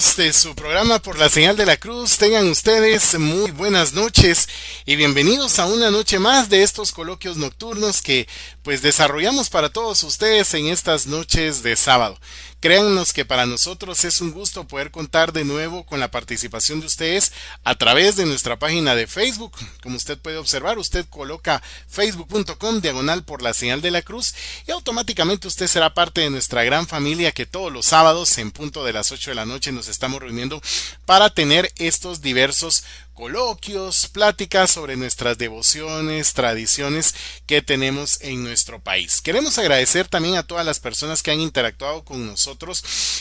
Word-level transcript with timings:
De 0.00 0.32
su 0.32 0.54
programa 0.54 0.98
por 0.98 1.18
la 1.18 1.28
señal 1.28 1.58
de 1.58 1.66
la 1.66 1.76
cruz, 1.76 2.16
tengan 2.16 2.48
ustedes 2.48 3.18
muy 3.18 3.50
buenas 3.50 3.92
noches 3.92 4.48
y 4.86 4.96
bienvenidos 4.96 5.58
a 5.58 5.66
una 5.66 5.90
noche 5.90 6.18
más 6.18 6.48
de 6.48 6.62
estos 6.62 6.92
coloquios 6.92 7.36
nocturnos 7.36 8.00
que 8.00 8.26
pues 8.62 8.80
desarrollamos 8.80 9.50
para 9.50 9.68
todos 9.68 10.02
ustedes 10.02 10.54
en 10.54 10.68
estas 10.68 11.06
noches 11.06 11.62
de 11.62 11.76
sábado. 11.76 12.18
Créannos 12.60 13.14
que 13.14 13.24
para 13.24 13.46
nosotros 13.46 14.04
es 14.04 14.20
un 14.20 14.32
gusto 14.32 14.68
poder 14.68 14.90
contar 14.90 15.32
de 15.32 15.46
nuevo 15.46 15.86
con 15.86 15.98
la 15.98 16.10
participación 16.10 16.80
de 16.80 16.86
ustedes 16.86 17.32
a 17.64 17.74
través 17.76 18.16
de 18.16 18.26
nuestra 18.26 18.58
página 18.58 18.94
de 18.94 19.06
Facebook. 19.06 19.56
Como 19.82 19.96
usted 19.96 20.18
puede 20.18 20.36
observar, 20.36 20.78
usted 20.78 21.06
coloca 21.08 21.62
facebook.com 21.88 22.82
diagonal 22.82 23.24
por 23.24 23.40
la 23.40 23.54
señal 23.54 23.80
de 23.80 23.90
la 23.90 24.02
cruz 24.02 24.34
y 24.66 24.72
automáticamente 24.72 25.48
usted 25.48 25.68
será 25.68 25.94
parte 25.94 26.20
de 26.20 26.28
nuestra 26.28 26.62
gran 26.62 26.86
familia 26.86 27.32
que 27.32 27.46
todos 27.46 27.72
los 27.72 27.86
sábados 27.86 28.36
en 28.36 28.50
punto 28.50 28.84
de 28.84 28.92
las 28.92 29.10
8 29.10 29.30
de 29.30 29.36
la 29.36 29.46
noche 29.46 29.72
nos 29.72 29.88
estamos 29.88 30.20
reuniendo 30.20 30.60
para 31.06 31.30
tener 31.30 31.72
estos 31.78 32.20
diversos 32.20 32.84
coloquios, 33.14 34.08
pláticas 34.08 34.70
sobre 34.70 34.96
nuestras 34.96 35.36
devociones, 35.36 36.32
tradiciones 36.32 37.14
que 37.46 37.60
tenemos 37.60 38.18
en 38.22 38.42
nuestro 38.42 38.80
país. 38.80 39.20
Queremos 39.20 39.58
agradecer 39.58 40.08
también 40.08 40.36
a 40.36 40.42
todas 40.42 40.64
las 40.64 40.80
personas 40.80 41.22
que 41.22 41.30
han 41.30 41.40
interactuado 41.40 42.02
con 42.02 42.26
nosotros 42.26 42.49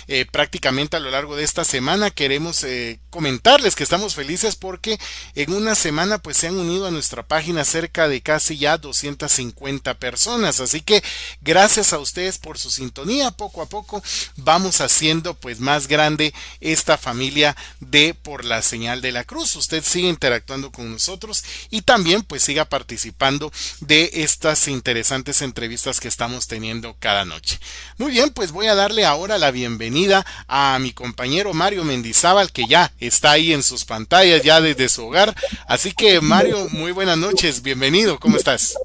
eh, 0.08 0.26
prácticamente 0.32 0.98
a 0.98 1.00
lo 1.00 1.12
largo 1.12 1.36
de 1.36 1.44
esta 1.44 1.64
semana. 1.66 2.12
Queremos 2.12 2.64
eh, 2.64 3.00
comentarles 3.10 3.76
que 3.76 3.84
estamos 3.84 4.16
felices 4.16 4.56
porque 4.56 5.00
en 5.36 5.54
una 5.54 5.76
semana 5.76 6.18
pues 6.18 6.38
se 6.38 6.48
han 6.48 6.58
unido 6.58 6.88
a 6.88 6.92
nuestra 6.92 7.28
página 7.28 7.64
cerca 7.64 8.08
de 8.08 8.22
casi 8.22 8.58
ya 8.58 8.78
250 8.78 9.94
personas. 9.96 10.60
Así 10.60 10.82
que 10.82 11.04
gracias 11.42 11.94
a 11.94 12.00
ustedes 12.00 12.38
por 12.38 12.58
su 12.58 12.72
sintonía. 12.72 13.32
Poco 13.32 13.62
a 13.62 13.68
poco 13.68 14.02
vamos 14.36 14.82
haciendo 14.82 15.34
pues 15.34 15.60
más 15.60 15.88
grande 15.88 16.34
esta 16.60 16.98
familia 16.98 17.56
de 17.80 18.14
por 18.14 18.46
la 18.46 18.62
señal 18.62 19.02
de 19.02 19.12
la 19.12 19.24
cruz. 19.24 19.56
Usted 19.56 19.84
siga 19.84 20.10
interactuando 20.10 20.72
con 20.72 20.92
nosotros 20.92 21.44
y 21.70 21.82
también 21.82 22.24
pues 22.24 22.44
siga 22.44 22.66
participando 22.66 23.52
de 23.82 24.10
estas 24.14 24.68
interesantes 24.68 25.42
entrevistas 25.42 26.00
que 26.00 26.08
estamos 26.08 26.48
teniendo 26.48 26.96
cada 27.00 27.26
noche. 27.26 27.60
Muy 27.98 28.12
bien, 28.12 28.32
pues 28.32 28.52
voy 28.52 28.68
a 28.68 28.76
darle 28.76 29.06
ahora 29.06 29.19
la 29.28 29.52
bienvenida 29.52 30.26
a 30.48 30.78
mi 30.80 30.94
compañero 30.94 31.54
Mario 31.54 31.84
Mendizábal 31.84 32.52
que 32.52 32.66
ya 32.66 32.92
está 33.00 33.32
ahí 33.32 33.54
en 33.54 33.64
sus 33.64 33.86
pantallas 33.86 34.42
ya 34.44 34.62
desde 34.62 34.90
su 34.90 35.08
hogar. 35.08 35.36
Así 35.68 35.92
que 35.92 36.22
Mario, 36.22 36.68
muy 36.72 36.92
buenas 36.92 37.18
noches, 37.18 37.62
bienvenido, 37.62 38.20
¿cómo 38.20 38.38
estás? 38.38 38.76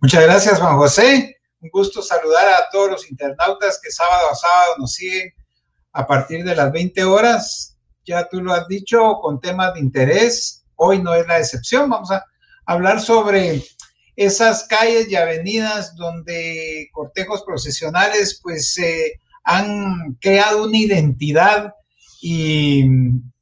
Muchas 0.00 0.22
gracias 0.22 0.58
Juan 0.58 0.76
José, 0.76 1.36
un 1.60 1.70
gusto 1.70 2.02
saludar 2.02 2.46
a 2.48 2.68
todos 2.70 2.90
los 2.90 3.10
internautas 3.10 3.80
que 3.82 3.90
sábado 3.90 4.30
a 4.30 4.34
sábado 4.34 4.74
nos 4.78 4.92
siguen 4.92 5.32
a 5.92 6.06
partir 6.06 6.44
de 6.44 6.54
las 6.54 6.70
20 6.72 7.04
horas 7.04 7.76
ya 8.06 8.28
tú 8.28 8.40
lo 8.40 8.52
has 8.54 8.66
dicho, 8.68 9.18
con 9.20 9.40
temas 9.40 9.74
de 9.74 9.80
interés. 9.80 10.64
Hoy 10.76 11.02
no 11.02 11.14
es 11.14 11.26
la 11.26 11.38
excepción. 11.38 11.90
Vamos 11.90 12.10
a 12.10 12.24
hablar 12.64 13.00
sobre 13.00 13.62
esas 14.14 14.64
calles 14.64 15.08
y 15.10 15.16
avenidas 15.16 15.94
donde 15.96 16.88
cortejos 16.92 17.42
procesionales 17.42 18.40
pues 18.42 18.78
eh, 18.78 19.20
han 19.46 20.18
creado 20.20 20.64
una 20.64 20.76
identidad 20.76 21.72
y, 22.20 22.84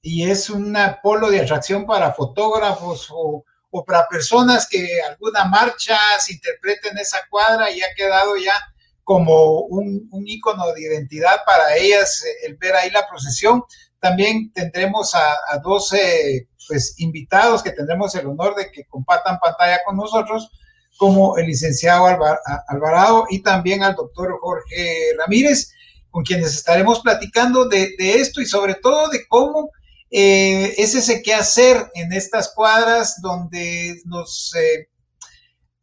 es 0.03 0.51
un 0.51 0.77
polo 1.03 1.31
de 1.31 1.41
atracción 1.41 1.87
para 1.87 2.13
fotógrafos 2.13 3.09
o, 3.11 3.43
para 3.87 4.07
personas 4.07 4.69
que 4.69 5.01
alguna 5.03 5.47
marcha 5.47 5.99
se 6.21 6.35
interpreta 6.35 6.91
en 6.91 6.99
esa 6.99 7.19
cuadra 7.31 7.71
y 7.71 7.81
ha 7.83 7.95
quedado 7.97 8.37
ya 8.37 8.53
como 9.03 9.63
un, 9.63 10.07
un 10.13 10.29
icono 10.29 10.73
de 10.73 10.83
identidad 10.83 11.41
para 11.47 11.75
ellas 11.77 12.23
el 12.45 12.57
ver 12.57 12.77
ahí 12.77 12.91
la 12.91 13.09
procesión. 13.09 13.65
También 13.99 14.53
tendremos 14.53 15.15
a, 15.15 15.33
a 15.51 15.59
12 15.63 16.47
pues, 16.69 16.95
invitados 16.99 17.63
que 17.63 17.73
tendremos 17.73 18.15
el 18.15 18.27
honor 18.27 18.55
de 18.55 18.71
que 18.71 18.85
compartan 18.85 19.39
pantalla 19.39 19.81
con 19.85 19.97
nosotros, 19.97 20.51
como 20.99 21.39
el 21.39 21.47
licenciado 21.47 22.07
Alvarado 22.69 23.25
y 23.31 23.43
también 23.43 23.83
al 23.83 23.95
doctor 23.95 24.39
Jorge 24.41 25.15
Ramírez, 25.19 25.73
con 26.15 26.23
quienes 26.23 26.55
estaremos 26.55 27.01
platicando 27.01 27.65
de, 27.65 27.97
esto 27.99 28.41
y 28.41 28.47
sobre 28.47 28.77
todo 28.77 29.09
de 29.09 29.27
cómo 29.27 29.73
eh, 30.13 30.73
es 30.79 30.95
ese 30.95 31.21
qué 31.23 31.35
hacer 31.35 31.91
en 31.95 32.13
estas 32.13 32.55
cuadras 32.55 33.21
donde 33.21 34.01
nos 34.05 34.55
eh, 34.55 34.89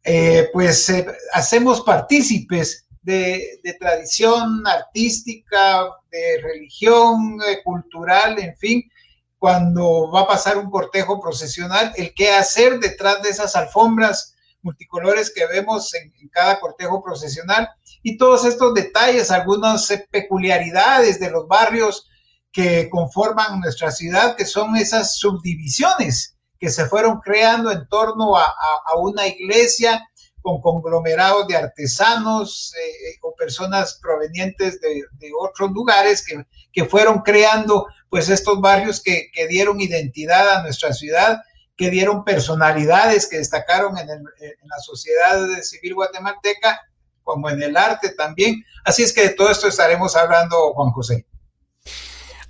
eh, 0.04 0.48
pues 0.50 0.90
hacemos 1.34 1.82
partícipes 1.82 2.86
de, 3.02 3.60
tradición 3.78 4.66
artística, 4.66 5.84
de 6.10 6.40
religión, 6.42 7.38
cultural, 7.62 8.38
en 8.38 8.56
fin, 8.56 8.90
cuando 9.38 10.10
va 10.10 10.22
a 10.22 10.28
pasar 10.28 10.56
un 10.56 10.70
cortejo 10.70 11.20
procesional, 11.20 11.92
el 11.96 12.14
qué 12.14 12.32
hacer 12.32 12.80
detrás 12.80 13.20
de 13.20 13.28
esas 13.28 13.54
alfombras 13.54 14.34
multicolores 14.62 15.30
que 15.30 15.46
vemos 15.46 15.92
en, 15.92 16.10
cada 16.30 16.58
cortejo 16.58 17.02
procesional 17.02 17.68
y 18.02 18.16
todos 18.16 18.44
estos 18.44 18.74
detalles, 18.74 19.30
algunas 19.30 19.90
eh, 19.90 20.06
peculiaridades 20.10 21.20
de 21.20 21.30
los 21.30 21.46
barrios 21.46 22.08
que 22.52 22.90
conforman 22.90 23.60
nuestra 23.60 23.90
ciudad, 23.90 24.36
que 24.36 24.44
son 24.44 24.76
esas 24.76 25.16
subdivisiones 25.18 26.36
que 26.58 26.68
se 26.68 26.86
fueron 26.86 27.20
creando 27.20 27.72
en 27.72 27.88
torno 27.88 28.36
a 28.36 28.54
una 28.96 29.26
iglesia 29.26 30.00
con 30.42 30.60
conglomerados 30.60 31.46
de 31.46 31.56
artesanos 31.56 32.74
eh, 32.74 33.16
o 33.22 33.34
personas 33.34 33.98
provenientes 34.02 34.80
de, 34.80 35.04
otros 35.40 35.70
lugares 35.70 36.24
que, 36.26 36.44
que, 36.72 36.84
fueron 36.84 37.20
creando 37.22 37.86
pues 38.10 38.28
estos 38.28 38.60
barrios 38.60 39.00
que, 39.00 39.30
que, 39.32 39.46
dieron 39.46 39.80
identidad 39.80 40.56
a 40.56 40.62
nuestra 40.62 40.92
ciudad, 40.92 41.40
que 41.76 41.90
dieron 41.90 42.24
personalidades 42.24 43.28
que 43.28 43.38
destacaron 43.38 43.96
en 43.96 44.08
la 44.08 44.78
sociedad 44.84 45.46
civil 45.62 45.94
guatemalteca, 45.94 46.80
como 47.22 47.50
en 47.50 47.62
el 47.62 47.76
arte 47.76 48.10
también. 48.10 48.64
Así 48.84 49.02
es 49.02 49.12
que 49.12 49.22
de 49.22 49.34
todo 49.34 49.50
esto 49.50 49.68
estaremos 49.68 50.16
hablando, 50.16 50.72
Juan 50.74 50.90
José. 50.90 51.26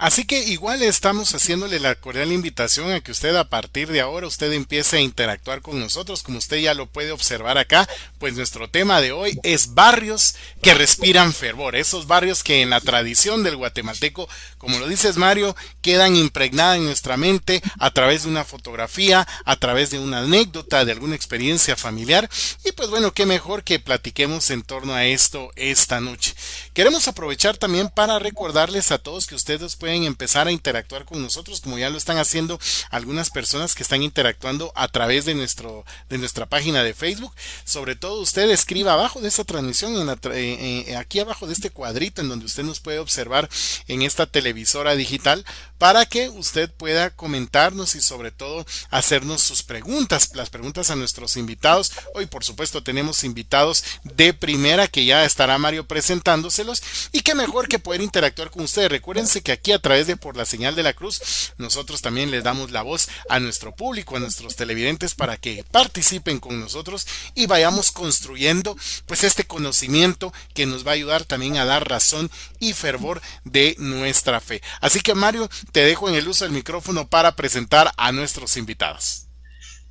Así 0.02 0.24
que 0.24 0.42
igual 0.42 0.82
estamos 0.82 1.32
haciéndole 1.32 1.78
la 1.78 1.94
cordial 1.94 2.32
invitación 2.32 2.90
a 2.90 3.00
que 3.00 3.12
usted 3.12 3.36
a 3.36 3.48
partir 3.48 3.86
de 3.86 4.00
ahora 4.00 4.26
usted 4.26 4.52
empiece 4.52 4.96
a 4.96 5.00
interactuar 5.00 5.62
con 5.62 5.78
nosotros, 5.78 6.24
como 6.24 6.38
usted 6.38 6.56
ya 6.56 6.74
lo 6.74 6.86
puede 6.86 7.12
observar 7.12 7.56
acá, 7.56 7.88
pues 8.18 8.34
nuestro 8.34 8.68
tema 8.68 9.00
de 9.00 9.12
hoy 9.12 9.38
es 9.44 9.74
barrios 9.74 10.34
que 10.60 10.74
respiran 10.74 11.32
fervor, 11.32 11.76
esos 11.76 12.08
barrios 12.08 12.42
que 12.42 12.62
en 12.62 12.70
la 12.70 12.80
tradición 12.80 13.44
del 13.44 13.54
guatemalteco, 13.54 14.28
como 14.58 14.80
lo 14.80 14.88
dices 14.88 15.18
Mario, 15.18 15.54
quedan 15.82 16.16
impregnadas 16.16 16.78
en 16.78 16.86
nuestra 16.86 17.16
mente 17.16 17.62
a 17.78 17.92
través 17.92 18.24
de 18.24 18.30
una 18.30 18.44
fotografía, 18.44 19.28
a 19.44 19.54
través 19.54 19.90
de 19.92 20.00
una 20.00 20.22
anécdota, 20.22 20.84
de 20.84 20.90
alguna 20.90 21.14
experiencia 21.14 21.76
familiar, 21.76 22.28
y 22.64 22.72
pues 22.72 22.90
bueno, 22.90 23.12
qué 23.12 23.24
mejor 23.24 23.62
que 23.62 23.78
platiquemos 23.78 24.50
en 24.50 24.62
torno 24.62 24.94
a 24.94 25.04
esto 25.04 25.52
esta 25.54 26.00
noche. 26.00 26.34
Queremos 26.74 27.06
aprovechar 27.06 27.56
también 27.56 27.88
para 27.88 28.18
recordarles 28.18 28.90
a 28.90 28.98
todos 28.98 29.28
que 29.28 29.36
ustedes 29.36 29.76
pueden 29.76 29.91
empezar 29.94 30.48
a 30.48 30.52
interactuar 30.52 31.04
con 31.04 31.22
nosotros, 31.22 31.60
como 31.60 31.78
ya 31.78 31.90
lo 31.90 31.98
están 31.98 32.18
haciendo 32.18 32.58
algunas 32.90 33.30
personas 33.30 33.74
que 33.74 33.82
están 33.82 34.02
interactuando 34.02 34.72
a 34.74 34.88
través 34.88 35.24
de, 35.24 35.34
nuestro, 35.34 35.84
de 36.08 36.18
nuestra 36.18 36.46
página 36.46 36.82
de 36.82 36.94
Facebook. 36.94 37.34
Sobre 37.64 37.96
todo 37.96 38.20
usted 38.20 38.50
escriba 38.50 38.94
abajo 38.94 39.20
de 39.20 39.28
esta 39.28 39.44
transmisión, 39.44 39.94
eh, 40.08 40.84
eh, 40.88 40.96
aquí 40.96 41.20
abajo 41.20 41.46
de 41.46 41.52
este 41.52 41.70
cuadrito 41.70 42.20
en 42.20 42.28
donde 42.28 42.46
usted 42.46 42.62
nos 42.62 42.80
puede 42.80 42.98
observar 42.98 43.48
en 43.88 44.02
esta 44.02 44.26
televisora 44.26 44.94
digital, 44.94 45.44
para 45.78 46.06
que 46.06 46.28
usted 46.28 46.70
pueda 46.70 47.10
comentarnos 47.10 47.96
y 47.96 48.00
sobre 48.00 48.30
todo 48.30 48.64
hacernos 48.90 49.42
sus 49.42 49.64
preguntas, 49.64 50.30
las 50.34 50.48
preguntas 50.48 50.90
a 50.90 50.96
nuestros 50.96 51.36
invitados. 51.36 51.90
Hoy 52.14 52.26
por 52.26 52.44
supuesto 52.44 52.82
tenemos 52.84 53.24
invitados 53.24 53.82
de 54.04 54.32
primera 54.32 54.86
que 54.86 55.04
ya 55.04 55.24
estará 55.24 55.58
Mario 55.58 55.86
presentándoselos 55.86 56.82
y 57.10 57.22
qué 57.22 57.34
mejor 57.34 57.66
que 57.66 57.80
poder 57.80 58.00
interactuar 58.00 58.50
con 58.50 58.62
ustedes. 58.62 58.90
Recuérdense 58.90 59.42
que 59.42 59.52
aquí 59.52 59.72
a 59.72 59.80
través 59.82 60.06
de 60.06 60.16
por 60.16 60.36
la 60.36 60.46
señal 60.46 60.74
de 60.74 60.82
la 60.82 60.94
cruz 60.94 61.52
nosotros 61.58 62.00
también 62.00 62.30
les 62.30 62.44
damos 62.44 62.70
la 62.70 62.82
voz 62.82 63.08
a 63.28 63.40
nuestro 63.40 63.74
público, 63.74 64.16
a 64.16 64.20
nuestros 64.20 64.56
televidentes 64.56 65.14
para 65.14 65.36
que 65.36 65.64
participen 65.70 66.40
con 66.40 66.58
nosotros 66.60 67.06
y 67.34 67.46
vayamos 67.46 67.92
construyendo 67.92 68.76
pues 69.06 69.24
este 69.24 69.44
conocimiento 69.44 70.32
que 70.54 70.66
nos 70.66 70.86
va 70.86 70.92
a 70.92 70.94
ayudar 70.94 71.24
también 71.24 71.56
a 71.56 71.64
dar 71.64 71.88
razón 71.88 72.30
y 72.58 72.72
fervor 72.72 73.20
de 73.44 73.76
nuestra 73.78 74.40
fe. 74.40 74.62
Así 74.80 75.00
que 75.00 75.14
Mario, 75.14 75.50
te 75.72 75.84
dejo 75.84 76.08
en 76.08 76.14
el 76.14 76.28
uso 76.28 76.44
del 76.44 76.54
micrófono 76.54 77.08
para 77.08 77.36
presentar 77.36 77.92
a 77.96 78.12
nuestros 78.12 78.56
invitados. 78.56 79.26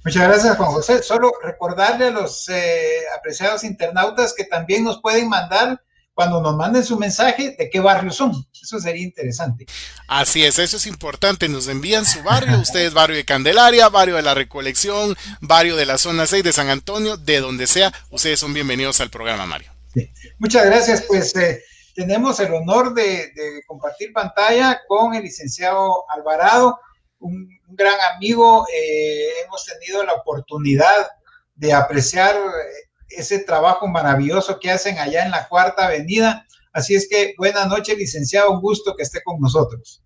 Muchas 0.04 0.24
gracias, 0.24 0.58
Juan 0.58 0.72
José. 0.72 1.04
Solo 1.04 1.32
recordarle 1.44 2.08
a 2.08 2.12
los 2.12 2.50
eh, 2.50 3.04
apreciados 3.16 3.64
internautas 3.64 4.34
que 4.34 4.46
también 4.46 4.84
nos 4.84 5.00
pueden 5.00 5.30
mandar 5.30 5.82
cuando 6.22 6.40
nos 6.40 6.56
manden 6.56 6.84
su 6.84 7.00
mensaje 7.00 7.56
de 7.58 7.68
qué 7.68 7.80
barrio 7.80 8.12
son. 8.12 8.32
Eso 8.62 8.80
sería 8.80 9.02
interesante. 9.02 9.66
Así 10.08 10.46
es, 10.46 10.60
eso 10.60 10.78
es 10.78 10.86
importante. 10.86 11.50
Nos 11.50 11.68
envían 11.68 12.06
su 12.06 12.22
barrio, 12.22 12.60
ustedes 12.60 12.94
barrio 12.94 13.16
de 13.16 13.26
Candelaria, 13.26 13.90
barrio 13.90 14.18
de 14.18 14.22
la 14.22 14.36
Recolección, 14.36 15.18
barrio 15.40 15.76
de 15.76 15.88
la 15.88 15.98
zona 15.98 16.28
6 16.28 16.44
de 16.44 16.54
San 16.54 16.70
Antonio, 16.70 17.18
de 17.18 17.40
donde 17.40 17.66
sea, 17.66 17.92
ustedes 18.12 18.40
son 18.40 18.54
bienvenidos 18.54 19.02
al 19.02 19.10
programa, 19.10 19.48
Mario. 19.48 19.72
Muchas 20.38 20.64
gracias, 20.64 21.06
pues 21.08 21.36
eh, 21.36 21.64
tenemos 21.96 22.40
el 22.40 22.54
honor 22.54 22.94
de, 22.94 23.32
compartir 23.66 24.14
pantalla 24.14 24.80
con 24.88 25.16
el 25.16 25.24
licenciado 25.24 26.06
Alvarado, 26.12 26.80
un, 27.18 27.50
gran 27.70 28.00
amigo. 28.16 28.68
Eh, 28.72 29.28
hemos 29.44 29.66
tenido 29.66 30.04
la 30.04 30.14
oportunidad 30.14 31.08
de 31.56 31.74
apreciar 31.74 32.36
ese 33.16 33.40
trabajo 33.40 33.88
maravilloso 33.88 34.60
que 34.60 34.72
hacen 34.72 34.98
allá 34.98 35.26
en 35.26 35.32
la 35.32 35.48
Cuarta 35.48 35.88
Avenida. 35.88 36.46
Así 36.74 36.96
es 36.96 37.08
que 37.10 37.34
buenas 37.38 37.68
noches, 37.68 37.98
licenciado, 37.98 38.52
un 38.52 38.62
gusto 38.62 38.96
que 38.96 39.04
esté 39.04 39.22
con 39.24 39.40
nosotros. 39.40 40.04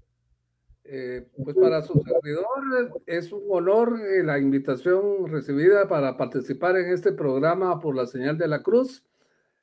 Eh, 0.88 1.26
pues 1.44 1.56
para 1.56 1.82
su 1.82 1.94
servidor 1.94 3.02
es 3.08 3.32
un 3.32 3.42
honor 3.50 4.00
eh, 4.00 4.24
la 4.24 4.38
invitación 4.38 5.28
recibida 5.28 5.88
para 5.88 6.16
participar 6.16 6.78
en 6.78 6.92
este 6.92 7.12
programa 7.12 7.80
por 7.80 7.96
la 7.96 8.06
señal 8.06 8.38
de 8.38 8.48
la 8.48 8.62
cruz, 8.62 9.04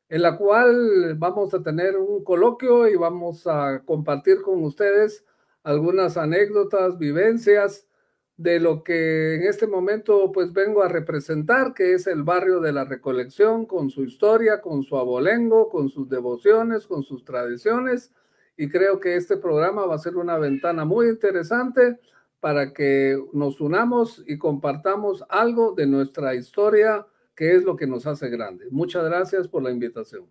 en 0.09 0.23
la 0.23 0.37
cual 0.37 1.15
vamos 1.17 1.55
a 1.55 1.63
tener 1.63 1.97
un 1.97 2.25
coloquio 2.25 2.89
y 2.89 2.97
vamos 2.97 3.47
a 3.47 3.83
compartir 3.85 4.43
con 4.43 4.65
ustedes 4.65 5.25
algunas 5.63 6.17
anécdotas, 6.17 6.99
vivencias 6.99 7.87
de 8.43 8.61
lo 8.61 8.83
que 8.83 9.37
en 9.37 9.45
este 9.45 9.67
momento 9.67 10.33
pues 10.33 10.53
vengo 10.53 10.83
a 10.83 10.89
representar, 10.89 11.75
que 11.75 11.95
es 11.95 12.07
el 12.07 12.23
barrio 12.23 12.61
de 12.61 12.73
la 12.73 12.85
Recolección, 12.85 13.67
con 13.67 13.91
su 13.91 14.05
historia, 14.05 14.61
con 14.61 14.83
su 14.83 14.97
abolengo, 14.97 15.69
con 15.69 15.89
sus 15.89 16.09
devociones, 16.09 16.87
con 16.87 17.03
sus 17.03 17.25
tradiciones 17.25 18.13
y 18.57 18.69
creo 18.69 19.01
que 19.01 19.17
este 19.17 19.37
programa 19.37 19.87
va 19.87 19.95
a 19.95 19.99
ser 19.99 20.17
una 20.17 20.37
ventana 20.39 20.85
muy 20.85 21.09
interesante 21.09 21.99
para 22.41 22.73
que 22.73 23.19
nos 23.33 23.61
unamos 23.61 24.23
y 24.27 24.39
compartamos 24.39 25.25
algo 25.29 25.73
de 25.73 25.87
nuestra 25.87 26.35
historia, 26.35 27.07
que 27.35 27.55
es 27.57 27.63
lo 27.63 27.77
que 27.77 27.87
nos 27.87 28.07
hace 28.07 28.29
grande. 28.29 28.67
Muchas 28.71 29.05
gracias 29.05 29.49
por 29.49 29.63
la 29.63 29.71
invitación. 29.71 30.27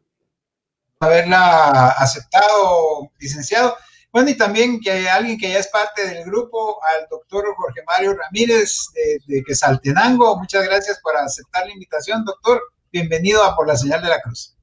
Haberla 0.99 1.89
aceptado, 1.97 3.11
licenciado. 3.19 3.75
Bueno, 4.11 4.29
y 4.29 4.35
también 4.35 4.81
que 4.81 5.09
alguien 5.09 5.37
que 5.37 5.49
ya 5.49 5.59
es 5.59 5.67
parte 5.69 6.05
del 6.05 6.25
grupo, 6.25 6.79
al 6.83 7.07
doctor 7.09 7.45
Jorge 7.55 7.81
Mario 7.87 8.13
Ramírez 8.13 8.87
de, 8.93 9.19
de 9.25 9.43
Quesaltenango. 9.43 10.37
Muchas 10.37 10.65
gracias 10.65 10.99
por 11.01 11.15
aceptar 11.15 11.65
la 11.65 11.71
invitación, 11.71 12.25
doctor. 12.25 12.61
Bienvenido 12.91 13.41
a 13.41 13.55
Por 13.55 13.67
la 13.67 13.77
Señal 13.77 14.01
de 14.01 14.09
la 14.09 14.19
Cruz. 14.19 14.57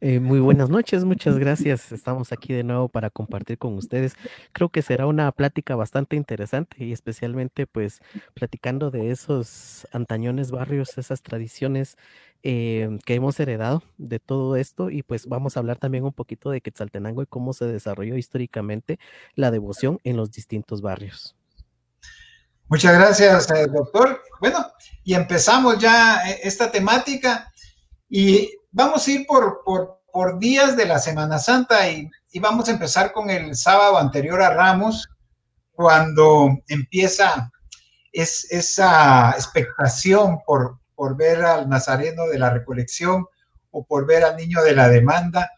Eh, 0.00 0.20
muy 0.20 0.38
buenas 0.38 0.70
noches, 0.70 1.04
muchas 1.04 1.38
gracias. 1.38 1.90
Estamos 1.90 2.30
aquí 2.32 2.54
de 2.54 2.62
nuevo 2.62 2.88
para 2.88 3.10
compartir 3.10 3.58
con 3.58 3.74
ustedes. 3.74 4.14
Creo 4.52 4.68
que 4.68 4.80
será 4.80 5.06
una 5.06 5.32
plática 5.32 5.74
bastante 5.74 6.14
interesante 6.14 6.84
y 6.84 6.92
especialmente 6.92 7.66
pues 7.66 8.00
platicando 8.32 8.92
de 8.92 9.10
esos 9.10 9.88
antañones 9.92 10.52
barrios, 10.52 10.96
esas 10.98 11.22
tradiciones 11.22 11.96
eh, 12.42 12.98
que 13.04 13.14
hemos 13.14 13.38
heredado 13.40 13.82
de 13.96 14.20
todo 14.20 14.56
esto 14.56 14.90
y 14.90 15.02
pues 15.02 15.26
vamos 15.26 15.56
a 15.56 15.60
hablar 15.60 15.78
también 15.78 16.04
un 16.04 16.12
poquito 16.12 16.50
de 16.50 16.60
Quetzaltenango 16.60 17.22
y 17.22 17.26
cómo 17.26 17.52
se 17.52 17.66
desarrolló 17.66 18.16
históricamente 18.16 18.98
la 19.34 19.50
devoción 19.50 19.98
en 20.04 20.16
los 20.16 20.30
distintos 20.30 20.80
barrios. 20.80 21.34
Muchas 22.68 22.94
gracias, 22.94 23.50
eh, 23.50 23.66
doctor. 23.66 24.22
Bueno, 24.40 24.66
y 25.02 25.14
empezamos 25.14 25.78
ya 25.78 26.22
esta 26.42 26.70
temática 26.70 27.50
y 28.08 28.50
vamos 28.70 29.06
a 29.06 29.10
ir 29.10 29.26
por, 29.26 29.62
por, 29.64 30.38
días 30.38 30.76
de 30.76 30.84
la 30.84 30.98
Semana 30.98 31.38
Santa 31.38 31.88
y, 31.90 32.10
vamos 32.40 32.68
a 32.68 32.72
empezar 32.72 33.12
con 33.12 33.30
el 33.30 33.56
sábado 33.56 33.98
anterior 33.98 34.42
a 34.42 34.52
Ramos, 34.52 35.08
cuando 35.72 36.50
empieza 36.68 37.50
es, 38.12 38.46
esa 38.50 39.30
expectación 39.30 40.38
por, 40.46 40.77
por 40.98 41.16
ver 41.16 41.44
al 41.44 41.68
Nazareno 41.68 42.26
de 42.26 42.40
la 42.40 42.50
recolección 42.50 43.24
o 43.70 43.84
por 43.84 44.04
ver 44.04 44.24
al 44.24 44.36
niño 44.36 44.64
de 44.64 44.74
la 44.74 44.88
demanda. 44.88 45.48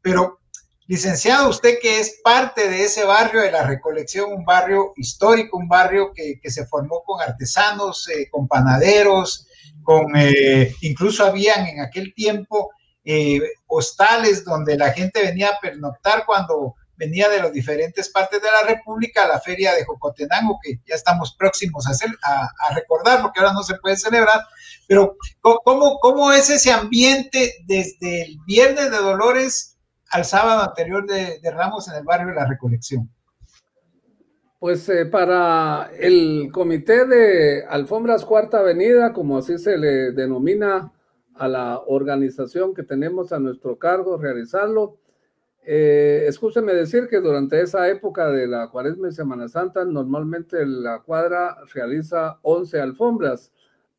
Pero, 0.00 0.38
licenciado, 0.86 1.48
usted 1.48 1.80
que 1.82 1.98
es 1.98 2.20
parte 2.22 2.68
de 2.68 2.84
ese 2.84 3.04
barrio 3.04 3.40
de 3.40 3.50
la 3.50 3.66
recolección, 3.66 4.32
un 4.32 4.44
barrio 4.44 4.92
histórico, 4.94 5.58
un 5.58 5.66
barrio 5.66 6.12
que, 6.14 6.38
se 6.48 6.64
formó 6.66 7.02
con 7.02 7.20
artesanos, 7.20 8.08
eh, 8.08 8.28
con 8.30 8.46
panaderos, 8.46 9.48
con, 9.82 10.12
eh, 10.14 10.72
incluso 10.82 11.24
habían 11.24 11.66
en 11.66 11.80
aquel 11.80 12.14
tiempo 12.14 12.70
eh, 13.04 13.40
hostales 13.66 14.44
donde 14.44 14.76
la 14.76 14.92
gente 14.92 15.22
venía 15.22 15.48
a 15.48 15.58
pernoctar 15.60 16.24
cuando 16.24 16.76
venía 16.96 17.28
de 17.28 17.42
las 17.42 17.52
diferentes 17.52 18.08
partes 18.10 18.40
de 18.40 18.48
la 18.50 18.74
República 18.74 19.24
a 19.24 19.28
la 19.28 19.40
feria 19.40 19.74
de 19.74 19.84
Jocotenango, 19.84 20.58
que 20.62 20.80
ya 20.86 20.94
estamos 20.94 21.34
próximos 21.36 21.86
a, 21.86 21.90
hacer, 21.90 22.10
a, 22.22 22.74
recordar, 22.74 23.22
porque 23.22 23.40
ahora 23.40 23.52
no 23.52 23.62
se 23.62 23.74
puede 23.76 23.96
celebrar, 23.96 24.46
pero 24.88 25.16
¿cómo, 25.40 25.98
¿cómo 26.00 26.32
es 26.32 26.50
ese 26.50 26.72
ambiente 26.72 27.52
desde 27.66 28.22
el 28.22 28.38
viernes 28.46 28.90
de 28.90 28.96
Dolores 28.96 29.78
al 30.10 30.24
sábado 30.24 30.62
anterior 30.62 31.06
de, 31.06 31.38
Ramos 31.50 31.88
en 31.88 31.96
el 31.96 32.04
barrio 32.04 32.28
de 32.28 32.34
la 32.34 32.46
Recolección? 32.46 33.10
Pues 34.58 34.88
eh, 34.88 35.06
para 35.06 35.90
el 35.98 36.50
comité 36.52 37.06
de 37.06 37.64
Alfombras 37.68 38.24
Cuarta 38.24 38.60
Avenida, 38.60 39.12
como 39.12 39.36
así 39.36 39.58
se 39.58 39.76
le 39.76 40.12
denomina 40.12 40.92
a 41.34 41.48
la 41.48 41.80
organización 41.86 42.74
que 42.74 42.82
tenemos 42.82 43.32
a 43.32 43.40
nuestro 43.40 43.78
cargo 43.78 44.16
realizarlo, 44.16 44.98
eh, 45.66 46.30
decir 46.66 47.08
que 47.08 47.20
durante 47.20 47.60
esa 47.60 47.88
época 47.88 48.30
de 48.30 48.46
la 48.46 48.68
Cuaresma 48.68 49.08
y 49.08 49.12
Semana 49.12 49.48
Santa, 49.48 49.84
normalmente 49.84 50.64
la 50.66 51.00
cuadra 51.00 51.56
realiza 51.72 52.38
11 52.42 52.80
alfombras, 52.80 53.52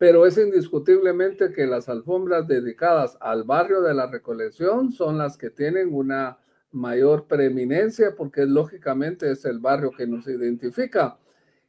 pero 0.05 0.27
es 0.27 0.37
indiscutiblemente 0.37 1.51
que 1.51 1.65
las 1.65 1.89
alfombras 1.89 2.47
dedicadas 2.47 3.17
al 3.21 3.43
barrio 3.43 3.81
de 3.81 3.95
la 3.95 4.05
Recolección 4.05 4.91
son 4.91 5.17
las 5.17 5.35
que 5.35 5.49
tienen 5.49 5.95
una 5.95 6.37
mayor 6.71 7.25
preeminencia 7.25 8.13
porque 8.15 8.45
lógicamente 8.45 9.31
es 9.31 9.45
el 9.45 9.57
barrio 9.57 9.89
que 9.89 10.05
nos 10.05 10.27
identifica. 10.27 11.17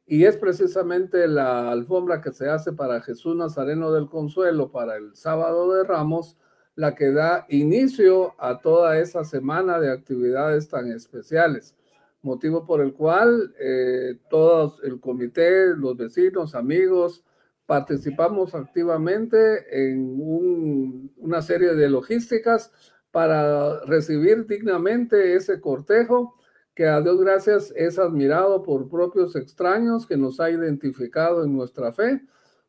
Y 0.04 0.26
es 0.26 0.36
precisamente 0.36 1.26
la 1.28 1.70
alfombra 1.70 2.20
que 2.20 2.30
se 2.30 2.46
hace 2.50 2.74
para 2.74 3.00
Jesús 3.00 3.34
Nazareno 3.34 3.90
del 3.90 4.06
Consuelo 4.06 4.70
para 4.70 4.96
el 4.96 5.16
sábado 5.16 5.72
de 5.72 5.84
Ramos, 5.84 6.36
la 6.74 6.94
que 6.94 7.12
da 7.12 7.46
inicio 7.48 8.34
a 8.38 8.60
toda 8.60 8.98
esa 8.98 9.24
semana 9.24 9.80
de 9.80 9.90
actividades 9.90 10.68
tan 10.68 10.92
especiales, 10.92 11.74
motivo 12.20 12.66
por 12.66 12.82
el 12.82 12.92
cual 12.92 13.54
eh, 13.58 14.18
todos 14.28 14.84
el 14.84 15.00
comité, 15.00 15.74
los 15.74 15.96
vecinos, 15.96 16.54
amigos, 16.54 17.24
participamos 17.66 18.54
activamente 18.54 19.90
en 19.90 21.10
una 21.16 21.42
serie 21.42 21.74
de 21.74 21.90
logísticas 21.90 22.72
para 23.10 23.80
recibir 23.84 24.46
dignamente 24.46 25.34
ese 25.34 25.60
cortejo 25.60 26.36
que 26.74 26.86
a 26.86 27.00
Dios 27.00 27.18
gracias 27.18 27.72
es 27.74 27.98
admirado 27.98 28.62
por 28.62 28.88
propios 28.88 29.34
extraños 29.34 30.06
que 30.06 30.16
nos 30.16 30.40
ha 30.40 30.50
identificado 30.50 31.42
en 31.42 31.56
nuestra 31.56 31.90
fe. 31.90 32.20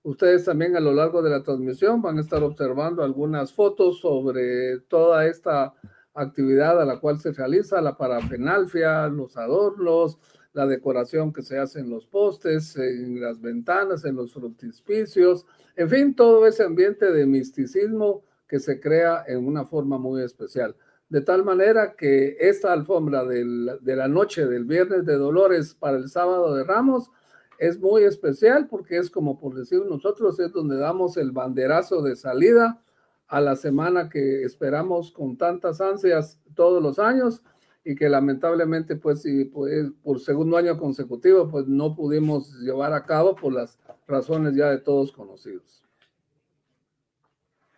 Ustedes 0.01 0.45
también 0.45 0.77
a 0.77 0.79
lo 0.79 0.93
largo 0.93 1.21
de 1.21 1.29
la 1.29 1.43
transmisión 1.43 2.01
van 2.01 2.17
a 2.17 2.21
estar 2.21 2.41
observando 2.41 3.03
algunas 3.03 3.51
fotos 3.51 3.99
sobre 3.99 4.79
toda 4.87 5.25
esta 5.25 5.73
actividad 6.13 6.81
a 6.81 6.85
la 6.85 7.01
cual 7.01 7.19
se 7.19 7.33
realiza, 7.33 7.81
la 7.81 7.97
parafenalfia, 7.97 9.07
los 9.07 9.35
adornos, 9.35 10.17
la 10.57 10.65
decoración 10.65 11.31
que 11.31 11.43
se 11.43 11.59
hace 11.59 11.79
en 11.81 11.91
los 11.91 12.07
postes, 12.07 12.75
en 12.77 13.21
las 13.21 13.39
ventanas, 13.39 14.03
en 14.05 14.15
los 14.15 14.33
frontispicios, 14.33 15.45
en 15.75 15.87
fin, 15.87 16.15
todo 16.15 16.47
ese 16.47 16.63
ambiente 16.63 17.11
de 17.11 17.27
misticismo 17.27 18.23
que 18.47 18.59
se 18.59 18.79
crea 18.79 19.23
en 19.27 19.45
una 19.45 19.65
forma 19.65 19.99
muy 19.99 20.23
especial. 20.23 20.75
De 21.09 21.21
tal 21.21 21.45
manera 21.45 21.93
que 21.93 22.37
esta 22.39 22.73
alfombra 22.73 23.23
de 23.23 23.95
la 23.95 24.07
noche 24.07 24.47
del 24.47 24.65
viernes 24.65 25.05
de 25.05 25.15
Dolores 25.17 25.75
para 25.75 25.97
el 25.97 26.09
sábado 26.09 26.55
de 26.55 26.63
Ramos 26.63 27.11
es 27.59 27.79
muy 27.79 28.03
especial 28.03 28.65
porque 28.67 28.97
es 28.97 29.11
como 29.11 29.37
por 29.39 29.53
decir 29.53 29.85
nosotros, 29.85 30.39
es 30.39 30.51
donde 30.51 30.77
damos 30.77 31.17
el 31.17 31.29
banderazo 31.29 32.01
de 32.01 32.15
salida 32.15 32.81
a 33.27 33.41
la 33.41 33.55
semana 33.55 34.09
que 34.09 34.41
esperamos 34.41 35.11
con 35.11 35.37
tantas 35.37 35.81
ansias 35.81 36.39
todos 36.55 36.81
los 36.81 36.97
años 36.97 37.43
y 37.87 37.95
que 37.95 38.09
lamentablemente 38.09 38.97
pues, 38.97 39.23
pues 39.53 39.85
por 40.03 40.19
segundo 40.19 40.57
año 40.57 40.77
consecutivo 40.77 41.49
pues 41.49 41.67
no 41.67 41.95
pudimos 41.95 42.53
llevar 42.59 42.93
a 42.93 43.05
cabo 43.05 43.35
por 43.35 43.53
las 43.53 43.79
razones 44.07 44.55
ya 44.55 44.69
de 44.69 44.79
todos 44.79 45.11
conocidos 45.11 45.77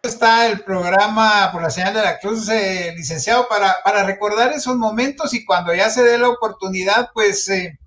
está 0.01 0.47
el 0.47 0.61
programa 0.61 1.49
por 1.51 1.61
la 1.61 1.69
señal 1.69 1.93
de 1.93 2.01
la 2.01 2.19
cruz, 2.19 2.47
eh, 2.49 2.93
licenciado, 2.95 3.47
para, 3.49 3.75
para, 3.83 4.05
recordar 4.05 4.53
esos 4.53 4.77
momentos 4.77 5.33
y 5.33 5.43
cuando 5.43 5.73
ya 5.73 5.89
se 5.89 6.03
dé 6.03 6.17
la 6.17 6.29
oportunidad, 6.29 7.09
pues 7.13 7.49
eh, 7.49 7.77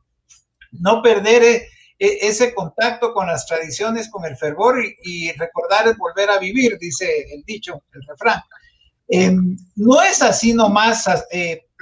no 0.72 1.02
perder 1.02 1.42
eh, 1.42 1.68
e, 1.98 2.18
ese 2.22 2.54
contacto 2.54 3.14
con 3.14 3.26
las 3.26 3.46
tradiciones, 3.46 4.10
con 4.10 4.24
el 4.26 4.36
fervor 4.36 4.76
y, 5.02 5.32
recordar 5.32 5.88
es 5.88 5.96
volver 5.96 6.30
a 6.30 6.38
vivir, 6.38 6.78
dice 6.78 7.06
el 7.32 7.42
dicho, 7.44 7.82
el 7.94 8.02
refrán. 8.06 8.40
Em, 9.08 9.56
no 9.76 10.02
es 10.02 10.22
así 10.22 10.54
nomás 10.54 11.06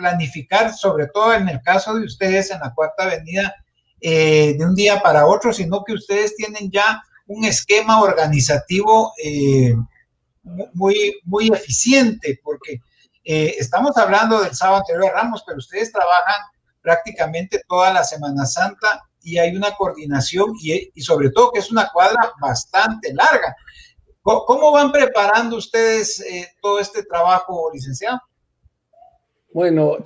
planificar, 0.01 0.73
sobre 0.73 1.07
todo 1.09 1.35
en 1.35 1.49
el 1.49 1.61
caso 1.63 1.95
de 1.95 2.07
ustedes 2.07 2.51
en 2.51 2.61
la 2.61 2.73
Cuarta 2.75 3.05
Avenida, 3.05 3.55
de 4.01 4.65
un 4.67 4.75
día 4.75 5.03
para 5.03 5.27
otro, 5.27 5.53
sino 5.53 5.85
que 5.85 5.93
ustedes 5.93 6.35
tienen 6.35 6.71
ya 6.71 7.03
un 7.27 7.45
esquema 7.45 8.01
organizativo 8.01 9.13
muy, 10.73 11.21
muy 11.25 11.49
eficiente, 11.49 12.41
porque 12.43 12.81
Eh, 13.25 13.55
estamos 13.59 13.97
hablando 13.97 14.41
del 14.41 14.55
sábado 14.55 14.79
anterior 14.79 15.05
de 15.05 15.11
Ramos, 15.13 15.45
pero 15.47 15.59
ustedes 15.59 15.93
trabajan 15.93 16.41
prácticamente 16.81 17.63
toda 17.69 17.93
la 17.93 18.03
Semana 18.03 18.47
Santa 18.47 19.03
y 19.23 19.39
hay 19.39 19.55
una 19.55 19.77
coordinación 19.77 20.55
y, 20.61 20.91
sobre 21.03 21.31
todo 21.31 21.53
que 21.53 21.61
es 21.61 21.71
una 21.71 21.89
cuadra 21.93 22.33
bastante 22.41 23.13
larga. 23.13 23.55
¿Cómo, 24.23 24.73
van 24.73 24.91
preparando 24.91 25.57
ustedes 25.57 26.21
eh, 26.21 26.49
todo 26.63 26.81
este 26.81 27.05
trabajo, 27.05 27.71
licenciado? 27.73 28.19
Bueno, 29.53 29.99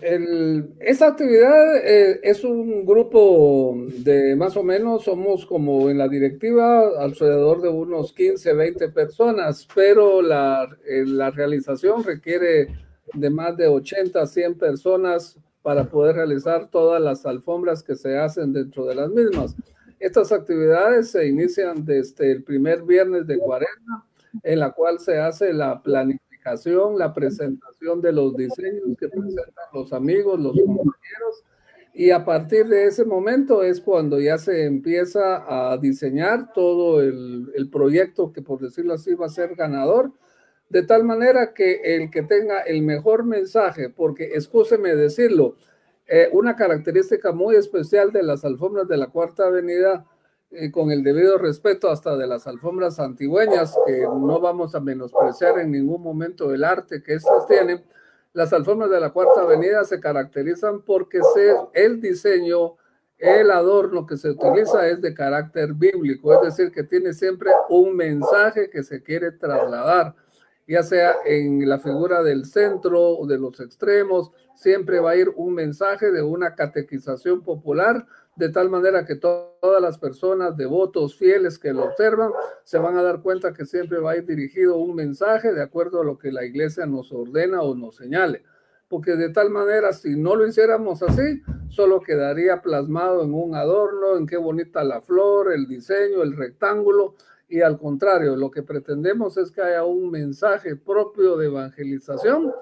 esta 0.80 1.08
actividad 1.08 1.76
eh, 1.84 2.18
es 2.22 2.44
un 2.44 2.86
grupo 2.86 3.76
de 3.98 4.34
más 4.36 4.56
o 4.56 4.62
menos, 4.62 5.04
somos 5.04 5.44
como 5.44 5.90
en 5.90 5.98
la 5.98 6.08
directiva 6.08 6.88
alrededor 6.98 7.60
de 7.60 7.68
unos 7.68 8.14
15, 8.14 8.54
20 8.54 8.88
personas, 8.88 9.68
pero 9.74 10.22
la, 10.22 10.66
eh, 10.86 11.04
la 11.04 11.30
realización 11.30 12.02
requiere 12.04 12.68
de 13.12 13.30
más 13.30 13.54
de 13.58 13.68
80, 13.68 14.26
100 14.26 14.54
personas 14.56 15.38
para 15.60 15.84
poder 15.84 16.16
realizar 16.16 16.70
todas 16.70 17.02
las 17.02 17.26
alfombras 17.26 17.82
que 17.82 17.96
se 17.96 18.16
hacen 18.16 18.50
dentro 18.50 18.86
de 18.86 18.94
las 18.94 19.10
mismas. 19.10 19.54
Estas 19.98 20.32
actividades 20.32 21.10
se 21.10 21.26
inician 21.26 21.84
desde 21.84 22.32
el 22.32 22.44
primer 22.44 22.82
viernes 22.82 23.26
de 23.26 23.38
cuarenta, 23.38 24.06
en 24.42 24.58
la 24.58 24.72
cual 24.72 24.98
se 25.00 25.18
hace 25.18 25.52
la 25.52 25.82
planificación, 25.82 26.23
la 26.98 27.12
presentación 27.12 28.00
de 28.00 28.12
los 28.12 28.36
diseños 28.36 28.96
que 28.98 29.08
presentan 29.08 29.44
los 29.72 29.92
amigos, 29.92 30.38
los 30.38 30.52
compañeros, 30.52 31.44
y 31.92 32.10
a 32.10 32.24
partir 32.24 32.66
de 32.66 32.86
ese 32.86 33.04
momento 33.04 33.62
es 33.62 33.80
cuando 33.80 34.18
ya 34.18 34.36
se 34.36 34.64
empieza 34.64 35.44
a 35.46 35.78
diseñar 35.78 36.52
todo 36.52 37.00
el, 37.00 37.52
el 37.54 37.70
proyecto 37.70 38.32
que 38.32 38.42
por 38.42 38.60
decirlo 38.60 38.94
así 38.94 39.14
va 39.14 39.26
a 39.26 39.28
ser 39.28 39.54
ganador. 39.54 40.12
De 40.68 40.82
tal 40.82 41.04
manera 41.04 41.54
que 41.54 41.80
el 41.84 42.10
que 42.10 42.22
tenga 42.22 42.60
el 42.60 42.82
mejor 42.82 43.24
mensaje, 43.24 43.90
porque 43.90 44.32
escúcheme 44.34 44.96
decirlo, 44.96 45.56
eh, 46.06 46.28
una 46.32 46.56
característica 46.56 47.32
muy 47.32 47.56
especial 47.56 48.12
de 48.12 48.22
las 48.22 48.44
alfombras 48.44 48.88
de 48.88 48.96
la 48.96 49.06
Cuarta 49.06 49.46
Avenida, 49.46 50.04
eh, 50.54 50.70
con 50.70 50.90
el 50.90 51.02
debido 51.02 51.38
respeto 51.38 51.90
hasta 51.90 52.16
de 52.16 52.26
las 52.26 52.46
alfombras 52.46 52.98
antigüeñas, 52.98 53.76
que 53.86 54.02
no 54.02 54.40
vamos 54.40 54.74
a 54.74 54.80
menospreciar 54.80 55.58
en 55.58 55.72
ningún 55.72 56.02
momento 56.02 56.52
el 56.52 56.64
arte 56.64 57.02
que 57.02 57.14
estas 57.14 57.46
tienen, 57.46 57.84
las 58.32 58.52
alfombras 58.52 58.90
de 58.90 59.00
la 59.00 59.10
Cuarta 59.10 59.42
Avenida 59.42 59.84
se 59.84 60.00
caracterizan 60.00 60.82
porque 60.82 61.20
el 61.72 62.00
diseño, 62.00 62.76
el 63.18 63.50
adorno 63.50 64.06
que 64.06 64.16
se 64.16 64.30
utiliza 64.30 64.88
es 64.88 65.00
de 65.00 65.14
carácter 65.14 65.72
bíblico, 65.72 66.34
es 66.34 66.42
decir, 66.42 66.72
que 66.72 66.82
tiene 66.82 67.12
siempre 67.12 67.50
un 67.68 67.94
mensaje 67.94 68.70
que 68.70 68.82
se 68.82 69.02
quiere 69.02 69.32
trasladar 69.32 70.14
ya 70.66 70.82
sea 70.82 71.16
en 71.24 71.68
la 71.68 71.78
figura 71.78 72.22
del 72.22 72.46
centro 72.46 73.00
o 73.00 73.26
de 73.26 73.38
los 73.38 73.60
extremos, 73.60 74.30
siempre 74.54 75.00
va 75.00 75.10
a 75.10 75.16
ir 75.16 75.30
un 75.36 75.54
mensaje 75.54 76.10
de 76.10 76.22
una 76.22 76.54
catequización 76.54 77.42
popular, 77.42 78.06
de 78.36 78.48
tal 78.48 78.68
manera 78.70 79.04
que 79.04 79.16
todas 79.16 79.80
las 79.80 79.98
personas, 79.98 80.56
devotos, 80.56 81.16
fieles 81.16 81.58
que 81.58 81.72
lo 81.72 81.84
observan, 81.84 82.32
se 82.64 82.78
van 82.78 82.96
a 82.96 83.02
dar 83.02 83.22
cuenta 83.22 83.52
que 83.52 83.64
siempre 83.64 83.98
va 83.98 84.12
a 84.12 84.16
ir 84.16 84.26
dirigido 84.26 84.76
un 84.76 84.94
mensaje 84.94 85.52
de 85.52 85.62
acuerdo 85.62 86.00
a 86.00 86.04
lo 86.04 86.18
que 86.18 86.32
la 86.32 86.44
iglesia 86.44 86.86
nos 86.86 87.12
ordena 87.12 87.62
o 87.62 87.74
nos 87.74 87.96
señale. 87.96 88.42
Porque 88.88 89.16
de 89.16 89.30
tal 89.30 89.50
manera, 89.50 89.92
si 89.92 90.16
no 90.16 90.36
lo 90.36 90.46
hiciéramos 90.46 91.02
así, 91.02 91.42
solo 91.68 92.00
quedaría 92.00 92.60
plasmado 92.60 93.24
en 93.24 93.34
un 93.34 93.54
adorno, 93.54 94.16
en 94.16 94.26
qué 94.26 94.36
bonita 94.36 94.84
la 94.84 95.00
flor, 95.00 95.52
el 95.52 95.66
diseño, 95.66 96.22
el 96.22 96.36
rectángulo, 96.36 97.14
y 97.48 97.60
al 97.60 97.78
contrario, 97.78 98.36
lo 98.36 98.50
que 98.50 98.62
pretendemos 98.62 99.36
es 99.36 99.50
que 99.50 99.62
haya 99.62 99.84
un 99.84 100.10
mensaje 100.10 100.76
propio 100.76 101.36
de 101.36 101.46
evangelización 101.46 102.52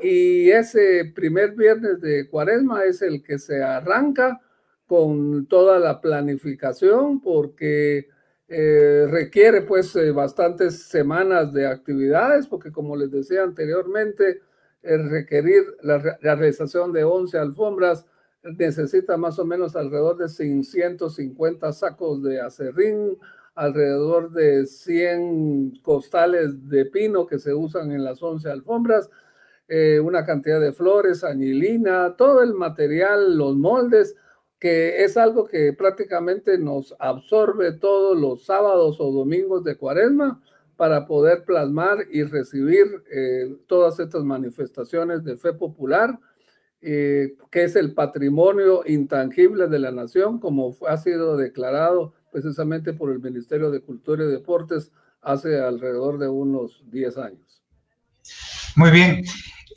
y 0.00 0.50
ese 0.50 1.10
primer 1.14 1.52
viernes 1.52 2.00
de 2.00 2.28
cuaresma 2.28 2.84
es 2.84 3.00
el 3.02 3.22
que 3.22 3.38
se 3.38 3.62
arranca 3.62 4.40
con 4.86 5.46
toda 5.46 5.78
la 5.78 6.00
planificación 6.00 7.20
porque 7.20 8.08
eh, 8.48 9.06
requiere 9.10 9.62
pues 9.62 9.94
eh, 9.96 10.12
bastantes 10.12 10.84
semanas 10.84 11.52
de 11.52 11.66
actividades 11.66 12.46
porque 12.46 12.70
como 12.70 12.96
les 12.96 13.10
decía 13.10 13.42
anteriormente, 13.42 14.42
el 14.82 15.10
requerir 15.10 15.64
la, 15.82 15.98
realización 15.98 16.92
de 16.92 17.02
11 17.02 17.38
alfombras 17.38 18.06
necesita 18.42 19.16
más 19.16 19.38
o 19.40 19.44
menos 19.44 19.74
alrededor 19.74 20.16
de 20.16 20.28
650 20.28 21.72
sacos 21.72 22.22
de 22.22 22.40
acerrín, 22.40 23.18
alrededor 23.56 24.30
de 24.30 24.66
100 24.66 25.80
costales 25.82 26.68
de 26.68 26.84
pino 26.84 27.26
que 27.26 27.40
se 27.40 27.52
usan 27.52 27.90
en 27.90 28.04
las 28.04 28.22
11 28.22 28.48
alfombras, 28.48 29.10
eh, 29.66 29.98
una 29.98 30.24
cantidad 30.24 30.60
de 30.60 30.72
flores, 30.72 31.24
anilina, 31.24 32.14
todo 32.16 32.42
el 32.44 32.54
material, 32.54 33.36
los 33.36 33.56
moldes, 33.56 34.14
que 34.58 35.04
es 35.04 35.16
algo 35.16 35.46
que 35.46 35.72
prácticamente 35.72 36.58
nos 36.58 36.94
absorbe 36.98 37.72
todos 37.72 38.18
los 38.18 38.44
sábados 38.44 38.96
o 39.00 39.12
domingos 39.12 39.64
de 39.64 39.76
cuaresma 39.76 40.40
para 40.76 41.06
poder 41.06 41.44
plasmar 41.44 42.06
y 42.10 42.22
recibir 42.22 42.86
eh, 43.10 43.56
todas 43.66 43.98
estas 43.98 44.24
manifestaciones 44.24 45.24
de 45.24 45.36
fe 45.36 45.52
popular, 45.52 46.18
eh, 46.82 47.36
que 47.50 47.64
es 47.64 47.76
el 47.76 47.94
patrimonio 47.94 48.82
intangible 48.86 49.68
de 49.68 49.78
la 49.78 49.90
nación, 49.90 50.38
como 50.38 50.76
ha 50.86 50.96
sido 50.98 51.36
declarado 51.36 52.14
precisamente 52.30 52.92
por 52.92 53.10
el 53.10 53.20
Ministerio 53.20 53.70
de 53.70 53.80
Cultura 53.80 54.24
y 54.24 54.28
Deportes 54.28 54.92
hace 55.22 55.58
alrededor 55.58 56.18
de 56.18 56.28
unos 56.28 56.84
10 56.90 57.16
años. 57.18 57.62
Muy 58.76 58.90
bien. 58.90 59.24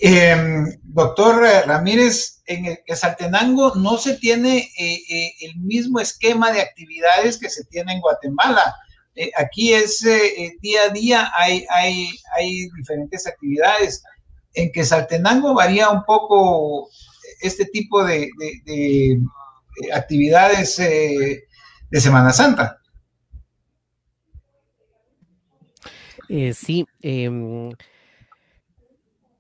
Em, 0.02 0.80
doctor 0.84 1.44
Ramírez, 1.68 2.42
en 2.46 2.80
Saltenango 2.96 3.76
no 3.76 3.98
se 3.98 4.16
tiene 4.16 4.60
eh, 4.80 5.02
eh, 5.10 5.34
el 5.42 5.58
mismo 5.58 6.00
esquema 6.00 6.54
de 6.54 6.62
actividades 6.62 7.38
que 7.38 7.50
se 7.50 7.66
tiene 7.66 7.94
en 7.94 8.00
Guatemala. 8.00 8.76
Eh, 9.16 9.30
aquí 9.38 9.74
es 9.74 10.00
día 10.62 10.84
a 10.88 10.90
día, 10.94 11.32
hay, 11.36 12.16
diferentes 12.78 13.28
actividades. 13.28 14.02
En 14.54 14.72
que 14.72 14.86
Saltenango 14.86 15.54
varía 15.54 15.90
un 15.90 16.04
poco 16.06 16.90
este 17.42 17.66
tipo 17.66 18.04
de, 18.06 18.30
de 18.66 19.22
actividades 19.94 20.78
de 20.78 22.00
Semana 22.00 22.32
Santa. 22.32 22.80
Sí, 26.54 26.86
em, 27.02 27.72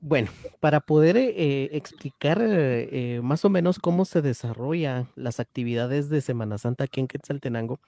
bueno, 0.01 0.29
para 0.60 0.79
poder 0.79 1.18
eh, 1.18 1.70
explicar 1.74 2.39
eh, 2.41 3.20
más 3.24 3.44
o 3.46 3.50
menos 3.50 3.79
cómo 3.79 4.06
se 4.06 4.22
desarrollan 4.22 5.10
las 5.15 5.39
actividades 5.39 6.10
de 6.10 6.22
Semana 6.22 6.58
Santa 6.58 6.86
aquí 6.86 7.01
en 7.01 7.08
Quetzaltenango, 7.08 7.79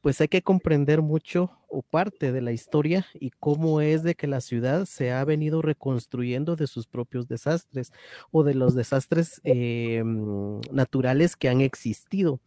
pues 0.00 0.20
hay 0.20 0.28
que 0.28 0.42
comprender 0.42 1.00
mucho 1.00 1.50
o 1.68 1.82
parte 1.82 2.30
de 2.30 2.42
la 2.42 2.52
historia 2.52 3.06
y 3.14 3.30
cómo 3.30 3.80
es 3.80 4.02
de 4.02 4.14
que 4.14 4.26
la 4.26 4.42
ciudad 4.42 4.84
se 4.84 5.12
ha 5.12 5.24
venido 5.24 5.62
reconstruyendo 5.62 6.56
de 6.56 6.66
sus 6.66 6.86
propios 6.86 7.26
desastres 7.26 7.90
o 8.30 8.44
de 8.44 8.52
los 8.54 8.74
desastres 8.74 9.40
em, 9.44 10.60
naturales 10.70 11.36
que 11.36 11.48
han 11.48 11.62
existido. 11.62 12.40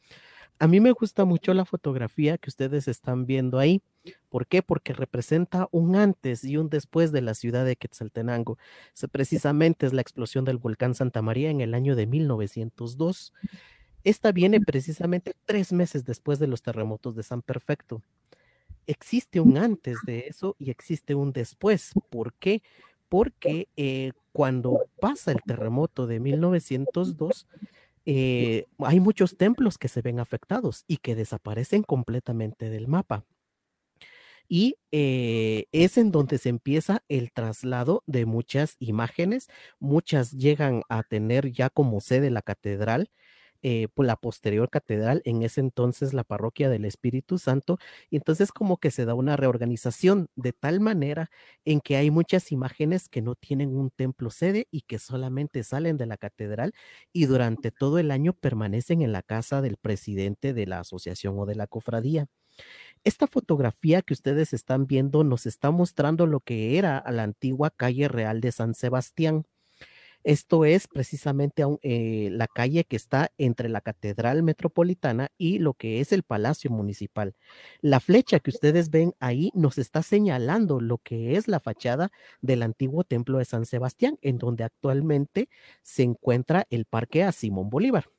A 0.60 0.68
mí 0.68 0.80
me 0.80 0.92
gusta 0.92 1.24
mucho 1.24 1.54
la 1.54 1.66
fotografía 1.66 2.40
que 2.40 2.50
ustedes 2.50 2.88
están 2.88 3.28
viendo 3.28 3.60
ahí. 3.60 3.84
¿Por 4.30 4.48
qué? 4.48 4.64
Porque 4.64 4.94
representa 4.94 5.68
un 5.72 5.96
antes 5.96 6.44
y 6.44 6.58
un 6.58 6.70
después 6.70 7.12
de 7.12 7.22
la 7.22 7.36
ciudad 7.36 7.64
de 7.64 7.76
Quetzaltenango. 7.76 8.58
precisamente 9.12 9.86
es 9.86 9.94
la 9.94 10.02
explosión 10.02 10.46
del 10.46 10.58
volcán 10.58 10.96
Santa 10.96 11.22
María 11.22 11.52
en 11.52 11.62
el 11.62 11.76
año 11.76 11.96
de 11.96 12.08
1902. 12.08 13.34
Esta 14.04 14.32
viene 14.32 14.60
precisamente 14.60 15.36
tres 15.46 15.72
meses 15.74 16.06
después 16.06 16.40
de 16.40 16.48
los 16.48 16.64
terremotos 16.64 17.16
de 17.16 17.24
San 17.24 17.44
Perfecto. 17.44 18.02
Existe 18.88 19.40
un 19.40 19.58
antes 19.58 19.98
de 20.08 20.26
eso 20.28 20.56
y 20.58 20.72
existe 20.72 21.14
un 21.14 21.34
después. 21.34 21.92
¿Por 22.10 22.34
qué? 22.34 22.64
Porque 23.10 23.68
eh, 23.76 24.14
cuando 24.32 24.86
pasa 25.00 25.32
el 25.32 25.42
terremoto 25.46 26.08
de 26.08 26.20
1902, 26.20 27.48
eh, 28.10 28.68
hay 28.80 29.02
muchos 29.02 29.36
templos 29.36 29.78
que 29.78 29.90
se 29.90 30.02
ven 30.02 30.22
afectados 30.22 30.86
y 30.88 30.98
que 30.98 31.14
desaparecen 31.14 31.84
completamente 31.84 32.70
del 32.70 32.88
mapa. 32.88 33.26
Y 34.48 34.78
eh, 34.92 35.66
es 35.74 35.98
en 35.98 36.12
donde 36.12 36.38
se 36.38 36.48
empieza 36.48 37.04
el 37.10 37.34
traslado 37.34 38.04
de 38.08 38.26
muchas 38.26 38.78
imágenes. 38.80 39.50
Muchas 39.80 40.32
llegan 40.32 40.84
a 40.88 41.04
tener 41.04 41.52
ya 41.52 41.70
como 41.70 42.00
sede 42.00 42.30
la 42.30 42.42
catedral 42.42 43.12
eh, 43.64 43.88
la 43.98 44.16
posterior 44.16 44.70
catedral, 44.70 45.22
en 45.26 45.44
ese 45.44 45.62
entonces 45.62 46.14
la 46.14 46.24
parroquia 46.24 46.70
del 46.70 46.86
Espíritu 46.86 47.38
Santo, 47.38 47.78
y 48.10 48.18
entonces 48.18 48.52
como 48.52 48.78
que 48.78 48.92
se 48.92 49.06
da 49.06 49.14
una 49.14 49.36
reorganización 49.38 50.30
de 50.36 50.54
tal 50.54 50.80
manera 50.80 51.30
en 51.66 51.82
que 51.82 51.98
hay 51.98 52.12
muchas 52.12 52.52
imágenes 52.52 53.10
que 53.10 53.22
no 53.22 53.36
tienen 53.36 53.76
un 53.76 53.90
templo 53.92 54.30
sede 54.30 54.68
y 54.72 54.82
que 54.82 55.00
solamente 55.00 55.64
salen 55.64 55.98
de 55.98 56.06
la 56.06 56.18
catedral 56.18 56.74
y 57.14 57.26
durante 57.26 57.72
todo 57.72 58.00
el 58.00 58.12
año 58.12 58.34
permanecen 58.34 59.02
en 59.02 59.12
la 59.12 59.22
casa 59.24 59.62
del 59.62 59.78
presidente 59.78 60.54
de 60.54 60.66
la 60.68 60.80
asociación 60.80 61.38
o 61.40 61.46
de 61.46 61.56
la 61.56 61.68
cofradía. 61.68 62.28
Esta 63.04 63.28
fotografía 63.28 64.02
que 64.02 64.14
ustedes 64.14 64.54
están 64.54 64.88
viendo 64.88 65.24
nos 65.24 65.46
está 65.46 65.72
mostrando 65.72 66.28
lo 66.28 66.40
que 66.42 66.78
era 66.78 67.04
la 67.12 67.24
antigua 67.24 67.70
calle 67.72 68.08
real 68.08 68.42
de 68.42 68.52
San 68.52 68.74
Sebastián. 68.74 69.46
Esto 70.28 70.66
es 70.66 70.90
precisamente 70.90 71.64
eh, 71.84 72.28
la 72.34 72.48
calle 72.48 72.84
que 72.84 72.98
está 72.98 73.32
entre 73.38 73.70
la 73.70 73.80
Catedral 73.80 74.44
Metropolitana 74.44 75.30
y 75.38 75.60
lo 75.60 75.74
que 75.74 76.02
es 76.02 76.12
el 76.12 76.24
Palacio 76.24 76.70
Municipal. 76.70 77.34
La 77.80 78.02
flecha 78.02 78.42
que 78.42 78.50
ustedes 78.50 78.90
ven 78.90 79.14
ahí 79.22 79.52
nos 79.54 79.78
está 79.78 80.04
señalando 80.04 80.82
lo 80.82 80.98
que 80.98 81.38
es 81.38 81.48
la 81.48 81.62
fachada 81.62 82.12
del 82.42 82.64
antiguo 82.64 83.06
templo 83.06 83.38
de 83.38 83.46
San 83.46 83.66
Sebastián, 83.66 84.20
en 84.22 84.38
donde 84.38 84.66
actualmente 84.66 85.48
se 85.82 86.04
encuentra 86.04 86.68
el 86.70 86.84
Parque 86.84 87.24
a 87.24 87.32
Simón 87.32 87.70
Bolívar. 87.70 88.10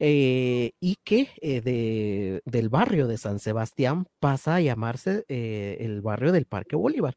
Eh, 0.00 0.72
y 0.80 0.96
que 1.02 1.30
eh, 1.40 2.40
del 2.44 2.68
barrio 2.68 3.06
de 3.08 3.16
San 3.16 3.38
Sebastián 3.38 4.06
pasa 4.20 4.56
a 4.56 4.60
llamarse 4.60 5.24
el 5.28 6.02
barrio 6.02 6.30
del 6.30 6.44
Parque 6.44 6.76
Bolívar. 6.76 7.16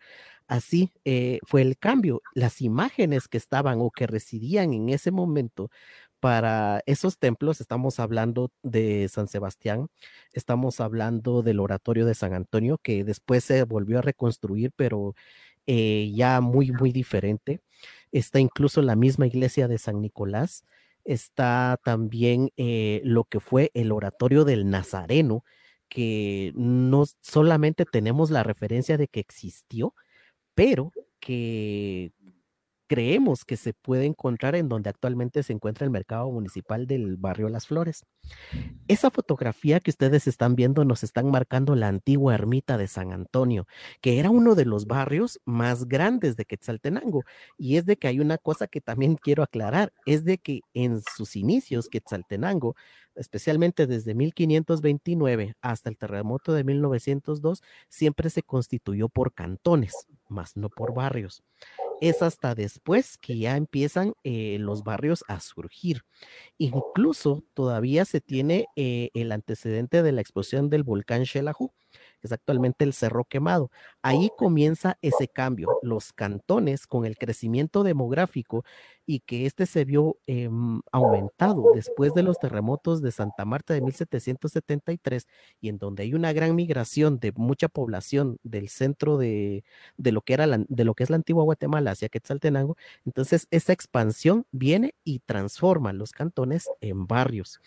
Así 0.52 0.92
fue 1.48 1.62
el 1.62 1.78
cambio. 1.78 2.22
Las 2.36 2.62
imágenes 2.62 3.28
que 3.30 3.38
estaban 3.38 3.80
o 3.82 3.92
que 3.92 4.08
residían 4.08 4.74
en 4.74 4.90
ese 4.90 5.12
momento 5.12 5.70
para 6.20 6.82
esos 6.86 7.18
templos, 7.20 7.62
estamos 7.62 8.00
hablando 8.00 8.52
de 8.64 9.08
San 9.10 9.28
Sebastián, 9.28 9.88
estamos 10.34 10.80
hablando 10.82 11.42
del 11.42 11.60
oratorio 11.60 12.06
de 12.06 12.16
San 12.16 12.34
Antonio, 12.34 12.78
que 12.84 13.04
después 13.04 13.44
se 13.46 13.64
volvió 13.64 14.00
a 14.00 14.02
reconstruir, 14.04 14.72
pero 14.76 15.16
ya 15.66 16.42
muy, 16.42 16.72
muy 16.72 16.92
diferente. 16.92 17.62
Está 18.12 18.40
incluso 18.40 18.82
la 18.82 18.96
misma 18.96 19.28
iglesia 19.28 19.68
de 19.68 19.78
San 19.78 20.02
Nicolás 20.02 20.66
está 21.06 21.80
también 21.84 22.52
eh, 22.58 23.02
lo 23.04 23.24
que 23.26 23.40
fue 23.40 23.72
el 23.74 23.92
oratorio 23.92 24.46
del 24.46 24.70
Nazareno, 24.70 25.44
que 25.90 26.54
no 26.56 27.06
solamente 27.22 27.86
tenemos 27.86 28.32
la 28.32 28.44
referencia 28.44 28.98
de 28.98 29.08
que 29.08 29.20
existió, 29.20 29.96
pero 30.62 30.92
que 31.20 32.12
creemos 32.86 33.46
que 33.46 33.58
se 33.58 33.74
puede 33.74 34.06
encontrar 34.06 34.54
en 34.54 34.70
donde 34.70 34.92
actualmente 34.92 35.42
se 35.42 35.54
encuentra 35.54 35.86
el 35.86 35.92
mercado 35.92 36.30
municipal 36.30 36.86
del 36.86 37.18
barrio 37.18 37.50
Las 37.50 37.66
Flores. 37.66 38.06
Esa 38.88 39.10
fotografía 39.10 39.80
que 39.80 39.90
ustedes 39.90 40.28
están 40.28 40.56
viendo 40.56 40.86
nos 40.86 41.02
están 41.02 41.32
marcando 41.32 41.74
la 41.76 41.88
antigua 41.88 42.36
ermita 42.36 42.78
de 42.78 42.88
San 42.88 43.12
Antonio, 43.12 43.66
que 44.02 44.20
era 44.20 44.30
uno 44.30 44.54
de 44.54 44.66
los 44.66 44.86
barrios 44.86 45.40
más 45.46 45.88
grandes 45.88 46.36
de 46.36 46.46
Quetzaltenango. 46.46 47.24
Y 47.58 47.78
es 47.78 47.88
de 47.88 47.98
que 47.98 48.10
hay 48.10 48.20
una 48.20 48.38
cosa 48.38 48.68
que 48.68 48.82
también 48.82 49.16
quiero 49.16 49.42
aclarar, 49.42 49.94
es 50.06 50.26
de 50.26 50.38
que 50.38 50.60
en 50.76 51.02
sus 51.02 51.36
inicios 51.36 51.90
Quetzaltenango 51.90 52.76
especialmente 53.16 53.88
desde 53.88 54.14
1529 54.16 55.56
hasta 55.62 55.90
el 55.90 55.98
terremoto 55.98 56.54
de 56.54 56.64
1902, 56.64 57.62
siempre 57.90 58.30
se 58.30 58.44
constituyó 58.44 59.10
por 59.10 59.34
cantones, 59.34 60.08
más 60.32 60.58
no 60.58 60.70
por 60.70 60.94
barrios 60.94 61.44
es 62.02 62.24
hasta 62.24 62.56
después 62.56 63.18
que 63.20 63.38
ya 63.38 63.56
empiezan 63.56 64.14
eh, 64.24 64.58
los 64.60 64.84
barrios 64.84 65.24
a 65.28 65.40
surgir. 65.40 66.02
Incluso 66.58 67.44
todavía 67.54 68.06
se 68.06 68.20
tiene 68.22 68.66
eh, 68.76 69.12
el 69.14 69.32
antecedente 69.32 70.02
de 70.02 70.12
la 70.12 70.22
explosión 70.22 70.70
del 70.70 70.84
volcán 70.84 71.26
Xelajú, 71.26 71.72
es 72.28 72.34
actualmente 72.34 72.84
el 72.84 72.94
Cerro 72.94 73.26
Quemado. 73.26 73.72
Ahí 74.02 74.30
comienza 74.38 74.98
ese 75.02 75.28
cambio. 75.28 75.70
Los 75.82 76.14
cantones 76.14 76.88
con 76.88 77.06
el 77.06 77.18
crecimiento 77.18 77.84
demográfico 77.84 78.64
y 79.06 79.20
que 79.20 79.46
este 79.46 79.66
se 79.66 79.84
vio 79.84 80.18
em, 80.28 80.82
aumentado 80.92 81.72
después 81.74 82.14
de 82.14 82.24
los 82.24 82.40
terremotos 82.40 83.02
de 83.02 83.12
Santa 83.12 83.46
Marta 83.46 83.74
de 83.74 83.82
1773 83.82 85.28
y 85.60 85.70
en 85.70 85.78
donde 85.80 86.04
hay 86.04 86.14
una 86.14 86.34
gran 86.34 86.56
migración 86.56 87.20
de 87.20 87.34
mucha 87.36 87.68
población 87.68 88.38
del 88.44 88.70
centro 88.70 89.18
de, 89.18 89.64
lo 89.98 90.22
que 90.22 90.34
era 90.34 90.48
de 90.48 90.86
lo 90.86 90.94
que 90.94 91.04
es 91.04 91.10
la 91.10 91.16
antigua 91.18 91.44
Guatemala 91.44 91.92
hacia 91.92 92.10
Quetzaltenango, 92.10 92.78
entonces 93.06 93.48
esa 93.52 93.74
expansión 93.74 94.46
viene 94.52 94.96
y 95.04 95.20
transforma 95.20 95.94
los 95.94 96.12
cantones 96.12 96.70
en 96.80 97.08
barrios 97.08 97.60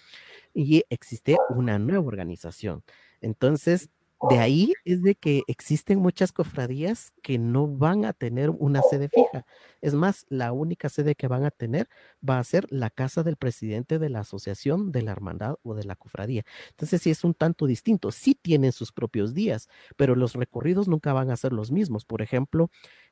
y 0.54 0.84
existe 0.88 1.36
una 1.50 1.78
nueva 1.78 2.06
organización. 2.06 2.84
Entonces, 3.20 3.90
de 4.30 4.38
ahí 4.38 4.72
es 4.84 5.02
de 5.02 5.14
que 5.14 5.42
existen 5.48 5.98
muchas 5.98 6.32
cofradías 6.32 7.12
que 7.22 7.38
no 7.38 7.68
van 7.68 8.04
a 8.04 8.12
tener 8.12 8.50
una 8.50 8.80
sede 8.82 9.08
fija. 9.08 9.44
Es 9.82 9.94
más, 9.94 10.24
la 10.28 10.52
única 10.52 10.88
sede 10.88 11.14
que 11.14 11.28
van 11.28 11.44
a 11.44 11.50
tener 11.50 11.88
va 12.26 12.38
a 12.38 12.44
ser 12.44 12.66
la 12.70 12.90
casa 12.90 13.22
del 13.22 13.36
presidente 13.36 13.98
de 13.98 14.08
la 14.08 14.20
asociación, 14.20 14.92
de 14.92 15.02
la 15.02 15.12
hermandad 15.12 15.56
o 15.62 15.74
de 15.74 15.84
la 15.84 15.96
cofradía. 15.96 16.44
Entonces 16.70 17.02
sí 17.02 17.10
es 17.10 17.22
un 17.24 17.34
tanto 17.34 17.66
distinto. 17.66 18.12
Sí 18.12 18.34
tienen 18.34 18.72
sus 18.72 18.92
propios 18.92 19.34
días, 19.34 19.68
pero 19.96 20.14
los 20.16 20.34
recorridos 20.34 20.88
nunca 20.88 21.12
van 21.12 21.30
a 21.30 21.36
ser 21.36 21.52
los 21.52 21.70
mismos. 21.70 22.04
Por 22.04 22.22
ejemplo, 22.22 22.70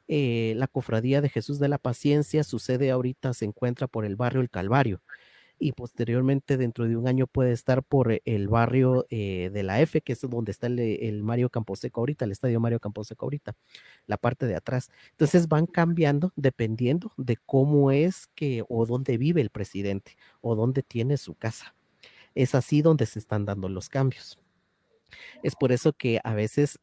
eh, 0.09 0.55
la 0.57 0.67
cofradía 0.67 1.21
de 1.21 1.29
Jesús 1.29 1.59
de 1.59 1.69
la 1.69 1.79
Paciencia, 1.79 2.45
su 2.45 2.59
sede 2.59 2.91
ahorita 2.91 3.35
se 3.35 3.45
encuentra 3.45 3.87
por 3.87 4.05
el 4.05 4.17
barrio 4.17 4.41
El 4.41 4.51
Calvario 4.51 5.03
y 5.63 5.73
posteriormente 5.73 6.57
dentro 6.57 6.89
de 6.89 6.97
un 6.97 7.07
año 7.07 7.29
puede 7.29 7.53
estar 7.53 7.85
por 7.85 8.11
eh, 8.11 8.21
el 8.25 8.49
barrio 8.49 9.07
eh, 9.11 9.49
de 9.53 9.63
la 9.63 9.81
F, 9.81 10.01
que 10.01 10.13
es 10.13 10.21
donde 10.23 10.51
está 10.51 10.67
el, 10.67 10.81
eh, 10.81 11.09
el, 11.09 11.23
Mario 11.23 11.51
Camposeco 11.51 12.01
ahorita, 12.01 12.25
el 12.25 12.33
estadio 12.33 12.59
Mario 12.59 12.81
Camposeco 12.81 13.27
ahorita, 13.27 13.55
la 14.07 14.17
parte 14.17 14.47
de 14.47 14.57
atrás. 14.57 14.91
Entonces 15.13 15.47
van 15.47 15.67
cambiando 15.67 16.33
dependiendo 16.35 17.13
de 17.17 17.37
cómo 17.47 17.93
es 17.93 18.27
que 18.35 18.65
o 18.69 18.87
dónde 18.87 19.19
vive 19.19 19.41
el 19.41 19.51
presidente 19.51 20.17
o 20.41 20.57
dónde 20.57 20.83
tiene 20.83 21.17
su 21.17 21.35
casa. 21.35 21.77
Es 22.35 22.57
así 22.57 22.83
donde 22.83 23.07
se 23.07 23.21
están 23.21 23.45
dando 23.45 23.69
los 23.69 23.89
cambios. 23.89 24.41
Es 25.45 25.55
por 25.55 25.71
eso 25.71 25.93
que 25.93 26.21
a 26.25 26.35
veces 26.35 26.79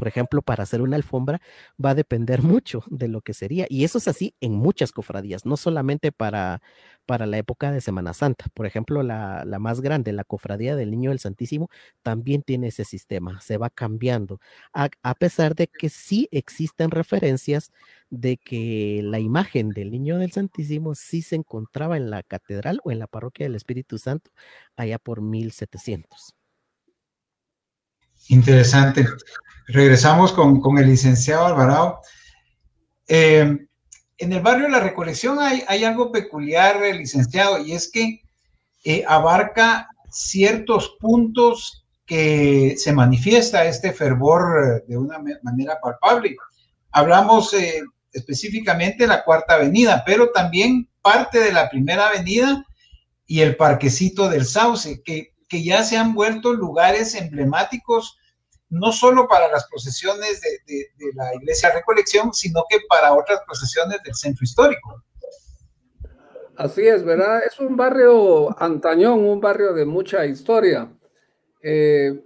por 0.00 0.08
ejemplo, 0.08 0.40
para 0.40 0.62
hacer 0.62 0.80
una 0.80 0.96
alfombra 0.96 1.42
va 1.82 1.90
a 1.90 1.94
depender 1.94 2.40
mucho 2.40 2.82
de 2.88 3.06
lo 3.06 3.20
que 3.20 3.34
sería. 3.34 3.66
Y 3.68 3.84
eso 3.84 3.98
es 3.98 4.08
así 4.08 4.34
en 4.40 4.54
muchas 4.54 4.92
cofradías, 4.92 5.44
no 5.44 5.58
solamente 5.58 6.10
para, 6.10 6.62
para 7.04 7.26
la 7.26 7.36
época 7.36 7.70
de 7.70 7.82
Semana 7.82 8.14
Santa. 8.14 8.46
Por 8.54 8.64
ejemplo, 8.64 9.02
la, 9.02 9.44
más 9.60 9.82
grande, 9.82 10.14
la 10.14 10.24
cofradía 10.24 10.74
del 10.74 10.90
Niño 10.90 11.10
del 11.10 11.18
Santísimo, 11.18 11.68
también 12.02 12.40
tiene 12.40 12.68
ese 12.68 12.86
sistema, 12.86 13.42
se 13.42 13.58
va 13.58 13.68
cambiando, 13.68 14.40
a, 14.72 14.88
a 15.02 15.14
pesar 15.14 15.54
de 15.54 15.66
que 15.66 15.90
sí 15.90 16.30
existen 16.32 16.90
referencias 16.90 17.70
de 18.08 18.38
que 18.38 19.02
la 19.04 19.18
imagen 19.18 19.68
del 19.68 19.90
Niño 19.90 20.16
del 20.16 20.32
Santísimo 20.32 20.94
sí 20.94 21.20
se 21.20 21.36
encontraba 21.36 21.98
en 21.98 22.08
la 22.08 22.22
catedral 22.22 22.80
o 22.84 22.90
en 22.90 23.00
la 23.00 23.06
parroquia 23.06 23.44
del 23.44 23.54
Espíritu 23.54 23.98
Santo 23.98 24.30
allá 24.76 24.98
por 24.98 25.20
1700. 25.20 26.34
Interesante. 28.28 29.06
Regresamos 29.72 30.32
con, 30.32 30.78
el 30.78 30.86
licenciado 30.86 31.46
Alvarado. 31.46 32.00
Eh, 33.06 33.56
en 34.18 34.32
el 34.32 34.40
barrio 34.40 34.66
de 34.66 34.72
la 34.72 34.80
Recolección 34.80 35.38
hay, 35.38 35.62
hay 35.68 35.84
algo 35.84 36.10
peculiar, 36.10 36.82
eh, 36.82 36.94
licenciado, 36.94 37.58
y 37.64 37.72
es 37.72 37.90
que 37.90 38.22
eh, 38.84 39.04
abarca 39.06 39.88
ciertos 40.10 40.96
puntos 40.98 41.86
que 42.04 42.74
se 42.78 42.92
manifiesta 42.92 43.64
este 43.64 43.92
fervor 43.92 44.84
de 44.86 44.98
una 44.98 45.22
manera 45.42 45.78
palpable. 45.80 46.36
Hablamos 46.90 47.54
específicamente 48.12 49.04
de 49.04 49.08
la 49.08 49.22
Cuarta 49.22 49.54
Avenida, 49.54 50.02
pero 50.04 50.30
también 50.30 50.88
parte 51.02 51.38
de 51.38 51.52
la 51.52 51.70
Primera 51.70 52.08
Avenida 52.08 52.66
y 53.26 53.42
el 53.42 53.56
Parquecito 53.56 54.28
del 54.28 54.44
Sauce, 54.44 55.00
que, 55.04 55.34
que 55.48 55.62
ya 55.62 55.84
se 55.84 55.96
han 55.96 56.14
vuelto 56.14 56.52
lugares 56.52 57.14
emblemáticos 57.14 58.16
no 58.70 58.92
solo 58.92 59.26
para 59.28 59.48
las 59.48 59.68
procesiones 59.68 60.40
de, 60.40 61.12
la 61.14 61.34
Iglesia 61.34 61.72
Recolección, 61.74 62.32
sino 62.32 62.64
que 62.68 62.78
para 62.88 63.12
otras 63.12 63.40
procesiones 63.44 64.02
del 64.04 64.14
centro 64.14 64.44
histórico. 64.44 65.02
Así 66.56 66.86
es, 66.86 67.04
¿verdad? 67.04 67.42
Es 67.44 67.58
un 67.58 67.76
barrio 67.76 68.56
antañón, 68.60 69.24
un 69.24 69.40
barrio 69.40 69.72
de 69.72 69.84
mucha 69.84 70.24
historia. 70.24 70.92
Eh, 71.62 72.24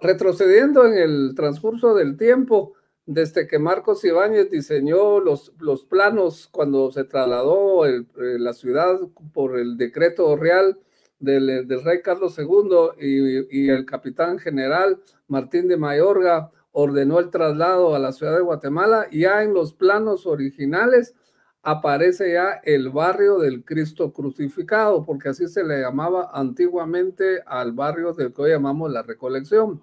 retrocediendo 0.00 0.86
en 0.86 0.94
el 0.94 1.32
transcurso 1.34 1.94
del 1.94 2.16
tiempo, 2.16 2.74
desde 3.06 3.46
que 3.46 3.58
Marcos 3.58 4.04
Ibáñez 4.04 4.50
diseñó 4.50 5.20
los, 5.20 5.52
los 5.58 5.84
planos 5.84 6.48
cuando 6.50 6.90
se 6.90 7.04
trasladó 7.04 7.84
eh, 7.86 8.04
la 8.14 8.54
ciudad 8.54 8.98
por 9.32 9.58
el 9.58 9.76
decreto 9.76 10.36
real 10.36 10.78
del, 11.24 11.66
rey 11.84 12.02
Carlos 12.02 12.38
II 12.38 13.00
y, 13.00 13.68
el 13.68 13.84
capitán 13.86 14.38
general 14.38 15.00
Martín 15.28 15.68
de 15.68 15.76
Mayorga 15.76 16.50
ordenó 16.72 17.18
el 17.18 17.30
traslado 17.30 17.94
a 17.94 17.98
la 17.98 18.12
ciudad 18.12 18.34
de 18.34 18.42
Guatemala, 18.42 19.06
ya 19.10 19.42
en 19.42 19.54
los 19.54 19.72
planos 19.74 20.26
originales 20.26 21.14
aparece 21.62 22.32
ya 22.32 22.60
el 22.62 22.90
barrio 22.90 23.38
del 23.38 23.64
Cristo 23.64 24.12
crucificado, 24.12 25.04
porque 25.04 25.30
así 25.30 25.48
se 25.48 25.64
le 25.64 25.80
llamaba 25.80 26.30
antiguamente 26.32 27.42
al 27.46 27.72
barrio 27.72 28.12
del 28.12 28.32
que 28.32 28.42
hoy 28.42 28.50
llamamos 28.50 28.92
la 28.92 29.02
Recolección. 29.02 29.80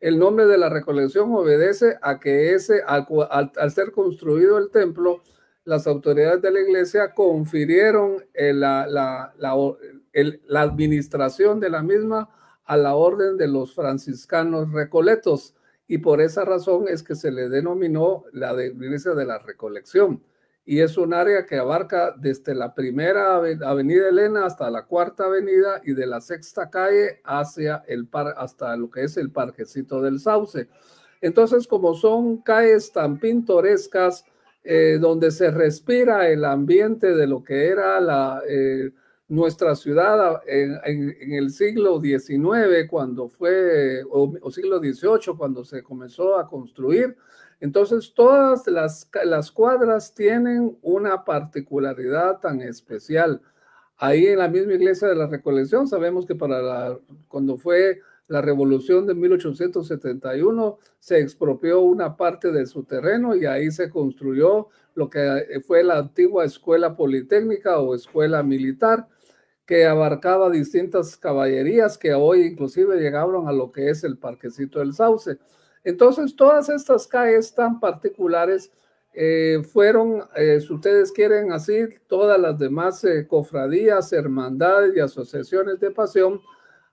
El 0.00 0.18
nombre 0.18 0.46
de 0.46 0.58
la 0.58 0.68
Recolección 0.68 1.32
obedece 1.34 1.98
a 2.02 2.18
que 2.18 2.54
ese, 2.54 2.82
al, 2.86 3.70
ser 3.70 3.92
construido 3.92 4.58
el 4.58 4.70
templo, 4.70 5.22
las 5.64 5.86
autoridades 5.86 6.42
de 6.42 6.50
la 6.50 6.60
iglesia 6.60 7.14
confirieron 7.14 8.24
la, 8.34 8.86
la, 8.86 9.34
la 10.48 10.60
administración 10.60 11.60
de 11.60 11.70
la 11.70 11.82
misma 11.82 12.28
a 12.64 12.76
la 12.76 12.94
orden 12.94 13.36
de 13.36 13.48
los 13.48 13.74
franciscanos 13.74 14.72
recoletos 14.72 15.54
y 15.86 15.98
por 15.98 16.20
esa 16.20 16.44
razón 16.44 16.86
es 16.88 17.02
que 17.02 17.16
se 17.16 17.32
le 17.32 17.48
denominó 17.48 18.24
la 18.32 18.52
iglesia 18.64 19.12
de 19.12 19.26
la 19.26 19.38
recolección. 19.38 20.22
y 20.64 20.80
es 20.80 20.96
un 20.96 21.12
área 21.14 21.46
que 21.46 21.56
abarca 21.56 22.14
desde 22.16 22.54
la 22.54 22.74
primera 22.74 23.34
avenida 23.36 24.08
Elena 24.08 24.46
hasta 24.46 24.70
la 24.70 24.84
cuarta 24.86 25.24
avenida 25.24 25.80
y 25.84 25.94
de 25.94 26.06
la 26.06 26.20
sexta 26.20 26.70
calle 26.70 27.20
hacia 27.24 27.82
el 27.88 28.06
par 28.06 28.34
hasta 28.36 28.76
lo 28.76 28.88
que 28.88 29.02
es 29.02 29.16
el 29.16 29.32
parquecito 29.32 30.00
del 30.00 30.20
Sauce. 30.20 30.68
Entonces, 31.20 31.66
como 31.66 31.94
son 31.94 32.38
calles 32.42 32.92
tan 32.92 33.18
pintorescas, 33.18 34.24
eh, 34.62 34.98
donde 35.00 35.30
se 35.30 35.50
respira 35.50 36.28
el 36.28 36.44
ambiente 36.44 37.14
de 37.14 37.26
lo 37.26 37.42
que 37.42 37.68
era 37.68 38.00
la, 38.00 38.42
eh, 38.48 38.90
nuestra 39.30 39.76
ciudad 39.76 40.42
en, 40.46 41.14
el 41.32 41.50
siglo 41.50 42.00
XIX, 42.00 42.88
cuando 42.88 43.28
fue, 43.28 44.02
o, 44.10 44.50
siglo 44.50 44.80
XVIII, 44.80 45.36
cuando 45.38 45.64
se 45.64 45.82
comenzó 45.82 46.36
a 46.36 46.48
construir. 46.48 47.16
Entonces, 47.60 48.12
todas 48.12 48.66
las, 48.66 49.08
las 49.24 49.52
cuadras 49.52 50.12
tienen 50.14 50.76
una 50.82 51.24
particularidad 51.24 52.40
tan 52.40 52.60
especial. 52.60 53.40
Ahí 53.96 54.26
en 54.26 54.38
la 54.38 54.48
misma 54.48 54.74
iglesia 54.74 55.08
de 55.08 55.14
la 55.14 55.28
Recolección, 55.28 55.86
sabemos 55.86 56.26
que 56.26 56.34
para 56.34 56.98
cuando 57.28 57.56
fue 57.56 58.00
la 58.30 58.40
revolución 58.40 59.06
de 59.06 59.14
1871 59.14 60.78
se 61.00 61.18
expropió 61.18 61.80
una 61.80 62.16
parte 62.16 62.52
de 62.52 62.64
su 62.64 62.84
terreno 62.84 63.34
y 63.34 63.44
ahí 63.44 63.72
se 63.72 63.90
construyó 63.90 64.68
lo 64.94 65.10
que 65.10 65.60
fue 65.66 65.82
la 65.82 65.98
antigua 65.98 66.44
escuela 66.44 66.94
politécnica 66.96 67.80
o 67.80 67.92
escuela 67.92 68.44
militar 68.44 69.08
que 69.66 69.84
abarcaba 69.84 70.48
distintas 70.48 71.16
caballerías 71.16 71.98
que 71.98 72.14
hoy 72.14 72.42
inclusive 72.42 73.00
llegaron 73.00 73.48
a 73.48 73.52
lo 73.52 73.72
que 73.72 73.90
es 73.90 74.04
el 74.04 74.16
parquecito 74.16 74.78
del 74.78 74.94
Sauce. 74.94 75.36
Entonces, 75.82 76.36
todas 76.36 76.68
estas 76.68 77.08
calles 77.08 77.52
tan 77.52 77.80
particulares 77.80 78.70
eh, 79.12 79.60
fueron, 79.72 80.22
eh, 80.36 80.60
si 80.60 80.72
ustedes 80.72 81.10
quieren 81.10 81.50
así, 81.50 81.88
todas 82.06 82.40
las 82.40 82.56
demás 82.60 83.02
eh, 83.02 83.26
cofradías, 83.26 84.12
hermandades 84.12 84.96
y 84.96 85.00
asociaciones 85.00 85.80
de 85.80 85.90
pasión 85.90 86.40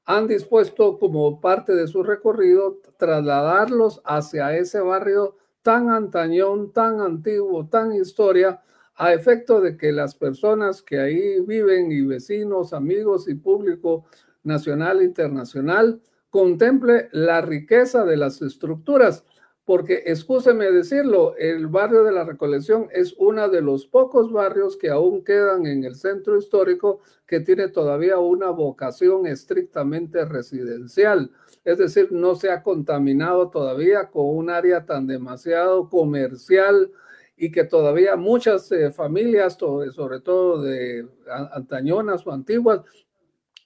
han 0.07 0.25
dispuesto 0.25 0.97
como 0.97 1.41
parte 1.41 1.75
de 1.75 1.85
su 1.85 2.01
recorrido 2.01 2.79
trasladarlos 2.97 4.01
hacia 4.05 4.57
ese 4.57 4.79
barrio 4.79 5.35
tan 5.61 5.89
antañón, 5.89 6.71
tan 6.71 7.01
antiguo, 7.01 7.67
tan 7.67 7.93
historia, 7.93 8.61
a 8.95 9.13
efecto 9.13 9.59
de 9.59 9.75
que 9.75 9.91
las 9.91 10.15
personas 10.15 10.81
que 10.81 10.97
ahí 10.99 11.41
viven 11.41 11.91
y 11.91 12.01
vecinos, 12.03 12.71
amigos 12.71 13.27
y 13.27 13.35
público 13.35 14.05
nacional 14.43 15.01
e 15.01 15.03
internacional 15.03 16.01
contemple 16.29 17.09
la 17.11 17.41
riqueza 17.41 18.05
de 18.05 18.15
las 18.15 18.41
estructuras 18.41 19.25
porque 19.67 20.03
excúseme 20.05 20.71
decirlo, 20.71 21.35
el 21.35 21.67
barrio 21.67 22.05
de 22.05 22.13
la 22.13 22.23
Recolección 22.23 22.87
es 22.93 23.13
uno 23.17 23.49
de 23.49 23.59
los 23.59 23.85
pocos 23.85 24.31
barrios 24.31 24.77
que 24.77 24.89
aún 24.89 25.25
quedan 25.25 25.65
en 25.65 25.83
el 25.83 25.95
centro 25.95 26.37
histórico 26.37 27.01
que 27.27 27.41
tiene 27.41 27.67
todavía 27.67 28.17
una 28.17 28.49
vocación 28.49 29.27
estrictamente 29.27 30.23
residencial. 30.23 31.31
Es 31.65 31.79
decir, 31.79 32.13
no 32.13 32.35
se 32.35 32.49
ha 32.49 32.63
contaminado 32.63 33.49
todavía 33.49 34.09
con 34.09 34.37
un 34.37 34.49
área 34.49 34.85
tan 34.85 35.05
demasiado 35.05 35.89
comercial 35.89 36.89
y 37.35 37.51
que 37.51 37.65
todavía 37.65 38.15
muchas 38.15 38.71
eh, 38.71 38.91
familias, 38.91 39.57
sobre 39.57 40.21
todo 40.21 40.61
de 40.61 41.09
antañonas 41.51 42.25
o 42.25 42.31
antiguas, 42.31 42.83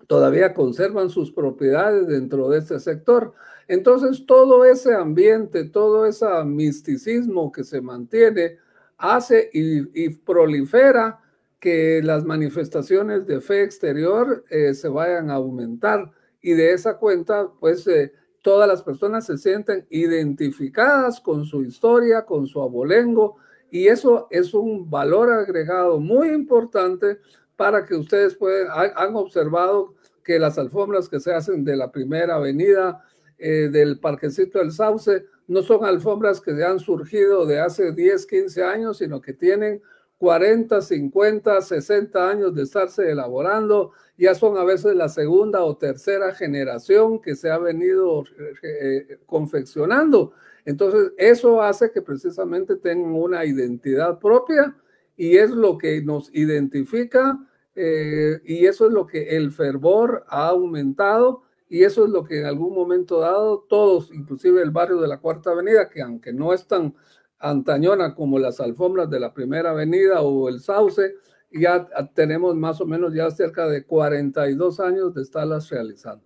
todavía 0.07 0.53
conservan 0.53 1.09
sus 1.09 1.31
propiedades 1.31 2.07
dentro 2.07 2.49
de 2.49 2.59
este 2.59 2.79
sector. 2.79 3.33
Entonces, 3.67 4.25
todo 4.25 4.65
ese 4.65 4.93
ambiente, 4.93 5.63
todo 5.65 6.05
ese 6.05 6.25
misticismo 6.45 7.51
que 7.51 7.63
se 7.63 7.81
mantiene, 7.81 8.57
hace 8.97 9.49
y, 9.53 10.09
prolifera 10.09 11.19
que 11.59 12.01
las 12.03 12.23
manifestaciones 12.25 13.25
de 13.25 13.41
fe 13.41 13.63
exterior 13.63 14.43
eh, 14.49 14.73
se 14.73 14.89
vayan 14.89 15.29
a 15.29 15.35
aumentar. 15.35 16.11
Y 16.41 16.53
de 16.53 16.73
esa 16.73 16.97
cuenta, 16.97 17.49
pues, 17.59 17.87
eh, 17.87 18.13
todas 18.41 18.67
las 18.67 18.83
personas 18.83 19.25
se 19.25 19.37
sienten 19.37 19.85
identificadas 19.89 21.19
con 21.21 21.45
su 21.45 21.63
historia, 21.63 22.25
con 22.25 22.47
su 22.47 22.61
abolengo, 22.61 23.37
y 23.69 23.87
eso 23.87 24.27
es 24.31 24.53
un 24.53 24.89
valor 24.89 25.31
agregado 25.31 25.99
muy 25.99 26.29
importante 26.29 27.19
para 27.62 27.86
que 27.86 27.93
ustedes 27.93 28.34
puedan, 28.34 28.69
han 28.95 29.15
observado 29.15 29.93
que 30.24 30.39
las 30.39 30.58
alfombras 30.58 31.08
que 31.08 31.19
se 31.19 31.32
hacen 31.32 31.63
de 31.63 31.76
la 31.76 31.91
primera 31.91 32.38
avenida 32.38 33.04
eh, 33.38 33.69
del 33.71 34.00
Parquecito 34.00 34.58
del 34.58 34.71
Sauce 34.71 35.26
no 35.47 35.62
son 35.62 35.86
alfombras 35.86 36.41
que 36.41 36.52
han 36.63 36.80
surgido 36.80 37.45
de 37.45 37.60
hace 37.60 37.91
10, 37.91 38.26
15 38.26 38.63
años, 38.63 38.97
sino 38.97 39.21
que 39.21 39.34
tienen 39.34 39.80
40, 40.17 40.82
50, 40.82 41.62
60 41.62 42.30
años 42.32 42.56
de 42.56 42.63
estarse 42.63 43.12
elaborando. 43.12 43.91
Ya 44.17 44.34
son 44.34 44.58
a 44.58 44.63
veces 44.63 44.95
la 44.95 45.08
segunda 45.08 45.63
o 45.63 45.78
tercera 45.78 46.34
generación 46.34 47.21
que 47.21 47.36
se 47.36 47.52
ha 47.52 47.60
venido 47.60 48.24
eh, 48.63 49.19
confeccionando. 49.28 50.32
Entonces, 50.65 51.12
eso 51.15 51.62
hace 51.62 51.91
que 51.91 52.02
precisamente 52.02 52.76
tengan 52.76 53.13
una 53.13 53.45
identidad 53.45 54.17
propia 54.17 54.76
y 55.15 55.38
es 55.38 55.52
lo 55.52 55.78
que 55.78 56.02
nos 56.02 56.34
identifica 56.34 57.39
eh, 57.75 58.41
y 58.45 58.65
eso 58.65 58.88
es 58.88 58.93
lo 58.93 59.07
que 59.07 59.36
el 59.38 59.51
fervor 59.51 60.25
ha 60.27 60.47
aumentado 60.49 61.43
y 61.69 61.84
eso 61.84 62.03
es 62.03 62.10
lo 62.10 62.25
que 62.25 62.39
en 62.39 62.45
algún 62.45 62.75
momento 62.75 63.19
dado 63.19 63.65
todos, 63.69 64.12
inclusive 64.13 64.62
el 64.62 64.71
barrio 64.71 64.99
de 64.99 65.07
la 65.07 65.19
Cuarta 65.19 65.51
Avenida, 65.51 65.89
que 65.89 66.01
aunque 66.01 66.34
no 66.34 66.53
es 66.53 66.67
tan 66.67 66.93
antañona 67.39 68.13
como 68.13 68.38
las 68.39 68.60
alfombras 68.60 69.10
de 69.10 69.19
la 69.19 69.34
Primera 69.34 69.71
Avenida 69.71 70.21
o 70.21 70.49
el 70.49 70.60
Sauce, 70.60 71.15
ya 71.51 71.88
tenemos 72.13 72.55
más 72.55 72.79
o 72.81 72.86
menos 72.86 73.13
ya 73.13 73.29
cerca 73.31 73.67
de 73.67 73.86
42 73.86 74.79
años 74.79 75.13
de 75.13 75.21
estarlas 75.21 75.69
realizando. 75.69 76.25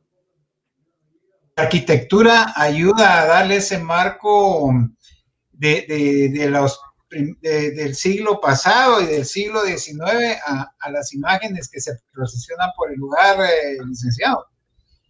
La 1.56 1.64
arquitectura 1.64 2.54
ayuda 2.56 3.22
a 3.22 3.26
darle 3.28 3.58
ese 3.58 3.78
marco 3.78 4.74
de, 5.52 6.32
de, 6.34 6.50
los, 6.50 6.80
del 7.42 7.96
siglo 7.96 8.40
pasado 8.42 9.02
y 9.02 9.06
del 9.06 9.26
siglo 9.26 9.62
XIX 9.62 10.38
a, 10.46 10.92
las 10.92 11.14
imágenes 11.14 11.70
que 11.70 11.80
se 11.80 11.94
procesionan 12.14 12.70
por 12.76 12.92
el 12.92 12.98
lugar, 12.98 13.40
eh, 13.42 13.78
licenciado. 13.86 14.46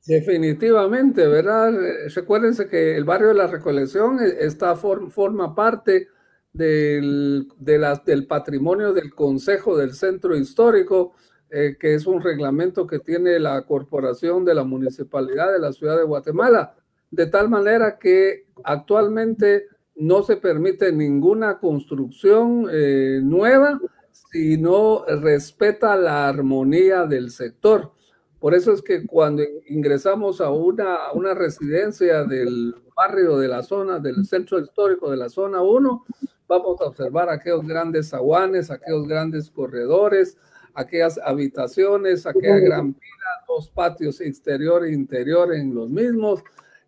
Definitivamente, 0.06 1.26
¿verdad? 1.28 1.74
Recuérdense 2.13 2.68
que 2.68 2.96
el 2.96 3.06
barrio 3.06 3.30
de 3.30 3.34
la 3.34 3.48
Recolección 3.48 4.20
e, 4.20 4.46
está, 4.46 4.76
forma 4.76 5.56
parte 5.56 6.10
del, 6.54 7.48
de 7.58 8.00
del 8.06 8.28
patrimonio 8.28 8.94
del 8.94 9.13
Consejo 9.13 9.76
del 9.76 9.94
Centro 9.94 10.36
Histórico, 10.36 11.13
eh, 11.50 11.76
que 11.80 11.96
es 11.96 12.06
un 12.06 12.22
reglamento 12.22 12.86
que 12.86 13.00
tiene 13.00 13.39
la 13.39 13.62
Corporación 13.63 14.46
de 14.46 14.54
la 14.54 14.63
Municipalidad 14.63 15.52
de 15.52 15.60
la 15.60 15.74
Ciudad 15.74 15.98
de 15.98 16.04
Guatemala, 16.04 16.76
de 17.10 17.26
tal 17.26 17.50
manera 17.50 17.98
que 17.98 18.46
actualmente 18.63 19.68
no 19.96 20.24
se 20.24 20.38
permite 20.38 20.92
ninguna 20.92 21.60
construcción 21.60 22.68
eh, 22.72 23.20
nueva 23.24 23.80
si 24.12 24.58
no 24.58 25.06
respeta 25.06 25.96
la 25.96 26.28
armonía 26.28 27.06
del 27.06 27.32
sector. 27.32 27.92
Por 28.40 28.54
eso 28.54 28.74
es 28.74 28.82
que 28.82 29.06
cuando 29.08 29.44
ingresamos 29.68 30.42
a 30.42 30.52
una, 30.52 31.12
una 31.14 31.34
residencia 31.34 32.24
del 32.26 32.76
barrio 32.96 33.38
de 33.38 33.48
la 33.48 33.64
zona, 33.64 34.00
del 34.00 34.26
centro 34.26 34.60
histórico 34.60 35.10
de 35.10 35.18
la 35.18 35.30
zona 35.30 35.62
1, 35.62 36.06
vamos 36.48 36.80
a 36.82 36.86
observar 36.86 37.30
aquellos 37.30 37.66
grandes 37.66 38.14
aguanes, 38.14 38.70
aquellos 38.70 39.08
grandes 39.08 39.50
corredores, 39.50 40.38
aquellas 40.74 41.18
habitaciones, 41.18 42.26
aquella 42.26 42.60
gran 42.60 42.94
pila, 42.94 43.46
dos 43.48 43.70
patios 43.70 44.22
exterior 44.22 44.86
e 44.86 44.94
interior 44.94 45.54
en 45.54 45.74
los 45.74 45.90
mismos. 45.90 46.44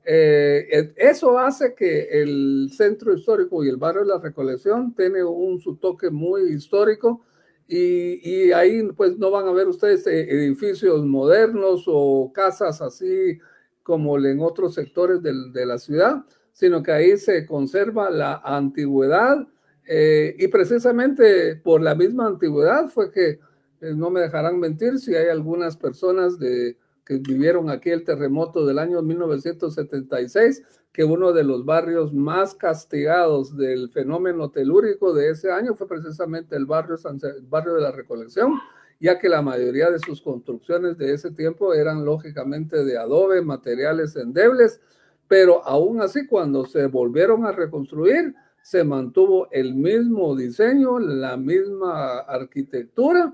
Eh, 0.09 0.93
eso 0.95 1.37
hace 1.37 1.75
que 1.75 2.21
el 2.21 2.69
centro 2.71 3.13
histórico 3.13 3.61
y 3.61 3.67
el 3.67 3.75
barrio 3.75 4.03
de 4.03 4.07
la 4.07 4.19
Recolección 4.19 4.95
tiene 4.95 5.21
un 5.21 5.59
su 5.59 5.75
toque 5.75 6.09
muy 6.09 6.43
histórico 6.43 7.25
y, 7.67 8.51
ahí 8.53 8.83
pues 8.95 9.17
no 9.17 9.29
van 9.29 9.47
a 9.47 9.51
ver 9.51 9.67
ustedes 9.67 10.07
eh, 10.07 10.21
edificios 10.29 11.05
modernos 11.05 11.83
o 11.87 12.31
casas 12.33 12.81
así 12.81 13.37
como 13.83 14.17
en 14.17 14.39
otros 14.39 14.75
sectores 14.75 15.21
de, 15.21 15.65
la 15.65 15.77
ciudad, 15.77 16.23
sino 16.53 16.81
que 16.81 16.91
ahí 16.91 17.17
se 17.17 17.45
conserva 17.45 18.09
la 18.09 18.41
antigüedad 18.43 19.45
eh, 19.85 20.35
y 20.37 20.47
precisamente 20.47 21.55
por 21.57 21.81
la 21.81 21.95
misma 21.95 22.27
antigüedad 22.27 22.87
fue 22.87 23.11
que 23.11 23.39
eh, 23.81 23.93
no 23.93 24.09
me 24.09 24.21
dejarán 24.21 24.59
mentir 24.59 24.99
si 24.99 25.15
hay 25.15 25.27
algunas 25.27 25.77
personas 25.77 26.39
de, 26.39 26.77
que 27.07 27.19
vivieron 27.19 27.69
aquí 27.69 27.89
el 27.89 28.03
terremoto 28.03 28.65
del 28.65 28.79
año 28.79 29.01
1976 29.01 30.61
que 30.91 31.05
uno 31.05 31.31
de 31.31 31.43
los 31.43 31.63
barrios 31.63 32.13
más 32.13 32.53
castigados 32.53 33.55
del 33.55 33.89
fenómeno 33.89 34.49
telúrico 34.49 35.13
de 35.13 35.29
ese 35.29 35.51
año 35.51 35.73
fue 35.75 35.87
precisamente 35.87 36.55
el 36.55 36.65
barrio, 36.65 36.97
barrio 37.43 37.75
de 37.75 37.81
la 37.81 37.91
Recolección, 37.91 38.55
ya 38.99 39.19
que 39.19 39.29
la 39.29 39.41
mayoría 39.41 39.89
de 39.89 39.99
sus 39.99 40.21
construcciones 40.21 40.97
de 40.97 41.13
ese 41.13 41.31
tiempo 41.31 41.73
eran 41.73 42.03
lógicamente 42.03 42.83
de 42.83 42.97
adobe, 42.97 43.41
materiales 43.41 44.15
endebles, 44.15 44.81
pero 45.27 45.63
aún 45.65 46.01
así 46.01 46.25
cuando 46.25 46.65
se 46.65 46.87
volvieron 46.87 47.45
a 47.45 47.51
reconstruir, 47.51 48.33
se 48.61 48.83
mantuvo 48.83 49.47
el 49.51 49.75
mismo 49.75 50.35
diseño, 50.35 50.99
la 50.99 51.37
misma 51.37 52.19
arquitectura 52.19 53.33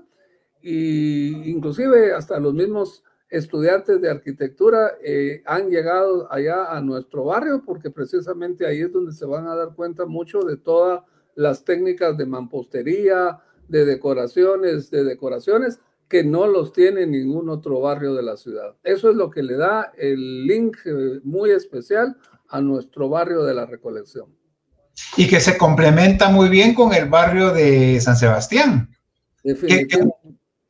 y 0.60 1.50
inclusive 1.50 2.12
hasta 2.12 2.38
los 2.38 2.54
mismos 2.54 3.03
estudiantes 3.36 4.00
de 4.00 4.10
arquitectura 4.10 4.92
eh, 5.02 5.42
han 5.44 5.68
llegado 5.68 6.32
allá 6.32 6.70
a 6.70 6.80
nuestro 6.80 7.24
barrio 7.24 7.62
porque 7.64 7.90
precisamente 7.90 8.66
ahí 8.66 8.80
es 8.80 8.92
donde 8.92 9.12
se 9.12 9.26
van 9.26 9.48
a 9.48 9.56
dar 9.56 9.74
cuenta 9.74 10.06
mucho 10.06 10.40
de 10.40 10.56
todas 10.56 11.02
las 11.34 11.64
técnicas 11.64 12.16
de 12.16 12.26
mampostería, 12.26 13.40
de 13.68 13.84
decoraciones, 13.84 14.90
de 14.90 15.04
decoraciones 15.04 15.80
que 16.08 16.22
no 16.22 16.46
los 16.46 16.72
tiene 16.72 17.06
ningún 17.06 17.48
otro 17.48 17.80
barrio 17.80 18.14
de 18.14 18.22
la 18.22 18.36
ciudad. 18.36 18.76
Eso 18.84 19.10
es 19.10 19.16
lo 19.16 19.30
que 19.30 19.42
le 19.42 19.56
da 19.56 19.92
el 19.98 20.46
link 20.46 20.76
eh, 20.84 21.20
muy 21.24 21.50
especial 21.50 22.16
a 22.48 22.60
nuestro 22.60 23.08
barrio 23.08 23.42
de 23.42 23.54
la 23.54 23.66
Recolección. 23.66 24.26
Y 25.16 25.26
que 25.26 25.40
se 25.40 25.58
complementa 25.58 26.28
muy 26.28 26.48
bien 26.48 26.72
con 26.72 26.94
el 26.94 27.08
barrio 27.08 27.52
de 27.52 28.00
San 28.00 28.16
Sebastián. 28.16 28.94
Definitivamente. 29.42 30.14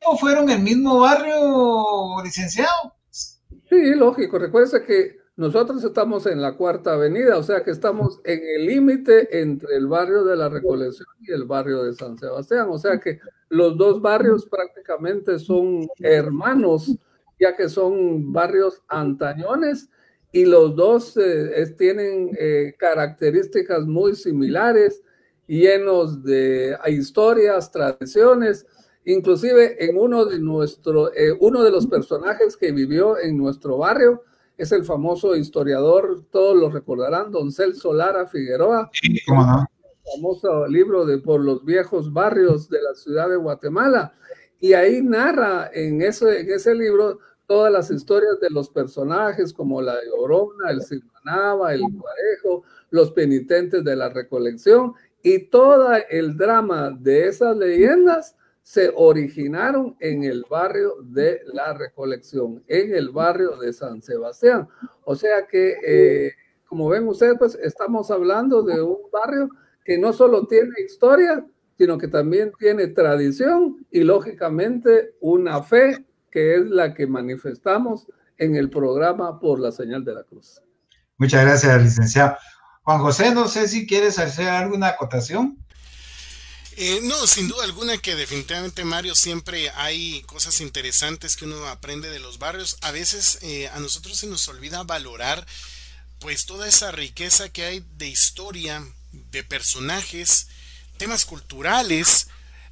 ¿No 0.05 0.17
fueron 0.17 0.49
el 0.49 0.59
mismo 0.59 0.99
barrio, 0.99 1.74
licenciado? 2.23 2.95
Sí, 3.09 3.95
lógico. 3.95 4.37
Recuerda 4.37 4.83
que 4.83 5.17
nosotros 5.37 5.83
estamos 5.83 6.25
en 6.27 6.41
la 6.41 6.55
Cuarta 6.55 6.93
Avenida, 6.93 7.37
o 7.37 7.43
sea 7.43 7.63
que 7.63 7.71
estamos 7.71 8.21
en 8.23 8.41
el 8.55 8.65
límite 8.67 9.41
entre 9.41 9.75
el 9.75 9.87
barrio 9.87 10.23
de 10.23 10.37
la 10.37 10.47
Recolección 10.47 11.07
y 11.21 11.31
el 11.31 11.43
barrio 11.43 11.83
de 11.83 11.93
San 11.93 12.17
Sebastián. 12.17 12.67
O 12.69 12.77
sea 12.77 12.99
que 12.99 13.19
los 13.49 13.77
dos 13.77 14.01
barrios 14.01 14.45
prácticamente 14.45 15.39
son 15.39 15.87
hermanos, 15.99 16.95
ya 17.39 17.55
que 17.55 17.67
son 17.67 18.31
barrios 18.31 18.81
antañones 18.87 19.89
y 20.31 20.45
los 20.45 20.75
dos 20.75 21.17
eh, 21.17 21.75
tienen 21.77 22.31
eh, 22.39 22.75
características 22.77 23.85
muy 23.85 24.15
similares, 24.15 25.01
llenos 25.47 26.23
de 26.23 26.77
historias, 26.87 27.71
tradiciones 27.71 28.65
Inclusive 29.05 29.85
en 29.85 29.97
uno 29.97 30.25
de 30.25 30.39
nuestro, 30.39 31.13
eh, 31.13 31.31
uno 31.39 31.63
de 31.63 31.71
los 31.71 31.85
personajes 31.87 32.57
que 32.57 32.71
vivió 32.71 33.19
en 33.19 33.37
nuestro 33.37 33.77
barrio 33.77 34.23
es 34.57 34.71
el 34.71 34.83
famoso 34.83 35.35
historiador, 35.35 36.23
todos 36.31 36.57
lo 36.57 36.69
recordarán, 36.69 37.31
Don 37.31 37.51
Celso 37.51 37.93
Lara 37.93 38.25
Figueroa. 38.25 38.89
Sí, 38.93 39.19
famoso 39.25 40.67
libro 40.67 41.05
de 41.05 41.19
Por 41.19 41.41
los 41.41 41.63
viejos 41.63 42.11
barrios 42.11 42.69
de 42.69 42.81
la 42.81 42.95
ciudad 42.95 43.29
de 43.29 43.35
Guatemala. 43.35 44.13
Y 44.59 44.73
ahí 44.73 45.01
narra 45.01 45.69
en 45.73 46.01
ese, 46.01 46.39
en 46.39 46.51
ese 46.51 46.73
libro 46.73 47.19
todas 47.45 47.71
las 47.71 47.91
historias 47.91 48.39
de 48.39 48.49
los 48.49 48.69
personajes 48.69 49.53
como 49.53 49.81
la 49.81 49.95
de 49.95 50.09
Orona, 50.17 50.71
el 50.71 50.81
Silmanaba, 50.81 51.73
el 51.73 51.81
Cuarejo, 51.81 52.63
los 52.89 53.11
penitentes 53.11 53.83
de 53.83 53.95
la 53.95 54.09
recolección 54.09 54.93
y 55.21 55.39
todo 55.49 55.89
el 56.09 56.37
drama 56.37 56.91
de 56.91 57.27
esas 57.27 57.55
leyendas 57.57 58.35
se 58.65 58.91
originaron 58.95 59.95
en 59.99 60.23
el 60.23 60.43
barrio 60.49 60.95
de 61.03 61.39
la 61.53 61.75
Recolección, 61.75 62.63
en 62.67 62.95
el 62.95 63.11
barrio 63.11 63.57
de 63.57 63.71
San 63.71 64.01
Sebastián. 64.01 64.67
O 65.03 65.15
sea 65.15 65.45
que, 65.45 65.75
eh, 65.85 66.31
como 66.67 66.89
ven 66.89 67.07
ustedes, 67.07 67.35
pues 67.37 67.53
estamos 67.61 68.09
hablando 68.09 68.63
de 68.63 68.81
un 68.81 68.97
barrio 69.13 69.49
que 69.83 69.99
no 69.99 70.11
solo 70.13 70.47
tiene 70.47 70.71
historia, 70.83 71.45
sino 71.77 71.99
que 71.99 72.07
también 72.07 72.53
tiene 72.57 72.87
tradición 72.87 73.85
y 73.91 73.99
lógicamente 73.99 75.13
una 75.19 75.61
fe 75.61 76.03
que 76.31 76.55
es 76.55 76.65
la 76.65 76.95
que 76.95 77.05
manifestamos 77.05 78.07
en 78.39 78.55
el 78.55 78.71
programa 78.71 79.39
por 79.39 79.59
la 79.59 79.71
señal 79.71 80.03
de 80.03 80.15
la 80.15 80.23
cruz. 80.23 80.59
Muchas 81.19 81.45
gracias, 81.45 81.83
licenciado. 81.83 82.35
Juan 82.81 82.99
José, 82.99 83.31
no 83.31 83.47
sé 83.47 83.67
si 83.67 83.85
quieres 83.85 84.17
hacer 84.17 84.49
alguna 84.49 84.87
acotación. 84.87 85.63
Eh, 86.77 86.99
no, 87.03 87.25
sin 87.25 87.47
duda 87.47 87.63
alguna 87.63 87.97
que 87.97 88.15
definitivamente 88.15 88.83
Mario 88.83 89.15
siempre 89.15 89.69
hay 89.71 90.21
cosas 90.23 90.59
interesantes 90.59 91.37
que 91.37 91.45
uno 91.45 91.67
aprende 91.67 92.09
de 92.09 92.19
los 92.19 92.37
barrios. 92.37 92.77
A 92.81 92.91
veces 92.91 93.39
eh, 93.43 93.69
a 93.69 93.79
nosotros 93.79 94.17
se 94.17 94.27
nos 94.27 94.45
olvida 94.49 94.83
valorar 94.83 95.45
pues 96.19 96.45
toda 96.45 96.67
esa 96.67 96.91
riqueza 96.91 97.47
que 97.47 97.63
hay 97.63 97.85
de 97.97 98.09
historia, 98.09 98.85
de 99.31 99.43
personajes, 99.45 100.47
temas 100.97 101.23
culturales, 101.23 102.27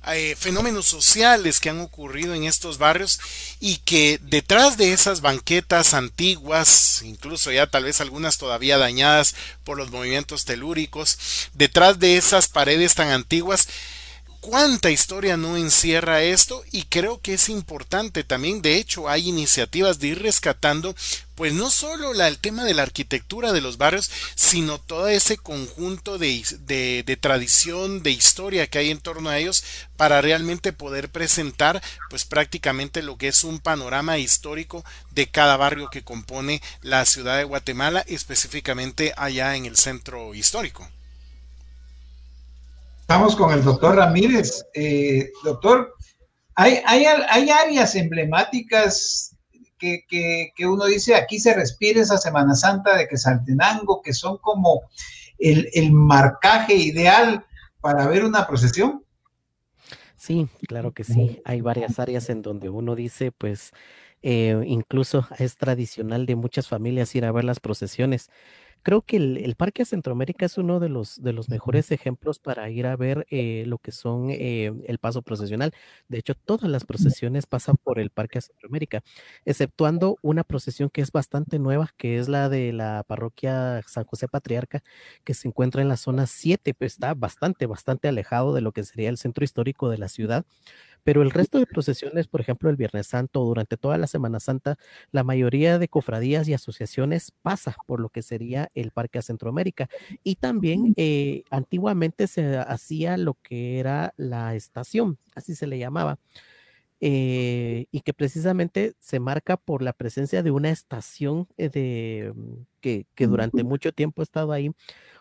eh, 0.08 0.36
fenómenos 0.38 0.86
sociales 0.86 1.60
que 1.60 1.70
han 1.70 1.80
ocurrido 1.80 2.34
en 2.34 2.44
estos 2.44 2.78
barrios 2.78 3.20
y 3.60 3.78
que 3.78 4.20
detrás 4.22 4.76
de 4.76 4.92
esas 4.92 5.22
banquetas 5.22 5.94
antiguas, 5.94 7.02
incluso 7.04 7.52
ya 7.52 7.68
tal 7.68 7.86
vez 7.86 8.02
algunas 8.02 8.38
todavía 8.38 8.78
dañadas 8.78 9.36
por 9.64 9.78
los 9.78 9.92
movimientos 9.92 10.44
telúricos, 10.44 11.50
detrás 11.54 12.00
de 12.00 12.18
esas 12.18 12.50
paredes 12.50 12.96
tan 12.96 13.10
antiguas, 13.10 13.70
cuánta 14.44 14.92
historia 14.92 15.38
no 15.38 15.56
encierra 15.56 16.22
esto 16.22 16.66
y 16.74 16.84
creo 16.84 17.22
que 17.22 17.36
es 17.36 17.48
importante 17.48 18.26
también 18.26 18.62
de 18.62 18.76
hecho 18.76 19.08
hay 19.08 19.30
iniciativas 19.30 20.00
de 20.00 20.08
ir 20.10 20.22
rescatando 20.22 20.94
pues 21.36 21.54
no 21.54 21.72
solo 21.72 22.12
el 22.12 22.38
tema 22.40 22.66
de 22.66 22.74
la 22.74 22.82
arquitectura 22.82 23.54
de 23.54 23.62
los 23.62 23.78
barrios 23.78 24.12
sino 24.36 24.80
todo 24.80 25.08
ese 25.08 25.38
conjunto 25.38 26.18
de, 26.18 26.44
de, 27.06 27.18
tradición 27.18 28.04
de 28.04 28.12
historia 28.12 28.68
que 28.68 28.80
hay 28.80 28.92
en 28.92 29.00
torno 29.00 29.30
a 29.30 29.40
ellos 29.40 29.64
para 29.96 30.20
realmente 30.20 30.74
poder 30.74 31.08
presentar 31.08 31.82
pues 32.10 32.26
prácticamente 32.26 33.02
lo 33.02 33.18
que 33.18 33.30
es 33.30 33.46
un 33.46 33.60
panorama 33.60 34.18
histórico 34.18 34.84
de 35.12 35.28
cada 35.28 35.56
barrio 35.56 35.90
que 35.90 36.04
compone 36.04 36.62
la 36.82 37.06
ciudad 37.06 37.38
de 37.38 37.46
Guatemala 37.46 38.04
específicamente 38.08 39.14
allá 39.16 39.56
en 39.56 39.66
el 39.66 39.78
centro 39.78 40.36
histórico 40.36 40.86
Estamos 43.14 43.36
con 43.36 43.54
el 43.54 43.64
doctor 43.64 43.96
Ramírez. 43.96 44.66
Eh, 44.74 45.30
doctor, 45.44 45.94
hay, 46.56 46.80
hay, 46.84 47.06
hay, 47.06 47.48
áreas 47.48 47.94
emblemáticas 47.94 49.38
que, 49.78 50.04
que, 50.10 50.66
uno 50.66 50.86
dice, 50.86 51.14
aquí 51.14 51.38
se 51.38 51.54
respira 51.54 52.02
esa 52.02 52.18
Semana 52.18 52.56
Santa 52.56 52.98
de 52.98 53.08
que 53.08 53.18
Saltenango, 53.18 54.02
que 54.02 54.14
son 54.14 54.40
como 54.40 54.82
el, 55.38 55.70
el 55.74 55.92
marcaje 55.92 56.74
ideal 56.74 57.46
para 57.82 58.08
ver 58.08 58.26
una 58.26 58.48
procesión. 58.48 59.04
Sí, 60.16 60.48
claro 60.68 60.92
que 60.92 61.04
sí. 61.04 61.40
Hay 61.46 61.62
varias 61.62 62.00
áreas 62.00 62.32
en 62.32 62.42
donde 62.42 62.70
uno 62.70 62.96
dice, 62.96 63.32
pues, 63.32 63.74
eh, 64.24 64.60
incluso 64.66 65.28
es 65.38 65.58
tradicional 65.58 66.26
de 66.26 66.36
muchas 66.36 66.68
familias 66.68 67.14
ir 67.14 67.26
a 67.26 67.32
ver 67.32 67.44
las 67.44 67.60
procesiones 67.60 68.32
creo 68.84 69.02
que 69.02 69.18
el, 69.18 69.56
Parque 69.56 69.86
Centroamérica 69.86 70.46
es 70.46 70.58
uno 70.58 70.80
de 70.80 70.90
los, 70.90 71.22
de 71.22 71.34
los 71.34 71.50
mejores 71.50 71.92
ejemplos 71.92 72.40
para 72.40 72.70
ir 72.70 72.86
a 72.86 72.96
ver 72.96 73.26
eh, 73.30 73.64
lo 73.66 73.78
que 73.78 73.92
son 73.92 74.30
eh, 74.30 74.72
el 74.86 74.98
paso 75.00 75.22
procesional. 75.22 75.74
De 76.10 76.20
hecho, 76.20 76.36
todas 76.36 76.70
las 76.70 76.86
procesiones 76.86 77.46
pasan 77.46 77.78
por 77.82 78.00
el 78.00 78.10
Parque 78.10 78.42
Centroamérica, 78.42 79.02
exceptuando 79.46 80.18
una 80.22 80.44
procesión 80.44 80.90
que 80.90 81.02
es 81.02 81.12
bastante 81.12 81.60
nueva, 81.60 81.92
que 81.98 82.18
es 82.20 82.28
la 82.28 82.50
de 82.50 82.74
la 82.74 83.04
parroquia 83.08 83.82
San 83.88 84.04
José 84.04 84.28
Patriarca, 84.28 84.84
que 85.24 85.34
se 85.34 85.48
encuentra 85.48 85.82
en 85.82 85.90
la 85.90 85.98
zona 85.98 86.28
7, 86.28 86.74
pues 86.74 86.94
está 86.94 87.14
bastante, 87.14 87.66
bastante 87.66 88.08
alejado 88.10 88.54
de 88.54 88.62
lo 88.62 88.72
que 88.74 88.84
sería 88.84 89.10
el 89.10 89.18
centro 89.18 89.44
histórico 89.44 89.90
de 89.90 89.98
la 89.98 90.10
ciudad. 90.10 90.46
Pero 91.04 91.22
el 91.22 91.32
resto 91.32 91.60
de 91.60 91.66
procesiones, 91.66 92.28
por 92.28 92.42
ejemplo, 92.42 92.70
el 92.70 92.76
Viernes 92.78 93.08
Santo, 93.08 93.42
durante 93.44 93.78
toda 93.78 93.98
la 93.98 94.08
Semana 94.08 94.40
Santa, 94.40 94.78
la 95.12 95.24
mayoría 95.24 95.80
de 95.80 95.88
cofradías 95.90 96.48
y 96.48 96.54
asociaciones 96.54 97.32
pasa 97.42 97.76
por 97.88 98.00
lo 98.00 98.10
que 98.10 98.22
sería 98.22 98.70
el 98.74 98.92
Parque 98.92 99.20
a 99.20 99.22
Centroamérica. 99.22 99.90
Y 100.24 100.36
también 100.36 100.94
eh, 100.98 101.44
antiguamente 101.50 102.28
se 102.28 102.58
hacía 102.58 103.18
lo 103.18 103.36
que 103.44 103.80
era 103.80 104.14
la 104.18 104.56
estación, 104.56 105.18
así 105.36 105.56
se 105.56 105.68
le 105.68 105.78
llamaba. 105.80 106.20
Eh, 107.06 107.88
y 107.92 108.00
que 108.02 108.14
precisamente 108.14 108.94
se 109.00 109.20
marca 109.20 109.58
por 109.58 109.82
la 109.82 109.92
presencia 109.92 110.42
de 110.42 110.52
una 110.52 110.70
estación 110.70 111.48
eh, 111.58 111.68
de, 111.70 112.32
mm, 112.34 112.54
que, 112.80 113.08
que 113.16 113.28
durante 113.28 113.64
mucho 113.66 113.92
tiempo 113.92 114.22
ha 114.22 114.24
estado 114.24 114.54
ahí, 114.54 114.72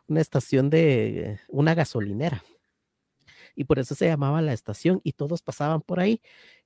una 0.07 0.21
estación 0.21 0.71
de 0.71 1.41
una 1.49 1.75
gasolinera 1.75 2.43
y 3.55 3.65
por 3.65 3.79
eso 3.79 3.95
se 3.95 4.07
llamaba 4.07 4.43
la 4.43 4.53
estación 4.53 5.01
y 5.05 5.13
todos 5.13 5.43
pasaban 5.43 5.81
por 5.83 6.01
ahí. 6.01 6.21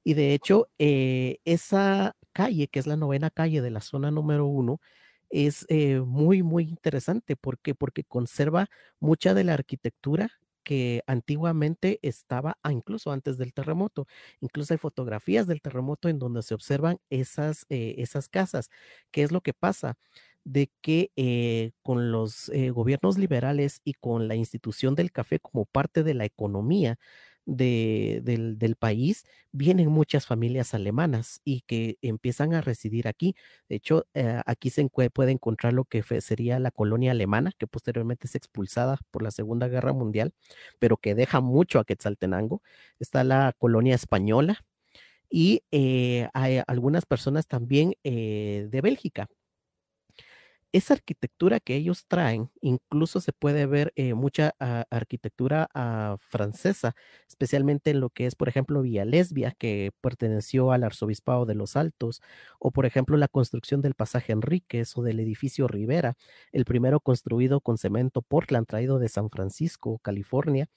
Y 0.05 0.14
de 0.14 0.35
hecho, 0.35 0.68
eh, 0.79 1.38
esa 1.44 2.16
calle, 2.33 2.68
que 2.68 2.79
es 2.81 2.87
la 2.87 2.96
novena 2.96 3.31
calle 3.31 3.62
de 3.62 3.70
la 3.70 3.81
zona 3.81 4.11
número 4.11 4.46
uno, 4.46 4.81
es 5.31 5.66
eh, 5.68 6.01
muy, 6.01 6.42
muy 6.42 6.64
interesante. 6.64 7.37
¿Por 7.37 7.59
Porque 7.79 8.05
conserva 8.05 8.68
mucha 9.01 9.35
de 9.35 9.44
la 9.44 9.55
arquitectura 9.55 10.31
que 10.64 11.03
antiguamente 11.07 12.01
estaba 12.03 12.59
ah, 12.64 12.72
incluso 12.72 13.12
antes 13.12 13.38
del 13.38 13.53
terremoto. 13.55 14.09
Incluso 14.40 14.75
hay 14.75 14.79
fotografías 14.79 15.46
del 15.46 15.62
terremoto 15.62 16.09
en 16.09 16.18
donde 16.18 16.42
se 16.42 16.55
observan 16.55 16.99
esas, 17.09 17.66
eh, 17.68 17.94
esas 17.99 18.29
casas. 18.29 18.68
¿Qué 19.12 19.22
es 19.22 19.31
lo 19.33 19.42
que 19.42 19.55
pasa? 19.55 19.96
De 20.47 20.71
que 20.81 21.11
eh, 21.17 21.73
con 21.83 22.13
los 22.13 22.51
eh, 22.51 22.71
gobiernos 22.71 23.19
liberales 23.19 23.81
y 23.85 23.95
con 23.95 24.29
la 24.29 24.37
institución 24.37 24.95
del 24.95 25.11
café 25.11 25.41
como 25.41 25.65
parte 25.67 26.05
de 26.05 26.15
la 26.15 26.25
economía 26.25 26.99
del, 27.47 28.77
país, 28.79 29.25
vienen 29.53 29.89
muchas 29.89 30.27
familias 30.27 30.75
alemanas 30.75 31.41
y 31.45 31.63
que 31.63 31.99
empiezan 32.03 32.55
a 32.55 32.61
residir 32.61 33.09
aquí. 33.09 33.35
De 33.69 33.77
hecho, 33.77 34.07
eh, 34.15 34.41
aquí 34.47 34.71
se 34.71 34.89
puede 34.89 35.33
encontrar 35.33 35.73
lo 35.73 35.85
que 35.85 36.03
sería 36.21 36.59
la 36.61 36.71
colonia 36.71 37.13
alemana, 37.13 37.53
que 37.59 37.67
posteriormente 37.67 38.27
es 38.29 38.35
expulsada 38.37 38.99
por 39.11 39.23
la 39.23 39.31
Segunda 39.33 39.69
Guerra 39.69 39.93
Mundial, 39.93 40.33
pero 40.79 40.97
que 40.97 41.15
deja 41.15 41.41
mucho 41.41 41.81
a 41.81 41.85
Quetzaltenango. 41.85 42.63
Está 43.01 43.25
la 43.25 43.53
colonia 43.59 43.95
española 43.97 44.65
y 45.31 45.63
hay 45.73 46.63
algunas 46.67 47.07
personas 47.07 47.47
también 47.49 47.95
de 48.05 48.81
Bélgica 48.83 49.29
esa 50.77 50.95
arquitectura 50.95 51.61
que 51.61 51.75
ellos 51.77 52.07
traen, 52.09 52.51
incluso 52.61 53.21
se 53.21 53.33
puede 53.33 53.67
ver 53.67 53.93
eh, 53.97 54.15
mucha 54.15 54.55
ah, 54.61 54.85
arquitectura 54.91 55.69
ah, 55.75 56.17
francesa, 56.21 56.95
especialmente 57.29 57.91
en 57.91 58.01
lo 58.01 58.11
que 58.11 58.27
es, 58.27 58.35
por 58.35 58.49
ejemplo, 58.49 58.83
Villa 58.83 59.05
Lesbia, 59.05 59.53
que 59.59 59.93
perteneció 60.01 60.73
al 60.73 60.85
arzobispado 60.85 61.47
de 61.47 61.55
los 61.55 61.77
Altos, 61.77 62.21
o 62.59 62.73
por 62.73 62.87
ejemplo 62.87 63.17
la 63.17 63.29
construcción 63.29 63.81
del 63.83 63.95
pasaje 63.95 64.33
Enríquez 64.33 64.97
o 64.97 65.03
del 65.03 65.21
edificio 65.21 65.69
Rivera, 65.69 66.17
el 66.53 66.65
primero 66.65 67.01
construido 67.01 67.61
con 67.61 67.79
cemento 67.79 68.23
Portland 68.23 68.67
traído 68.67 68.99
de 68.99 69.09
San 69.09 69.31
Francisco, 69.31 69.99
California. 70.03 70.69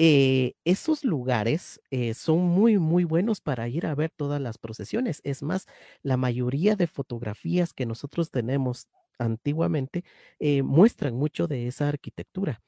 Eh, 0.00 0.54
esos 0.64 1.02
lugares 1.04 1.80
eh, 1.90 2.14
son 2.14 2.38
muy, 2.38 2.78
muy 2.78 3.02
buenos 3.02 3.40
para 3.40 3.68
ir 3.68 3.84
a 3.84 3.96
ver 3.96 4.10
todas 4.16 4.40
las 4.40 4.56
procesiones. 4.56 5.20
Es 5.24 5.42
más, 5.42 5.66
la 6.04 6.16
mayoría 6.16 6.76
de 6.76 6.86
fotografías 6.86 7.72
que 7.72 7.84
nosotros 7.84 8.30
tenemos 8.30 8.86
antiguamente, 9.18 10.04
eh, 10.38 10.62
muestran 10.62 11.14
mucho 11.14 11.46
de 11.46 11.66
esa 11.66 11.88
arquitectura 11.88 12.60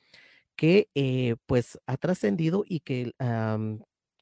que 0.57 0.91
eh, 0.95 1.37
pues 1.47 1.79
ha 1.87 1.97
trascendido 1.97 2.65
y 2.67 2.81
que 2.81 3.13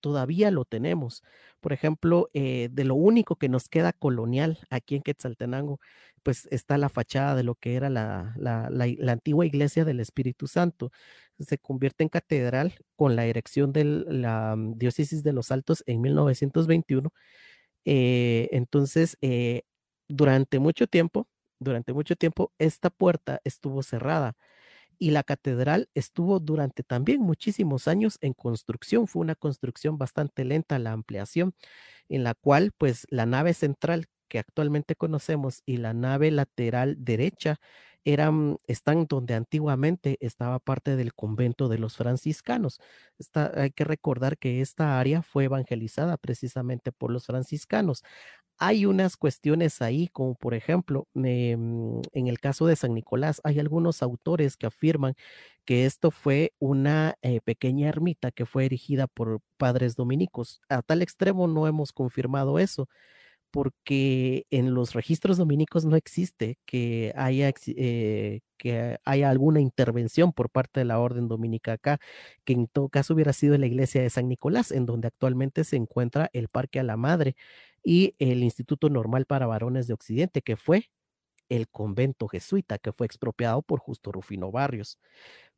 todavía 0.00 0.50
lo 0.50 0.64
tenemos. 0.64 1.22
Por 1.60 1.72
ejemplo, 1.72 2.30
eh, 2.34 2.68
de 2.72 2.84
lo 2.84 2.94
único 2.94 3.36
que 3.36 3.48
nos 3.48 3.68
queda 3.68 3.92
colonial 3.92 4.58
aquí 4.70 4.94
en 4.96 5.02
Quetzaltenango, 5.02 5.80
pues 6.22 6.46
está 6.50 6.78
la 6.78 6.88
fachada 6.88 7.34
de 7.34 7.42
lo 7.44 7.54
que 7.56 7.74
era 7.74 7.90
la, 7.90 8.34
la, 8.38 9.12
antigua 9.12 9.46
iglesia 9.46 9.84
del 9.84 10.00
Espíritu 10.00 10.46
Santo. 10.46 10.92
Se 11.38 11.58
convierte 11.58 12.04
en 12.04 12.08
catedral 12.10 12.74
con 12.96 13.16
la 13.16 13.26
erección 13.26 13.72
de 13.72 13.84
la 13.84 14.54
mm, 14.56 14.78
diócesis 14.78 15.22
de 15.22 15.32
los 15.32 15.50
Altos 15.50 15.82
en 15.86 16.00
1921. 16.02 17.12
entonces, 17.84 19.16
durante 20.08 20.58
mucho 20.58 20.86
tiempo, 20.86 21.28
durante 21.60 21.92
mucho 21.92 22.16
tiempo 22.16 22.52
esta 22.58 22.90
puerta 22.90 23.40
estuvo 23.44 23.82
cerrada 23.82 24.36
y 24.98 25.10
la 25.12 25.22
catedral 25.22 25.88
estuvo 25.94 26.40
durante 26.40 26.82
también 26.82 27.20
muchísimos 27.20 27.88
años 27.88 28.18
en 28.20 28.34
construcción. 28.34 29.06
Fue 29.06 29.22
una 29.22 29.34
construcción 29.36 29.98
bastante 29.98 30.44
lenta 30.44 30.78
la 30.78 30.92
ampliación, 30.92 31.54
en 32.08 32.24
la 32.24 32.34
cual 32.34 32.72
pues 32.76 33.06
la 33.10 33.26
nave 33.26 33.54
central 33.54 34.06
que 34.28 34.38
actualmente 34.38 34.96
conocemos 34.96 35.62
y 35.66 35.78
la 35.78 35.94
nave 35.94 36.30
lateral 36.30 36.96
derecha 36.98 37.58
eran, 38.04 38.56
están 38.66 39.06
donde 39.08 39.34
antiguamente 39.34 40.16
estaba 40.20 40.58
parte 40.60 40.96
del 40.96 41.14
convento 41.14 41.68
de 41.68 41.78
los 41.78 41.96
franciscanos. 41.96 42.80
hay 43.56 43.70
que 43.72 43.84
recordar 43.84 44.38
que 44.38 44.60
esta 44.60 44.98
área 45.00 45.22
fue 45.22 45.44
evangelizada 45.44 46.16
precisamente 46.16 46.92
por 46.92 47.10
los 47.12 47.26
franciscanos. 47.26 48.02
Hay 48.60 48.86
unas 48.86 49.16
cuestiones 49.16 49.80
ahí, 49.82 50.08
como 50.08 50.34
por 50.34 50.52
ejemplo, 50.54 51.06
em, 51.14 52.00
en 52.12 52.26
el 52.26 52.40
caso 52.40 52.66
de 52.66 52.74
San 52.74 52.92
Nicolás, 52.94 53.40
hay 53.44 53.60
algunos 53.60 54.02
autores 54.02 54.56
que 54.56 54.66
afirman 54.66 55.14
que 55.64 55.86
esto 55.86 56.10
fue 56.10 56.52
una 56.58 57.14
eh, 57.22 57.40
pequeña 57.40 57.88
ermita 57.88 58.32
que 58.32 58.46
fue 58.46 58.64
erigida 58.66 59.06
por 59.06 59.40
padres 59.58 59.94
dominicos. 59.96 60.60
A 60.68 60.82
tal 60.82 61.02
extremo 61.02 61.46
no 61.46 61.68
hemos 61.68 61.92
confirmado 61.92 62.58
eso, 62.58 62.88
porque 63.50 64.46
en 64.50 64.74
los 64.74 64.92
registros 64.94 65.38
dominicos 65.38 65.84
no 65.86 65.96
existe 65.96 66.58
que 66.66 67.12
haya, 67.16 67.52
eh, 67.68 68.40
que 68.58 68.98
haya 69.04 69.30
alguna 69.30 69.60
intervención 69.60 70.32
por 70.32 70.50
parte 70.50 70.80
de 70.80 70.84
la 70.86 70.98
orden 71.00 71.28
dominica 71.28 71.72
acá, 71.74 71.98
que 72.44 72.52
en 72.54 72.66
todo 72.68 72.88
caso 72.90 73.14
hubiera 73.14 73.32
sido 73.32 73.56
la 73.58 73.66
iglesia 73.66 74.02
de 74.02 74.10
San 74.10 74.28
Nicolás, 74.28 74.70
en 74.72 74.86
donde 74.86 75.08
actualmente 75.08 75.64
se 75.64 75.76
encuentra 75.76 76.28
el 76.34 76.48
Parque 76.48 76.80
a 76.80 76.82
la 76.82 76.96
Madre 76.98 77.36
y 77.84 78.14
el 78.18 78.42
Instituto 78.42 78.90
Normal 78.90 79.26
para 79.26 79.46
Varones 79.46 79.86
de 79.86 79.94
Occidente, 79.94 80.42
que 80.42 80.56
fue 80.56 80.90
el 81.48 81.68
convento 81.68 82.28
jesuita 82.28 82.78
que 82.78 82.92
fue 82.92 83.06
expropiado 83.06 83.62
por 83.62 83.80
Justo 83.80 84.12
Rufino 84.12 84.50
Barrios. 84.50 84.98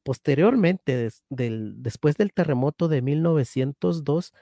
Posteriormente, 0.03 1.11
después 1.29 2.17
del 2.17 2.33
terremoto 2.33 2.89
de 2.89 3.03
1902, 3.03 4.33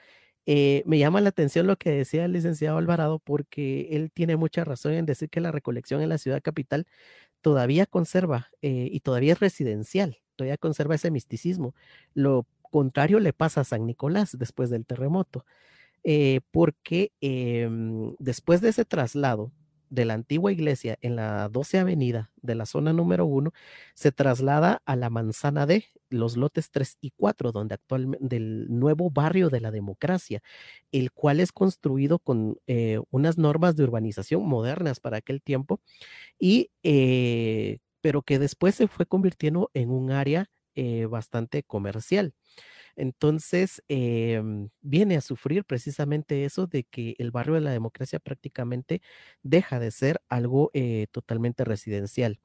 eh, 0.45 0.83
me 0.85 0.97
llama 0.97 1.21
la 1.21 1.29
atención 1.29 1.67
lo 1.67 1.77
que 1.77 1.91
decía 1.91 2.25
el 2.25 2.33
licenciado 2.33 2.77
Alvarado 2.77 3.19
porque 3.19 3.89
él 3.91 4.11
tiene 4.11 4.37
mucha 4.37 4.63
razón 4.63 4.93
en 4.93 5.05
decir 5.05 5.29
que 5.29 5.41
la 5.41 5.51
recolección 5.51 6.01
en 6.01 6.09
la 6.09 6.17
ciudad 6.17 6.41
capital 6.41 6.87
todavía 7.41 7.85
conserva 7.85 8.49
eh, 8.61 8.89
y 8.91 9.01
todavía 9.01 9.33
es 9.33 9.39
residencial, 9.39 10.19
todavía 10.35 10.57
conserva 10.57 10.95
ese 10.95 11.11
misticismo. 11.11 11.75
Lo 12.13 12.47
contrario 12.71 13.19
le 13.19 13.33
pasa 13.33 13.61
a 13.61 13.63
San 13.65 13.85
Nicolás 13.85 14.37
después 14.39 14.69
del 14.69 14.85
terremoto. 14.85 15.45
Eh, 16.03 16.41
porque 16.51 17.11
em, 17.21 18.15
después 18.19 18.61
de 18.61 18.69
ese 18.69 18.85
traslado 18.85 19.51
de 19.89 20.05
la 20.05 20.13
antigua 20.13 20.51
iglesia 20.51 20.97
en 21.01 21.15
la 21.15 21.49
12 21.49 21.79
avenida 21.79 22.31
de 22.41 22.55
la 22.55 22.65
zona 22.65 22.93
número 22.93 23.25
1, 23.25 23.51
se 23.95 24.11
traslada 24.11 24.81
a 24.85 24.95
la 24.95 25.09
manzana 25.09 25.65
de 25.65 25.85
los 26.09 26.37
lotes 26.37 26.71
3 26.71 26.97
y 27.01 27.11
4, 27.17 27.51
donde 27.51 27.75
actualmente 27.75 28.23
del 28.25 28.67
nuevo 28.69 29.09
barrio 29.11 29.49
de 29.49 29.61
la 29.61 29.71
democracia, 29.71 30.41
el 30.91 31.11
cual 31.11 31.39
es 31.39 31.51
construido 31.51 32.19
con 32.19 32.57
eh, 32.67 32.99
unas 33.11 33.37
normas 33.37 33.75
de 33.75 33.83
urbanización 33.83 34.45
modernas 34.47 34.99
para 34.99 35.17
aquel 35.17 35.41
tiempo, 35.41 35.81
y, 36.39 36.71
eh, 36.83 37.79
pero 38.01 38.21
que 38.23 38.39
después 38.39 38.75
se 38.75 38.87
fue 38.87 39.05
convirtiendo 39.07 39.71
en 39.73 39.91
un 39.91 40.11
área 40.11 40.49
bastante 41.09 41.63
comercial. 41.63 42.33
Entonces, 42.95 43.83
em, 43.87 44.69
viene 44.81 45.17
a 45.17 45.21
sufrir 45.21 45.63
precisamente 45.65 46.45
eso 46.45 46.67
de 46.67 46.83
que 46.83 47.15
el 47.19 47.31
barrio 47.31 47.55
de 47.55 47.61
la 47.61 47.71
democracia 47.71 48.19
prácticamente 48.19 49.01
deja 49.43 49.79
de 49.79 49.91
ser 49.91 50.21
algo 50.29 50.71
eh, 50.73 51.07
totalmente 51.11 51.63
residencial. 51.65 52.39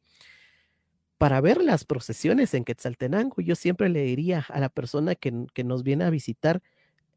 Para 1.18 1.40
ver 1.40 1.62
las 1.62 1.84
procesiones 1.84 2.54
en 2.54 2.64
Quetzaltenango, 2.64 3.40
yo 3.40 3.54
siempre 3.54 3.88
le 3.88 4.02
diría 4.02 4.44
a 4.48 4.60
la 4.60 4.68
persona 4.68 5.14
que, 5.14 5.32
que 5.54 5.64
nos 5.64 5.82
viene 5.82 6.04
a 6.04 6.10
visitar, 6.10 6.62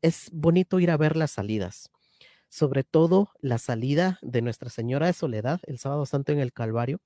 es 0.02 0.30
bonito 0.32 0.80
ir 0.80 0.92
a 0.92 0.98
ver 0.98 1.18
las 1.18 1.32
salidas, 1.32 1.92
sobre 2.50 2.84
todo 2.84 3.32
la 3.42 3.58
salida 3.58 4.20
de 4.22 4.42
Nuestra 4.42 4.70
Señora 4.70 5.08
de 5.08 5.14
Soledad 5.14 5.60
el 5.68 5.80
sábado 5.80 6.06
santo 6.06 6.32
en 6.32 6.40
el 6.40 6.54
Calvario, 6.54 7.02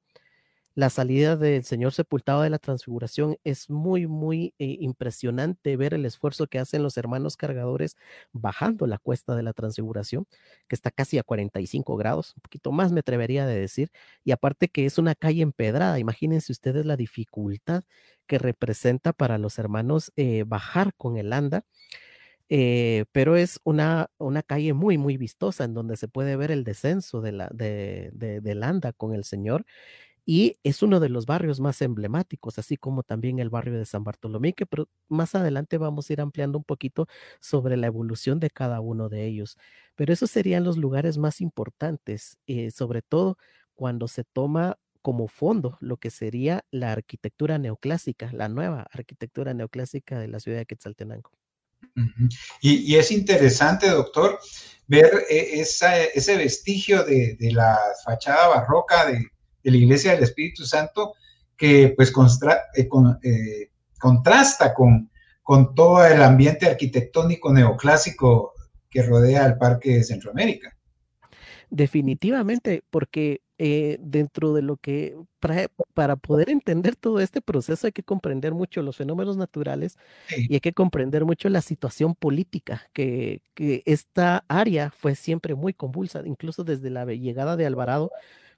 la 0.76 0.90
salida 0.90 1.36
del 1.36 1.64
Señor 1.66 1.92
sepultado 1.94 2.42
de 2.44 2.50
la 2.50 2.60
transfiguración 2.60 3.38
es 3.44 3.70
muy, 3.70 4.08
muy 4.08 4.54
eh, 4.60 4.78
impresionante 4.80 5.76
ver 5.78 5.94
el 5.94 6.06
esfuerzo 6.06 6.48
que 6.48 6.60
hacen 6.60 6.82
los 6.84 6.98
hermanos 6.98 7.36
cargadores 7.38 7.98
bajando 8.32 8.88
la 8.88 8.98
cuesta 8.98 9.36
de 9.36 9.44
la 9.44 9.54
transfiguración, 9.54 10.26
que 10.68 10.76
está 10.76 10.92
casi 10.92 11.18
a 11.18 11.24
45 11.24 11.98
grados, 11.98 12.34
un 12.38 12.42
poquito 12.42 12.72
más 12.72 12.92
me 12.92 13.02
atrevería 13.02 13.44
a 13.44 13.48
decir, 13.48 13.92
y 14.24 14.32
aparte 14.32 14.70
que 14.70 14.86
es 14.86 14.98
una 14.98 15.16
calle 15.16 15.42
empedrada, 15.42 16.00
imagínense 16.00 16.52
ustedes 16.52 16.86
la 16.86 16.96
dificultad 16.98 17.84
que 18.28 18.40
representa 18.40 19.12
para 19.14 19.38
los 19.38 19.60
hermanos 19.60 20.12
eh, 20.16 20.44
bajar 20.48 20.94
con 20.96 21.18
el 21.18 21.34
anda. 21.34 21.66
Eh, 22.54 23.06
pero 23.14 23.38
es 23.38 23.60
una, 23.64 24.10
una 24.18 24.44
calle 24.44 24.74
muy, 24.74 24.98
muy 24.98 25.16
vistosa 25.18 25.64
en 25.64 25.74
donde 25.74 25.96
se 25.96 26.10
puede 26.10 26.36
ver 26.36 26.52
el 26.52 26.66
descenso 26.66 27.22
de 27.22 27.32
la, 27.32 27.48
de, 27.54 28.10
de, 28.14 28.42
del 28.42 28.64
anda 28.64 28.92
con 28.92 29.14
el 29.16 29.24
Señor 29.24 29.66
y 30.26 30.60
es 30.64 30.84
uno 30.84 31.00
de 31.00 31.10
los 31.10 31.26
barrios 31.26 31.60
más 31.60 31.82
emblemáticos, 31.82 32.60
así 32.60 32.78
como 32.78 33.04
también 33.04 33.40
el 33.40 33.50
barrio 33.50 33.78
de 33.78 33.86
San 33.86 34.04
Bartolomé, 34.04 34.54
que 34.54 34.66
más 35.10 35.36
adelante 35.36 35.78
vamos 35.78 36.10
a 36.10 36.14
ir 36.14 36.22
ampliando 36.22 36.58
un 36.58 36.64
poquito 36.64 37.08
sobre 37.40 37.76
la 37.78 37.88
evolución 37.88 38.40
de 38.40 38.50
cada 38.50 38.82
uno 38.82 39.10
de 39.10 39.26
ellos. 39.26 39.58
Pero 39.96 40.14
esos 40.14 40.30
serían 40.30 40.64
los 40.64 40.78
lugares 40.78 41.18
más 41.18 41.42
importantes, 41.42 42.38
eh, 42.48 42.72
sobre 42.72 43.02
todo 43.02 43.38
cuando 43.74 44.08
se 44.08 44.24
toma 44.24 44.78
como 45.02 45.28
fondo 45.28 45.78
lo 45.82 45.98
que 45.98 46.12
sería 46.12 46.64
la 46.70 46.92
arquitectura 46.92 47.58
neoclásica, 47.58 48.30
la 48.32 48.48
nueva 48.48 48.88
arquitectura 48.92 49.56
neoclásica 49.56 50.20
de 50.20 50.28
la 50.28 50.40
ciudad 50.40 50.60
de 50.60 50.68
Quetzaltenango. 50.68 51.32
y, 52.62 52.96
es 52.96 53.12
interesante, 53.12 53.90
doctor, 53.90 54.38
ver 54.86 55.26
eh, 55.32 55.62
ese 55.62 56.38
vestigio 56.38 57.04
de 57.04 57.52
la 57.52 57.80
fachada 58.06 58.50
barroca 58.50 59.08
de, 59.08 59.26
de 59.64 59.72
la 59.72 59.78
Iglesia 59.78 60.14
del 60.14 60.24
Espíritu 60.24 60.66
Santo 60.66 61.14
que 61.57 61.93
pues 61.95 62.12
eh, 62.74 62.89
eh, 63.24 63.70
contrasta 63.99 64.74
con, 64.74 65.12
con 65.43 65.76
todo 65.76 66.03
el 66.05 66.22
ambiente 66.24 66.66
arquitectónico 66.66 67.53
neoclásico 67.53 68.53
que 68.89 69.03
rodea 69.03 69.45
el 69.45 69.57
Parque 69.57 69.97
de 69.97 70.03
Centroamérica. 70.03 70.76
Definitivamente, 71.70 72.84
porque 72.89 73.41
eh, 73.59 73.97
dentro 74.01 74.53
de 74.53 74.64
lo 74.64 74.78
que, 74.78 75.16
para, 75.93 76.16
poder 76.16 76.49
entender 76.49 76.95
todo 76.95 77.20
este 77.20 77.41
proceso 77.41 77.86
hay 77.86 77.93
que 77.93 78.01
comprender 78.01 78.55
mucho 78.55 78.82
los 78.82 78.97
fenómenos 78.97 79.38
naturales 79.38 79.97
y 80.36 80.55
hay 80.55 80.59
que 80.59 80.74
comprender 80.74 81.26
mucho 81.26 81.47
la 81.47 81.62
situación 81.62 82.16
política, 82.16 82.89
que, 82.91 83.43
que 83.53 83.84
esta 83.86 84.43
área 84.47 84.89
fue 84.89 85.14
siempre 85.14 85.53
muy 85.53 85.74
convulsa, 85.74 86.24
incluso 86.26 86.64
desde 86.64 86.89
la 86.89 87.05
llegada 87.05 87.55
de 87.55 87.68
Alvarado 87.68 88.12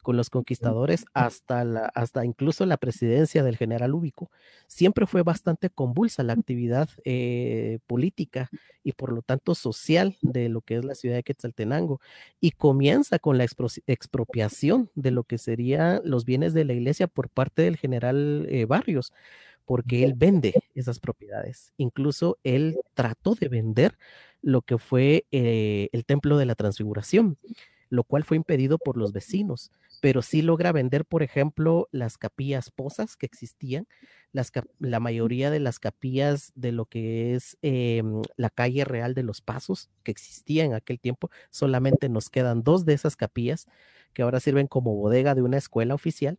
con 0.04 0.18
los 0.18 0.30
conquistadores 0.30 1.06
hasta, 1.14 1.64
la, 1.64 1.86
hasta 1.96 2.24
incluso 2.26 2.66
la 2.68 2.78
presidencia 2.78 3.44
del 3.44 3.58
general 3.58 3.96
Ubico, 3.96 4.30
siempre 4.68 5.08
fue 5.08 5.24
bastante 5.24 5.70
convulsa 5.70 6.22
la 6.22 6.34
actividad 6.34 6.90
eh, 7.06 7.80
política 7.88 8.50
y 8.84 8.92
por 8.92 9.12
lo 9.12 9.24
tanto 9.24 9.56
social 9.56 10.18
de 10.22 10.50
lo 10.50 10.62
que 10.62 10.76
es 10.76 10.86
la 10.86 10.94
ciudad 10.94 11.16
de 11.16 11.24
Quetzaltenango 11.24 12.00
y 12.40 12.52
comienza 12.52 13.18
con 13.18 13.38
la 13.38 13.46
expropiación 13.46 14.92
de 14.94 15.12
lo 15.12 15.24
que 15.24 15.40
serían 15.40 16.02
los 16.04 16.26
bienes 16.26 16.54
de 16.54 16.66
la 16.66 16.74
iglesia 16.74 17.08
por 17.08 17.30
parte 17.30 17.64
del 17.64 17.78
general 17.78 18.46
eh, 18.50 18.66
Barrios 18.66 19.12
porque 19.66 20.04
él 20.04 20.14
vende 20.16 20.54
esas 20.76 21.00
propiedades. 21.00 21.74
Incluso 21.78 22.38
él 22.44 22.80
trató 22.94 23.36
de 23.36 23.48
vender 23.48 23.98
lo 24.42 24.62
que 24.62 24.78
fue 24.78 25.26
eh, 25.32 25.90
el 25.94 26.06
templo 26.06 26.38
de 26.38 26.46
la 26.46 26.56
transfiguración, 26.56 27.38
lo 27.90 28.04
cual 28.04 28.24
fue 28.24 28.38
impedido 28.38 28.78
por 28.78 28.98
los 28.98 29.14
vecinos 29.14 29.72
pero 30.04 30.22
sí 30.22 30.42
logra 30.42 30.74
vender, 30.74 31.06
por 31.06 31.24
ejemplo, 31.24 31.88
las 31.94 32.18
capillas 32.18 32.70
posas 32.72 33.16
que 33.16 33.26
existían, 33.26 33.88
las 34.34 34.52
la 34.80 35.00
mayoría 35.00 35.50
de 35.50 35.62
las 35.62 35.80
capillas 35.80 36.52
de 36.56 36.74
lo 36.74 36.88
que 36.88 37.36
es 37.36 37.58
em, 37.62 38.22
la 38.36 38.50
calle 38.50 38.84
real 38.84 39.14
de 39.14 39.24
los 39.24 39.40
pasos 39.40 39.90
que 40.04 40.12
existía 40.12 40.66
en 40.66 40.74
aquel 40.74 41.00
tiempo, 41.00 41.30
solamente 41.52 42.10
nos 42.10 42.30
quedan 42.30 42.64
dos 42.64 42.84
de 42.84 42.96
esas 42.96 43.16
capillas 43.16 43.66
que 44.12 44.24
ahora 44.24 44.42
sirven 44.42 44.68
como 44.68 44.94
bodega 44.94 45.36
de 45.36 45.42
una 45.42 45.56
escuela 45.56 45.96
oficial. 45.96 46.38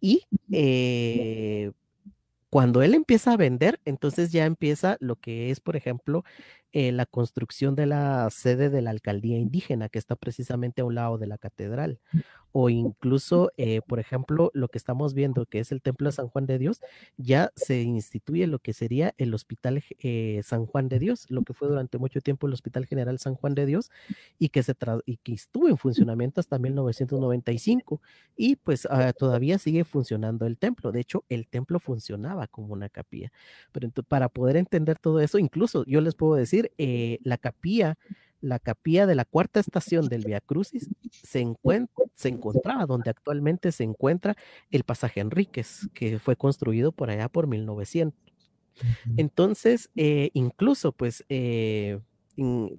Y 0.00 0.22
eh, 0.52 1.72
cuando 2.48 2.80
él 2.80 2.94
empieza 2.94 3.32
a 3.32 3.36
vender, 3.36 3.80
entonces 3.84 4.30
ya 4.30 4.44
empieza 4.44 4.98
lo 5.00 5.16
que 5.16 5.50
es, 5.50 5.58
por 5.58 5.74
ejemplo, 5.74 6.22
eh, 6.76 6.90
la 6.90 7.06
construcción 7.06 7.76
de 7.76 7.86
la 7.86 8.28
sede 8.30 8.68
de 8.68 8.82
la 8.82 8.90
alcaldía 8.90 9.38
indígena, 9.38 9.88
que 9.88 10.00
está 10.00 10.16
precisamente 10.16 10.80
a 10.80 10.84
un 10.84 10.96
lado 10.96 11.18
de 11.18 11.28
la 11.28 11.38
catedral, 11.38 12.00
o 12.50 12.68
incluso, 12.68 13.52
eh, 13.56 13.80
por 13.86 14.00
ejemplo, 14.00 14.50
lo 14.54 14.66
que 14.66 14.78
estamos 14.78 15.14
viendo, 15.14 15.46
que 15.46 15.60
es 15.60 15.70
el 15.70 15.82
Templo 15.82 16.08
de 16.08 16.12
San 16.12 16.26
Juan 16.26 16.46
de 16.46 16.58
Dios, 16.58 16.80
ya 17.16 17.52
se 17.54 17.82
instituye 17.82 18.48
lo 18.48 18.58
que 18.58 18.72
sería 18.72 19.14
el 19.18 19.34
Hospital 19.34 19.84
eh, 20.00 20.40
San 20.42 20.66
Juan 20.66 20.88
de 20.88 20.98
Dios, 20.98 21.26
lo 21.30 21.42
que 21.42 21.54
fue 21.54 21.68
durante 21.68 21.96
mucho 21.98 22.20
tiempo 22.20 22.48
el 22.48 22.52
Hospital 22.52 22.86
General 22.86 23.20
San 23.20 23.36
Juan 23.36 23.54
de 23.54 23.66
Dios, 23.66 23.92
y 24.40 24.48
que, 24.48 24.64
se 24.64 24.74
y 25.06 25.18
que 25.18 25.32
estuvo 25.32 25.68
en 25.68 25.78
funcionamiento 25.78 26.40
hasta 26.40 26.58
1995, 26.58 28.00
y 28.36 28.56
pues 28.56 28.88
ah, 28.90 29.12
todavía 29.12 29.58
sigue 29.58 29.84
funcionando 29.84 30.44
el 30.46 30.58
templo. 30.58 30.90
De 30.90 31.00
hecho, 31.00 31.24
el 31.28 31.46
templo 31.46 31.78
funcionaba 31.78 32.48
como 32.48 32.72
una 32.72 32.88
capilla. 32.88 33.30
Pero 33.72 33.90
para 34.08 34.28
poder 34.28 34.56
entender 34.56 34.98
todo 34.98 35.20
eso, 35.20 35.38
incluso 35.38 35.84
yo 35.86 36.00
les 36.00 36.14
puedo 36.14 36.34
decir, 36.34 36.63
eh, 36.78 37.18
la 37.22 37.38
capilla, 37.38 37.96
la 38.40 38.58
capilla 38.58 39.06
de 39.06 39.14
la 39.14 39.24
cuarta 39.24 39.60
estación 39.60 40.08
del 40.08 40.24
Via 40.24 40.40
Crucis 40.40 40.90
se, 41.22 41.46
se 42.14 42.28
encontraba 42.28 42.86
donde 42.86 43.10
actualmente 43.10 43.72
se 43.72 43.84
encuentra 43.84 44.36
el 44.70 44.84
pasaje 44.84 45.20
Enríquez, 45.20 45.88
que 45.94 46.18
fue 46.18 46.36
construido 46.36 46.92
por 46.92 47.10
allá 47.10 47.28
por 47.28 47.46
1900. 47.46 48.18
Entonces, 49.16 49.90
eh, 49.94 50.30
incluso, 50.34 50.92
pues, 50.92 51.24
eh, 51.28 52.00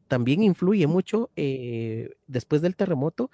también 0.10 0.44
influye 0.44 0.86
mucho 0.88 1.32
después 2.28 2.62
del 2.62 2.76
terremoto, 2.76 3.32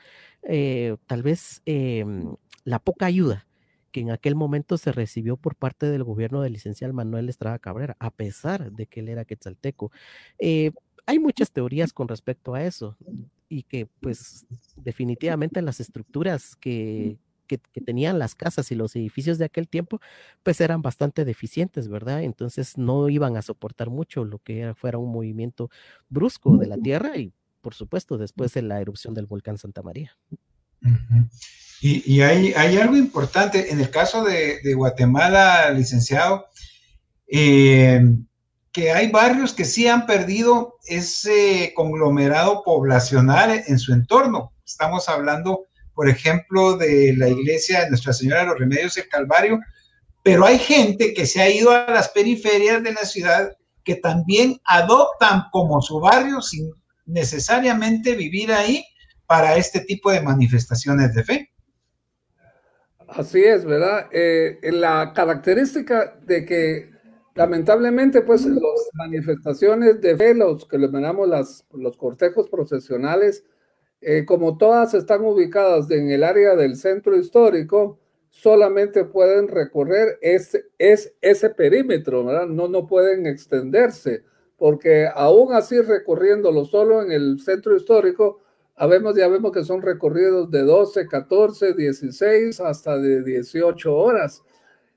tal 1.08 1.24
vez 1.24 1.64
em, 1.66 2.36
la 2.64 2.78
poca 2.78 3.08
ayuda 3.08 3.48
que 3.92 4.02
en 4.02 4.12
aquel 4.12 4.36
momento 4.36 4.78
se 4.78 4.92
recibió 4.92 5.38
por 5.38 5.56
parte 5.56 5.88
del 5.88 6.04
gobierno 6.04 6.42
del 6.42 6.54
licenciado 6.54 6.94
Manuel 6.94 7.30
Estrada 7.30 7.60
Cabrera, 7.60 7.96
a 8.00 8.12
pesar 8.12 8.72
de 8.72 8.88
que 8.88 9.02
él 9.02 9.10
era 9.10 9.26
quetzalteco. 9.26 9.92
Eh, 10.40 10.72
hay 11.06 11.20
muchas 11.20 11.52
teorías 11.52 11.94
con 11.94 12.08
respecto 12.08 12.54
a 12.54 12.64
eso 12.64 12.98
y 13.50 13.64
que 13.64 13.88
pues 14.00 14.46
definitivamente 14.78 15.62
las 15.62 15.80
estructuras 15.80 16.56
que, 16.56 17.18
que, 17.58 17.82
tenían 17.82 18.18
las 18.20 18.36
casas 18.36 18.72
y 18.72 18.76
los 18.76 18.96
edificios 18.96 19.38
de 19.38 19.46
aquel 19.46 19.68
tiempo, 19.68 20.00
pues 20.44 20.62
eran 20.62 20.82
bastante 20.82 21.26
deficientes, 21.26 21.90
¿verdad? 21.90 22.24
Entonces 22.24 22.78
no 22.78 23.10
iban 23.10 23.36
a 23.36 23.42
soportar 23.42 23.90
mucho 23.90 24.24
lo 24.24 24.40
que 24.40 24.74
fuera 24.76 24.98
un 24.98 25.12
movimiento 25.12 25.70
brusco 26.10 26.58
de 26.58 26.68
la 26.68 26.78
tierra 26.78 27.18
y, 27.18 27.34
por 27.62 27.74
supuesto, 27.74 28.18
después 28.18 28.54
de 28.54 28.62
la 28.62 28.80
erupción 28.80 29.14
del 29.14 29.26
volcán 29.26 29.58
Santa 29.58 29.82
María. 29.82 30.18
Y, 31.82 32.22
hay, 32.22 32.78
algo 32.78 32.96
importante, 32.96 33.72
en 33.72 33.80
el 33.80 33.90
caso 33.90 34.24
de, 34.24 34.74
Guatemala, 34.76 35.72
licenciado, 35.72 36.46
eh, 37.28 38.02
que 38.72 38.92
hay 38.92 39.10
barrios 39.10 39.54
que 39.54 39.66
sí 39.66 39.88
han 39.88 40.06
perdido 40.06 40.76
ese 40.86 41.74
conglomerado 41.76 42.64
poblacional 42.64 43.64
en 43.66 43.80
su 43.80 43.94
entorno. 43.94 44.54
Estamos 44.66 45.10
hablando, 45.10 45.66
por 45.94 46.08
ejemplo, 46.08 46.78
de 46.78 47.16
la 47.18 47.28
iglesia 47.30 47.82
de 47.82 47.90
Nuestra 47.90 48.14
Señora 48.14 48.42
de 48.42 48.48
los 48.48 48.60
Remedios 48.60 48.96
del 48.96 49.10
Calvario, 49.10 49.60
pero 50.24 50.46
hay 50.46 50.60
gente 50.60 51.14
que 51.14 51.26
se 51.26 51.42
ha 51.42 51.50
ido 51.50 51.72
a 51.72 51.90
las 51.90 52.10
periferias 52.10 52.84
de 52.84 52.94
la 52.94 53.06
ciudad 53.06 53.52
que 53.84 53.96
también 53.96 54.62
adoptan 54.66 55.46
como 55.52 55.82
su 55.82 56.00
barrio 56.00 56.42
sin 56.42 56.70
necesariamente 57.06 58.16
vivir 58.16 58.54
ahí 58.54 58.86
para 59.32 59.56
este 59.56 59.80
tipo 59.80 60.12
de 60.12 60.20
manifestaciones 60.20 61.16
de 61.16 61.24
fe. 61.24 61.52
Así 63.08 63.42
es, 63.42 63.64
¿verdad? 63.64 64.10
Eh, 64.12 64.60
la 64.74 65.14
característica 65.16 66.20
de 66.22 66.44
que 66.44 66.92
lamentablemente, 67.34 68.24
pues 68.24 68.46
las 68.46 68.62
manifestaciones 68.92 70.02
de 70.02 70.18
fe, 70.18 70.34
los 70.34 70.66
que 70.66 70.78
llamamos 70.78 71.30
las, 71.30 71.66
los 71.72 71.96
cortejos 71.96 72.50
procesionales, 72.50 73.46
eh, 74.02 74.26
como 74.26 74.58
todas 74.58 74.94
están 74.96 75.24
ubicadas 75.24 75.90
en 75.92 76.12
el 76.12 76.26
área 76.26 76.58
del 76.58 76.76
centro 76.76 77.16
histórico, 77.16 78.02
solamente 78.32 79.06
pueden 79.06 79.48
recorrer 79.48 80.20
ese, 80.22 80.66
es, 80.78 81.14
ese 81.22 81.52
perímetro, 81.52 82.26
¿verdad? 82.26 82.48
No, 82.48 82.68
no 82.68 82.86
pueden 82.86 83.26
extenderse, 83.28 84.26
porque 84.58 85.08
aún 85.08 85.54
así 85.54 85.80
recorriéndolo 85.80 86.66
solo 86.66 87.02
en 87.02 87.14
el 87.14 87.40
centro 87.40 87.78
histórico, 87.78 88.41
Habemos, 88.82 89.16
ya 89.16 89.28
vemos 89.28 89.52
que 89.52 89.64
son 89.64 89.80
recorridos 89.84 90.50
de 90.50 90.64
12, 90.64 91.08
14, 91.08 91.76
16 91.76 92.60
hasta 92.62 92.98
de 92.98 93.22
18 93.22 93.96
horas. 93.96 94.44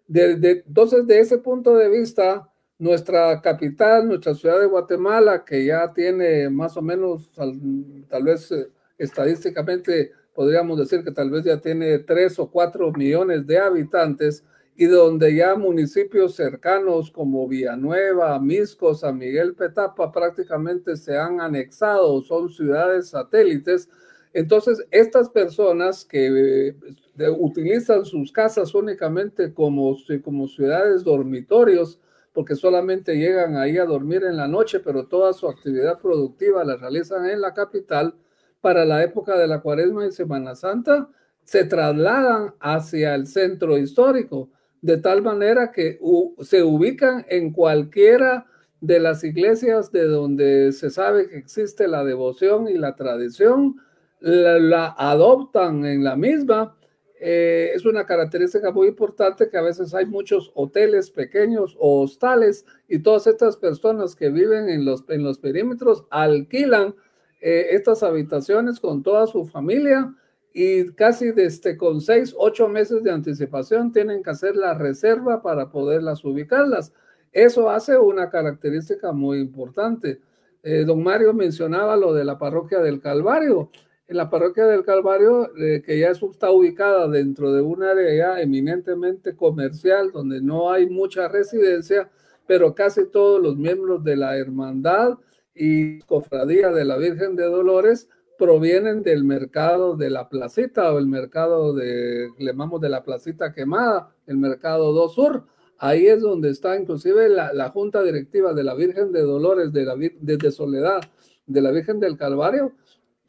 De, 0.06 0.62
entonces, 0.66 1.06
de 1.06 1.20
ese 1.20 1.36
punto 1.36 1.76
de 1.76 1.90
vista, 1.90 2.48
nuestra 2.78 3.42
capital, 3.42 4.08
nuestra 4.08 4.32
ciudad 4.32 4.58
de 4.58 4.68
Guatemala, 4.68 5.44
que 5.44 5.66
ya 5.66 5.92
tiene 5.92 6.48
más 6.48 6.78
o 6.78 6.80
menos, 6.80 7.30
tal, 7.34 8.22
vez 8.22 8.50
eh, 8.52 8.70
estadísticamente 8.96 10.12
podríamos 10.34 10.78
decir 10.78 11.04
que 11.04 11.12
tal 11.12 11.28
vez 11.28 11.44
ya 11.44 11.60
tiene 11.60 11.98
3 11.98 12.38
o 12.38 12.50
4 12.50 12.90
millones 12.92 13.46
de 13.46 13.58
habitantes, 13.58 14.46
y 14.76 14.86
donde 14.86 15.34
ya 15.34 15.54
municipios 15.54 16.34
cercanos 16.34 17.10
como 17.10 17.46
Villanueva, 17.46 18.38
Misco, 18.40 18.94
San 18.94 19.18
Miguel 19.18 19.54
Petapa 19.54 20.10
prácticamente 20.10 20.96
se 20.96 21.16
han 21.16 21.40
anexado, 21.40 22.20
son 22.22 22.48
ciudades 22.48 23.10
satélites. 23.10 23.88
Entonces, 24.32 24.84
estas 24.90 25.30
personas 25.30 26.04
que 26.04 26.74
eh, 27.18 27.30
utilizan 27.38 28.04
sus 28.04 28.32
casas 28.32 28.74
únicamente 28.74 29.54
como, 29.54 29.96
como 30.24 30.48
ciudades 30.48 31.04
dormitorios, 31.04 32.00
porque 32.32 32.56
solamente 32.56 33.16
llegan 33.16 33.56
ahí 33.56 33.78
a 33.78 33.84
dormir 33.84 34.24
en 34.24 34.36
la 34.36 34.48
noche, 34.48 34.80
pero 34.80 35.06
toda 35.06 35.32
su 35.32 35.48
actividad 35.48 36.00
productiva 36.00 36.64
la 36.64 36.76
realizan 36.76 37.30
en 37.30 37.40
la 37.40 37.54
capital, 37.54 38.16
para 38.60 38.84
la 38.84 39.04
época 39.04 39.38
de 39.38 39.46
la 39.46 39.60
cuaresma 39.60 40.06
y 40.06 40.10
Semana 40.10 40.56
Santa, 40.56 41.08
se 41.44 41.64
trasladan 41.64 42.54
hacia 42.58 43.14
el 43.14 43.26
centro 43.26 43.76
histórico 43.76 44.48
de 44.84 44.98
tal 44.98 45.22
manera 45.22 45.72
que 45.72 45.98
se 46.42 46.62
ubican 46.62 47.24
en 47.30 47.52
cualquiera 47.52 48.44
de 48.82 49.00
las 49.00 49.24
iglesias 49.24 49.90
de 49.92 50.06
donde 50.06 50.72
se 50.72 50.90
sabe 50.90 51.30
que 51.30 51.38
existe 51.38 51.88
la 51.88 52.04
devoción 52.04 52.68
y 52.68 52.74
la 52.74 52.94
tradición, 52.94 53.76
la, 54.20 54.94
adoptan 54.98 55.86
en 55.86 56.04
la 56.04 56.16
misma. 56.16 56.76
Eh, 57.18 57.70
es 57.74 57.86
una 57.86 58.04
característica 58.04 58.72
muy 58.72 58.88
importante 58.88 59.48
que 59.48 59.56
a 59.56 59.62
veces 59.62 59.94
hay 59.94 60.04
muchos 60.04 60.52
hoteles 60.54 61.10
pequeños 61.10 61.78
o 61.80 62.02
hostales 62.02 62.66
y 62.86 62.98
todas 62.98 63.26
estas 63.26 63.56
personas 63.56 64.14
que 64.14 64.28
viven 64.28 64.68
en 64.68 64.84
los, 64.84 65.02
en 65.08 65.24
los 65.24 65.38
perímetros 65.38 66.04
alquilan 66.10 66.94
eh, 67.40 67.68
estas 67.70 68.02
habitaciones 68.02 68.80
con 68.80 69.02
toda 69.02 69.26
su 69.28 69.46
familia 69.46 70.14
y 70.56 70.92
casi 70.92 71.32
desde 71.32 71.76
con 71.76 72.00
seis, 72.00 72.32
ocho 72.38 72.68
meses 72.68 73.02
de 73.02 73.10
anticipación 73.10 73.92
tienen 73.92 74.22
que 74.22 74.30
hacer 74.30 74.54
la 74.54 74.72
reserva 74.74 75.42
para 75.42 75.68
poderlas 75.68 76.24
ubicarlas. 76.24 76.92
Eso 77.32 77.68
hace 77.68 77.98
una 77.98 78.30
característica 78.30 79.10
muy 79.10 79.40
importante. 79.40 80.20
Eh, 80.62 80.84
don 80.86 81.02
Mario 81.02 81.34
mencionaba 81.34 81.96
lo 81.96 82.14
de 82.14 82.24
la 82.24 82.38
parroquia 82.38 82.78
del 82.78 83.00
Calvario. 83.00 83.70
en 84.06 84.18
la 84.18 84.28
parroquia 84.28 84.66
del 84.66 84.84
Calvario, 84.84 85.50
eh, 85.56 85.82
que 85.84 85.98
ya 85.98 86.10
está 86.10 86.50
ubicada 86.50 87.08
dentro 87.08 87.52
de 87.54 87.62
un 87.62 87.82
área 87.82 88.40
eminentemente 88.40 89.34
comercial, 89.34 90.12
donde 90.12 90.42
no 90.42 90.70
hay 90.70 90.88
mucha 90.90 91.26
residencia, 91.26 92.10
pero 92.46 92.74
casi 92.74 93.06
todos 93.06 93.42
los 93.42 93.56
miembros 93.56 94.04
de 94.04 94.16
la 94.16 94.36
hermandad 94.36 95.18
y 95.54 96.00
cofradía 96.00 96.70
de 96.70 96.84
la 96.84 96.98
Virgen 96.98 97.34
de 97.34 97.44
Dolores 97.44 98.08
provienen 98.38 99.02
del 99.02 99.24
mercado 99.24 99.96
de 99.96 100.10
la 100.10 100.28
placita 100.28 100.92
o 100.92 100.98
el 100.98 101.06
mercado 101.06 101.72
de, 101.74 102.30
le 102.38 102.46
llamamos 102.46 102.80
de 102.80 102.88
la 102.88 103.02
placita 103.02 103.52
quemada, 103.52 104.14
el 104.26 104.38
mercado 104.38 104.92
2 104.92 105.14
Sur. 105.14 105.44
Ahí 105.78 106.06
es 106.06 106.20
donde 106.20 106.50
está 106.50 106.76
inclusive 106.78 107.28
la, 107.28 107.52
la 107.52 107.70
junta 107.70 108.02
directiva 108.02 108.54
de 108.54 108.64
la 108.64 108.74
Virgen 108.74 109.12
de 109.12 109.22
Dolores, 109.22 109.72
de 109.72 109.84
la 109.84 109.96
de 109.96 110.50
Soledad, 110.50 111.00
de 111.46 111.60
la 111.60 111.70
Virgen 111.70 112.00
del 112.00 112.16
Calvario. 112.16 112.72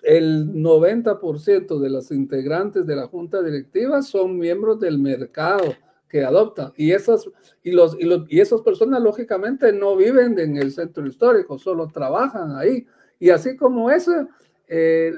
El 0.03 0.53
90% 0.53 1.79
de 1.79 1.89
los 1.89 2.11
integrantes 2.11 2.85
de 2.85 2.95
la 2.95 3.07
junta 3.07 3.41
directiva 3.41 4.01
son 4.03 4.37
miembros 4.37 4.79
del 4.79 4.99
mercado 4.99 5.73
que 6.07 6.23
adoptan. 6.23 6.71
Y 6.77 6.91
esas, 6.91 7.27
y 7.63 7.71
los, 7.71 7.97
y, 7.99 8.03
los, 8.03 8.23
y 8.29 8.39
esas 8.39 8.61
personas, 8.61 9.01
lógicamente, 9.01 9.73
no 9.73 9.95
viven 9.95 10.37
en 10.39 10.57
el 10.57 10.71
centro 10.71 11.05
histórico, 11.07 11.57
solo 11.57 11.87
trabajan 11.87 12.55
ahí. 12.55 12.85
Y 13.19 13.31
así 13.31 13.55
como 13.55 13.89
eso, 13.89 14.27
eh, 14.67 15.13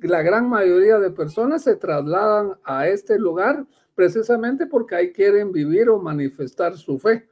la 0.00 0.22
gran 0.22 0.48
mayoría 0.48 0.98
de 0.98 1.10
personas 1.10 1.62
se 1.62 1.76
trasladan 1.76 2.58
a 2.64 2.88
este 2.88 3.18
lugar 3.18 3.66
precisamente 3.94 4.66
porque 4.66 4.94
ahí 4.94 5.12
quieren 5.12 5.52
vivir 5.52 5.88
o 5.88 5.98
manifestar 5.98 6.76
su 6.76 6.98
fe. 6.98 7.28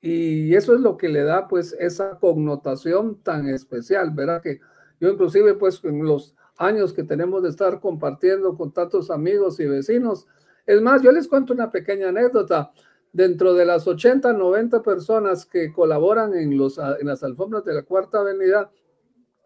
Y 0.00 0.54
eso 0.54 0.74
es 0.74 0.80
lo 0.80 0.96
que 0.96 1.08
le 1.08 1.22
da 1.22 1.48
pues 1.48 1.74
esa 1.78 2.18
connotación 2.18 3.22
tan 3.22 3.48
especial, 3.48 4.10
¿verdad? 4.12 4.42
Que 4.42 4.60
yo 5.00 5.10
inclusive 5.10 5.54
pues 5.54 5.82
en 5.84 6.04
los 6.04 6.34
años 6.58 6.92
que 6.92 7.04
tenemos 7.04 7.42
de 7.42 7.50
estar 7.50 7.80
compartiendo 7.80 8.56
con 8.56 8.72
tantos 8.72 9.10
amigos 9.10 9.60
y 9.60 9.66
vecinos, 9.66 10.26
es 10.64 10.82
más, 10.82 11.02
yo 11.02 11.12
les 11.12 11.28
cuento 11.28 11.52
una 11.52 11.70
pequeña 11.70 12.08
anécdota. 12.08 12.72
Dentro 13.12 13.54
de 13.54 13.64
las 13.64 13.86
80, 13.86 14.32
90 14.32 14.82
personas 14.82 15.46
que 15.46 15.72
colaboran 15.72 16.34
en, 16.34 16.58
los, 16.58 16.78
en 16.78 17.06
las 17.06 17.22
alfombras 17.22 17.64
de 17.64 17.72
la 17.72 17.82
Cuarta 17.82 18.18
Avenida, 18.18 18.70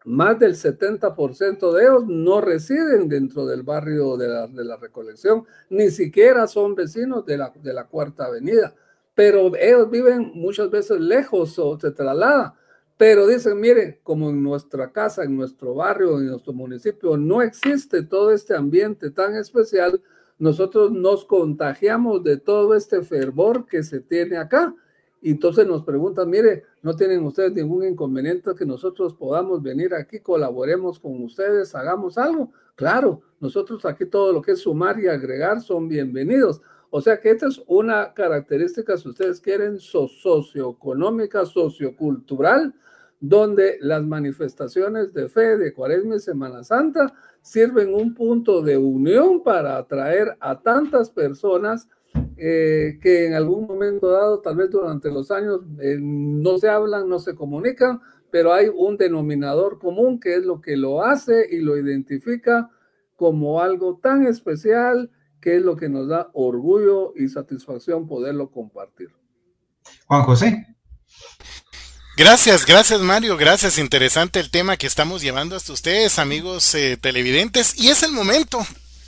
más 0.04 0.38
del 0.38 0.54
70% 0.54 1.72
de 1.72 1.82
ellos 1.82 2.06
no 2.06 2.40
residen 2.40 3.08
dentro 3.08 3.44
del 3.46 3.62
barrio 3.62 4.16
de 4.16 4.28
la, 4.64 4.76
recolección, 4.76 5.44
ni 5.68 5.90
siquiera 5.90 6.46
son 6.46 6.74
vecinos 6.74 7.26
de 7.26 7.36
la, 7.36 7.52
de 7.54 7.72
la 7.72 7.86
Cuarta 7.86 8.26
Avenida, 8.26 8.74
pero 9.14 9.54
ellos 9.56 9.90
viven 9.90 10.32
muchas 10.34 10.70
veces 10.70 11.00
lejos 11.00 11.58
o 11.58 11.78
se 11.78 11.90
trasladan. 11.90 12.54
Pero 12.96 13.26
dicen, 13.26 13.58
mire, 13.58 14.00
como 14.02 14.28
en 14.28 14.42
nuestra 14.42 14.92
casa, 14.92 15.24
en 15.24 15.34
nuestro 15.34 15.74
barrio, 15.74 16.18
en 16.18 16.26
nuestro 16.26 16.52
municipio, 16.52 17.16
no 17.16 17.40
existe 17.40 18.02
todo 18.02 18.30
este 18.30 18.54
ambiente 18.54 19.10
tan 19.10 19.34
especial, 19.36 20.02
nosotros 20.38 20.90
nos 20.92 21.24
contagiamos 21.24 22.22
de 22.24 22.36
todo 22.36 22.74
este 22.74 23.02
fervor 23.02 23.66
que 23.66 23.82
se 23.82 24.00
tiene 24.00 24.36
acá. 24.36 24.74
Y 25.22 25.30
entonces 25.32 25.66
nos 25.66 25.82
preguntan, 25.84 26.28
mire, 26.28 26.64
¿no 26.82 26.94
tienen 26.96 27.24
ustedes 27.24 27.52
ningún 27.52 27.86
inconveniente 27.86 28.54
que 28.56 28.64
nosotros 28.64 29.14
podamos 29.14 29.62
venir 29.62 29.94
aquí, 29.94 30.20
colaboremos 30.20 30.98
con 30.98 31.22
ustedes, 31.22 31.74
hagamos 31.74 32.16
algo? 32.18 32.50
Claro, 32.74 33.20
nosotros 33.40 33.84
aquí 33.84 34.06
todo 34.06 34.32
lo 34.32 34.42
que 34.42 34.52
es 34.52 34.60
sumar 34.60 34.98
y 34.98 35.08
agregar 35.08 35.60
son 35.60 35.88
bienvenidos. 35.88 36.60
O 36.90 37.00
sea 37.00 37.20
que 37.20 37.30
esta 37.30 37.46
es 37.46 37.62
una 37.66 38.12
característica, 38.14 38.96
si 38.96 39.08
ustedes 39.08 39.40
quieren, 39.40 39.78
socioeconómica, 39.78 41.46
sociocultural, 41.46 42.74
donde 43.20 43.76
las 43.80 44.02
manifestaciones 44.02 45.12
de 45.12 45.28
fe 45.28 45.58
de 45.58 45.72
Cuaresma 45.72 46.16
y 46.16 46.20
Semana 46.20 46.64
Santa 46.64 47.12
sirven 47.42 47.94
un 47.94 48.14
punto 48.14 48.62
de 48.62 48.76
unión 48.76 49.42
para 49.42 49.76
atraer 49.76 50.36
a 50.40 50.60
tantas 50.60 51.10
personas 51.10 51.86
eh, 52.36 52.98
que 53.02 53.26
en 53.26 53.34
algún 53.34 53.66
momento 53.66 54.10
dado, 54.10 54.40
tal 54.40 54.56
vez 54.56 54.70
durante 54.70 55.10
los 55.10 55.30
años, 55.30 55.60
eh, 55.80 55.98
no 56.00 56.58
se 56.58 56.68
hablan, 56.68 57.08
no 57.08 57.18
se 57.18 57.34
comunican, 57.34 58.00
pero 58.30 58.52
hay 58.52 58.68
un 58.68 58.96
denominador 58.96 59.78
común 59.78 60.20
que 60.20 60.36
es 60.36 60.44
lo 60.44 60.60
que 60.60 60.76
lo 60.76 61.04
hace 61.04 61.46
y 61.50 61.58
lo 61.58 61.76
identifica 61.76 62.70
como 63.16 63.60
algo 63.60 63.98
tan 64.02 64.26
especial 64.26 65.10
que 65.40 65.56
es 65.56 65.62
lo 65.62 65.76
que 65.76 65.88
nos 65.88 66.08
da 66.08 66.30
orgullo 66.32 67.12
y 67.16 67.28
satisfacción 67.28 68.06
poderlo 68.06 68.50
compartir. 68.50 69.08
Juan 70.06 70.22
José. 70.22 70.66
Gracias, 72.16 72.66
gracias 72.66 73.00
Mario, 73.00 73.36
gracias. 73.36 73.78
Interesante 73.78 74.40
el 74.40 74.50
tema 74.50 74.76
que 74.76 74.86
estamos 74.86 75.22
llevando 75.22 75.56
hasta 75.56 75.72
ustedes, 75.72 76.18
amigos 76.18 76.74
eh, 76.74 76.98
televidentes. 77.00 77.78
Y 77.78 77.88
es 77.88 78.02
el 78.02 78.12
momento 78.12 78.58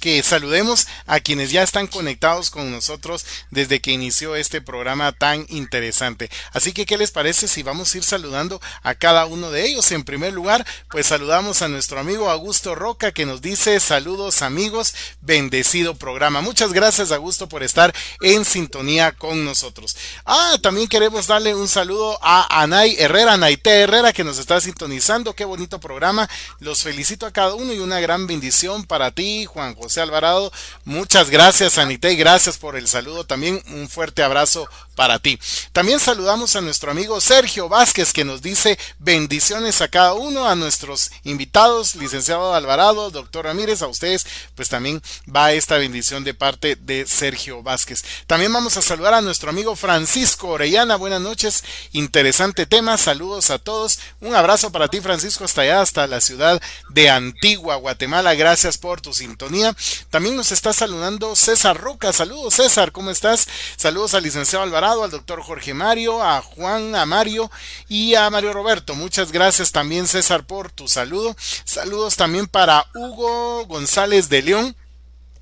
que 0.02 0.20
saludemos 0.24 0.88
a 1.06 1.20
quienes 1.20 1.52
ya 1.52 1.62
están 1.62 1.86
conectados 1.86 2.50
con 2.50 2.72
nosotros 2.72 3.24
desde 3.50 3.80
que 3.80 3.92
inició 3.92 4.34
este 4.34 4.60
programa 4.60 5.12
tan 5.12 5.46
interesante. 5.48 6.28
Así 6.52 6.72
que, 6.72 6.86
¿qué 6.86 6.98
les 6.98 7.12
parece 7.12 7.46
si 7.46 7.62
vamos 7.62 7.94
a 7.94 7.98
ir 7.98 8.02
saludando 8.02 8.60
a 8.82 8.96
cada 8.96 9.26
uno 9.26 9.52
de 9.52 9.64
ellos? 9.64 9.92
En 9.92 10.02
primer 10.02 10.32
lugar, 10.32 10.66
pues 10.90 11.06
saludamos 11.06 11.62
a 11.62 11.68
nuestro 11.68 12.00
amigo 12.00 12.30
Augusto 12.30 12.74
Roca 12.74 13.12
que 13.12 13.26
nos 13.26 13.42
dice 13.42 13.78
saludos 13.78 14.42
amigos, 14.42 14.92
bendecido 15.20 15.94
programa. 15.94 16.40
Muchas 16.40 16.72
gracias 16.72 17.12
Augusto 17.12 17.48
por 17.48 17.62
estar 17.62 17.94
en 18.22 18.44
sintonía 18.44 19.12
con 19.12 19.44
nosotros. 19.44 19.96
Ah, 20.26 20.56
también 20.60 20.88
queremos 20.88 21.28
darle 21.28 21.54
un 21.54 21.68
saludo 21.68 22.18
a 22.22 22.60
Anay 22.60 22.96
Herrera, 22.98 23.36
Naite 23.36 23.82
Herrera 23.82 24.12
que 24.12 24.24
nos 24.24 24.38
está 24.38 24.60
sintonizando. 24.60 25.36
Qué 25.36 25.44
bonito 25.44 25.78
programa. 25.78 26.28
Los 26.58 26.82
felicito 26.82 27.24
a 27.24 27.30
cada 27.30 27.54
uno 27.54 27.72
y 27.72 27.78
una 27.78 28.00
gran 28.00 28.26
bendición 28.26 28.82
para 28.82 29.12
ti, 29.12 29.46
Juan 29.46 29.76
José 29.76 29.91
Alvarado. 30.00 30.52
Muchas 30.84 31.30
gracias, 31.30 31.78
Anita, 31.78 32.10
y 32.10 32.16
gracias 32.16 32.58
por 32.58 32.76
el 32.76 32.88
saludo. 32.88 33.24
También 33.24 33.62
un 33.68 33.88
fuerte 33.88 34.22
abrazo 34.22 34.68
para 34.94 35.18
ti. 35.18 35.38
También 35.72 36.00
saludamos 36.00 36.54
a 36.56 36.60
nuestro 36.60 36.90
amigo 36.90 37.20
Sergio 37.20 37.68
Vázquez 37.68 38.12
que 38.12 38.24
nos 38.24 38.42
dice 38.42 38.78
bendiciones 38.98 39.80
a 39.80 39.88
cada 39.88 40.14
uno, 40.14 40.46
a 40.46 40.54
nuestros 40.54 41.10
invitados, 41.24 41.94
licenciado 41.94 42.54
Alvarado, 42.54 43.10
doctor 43.10 43.46
Ramírez, 43.46 43.82
a 43.82 43.86
ustedes, 43.86 44.26
pues 44.54 44.68
también 44.68 45.02
va 45.34 45.52
esta 45.52 45.78
bendición 45.78 46.24
de 46.24 46.34
parte 46.34 46.76
de 46.76 47.06
Sergio 47.06 47.62
Vázquez. 47.62 48.04
También 48.26 48.52
vamos 48.52 48.76
a 48.76 48.82
saludar 48.82 49.14
a 49.14 49.22
nuestro 49.22 49.50
amigo 49.50 49.76
Francisco 49.76 50.48
Orellana, 50.48 50.96
buenas 50.96 51.20
noches, 51.20 51.64
interesante 51.92 52.66
tema, 52.66 52.98
saludos 52.98 53.50
a 53.50 53.58
todos, 53.58 53.98
un 54.20 54.34
abrazo 54.34 54.70
para 54.70 54.88
ti 54.88 55.00
Francisco 55.00 55.44
hasta 55.44 55.62
allá, 55.62 55.80
hasta 55.80 56.06
la 56.06 56.20
ciudad 56.20 56.60
de 56.90 57.10
Antigua, 57.10 57.76
Guatemala, 57.76 58.34
gracias 58.34 58.78
por 58.78 59.00
tu 59.00 59.12
sintonía. 59.14 59.74
También 60.10 60.36
nos 60.36 60.52
está 60.52 60.72
saludando 60.72 61.36
César 61.36 61.80
Roca, 61.80 62.12
saludos 62.12 62.54
César, 62.54 62.92
¿cómo 62.92 63.10
estás? 63.10 63.48
Saludos 63.76 64.14
al 64.14 64.22
licenciado 64.22 64.64
Alvarado 64.64 65.04
al 65.04 65.10
doctor 65.10 65.42
Jorge 65.42 65.74
Mario, 65.74 66.22
a 66.22 66.42
Juan, 66.42 66.94
a 66.94 67.06
Mario 67.06 67.50
y 67.88 68.14
a 68.14 68.28
Mario 68.30 68.52
Roberto. 68.52 68.94
Muchas 68.94 69.32
gracias 69.32 69.72
también 69.72 70.06
César 70.06 70.44
por 70.46 70.70
tu 70.70 70.88
saludo. 70.88 71.34
Saludos 71.64 72.16
también 72.16 72.46
para 72.46 72.86
Hugo 72.94 73.66
González 73.66 74.28
de 74.28 74.42
León 74.42 74.76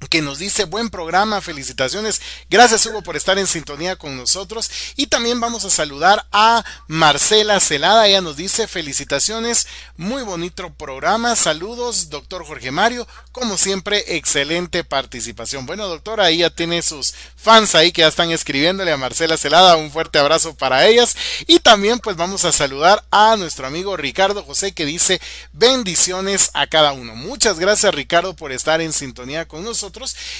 que 0.08 0.22
nos 0.22 0.38
dice 0.38 0.64
buen 0.64 0.88
programa, 0.88 1.40
felicitaciones. 1.40 2.20
Gracias 2.48 2.86
Hugo 2.86 3.02
por 3.02 3.16
estar 3.16 3.38
en 3.38 3.46
sintonía 3.46 3.96
con 3.96 4.16
nosotros. 4.16 4.70
Y 4.96 5.08
también 5.08 5.40
vamos 5.40 5.64
a 5.64 5.70
saludar 5.70 6.26
a 6.32 6.64
Marcela 6.86 7.60
Celada. 7.60 8.06
Ella 8.06 8.20
nos 8.20 8.36
dice 8.36 8.66
felicitaciones, 8.66 9.66
muy 9.96 10.22
bonito 10.22 10.72
programa. 10.74 11.36
Saludos, 11.36 12.10
doctor 12.10 12.44
Jorge 12.44 12.70
Mario. 12.70 13.06
Como 13.32 13.58
siempre, 13.58 14.16
excelente 14.16 14.84
participación. 14.84 15.66
Bueno, 15.66 15.86
doctor, 15.86 16.20
ahí 16.20 16.38
ya 16.38 16.50
tiene 16.50 16.82
sus 16.82 17.14
fans 17.36 17.74
ahí 17.74 17.92
que 17.92 18.02
ya 18.02 18.08
están 18.08 18.30
escribiéndole 18.30 18.92
a 18.92 18.96
Marcela 18.96 19.36
Celada. 19.36 19.76
Un 19.76 19.90
fuerte 19.90 20.18
abrazo 20.18 20.54
para 20.54 20.86
ellas. 20.86 21.16
Y 21.46 21.60
también 21.60 21.98
pues 21.98 22.16
vamos 22.16 22.44
a 22.44 22.52
saludar 22.52 23.04
a 23.10 23.36
nuestro 23.36 23.66
amigo 23.66 23.96
Ricardo 23.96 24.42
José 24.42 24.72
que 24.72 24.86
dice 24.86 25.20
bendiciones 25.52 26.50
a 26.54 26.66
cada 26.66 26.92
uno. 26.92 27.14
Muchas 27.14 27.58
gracias 27.58 27.94
Ricardo 27.94 28.34
por 28.34 28.52
estar 28.52 28.80
en 28.80 28.92
sintonía 28.92 29.46
con 29.46 29.64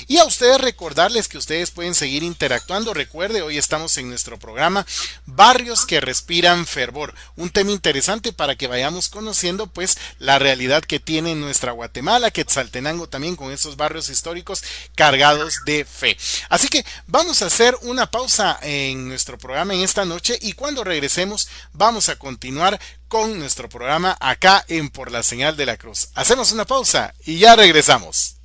y 0.07 0.19
a 0.19 0.25
ustedes 0.25 0.61
recordarles 0.61 1.29
que 1.29 1.39
ustedes 1.39 1.71
pueden 1.71 1.95
seguir 1.95 2.23
interactuando. 2.23 2.95
Recuerde, 2.95 3.43
hoy 3.43 3.59
estamos 3.59 3.97
en 3.97 4.09
nuestro 4.09 4.39
programa 4.39 4.87
Barrios 5.27 5.87
que 5.87 6.01
respiran 6.01 6.67
fervor, 6.67 7.15
un 7.37 7.51
tema 7.51 7.73
interesante 7.73 8.33
para 8.33 8.57
que 8.57 8.69
vayamos 8.69 9.09
conociendo 9.09 9.67
pues 9.67 9.99
la 10.19 10.39
realidad 10.39 10.83
que 10.83 11.01
tiene 11.01 11.35
nuestra 11.35 11.73
Guatemala, 11.73 12.31
Quetzaltenango 12.31 13.09
también 13.09 13.37
con 13.37 13.53
esos 13.53 13.77
barrios 13.77 14.09
históricos 14.09 14.63
cargados 14.95 15.57
de 15.67 15.85
fe. 15.85 16.17
Así 16.49 16.69
que 16.69 16.85
vamos 17.07 17.43
a 17.43 17.47
hacer 17.47 17.77
una 17.83 18.11
pausa 18.11 18.59
en 18.63 19.09
nuestro 19.09 19.37
programa 19.37 19.75
en 19.75 19.81
esta 19.81 20.05
noche 20.05 20.39
y 20.41 20.53
cuando 20.53 20.85
regresemos 20.85 21.49
vamos 21.73 22.09
a 22.09 22.17
continuar 22.17 22.81
con 23.09 23.39
nuestro 23.39 23.69
programa 23.69 24.17
acá 24.21 24.65
en 24.69 24.89
Por 24.89 25.11
la 25.11 25.25
Señal 25.25 25.57
de 25.57 25.67
la 25.67 25.77
Cruz. 25.77 26.11
Hacemos 26.15 26.53
una 26.53 26.65
pausa 26.65 27.13
y 27.25 27.39
ya 27.39 27.57
regresamos. 27.57 28.40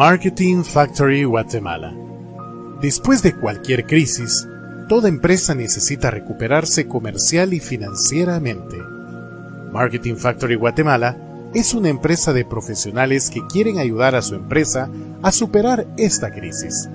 Marketing 0.00 0.62
Factory 0.62 1.24
Guatemala. 1.24 1.94
Después 2.80 3.22
de 3.22 3.36
cualquier 3.36 3.84
crisis, 3.84 4.48
toda 4.88 5.10
empresa 5.10 5.54
necesita 5.54 6.10
recuperarse 6.10 6.88
comercial 6.88 7.52
y 7.52 7.60
financieramente. 7.60 8.78
Marketing 9.70 10.14
Factory 10.14 10.54
Guatemala 10.54 11.18
es 11.52 11.74
una 11.74 11.90
empresa 11.90 12.32
de 12.32 12.46
profesionales 12.46 13.28
que 13.28 13.46
quieren 13.46 13.76
ayudar 13.76 14.14
a 14.14 14.22
su 14.22 14.36
empresa 14.36 14.88
a 15.20 15.32
superar 15.32 15.86
esta 15.98 16.30
crisis. 16.30 16.88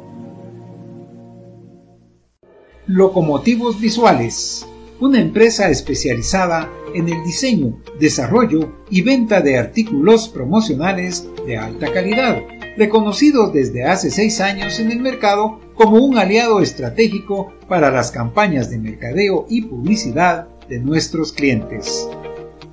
Locomotivos 2.87 3.81
Visuales 3.81 4.67
una 5.01 5.19
empresa 5.19 5.71
especializada 5.71 6.71
en 6.95 7.09
el 7.09 7.25
diseño, 7.25 7.79
desarrollo 7.99 8.71
y 8.91 9.01
venta 9.01 9.41
de 9.41 9.59
artículos 9.59 10.29
promocionales 10.29 11.27
de 11.47 11.57
alta 11.57 11.91
calidad, 11.91 12.43
reconocidos 12.77 13.53
desde 13.53 13.85
hace 13.85 14.11
seis 14.11 14.41
años 14.41 14.79
en 14.81 14.91
el 14.91 15.01
mercado 15.01 15.61
como 15.75 15.99
un 15.99 16.19
aliado 16.19 16.61
estratégico 16.61 17.53
para 17.69 17.91
las 17.91 18.11
campañas 18.11 18.71
de 18.71 18.79
mercadeo 18.79 19.47
y 19.49 19.63
publicidad 19.63 20.49
de 20.69 20.79
nuestros 20.79 21.33
clientes. 21.33 22.09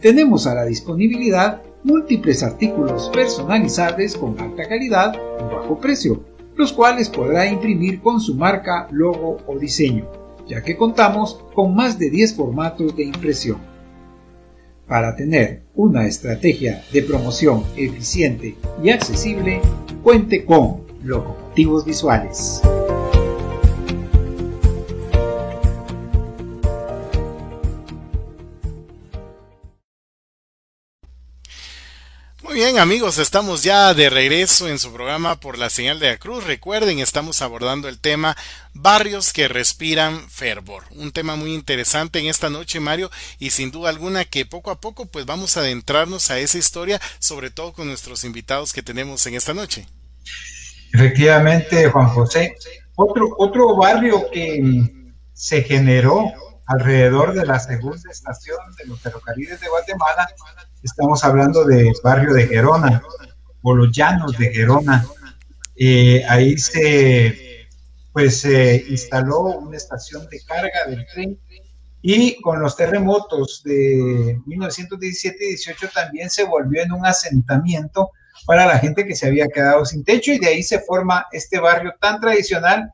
Tenemos 0.01 0.47
a 0.47 0.55
la 0.55 0.65
disponibilidad 0.65 1.61
múltiples 1.83 2.43
artículos 2.43 3.09
personalizables 3.13 4.15
con 4.15 4.39
alta 4.39 4.67
calidad 4.67 5.13
y 5.13 5.53
bajo 5.53 5.79
precio, 5.79 6.23
los 6.55 6.73
cuales 6.73 7.09
podrá 7.09 7.47
imprimir 7.47 8.01
con 8.01 8.19
su 8.19 8.35
marca, 8.35 8.87
logo 8.91 9.37
o 9.47 9.57
diseño 9.57 10.07
ya 10.47 10.61
que 10.61 10.77
contamos 10.77 11.43
con 11.53 11.75
más 11.75 11.99
de 11.99 12.09
10 12.09 12.35
formatos 12.35 12.95
de 12.95 13.03
impresión. 13.03 13.57
Para 14.87 15.15
tener 15.15 15.63
una 15.75 16.07
estrategia 16.07 16.81
de 16.93 17.03
promoción 17.03 17.63
eficiente 17.75 18.55
y 18.81 18.89
accesible, 18.89 19.61
cuente 20.01 20.45
con 20.45 20.83
locomotivos 21.03 21.85
visuales. 21.85 22.61
Amigos, 32.75 33.17
estamos 33.17 33.63
ya 33.63 33.93
de 33.93 34.09
regreso 34.09 34.67
en 34.67 34.77
su 34.77 34.91
programa 34.91 35.39
por 35.39 35.57
la 35.57 35.69
señal 35.69 35.99
de 35.99 36.09
la 36.09 36.17
cruz. 36.17 36.43
Recuerden, 36.43 36.99
estamos 36.99 37.41
abordando 37.41 37.87
el 37.87 37.97
tema 37.97 38.35
barrios 38.73 39.31
que 39.31 39.47
respiran 39.47 40.29
fervor. 40.29 40.83
Un 40.91 41.11
tema 41.11 41.37
muy 41.37 41.53
interesante 41.53 42.19
en 42.19 42.25
esta 42.25 42.49
noche, 42.49 42.81
Mario, 42.81 43.09
y 43.39 43.51
sin 43.51 43.71
duda 43.71 43.89
alguna 43.89 44.25
que 44.25 44.45
poco 44.45 44.69
a 44.69 44.81
poco 44.81 45.05
pues 45.05 45.25
vamos 45.25 45.55
a 45.55 45.61
adentrarnos 45.61 46.29
a 46.29 46.39
esa 46.39 46.57
historia, 46.57 46.99
sobre 47.19 47.51
todo 47.51 47.71
con 47.71 47.87
nuestros 47.87 48.25
invitados 48.25 48.73
que 48.73 48.83
tenemos 48.83 49.25
en 49.27 49.35
esta 49.35 49.53
noche. 49.53 49.87
Efectivamente, 50.93 51.89
Juan 51.89 52.09
José. 52.09 52.53
Otro, 52.95 53.33
otro 53.37 53.77
barrio 53.77 54.29
que 54.31 54.61
se 55.33 55.63
generó 55.63 56.33
alrededor 56.65 57.33
de 57.33 57.45
la 57.45 57.59
segunda 57.59 58.11
estación 58.11 58.57
de 58.77 58.87
los 58.87 58.99
ferrocarriles 58.99 59.61
de 59.61 59.69
Guatemala 59.69 60.27
Estamos 60.83 61.23
hablando 61.23 61.65
del 61.65 61.93
barrio 62.03 62.33
de 62.33 62.47
Gerona 62.47 63.01
o 63.63 63.75
los 63.75 63.91
llanos 63.91 64.37
de 64.37 64.53
Gerona. 64.53 65.05
Eh, 65.75 66.23
ahí 66.27 66.57
se 66.57 67.67
pues 68.13 68.41
se 68.41 68.83
instaló 68.89 69.41
una 69.41 69.77
estación 69.77 70.27
de 70.29 70.41
carga 70.41 70.85
del 70.87 71.05
tren 71.13 71.39
y 72.01 72.41
con 72.41 72.59
los 72.59 72.75
terremotos 72.75 73.61
de 73.63 74.39
1917 74.45 75.37
y 75.39 75.47
18 75.49 75.89
también 75.93 76.29
se 76.31 76.43
volvió 76.43 76.81
en 76.81 76.93
un 76.93 77.05
asentamiento 77.05 78.09
para 78.47 78.65
la 78.65 78.79
gente 78.79 79.05
que 79.05 79.15
se 79.15 79.27
había 79.27 79.47
quedado 79.47 79.85
sin 79.85 80.03
techo 80.03 80.31
y 80.31 80.39
de 80.39 80.47
ahí 80.47 80.63
se 80.63 80.79
forma 80.79 81.27
este 81.31 81.59
barrio 81.59 81.93
tan 81.99 82.19
tradicional 82.19 82.91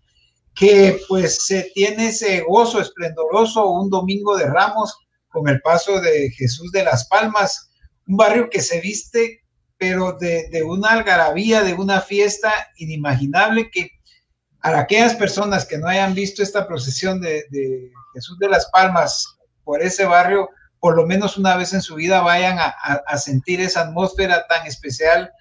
que 0.55 0.99
pues 1.07 1.45
se 1.45 1.71
tiene 1.73 2.09
ese 2.09 2.41
gozo 2.41 2.81
esplendoroso 2.81 3.69
un 3.69 3.89
domingo 3.89 4.35
de 4.35 4.47
Ramos 4.47 4.93
con 5.29 5.47
el 5.47 5.61
paso 5.61 6.01
de 6.01 6.31
Jesús 6.31 6.71
de 6.71 6.83
las 6.83 7.07
Palmas 7.07 7.69
un 8.07 8.17
barrio 8.17 8.49
que 8.49 8.61
se 8.61 8.79
viste, 8.81 9.43
pero 9.77 10.13
de, 10.13 10.63
una 10.63 10.91
algarabía, 10.91 11.63
de 11.63 11.73
una 11.73 12.01
fiesta 12.01 12.51
inimaginable 12.77 13.69
que 13.69 13.91
a 14.61 14.79
aquellas 14.79 15.15
personas 15.15 15.65
que 15.65 15.77
no 15.77 15.87
hayan 15.87 16.13
visto 16.13 16.41
esta 16.41 16.67
procesión 16.67 17.19
de, 17.19 17.43
Jesús 18.13 18.37
de 18.39 18.47
las 18.47 18.69
Palmas 18.71 19.37
por 19.63 19.81
ese 19.81 20.05
barrio, 20.05 20.49
por 20.79 20.95
lo 20.95 21.05
menos 21.05 21.37
una 21.37 21.57
vez 21.57 21.73
en 21.73 21.81
su 21.81 21.95
vida 21.95 22.21
vayan 22.21 22.59
a, 22.59 23.17
sentir 23.17 23.59
esa 23.59 23.81
atmósfera 23.81 24.45
tan 24.47 24.65
especial 24.67 25.31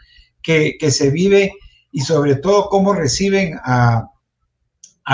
que, 0.43 0.77
se 0.91 1.11
vive 1.11 1.53
y 1.93 2.01
sobre 2.01 2.37
todo 2.37 2.69
cómo 2.69 2.93
reciben 2.95 3.59
a, 3.65 4.09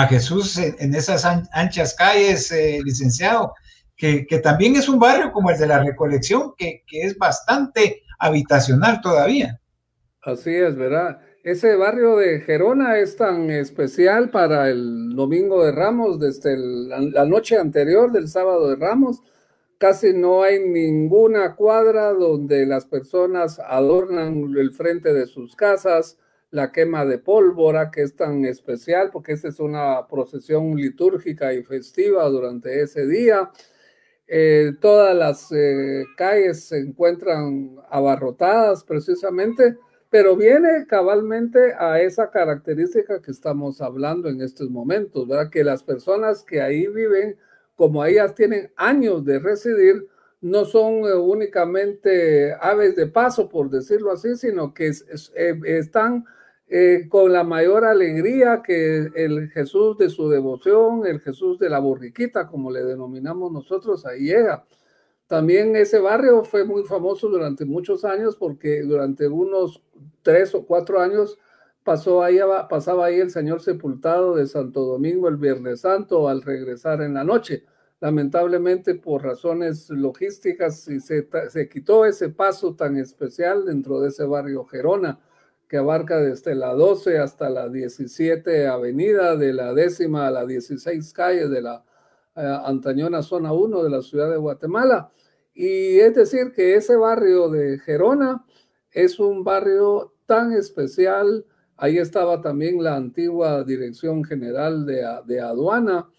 Jesús 0.07 0.57
en, 0.57 0.95
esas 0.95 1.25
anchas 1.25 1.93
calles, 1.95 2.51
eh, 2.51 2.79
licenciado 2.83 3.53
que, 3.99 4.39
también 4.41 4.77
es 4.77 4.87
un 4.87 4.97
barrio 4.97 5.33
como 5.33 5.51
el 5.51 5.57
de 5.57 5.67
la 5.67 5.83
Recolección, 5.83 6.53
que, 6.57 6.83
es 6.89 7.17
bastante 7.17 8.03
habitacional 8.17 9.01
todavía. 9.01 9.59
Así 10.21 10.55
es, 10.55 10.77
¿verdad? 10.77 11.19
Ese 11.43 11.75
barrio 11.75 12.15
de 12.15 12.39
Gerona 12.39 12.97
es 12.99 13.17
tan 13.17 13.49
especial 13.51 14.29
para 14.29 14.69
el 14.69 15.15
Domingo 15.15 15.65
de 15.65 15.73
Ramos, 15.73 16.17
desde 16.17 16.57
la 16.57 17.25
noche 17.25 17.57
anterior 17.57 18.11
del 18.13 18.29
sábado 18.29 18.69
de 18.69 18.77
Ramos, 18.77 19.21
casi 19.77 20.13
no 20.13 20.43
hay 20.43 20.59
ninguna 20.59 21.55
cuadra 21.55 22.13
donde 22.13 22.65
las 22.65 22.85
personas 22.85 23.59
adornan 23.59 24.53
el 24.57 24.71
frente 24.71 25.13
de 25.13 25.27
sus 25.27 25.57
casas, 25.57 26.17
la 26.51 26.71
quema 26.71 27.05
de 27.05 27.17
pólvora, 27.17 27.91
que 27.91 28.03
es 28.03 28.15
tan 28.15 28.45
especial 28.45 29.09
porque 29.11 29.33
esta 29.33 29.49
es 29.49 29.59
una 29.59 30.07
procesión 30.07 30.75
litúrgica 30.75 31.53
y 31.53 31.63
festiva 31.63 32.25
durante 32.29 32.81
ese 32.81 33.05
día. 33.05 33.51
Eh, 34.31 34.73
todas 34.79 35.15
las 35.15 35.51
eh, 35.51 36.05
calles 36.15 36.65
se 36.65 36.77
encuentran 36.77 37.77
abarrotadas 37.89 38.83
precisamente, 38.83 39.75
pero 40.11 40.35
viene 40.35 40.85
cabalmente 40.87 41.73
a 41.73 41.99
esa 41.99 42.29
característica 42.29 43.23
que 43.23 43.31
estamos 43.31 43.81
hablando 43.81 44.29
en 44.29 44.41
estos 44.41 44.69
momentos, 44.69 45.27
¿verdad? 45.27 45.49
Que 45.49 45.63
las 45.63 45.81
personas 45.81 46.43
que 46.43 46.61
ahí 46.61 46.85
viven, 46.85 47.37
como 47.75 48.05
ellas 48.05 48.35
tienen 48.35 48.71
años 48.75 49.25
de 49.25 49.39
residir, 49.39 50.07
no 50.41 50.63
son 50.63 51.05
eh, 51.05 51.15
únicamente 51.15 52.53
aves 52.61 52.95
de 52.95 53.07
paso, 53.07 53.49
por 53.49 53.71
decirlo 53.71 54.11
así, 54.11 54.35
sino 54.35 54.75
que 54.75 54.91
están 55.65 56.25
eh, 56.71 57.07
con 57.09 57.33
la 57.33 57.43
mayor 57.43 57.83
alegría 57.83 58.61
que 58.63 59.09
el 59.15 59.49
Jesús 59.49 59.97
de 59.97 60.07
su 60.11 60.29
devoción, 60.29 61.03
el 61.07 61.19
Jesús 61.19 61.57
de 61.57 61.67
la 61.67 61.79
borriquita, 61.79 62.47
como 62.47 62.69
le 62.69 62.83
denominamos 62.83 63.51
nosotros, 63.51 64.05
ahí 64.05 64.25
llega. 64.25 64.65
También 65.25 65.75
ese 65.75 65.97
barrio 65.99 66.43
fue 66.43 66.65
muy 66.65 66.83
famoso 66.83 67.27
durante 67.27 67.65
muchos 67.65 68.05
años 68.05 68.35
porque 68.35 68.83
durante 68.83 69.27
unos 69.27 69.83
tres 70.21 70.53
o 70.53 70.63
cuatro 70.63 70.99
años 71.01 71.39
pasó 71.83 72.21
ahí, 72.21 72.37
pasaba 72.69 73.05
ahí 73.05 73.19
el 73.19 73.31
Señor 73.31 73.61
sepultado 73.61 74.35
de 74.35 74.45
Santo 74.45 74.85
Domingo 74.85 75.27
el 75.27 75.37
Viernes 75.37 75.81
Santo 75.81 76.29
al 76.29 76.43
regresar 76.43 77.01
en 77.01 77.15
la 77.15 77.23
noche. 77.23 77.65
Lamentablemente 77.99 78.93
por 78.93 79.23
razones 79.23 79.89
logísticas 79.89 80.81
se, 80.81 80.99
se 80.99 81.69
quitó 81.69 82.05
ese 82.05 82.29
paso 82.29 82.75
tan 82.75 82.95
especial 82.97 83.65
dentro 83.65 84.01
de 84.01 84.09
ese 84.09 84.23
barrio 84.23 84.65
Gerona 84.65 85.19
que 85.69 85.77
abarca 85.77 86.19
desde 86.19 86.55
la 86.55 86.73
12 86.73 87.19
hasta 87.19 87.47
la 87.47 87.69
17 87.69 88.67
avenida, 88.67 89.35
de 89.35 89.53
la 89.53 89.71
décima 89.75 90.27
a 90.27 90.31
la 90.31 90.45
16 90.47 91.13
calle 91.13 91.47
de 91.47 91.61
la 91.61 91.85
eh, 92.35 92.57
antañona 92.65 93.21
zona 93.21 93.53
1 93.53 93.83
de 93.83 93.89
la 93.91 94.01
ciudad 94.01 94.31
de 94.31 94.37
Guatemala. 94.37 95.11
Y 95.53 95.99
es 95.99 96.15
decir, 96.15 96.53
que 96.55 96.75
ese 96.75 96.95
barrio 96.95 97.49
de 97.49 97.77
Gerona 97.77 98.43
es 98.91 99.19
un 99.19 99.43
barrio 99.43 100.15
tan 100.25 100.53
especial. 100.53 101.45
Ahí 101.77 101.99
estaba 101.99 102.41
también 102.41 102.83
la 102.83 102.95
antigua 102.95 103.63
Dirección 103.63 104.23
General 104.23 104.87
de, 104.87 105.05
de 105.27 105.39
Aduana, 105.39 106.09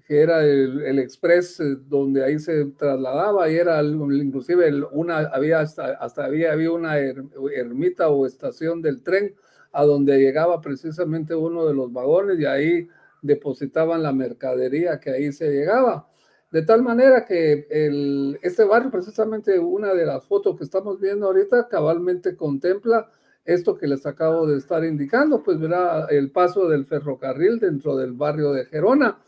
que 0.00 0.20
era 0.20 0.44
el, 0.44 0.82
el, 0.82 0.98
express 0.98 1.60
eh, 1.60 1.76
donde 1.86 2.24
ahí 2.24 2.38
se 2.38 2.64
trasladaba 2.76 3.50
y 3.50 3.56
era 3.56 3.82
inclusive 3.82 4.72
una 4.92 5.18
había 5.18 5.60
hasta, 5.60 5.92
hasta 5.94 6.24
había, 6.24 6.52
había 6.52 6.72
una 6.72 6.96
ermita 6.98 8.08
o 8.08 8.26
estación 8.26 8.80
del 8.80 9.02
tren 9.02 9.34
a 9.72 9.84
donde 9.84 10.18
llegaba 10.18 10.60
precisamente 10.60 11.34
uno 11.34 11.66
de 11.66 11.74
los 11.74 11.92
vagones 11.92 12.38
y 12.38 12.46
ahí 12.46 12.88
depositaban 13.22 14.02
la 14.02 14.12
mercadería 14.12 14.98
que 15.00 15.10
ahí 15.10 15.32
se 15.32 15.50
llegaba. 15.50 16.08
De 16.50 16.62
tal 16.62 16.82
manera 16.82 17.24
que 17.24 17.66
el, 17.70 18.38
este 18.42 18.64
barrio, 18.64 18.90
precisamente 18.90 19.58
una 19.58 19.94
de 19.94 20.04
las 20.04 20.26
fotos 20.26 20.58
que 20.58 20.64
estamos 20.64 21.00
viendo 21.00 21.26
ahorita, 21.26 21.68
cabalmente 21.68 22.36
contempla 22.36 23.08
esto 23.44 23.76
que 23.76 23.86
les 23.86 24.04
acabo 24.04 24.46
de 24.46 24.58
estar 24.58 24.84
indicando, 24.84 25.42
pues 25.42 25.58
verá 25.58 26.06
el 26.10 26.30
paso 26.30 26.68
del 26.68 26.84
ferrocarril 26.84 27.58
dentro 27.58 27.96
del 27.96 28.12
barrio 28.12 28.52
de 28.52 28.66
Gerona. 28.66 29.18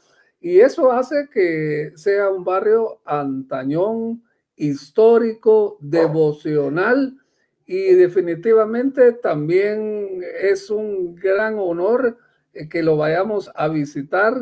Y 0.44 0.60
eso 0.60 0.92
hace 0.92 1.30
que 1.32 1.92
sea 1.94 2.28
un 2.28 2.44
barrio 2.44 3.00
antañón, 3.06 4.22
histórico, 4.56 5.78
devocional 5.80 7.16
y 7.64 7.94
definitivamente 7.94 9.12
también 9.12 10.22
es 10.42 10.68
un 10.68 11.14
gran 11.14 11.58
honor 11.58 12.18
eh, 12.52 12.68
que 12.68 12.82
lo 12.82 12.98
vayamos 12.98 13.50
a 13.54 13.68
visitar 13.68 14.34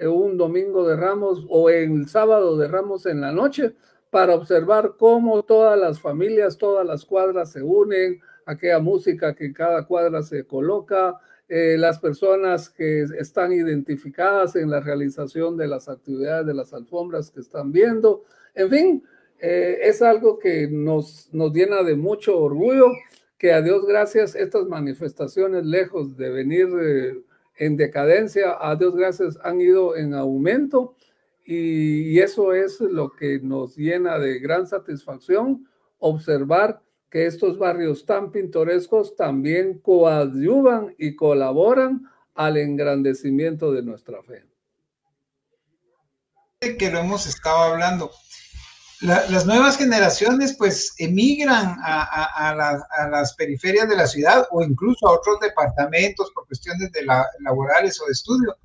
un 0.00 0.36
domingo 0.36 0.86
de 0.86 0.94
Ramos 0.94 1.44
o 1.48 1.70
el 1.70 2.08
sábado 2.08 2.56
de 2.56 2.68
Ramos 2.68 3.04
en 3.06 3.20
la 3.20 3.32
noche 3.32 3.74
para 4.10 4.36
observar 4.36 4.94
cómo 4.96 5.42
todas 5.42 5.76
las 5.76 6.00
familias, 6.00 6.56
todas 6.56 6.86
las 6.86 7.04
cuadras 7.04 7.50
se 7.50 7.64
unen, 7.64 8.20
aquella 8.46 8.78
música 8.78 9.34
que 9.34 9.52
cada 9.52 9.84
cuadra 9.88 10.22
se 10.22 10.46
coloca, 10.46 11.18
eh, 11.48 11.76
las 11.78 11.98
personas 11.98 12.68
que 12.68 13.02
están 13.18 13.52
identificadas 13.52 14.54
en 14.54 14.70
la 14.70 14.80
realización 14.80 15.56
de 15.56 15.66
las 15.66 15.88
actividades 15.88 16.46
de 16.46 16.52
las 16.52 16.74
alfombras 16.74 17.30
que 17.30 17.40
están 17.40 17.72
viendo. 17.72 18.24
En 18.54 18.68
fin, 18.68 19.02
eh, 19.40 19.78
es 19.82 20.02
algo 20.02 20.38
que 20.38 20.68
nos, 20.68 21.30
nos 21.32 21.54
llena 21.54 21.82
de 21.82 21.96
mucho 21.96 22.38
orgullo, 22.38 22.92
que 23.38 23.52
a 23.52 23.62
Dios 23.62 23.86
gracias 23.86 24.34
estas 24.34 24.66
manifestaciones, 24.66 25.64
lejos 25.64 26.18
de 26.18 26.28
venir 26.28 26.68
eh, 26.82 27.22
en 27.56 27.76
decadencia, 27.78 28.56
a 28.60 28.76
Dios 28.76 28.94
gracias 28.94 29.38
han 29.42 29.60
ido 29.60 29.96
en 29.96 30.12
aumento 30.12 30.96
y 31.50 32.18
eso 32.18 32.52
es 32.52 32.78
lo 32.78 33.10
que 33.12 33.40
nos 33.40 33.74
llena 33.74 34.18
de 34.18 34.38
gran 34.38 34.66
satisfacción, 34.66 35.66
observar 35.98 36.82
que 37.10 37.26
estos 37.26 37.58
barrios 37.58 38.04
tan 38.04 38.30
pintorescos 38.30 39.16
también 39.16 39.78
coadyuvan 39.78 40.94
y 40.98 41.16
colaboran 41.16 42.02
al 42.34 42.56
engrandecimiento 42.56 43.72
de 43.72 43.82
nuestra 43.82 44.22
fe. 44.22 44.44
Que 46.60 46.90
lo 46.90 46.98
hemos 46.98 47.26
estado 47.26 47.58
hablando. 47.58 48.10
las 49.00 49.46
nuevas 49.46 49.78
generaciones 49.78 50.56
pues 50.56 50.94
emigran 50.98 51.76
a, 51.82 52.54
las 53.10 53.34
periferias 53.34 53.88
de 53.88 53.96
la 53.96 54.06
ciudad 54.06 54.46
o 54.50 54.62
incluso 54.62 55.08
a 55.08 55.12
otros 55.12 55.40
departamentos 55.40 56.30
por 56.34 56.46
cuestiones 56.46 56.92
de 56.92 57.06
laborales 57.40 58.00
o 58.00 58.06
de 58.06 58.12
estudio. 58.12 58.56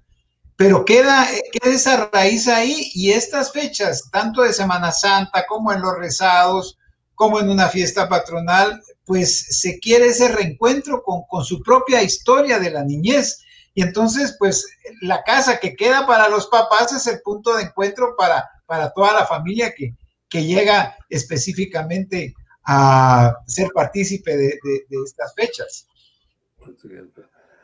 Pero 0.56 0.86
queda, 0.86 1.28
queda 1.52 1.74
esa 1.74 2.10
raíz 2.12 2.48
ahí 2.48 2.92
y 2.94 3.12
estas 3.12 3.52
fechas, 3.52 4.10
tanto 4.12 4.44
de 4.44 4.54
Semana 4.54 4.92
Santa 4.92 5.46
como 5.48 5.72
en 5.72 5.82
los 5.82 5.98
rezados, 5.98 6.78
como 7.16 7.40
en 7.40 7.50
una 7.50 7.68
fiesta 7.68 8.10
patronal, 8.10 8.82
pues 9.06 9.60
se 9.60 9.80
quiere 9.80 10.08
ese 10.08 10.30
reencuentro 10.30 11.04
con, 11.04 11.24
con, 11.30 11.44
su 11.44 11.62
propia 11.62 12.02
historia 12.02 12.60
de 12.60 12.72
la 12.72 12.84
niñez. 12.84 13.44
Y 13.76 13.82
entonces, 13.82 14.36
pues 14.40 14.66
la 15.02 15.24
casa 15.24 15.60
que 15.60 15.76
queda 15.76 16.06
para 16.06 16.30
los 16.30 16.48
papás 16.48 16.94
es 16.94 17.08
el 17.08 17.22
punto 17.22 17.56
de 17.56 17.64
encuentro 17.64 18.16
para, 18.18 18.50
para 18.66 18.92
toda 18.92 19.14
la 19.14 19.26
familia 19.26 19.74
que, 19.76 19.96
que 20.30 20.44
llega 20.46 20.98
específicamente 21.10 22.34
a 22.66 23.36
ser 23.46 23.70
partícipe 23.74 24.36
de, 24.36 24.60
estas 25.06 25.34
fechas. 25.36 25.88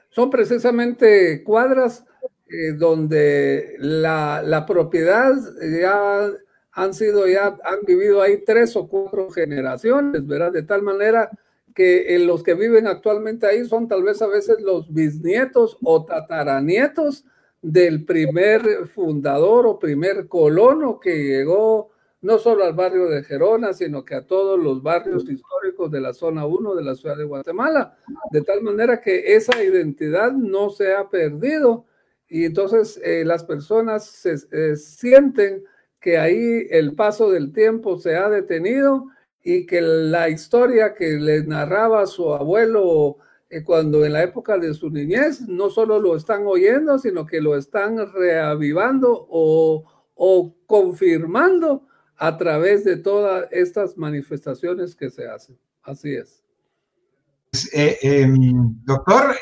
Son 0.10 0.30
precisamente 0.30 1.44
cuadras 1.44 2.04
eh, 2.48 2.74
donde 2.74 3.76
la, 3.80 4.42
la 4.44 4.66
propiedad 4.66 5.34
ya 5.82 6.30
han 6.72 6.94
sido 6.94 7.28
ya, 7.28 7.58
han 7.64 7.80
vivido 7.86 8.22
ahí 8.22 8.44
tres 8.46 8.76
o 8.76 8.88
cuatro 8.88 9.30
generaciones, 9.30 10.26
¿verdad? 10.26 10.52
De 10.52 10.64
tal 10.64 10.84
manera 10.84 11.30
que 11.74 12.18
los 12.20 12.44
que 12.44 12.54
viven 12.56 12.88
actualmente 12.88 13.48
ahí 13.48 13.66
son 13.66 13.88
tal 13.88 14.04
vez 14.04 14.22
a 14.22 14.28
veces 14.28 14.60
los 14.62 14.94
bisnietos 14.94 15.78
o 15.84 16.06
tataranietos 16.06 17.26
del 17.62 18.06
primer 18.06 18.88
fundador 18.88 19.68
o 19.68 19.80
primer 19.80 20.28
colono 20.28 21.00
que 21.00 21.24
llegó 21.24 21.92
no 22.22 22.38
solo 22.38 22.66
al 22.66 22.74
barrio 22.74 23.08
de 23.08 23.24
Gerona, 23.24 23.74
sino 23.74 24.04
que 24.04 24.16
a 24.16 24.28
todos 24.28 24.60
los 24.60 24.84
barrios 24.84 25.24
históricos 25.30 25.90
de 25.90 26.02
la 26.02 26.14
zona 26.14 26.46
1 26.46 26.76
de 26.76 26.84
la 26.84 26.96
ciudad 26.96 27.16
de 27.16 27.24
Guatemala, 27.24 27.98
de 28.32 28.42
tal 28.42 28.62
manera 28.62 29.00
que 29.00 29.36
esa 29.36 29.64
identidad 29.64 30.34
no 30.34 30.70
se 30.70 30.94
ha 30.94 31.10
perdido 31.10 31.86
y 32.28 32.46
entonces 32.46 33.00
eh, 33.04 33.24
las 33.26 33.44
personas 33.44 34.06
se 34.06 34.36
eh, 34.52 34.76
sienten 34.76 35.64
que 36.00 36.18
ahí 36.18 36.68
el 36.70 36.96
paso 36.96 37.30
del 37.30 37.52
tiempo 37.52 37.98
se 37.98 38.16
ha 38.16 38.30
detenido 38.30 39.08
y 39.44 39.66
que 39.66 39.82
la 39.82 40.30
historia 40.30 40.94
que 40.94 41.12
le 41.12 41.44
narraba 41.44 42.06
su 42.08 42.34
abuelo 42.34 43.18
eh, 43.50 43.64
cuando 43.64 44.06
en 44.06 44.14
la 44.14 44.24
época 44.24 44.58
de 44.58 44.74
su 44.74 44.90
niñez 44.90 45.42
no 45.42 45.70
solo 45.70 46.00
lo 46.00 46.16
están 46.16 46.46
oyendo, 46.46 47.00
sino 47.00 47.26
que 47.26 47.42
lo 47.42 47.58
están 47.58 47.98
reavivando 48.14 49.28
o, 49.30 49.86
confirmando 50.66 51.88
a 52.18 52.38
través 52.38 52.84
de 52.84 52.98
todas 52.98 53.48
estas 53.52 53.98
manifestaciones 53.98 54.96
que 54.96 55.10
se 55.10 55.28
hacen. 55.28 55.58
Así 55.82 56.14
es. 56.14 56.44
Pues, 57.50 57.74
eh, 57.74 57.98
em, 58.02 58.84
doctor, 58.84 59.36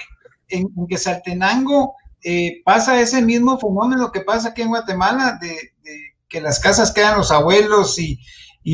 en, 0.50 0.70
Quesaltenango 0.88 1.96
eh, 2.24 2.62
pasa 2.64 3.02
ese 3.02 3.22
mismo 3.22 3.60
fenómeno 3.60 4.12
que 4.12 4.22
pasa 4.22 4.50
aquí 4.50 4.62
en 4.62 4.70
Guatemala 4.70 5.40
de 5.42 5.74
que 6.30 6.42
las 6.42 6.60
casas 6.60 6.92
quedan 6.92 7.18
los 7.18 7.32
abuelos 7.32 7.98
y, 8.00 8.20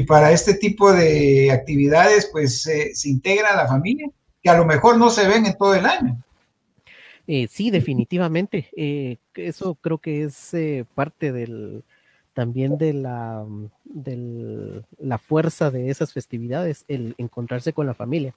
para 0.07 0.31
este 0.31 0.55
tipo 0.55 0.91
de 0.91 1.51
actividades 1.51 2.27
pues 2.31 2.63
se 2.63 3.09
integra 3.09 3.55
la 3.55 3.67
familia, 3.67 4.09
que 4.41 4.49
a 4.49 4.57
lo 4.57 4.65
mejor 4.65 4.97
no 4.97 5.11
se 5.11 5.27
ven 5.27 5.45
en 5.45 5.55
todo 5.55 5.75
el 5.75 5.85
año. 5.85 6.23
Eh, 7.27 7.47
sí, 7.49 7.71
definitivamente. 7.71 8.69
Eh, 8.75 9.17
eso 9.35 9.75
creo 9.75 9.97
que 9.97 10.23
es 10.23 10.53
eh, 10.53 10.85
parte 10.93 11.31
del 11.31 11.83
también 12.33 12.79
de 12.79 12.93
la, 12.93 13.45
la 14.97 15.17
fuerza 15.19 15.69
de 15.69 15.91
esas 15.91 16.13
festividades, 16.13 16.83
el 16.87 17.13
encontrarse 17.19 17.73
con 17.73 17.85
la 17.85 17.93
familia. 17.93 18.33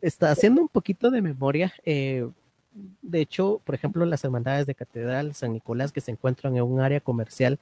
está 0.00 0.30
haciendo 0.30 0.62
un 0.62 0.68
poquito 0.68 1.10
de 1.10 1.20
memoria. 1.20 1.74
de 1.84 3.20
hecho, 3.20 3.60
por 3.64 3.74
ejemplo, 3.74 4.06
las 4.06 4.24
hermandades 4.24 4.66
de 4.66 4.74
Catedral 4.74 5.34
San 5.34 5.52
Nicolás 5.52 5.92
que 5.92 6.00
se 6.00 6.10
encuentran 6.10 6.56
en 6.56 6.62
un 6.62 6.80
área 6.80 7.00
comercial 7.00 7.58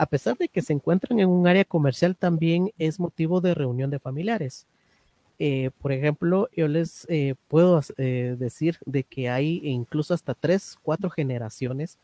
a 0.00 0.06
pesar 0.06 0.38
de 0.38 0.48
que 0.48 0.62
se 0.62 0.72
encuentran 0.72 1.20
en 1.20 1.28
un 1.28 1.46
área 1.46 1.66
comercial, 1.66 2.16
también 2.16 2.72
es 2.78 2.98
motivo 2.98 3.42
de 3.42 3.52
reunión 3.52 3.90
de 3.90 3.98
familiares. 3.98 4.66
Eh, 5.38 5.72
por 5.82 5.92
ejemplo, 5.92 6.48
yo 6.56 6.68
les 6.68 7.06
eh, 7.10 7.34
puedo 7.48 7.78
eh, 7.98 8.34
decir 8.38 8.78
de 8.86 9.04
que 9.04 9.28
hay 9.28 9.60
incluso 9.62 10.14
hasta 10.14 10.32
tres, 10.32 10.78
cuatro 10.82 11.10
generaciones 11.10 11.98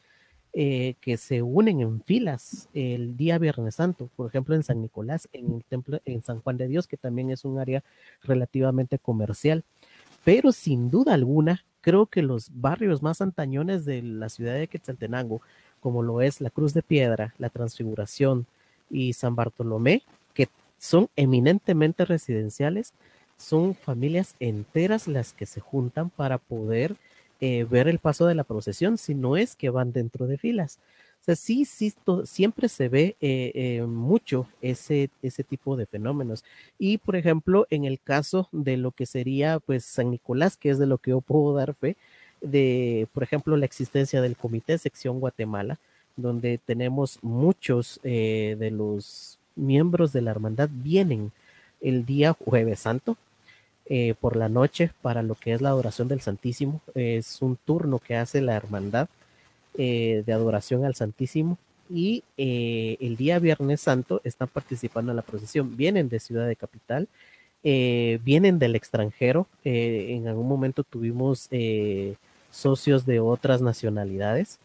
que 0.53 1.19
se 1.19 1.43
unen 1.43 1.83
en 1.83 2.01
filas 2.01 2.71
el 2.73 3.15
día 3.15 3.37
Viernes 3.39 3.75
Santo, 3.75 4.09
por 4.17 4.27
ejemplo, 4.27 4.55
en 4.55 4.63
San 4.63 4.81
Nicolás, 4.81 5.29
en 5.35 5.53
el 5.53 5.65
templo, 5.65 6.01
en 6.07 6.23
San 6.23 6.41
Juan 6.41 6.57
de 6.57 6.67
Dios, 6.67 6.87
que 6.87 6.97
también 6.97 7.31
es 7.31 7.45
un 7.45 7.59
área 7.59 7.85
relativamente 8.23 8.99
comercial. 8.99 9.65
Pero 10.25 10.53
sin 10.53 10.89
duda 10.91 11.13
alguna, 11.13 11.63
creo 11.83 12.07
que 12.07 12.23
los 12.23 12.49
barrios 12.53 13.03
más 13.03 13.21
antañones 13.21 13.85
de 13.85 14.03
la 14.03 14.31
ciudad 14.31 14.55
de 14.55 14.67
Quetzaltenango, 14.67 15.43
como 15.87 16.03
lo 16.03 16.21
es 16.21 16.41
la 16.41 16.51
Cruz 16.51 16.75
de 16.75 16.83
Piedra, 16.83 17.33
la 17.39 17.49
Transfiguración 17.49 18.47
y 18.91 19.13
San 19.13 19.37
Bartolomé, 19.37 20.03
que 20.35 20.49
son 20.79 21.09
eminentemente 21.15 22.05
residenciales, 22.05 22.93
son 23.37 23.73
familias 23.77 24.35
enteras 24.41 25.07
las 25.07 25.33
que 25.33 25.47
se 25.47 25.61
juntan 25.61 26.11
para 26.11 26.39
poder 26.39 26.97
eh, 27.41 27.63
ver 27.71 27.87
el 27.87 28.01
paso 28.01 28.27
de 28.27 28.35
la 28.35 28.43
procesión, 28.43 28.99
si 28.99 29.15
no 29.15 29.37
es 29.37 29.55
que 29.55 29.71
van 29.71 29.93
dentro 29.93 30.27
de 30.27 30.39
filas. 30.39 30.81
O 31.21 31.25
sea, 31.25 31.37
sí, 31.37 31.65
sí, 31.65 31.95
siempre 32.25 32.69
se 32.69 32.89
ve 32.89 33.15
eh, 33.21 33.53
eh, 33.55 33.83
mucho 33.83 34.49
ese, 34.63 35.11
ese 35.23 35.45
tipo 35.45 35.77
de 35.77 35.87
fenómenos. 35.87 36.43
Y, 36.81 36.99
por 36.99 37.15
ejemplo, 37.15 37.69
en 37.71 37.85
el 37.85 38.01
caso 38.01 38.49
de 38.51 38.77
lo 38.77 38.91
que 38.91 39.07
sería, 39.07 39.61
pues, 39.61 39.85
San 39.85 40.11
Nicolás, 40.11 40.57
que 40.57 40.71
es 40.71 40.81
de 40.81 40.87
lo 40.87 40.99
que 40.99 41.13
yo 41.13 41.21
puedo 41.21 41.55
dar 41.55 41.75
fe, 41.75 41.97
de, 42.51 43.09
por 43.13 43.23
ejemplo, 43.23 43.57
la 43.57 43.67
existencia 43.67 44.23
del 44.23 44.37
Comité 44.37 44.79
Sección 44.79 45.21
Guatemala, 45.21 45.79
donde 46.17 46.59
tenemos 46.59 47.19
muchos 47.23 48.01
eh, 48.03 48.57
de 48.59 48.71
los 48.71 49.39
miembros 49.55 50.13
de 50.13 50.23
la 50.23 50.31
hermandad 50.31 50.69
vienen 50.71 51.33
el 51.81 52.07
día 52.07 52.33
jueves 52.33 52.81
santo 52.81 53.17
eh, 53.87 54.15
por 54.21 54.37
la 54.37 54.49
noche 54.49 54.91
para 55.03 55.23
lo 55.23 55.35
que 55.35 55.53
es 55.53 55.61
la 55.61 55.71
adoración 55.71 56.09
del 56.09 56.21
Santísimo. 56.21 56.81
Es 56.95 57.41
un 57.43 57.57
turno 57.57 57.99
que 57.99 58.17
hace 58.17 58.41
la 58.41 58.57
hermandad 58.57 59.09
eh, 59.77 60.23
de 60.27 60.33
adoración 60.33 60.85
al 60.85 60.95
Santísimo 60.95 61.59
y 61.89 62.25
el 62.37 63.17
día 63.17 63.39
viernes 63.39 63.81
santo 63.81 64.21
están 64.25 64.49
participando 64.49 65.13
en 65.13 65.17
la 65.17 65.23
procesión. 65.23 65.77
Vienen 65.77 66.09
de 66.09 66.19
Ciudad 66.19 66.49
de 66.49 66.57
Capital, 66.57 67.07
vienen 67.63 68.59
del 68.59 68.75
extranjero. 68.75 69.47
en 69.63 70.27
algún 70.27 70.49
momento 70.49 70.83
tuvimos 70.83 71.49
socios 72.57 73.07
de 73.07 73.21
otras 73.21 73.63
nacionalidades 73.63 74.59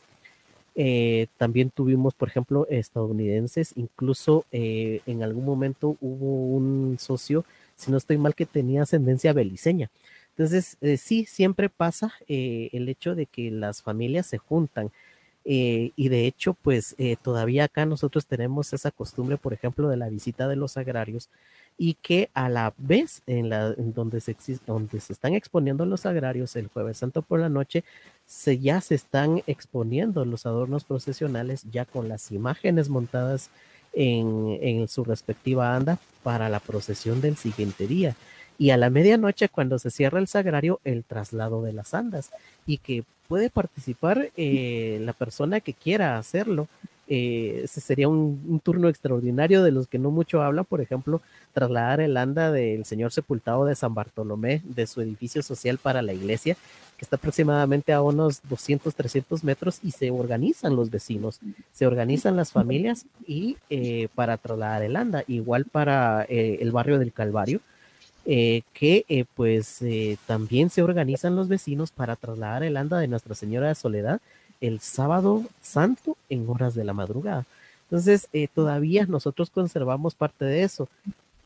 Eh, 0.75 1.27
también 1.37 1.69
tuvimos, 1.69 2.13
por 2.13 2.29
ejemplo, 2.29 2.65
estadounidenses, 2.69 3.73
incluso 3.75 4.45
eh, 4.53 5.01
en 5.05 5.21
algún 5.23 5.45
momento 5.45 5.97
hubo 6.01 6.45
un 6.55 6.97
socio, 6.99 7.43
si 7.75 7.91
no 7.91 7.97
estoy 7.97 8.17
mal, 8.17 8.35
que 8.35 8.45
tenía 8.45 8.83
ascendencia 8.83 9.33
beliceña. 9.33 9.89
Entonces, 10.31 10.77
eh, 10.81 10.97
sí, 10.97 11.25
siempre 11.25 11.69
pasa 11.69 12.13
el 12.27 12.87
hecho 12.89 13.15
de 13.15 13.25
que 13.25 13.51
las 13.51 13.81
familias 13.81 14.27
se 14.27 14.37
juntan. 14.37 14.91
y 15.43 16.09
de 16.09 16.27
hecho, 16.27 16.53
pues 16.53 16.95
todavía 17.23 17.65
acá 17.65 17.85
nosotros 17.85 18.25
tenemos 18.27 18.73
esa 18.73 18.91
costumbre, 18.91 19.37
por 19.37 19.53
ejemplo, 19.53 19.89
de 19.89 19.97
la 19.97 20.09
visita 20.09 20.47
de 20.47 20.55
los 20.55 20.77
agrarios, 20.77 21.29
y 21.77 21.95
que 21.95 22.29
a 22.33 22.49
la 22.49 22.73
vez 22.77 23.21
en, 23.27 23.49
la, 23.49 23.71
donde, 23.71 24.21
se 24.21 24.35
donde 24.67 24.99
se 24.99 25.13
están 25.13 25.33
exponiendo 25.33 25.85
los 25.85 26.05
agrarios 26.05 26.55
el 26.55 26.67
jueves 26.67 26.97
santo 26.97 27.21
por 27.21 27.39
la 27.39 27.49
noche, 27.49 27.83
se, 28.25 28.59
ya 28.59 28.81
se 28.81 28.95
están 28.95 29.41
exponiendo 29.47 30.23
los 30.25 30.45
adornos 30.45 30.83
procesionales 30.83 31.65
ya 31.71 31.85
con 31.85 32.07
las 32.07 32.31
imágenes 32.31 32.89
montadas 32.89 33.49
en, 33.93 34.57
en 34.61 34.87
su 34.87 35.03
respectiva 35.03 35.75
anda 35.75 35.97
para 36.23 36.49
la 36.49 36.59
procesión 36.59 37.21
del 37.21 37.35
siguiente 37.35 37.87
día. 37.87 38.15
Y 38.57 38.69
a 38.69 38.77
la 38.77 38.91
medianoche, 38.91 39.49
cuando 39.49 39.79
se 39.79 39.89
cierra 39.89 40.19
el 40.19 40.27
sagrario, 40.27 40.79
el 40.83 41.03
traslado 41.03 41.63
de 41.63 41.73
las 41.73 41.93
andas 41.95 42.29
y 42.67 42.77
que 42.77 43.03
puede 43.27 43.49
participar 43.49 44.29
eh, 44.35 44.99
la 45.01 45.13
persona 45.13 45.61
que 45.61 45.73
quiera 45.73 46.17
hacerlo 46.17 46.67
eh, 47.13 47.63
ese 47.65 47.81
sería 47.81 48.07
un, 48.07 48.61
turno 48.63 48.87
extraordinario 48.87 49.63
de 49.63 49.71
los 49.71 49.89
que 49.89 49.99
no 49.99 50.11
mucho 50.11 50.41
hablan, 50.41 50.63
por 50.63 50.79
ejemplo, 50.79 51.21
trasladar 51.51 51.99
el 51.99 52.15
anda 52.15 52.53
del 52.53 52.85
señor 52.85 53.11
sepultado 53.11 53.65
de 53.65 53.75
San 53.75 53.93
Bartolomé 53.93 54.61
de 54.63 54.87
su 54.87 55.01
edificio 55.01 55.43
social 55.43 55.77
para 55.77 56.01
la 56.01 56.13
iglesia, 56.13 56.55
que 56.95 57.03
está 57.03 57.17
aproximadamente 57.17 57.91
a 57.91 58.01
unos 58.01 58.39
200, 58.47 58.95
300 58.95 59.43
metros 59.43 59.79
y 59.83 59.91
se 59.91 60.09
organizan 60.09 60.77
los 60.77 60.89
vecinos, 60.89 61.41
se 61.73 61.85
organizan 61.85 62.37
las 62.37 62.53
familias 62.53 63.05
y 63.27 63.57
eh, 63.69 64.07
para 64.15 64.37
trasladar 64.37 64.81
el 64.83 64.95
anda, 64.95 65.25
igual 65.27 65.65
para 65.65 66.25
eh, 66.29 66.59
el 66.61 66.71
barrio 66.71 66.97
del 66.97 67.11
Calvario. 67.11 67.59
que 68.25 69.25
pues 69.35 69.83
también 70.27 70.69
se 70.69 70.81
organizan 70.81 71.35
los 71.35 71.49
vecinos 71.49 71.91
para 71.91 72.15
trasladar 72.15 72.63
el 72.63 72.77
anda 72.77 72.99
de 72.99 73.09
Nuestra 73.09 73.35
Señora 73.35 73.67
de 73.67 73.75
Soledad 73.75 74.21
el 74.61 74.79
sábado 74.79 75.43
santo 75.61 76.15
en 76.29 76.47
horas 76.47 76.75
de 76.75 76.83
la 76.83 76.93
madrugada. 76.93 77.45
Entonces, 77.91 78.29
eh, 78.31 78.47
todavía 78.47 79.05
nosotros 79.05 79.49
conservamos 79.49 80.15
parte 80.15 80.45
de 80.45 80.63
eso. 80.63 80.87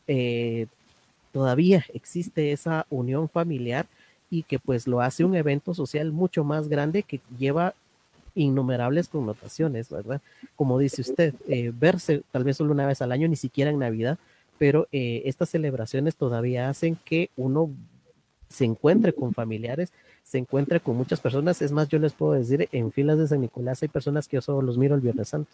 Eh, 0.06 0.66
todavía 1.32 1.84
existe 1.92 2.52
esa 2.52 2.86
unión 2.88 3.28
familiar 3.28 3.86
y 4.30 4.44
que 4.44 4.60
pues 4.60 4.86
lo 4.86 5.00
hace 5.00 5.24
un 5.24 5.34
evento 5.34 5.74
social 5.74 6.12
mucho 6.12 6.44
más 6.44 6.68
grande 6.68 7.02
que 7.02 7.20
lleva 7.36 7.74
innumerables 8.36 9.08
connotaciones, 9.08 9.88
¿verdad? 9.88 10.20
Como 10.54 10.78
dice 10.78 11.00
usted, 11.00 11.34
eh, 11.48 11.72
verse 11.74 12.22
tal 12.30 12.44
vez 12.44 12.58
solo 12.58 12.72
una 12.72 12.86
vez 12.86 13.02
al 13.02 13.12
año, 13.12 13.26
ni 13.26 13.36
siquiera 13.36 13.70
en 13.70 13.78
Navidad, 13.78 14.18
pero 14.58 14.86
estas 14.90 15.50
celebraciones 15.50 16.16
todavía 16.16 16.70
hacen 16.70 16.96
que 17.04 17.28
uno 17.36 17.70
se 18.48 18.64
encuentre 18.64 19.12
con 19.12 19.32
familiares 19.32 19.92
se 20.26 20.38
encuentra 20.38 20.80
con 20.80 20.96
muchas 20.96 21.20
personas. 21.20 21.62
Es 21.62 21.70
más, 21.70 21.88
yo 21.88 22.00
les 22.00 22.12
puedo 22.12 22.32
decir, 22.32 22.68
en 22.72 22.90
filas 22.90 23.16
de 23.18 23.28
San 23.28 23.40
Nicolás 23.40 23.82
hay 23.82 23.88
personas 23.88 24.26
que 24.26 24.36
yo 24.36 24.40
solo 24.40 24.60
los 24.60 24.76
miro 24.76 24.96
el 24.96 25.00
Viernes 25.00 25.28
Santo 25.28 25.52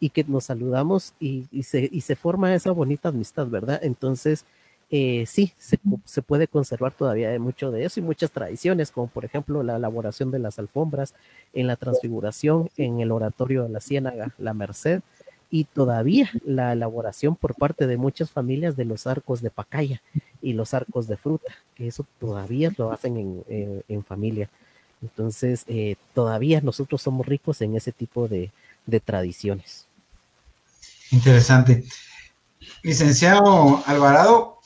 y 0.00 0.10
que 0.10 0.24
nos 0.24 0.44
saludamos 0.44 1.14
y, 1.20 1.46
se, 1.62 1.88
y 1.90 2.00
se 2.00 2.16
forma 2.16 2.52
esa 2.52 2.72
bonita 2.72 3.10
amistad, 3.10 3.46
¿verdad? 3.46 3.78
Entonces, 3.82 4.44
eh, 4.90 5.26
sí, 5.26 5.52
se, 5.58 5.78
se, 6.04 6.22
puede 6.22 6.48
conservar 6.48 6.92
todavía 6.92 7.38
mucho 7.38 7.70
de 7.70 7.84
eso 7.84 8.00
y 8.00 8.02
muchas 8.02 8.32
tradiciones, 8.32 8.90
como 8.90 9.06
por 9.06 9.24
ejemplo 9.24 9.62
la 9.62 9.76
elaboración 9.76 10.32
de 10.32 10.40
las 10.40 10.58
alfombras, 10.58 11.14
en 11.52 11.68
la 11.68 11.76
transfiguración, 11.76 12.68
en 12.76 12.98
el 12.98 13.12
oratorio 13.12 13.62
de 13.62 13.68
la 13.68 13.80
Ciénaga, 13.80 14.34
la 14.38 14.54
Merced, 14.54 15.02
y 15.50 15.64
todavía 15.64 16.30
la 16.44 16.72
elaboración 16.72 17.34
por 17.34 17.56
parte 17.56 17.86
de 17.86 17.96
muchas 17.96 18.30
familias 18.30 18.76
de 18.76 18.84
los 18.84 19.06
arcos 19.06 19.42
de 19.42 19.50
pacaya 19.50 20.00
y 20.40 20.52
los 20.52 20.74
arcos 20.74 21.08
de 21.08 21.16
fruta, 21.16 21.52
que 21.74 21.88
eso 21.88 22.06
todavía 22.20 22.72
lo 22.76 22.92
hacen 22.92 23.44
en, 23.48 24.04
familia. 24.04 24.48
Entonces, 25.02 25.64
eh, 25.66 25.96
todavía 26.14 26.60
nosotros 26.60 27.02
somos 27.02 27.26
ricos 27.26 27.60
en 27.62 27.76
ese 27.76 27.90
tipo 27.90 28.28
de, 28.28 28.52
tradiciones. 29.04 29.86
Interesante. 31.10 31.84
Licenciado 32.82 33.82
Alvarado, 33.86 34.58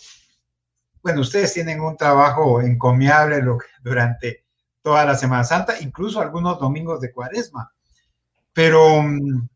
bueno, 1.03 1.21
ustedes 1.21 1.53
tienen 1.53 1.81
un 1.81 1.97
trabajo 1.97 2.61
encomiable 2.63 3.43
durante 3.83 4.45
toda 4.83 5.05
la 5.05 5.15
Semana 5.15 5.45
Santa, 5.45 5.81
incluso 5.81 6.21
algunos 6.21 6.59
domingos 6.59 7.01
de 7.01 7.13
cuaresma, 7.13 7.73
pero 8.53 9.03
mm, 9.03 9.49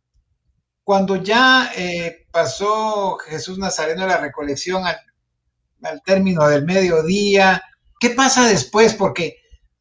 cuando 0.89 1.17
ya 1.17 1.71
eh, 1.77 2.25
pasó 2.33 3.19
Jesús 3.19 3.59
Nazareno 3.59 4.07
la 4.07 4.17
recolección 4.17 4.85
al, 4.87 6.03
término 6.03 6.49
del 6.49 6.65
mediodía, 6.65 7.63
¿qué 8.01 8.09
pasa 8.09 8.47
después? 8.47 8.95
Porque, 8.95 9.37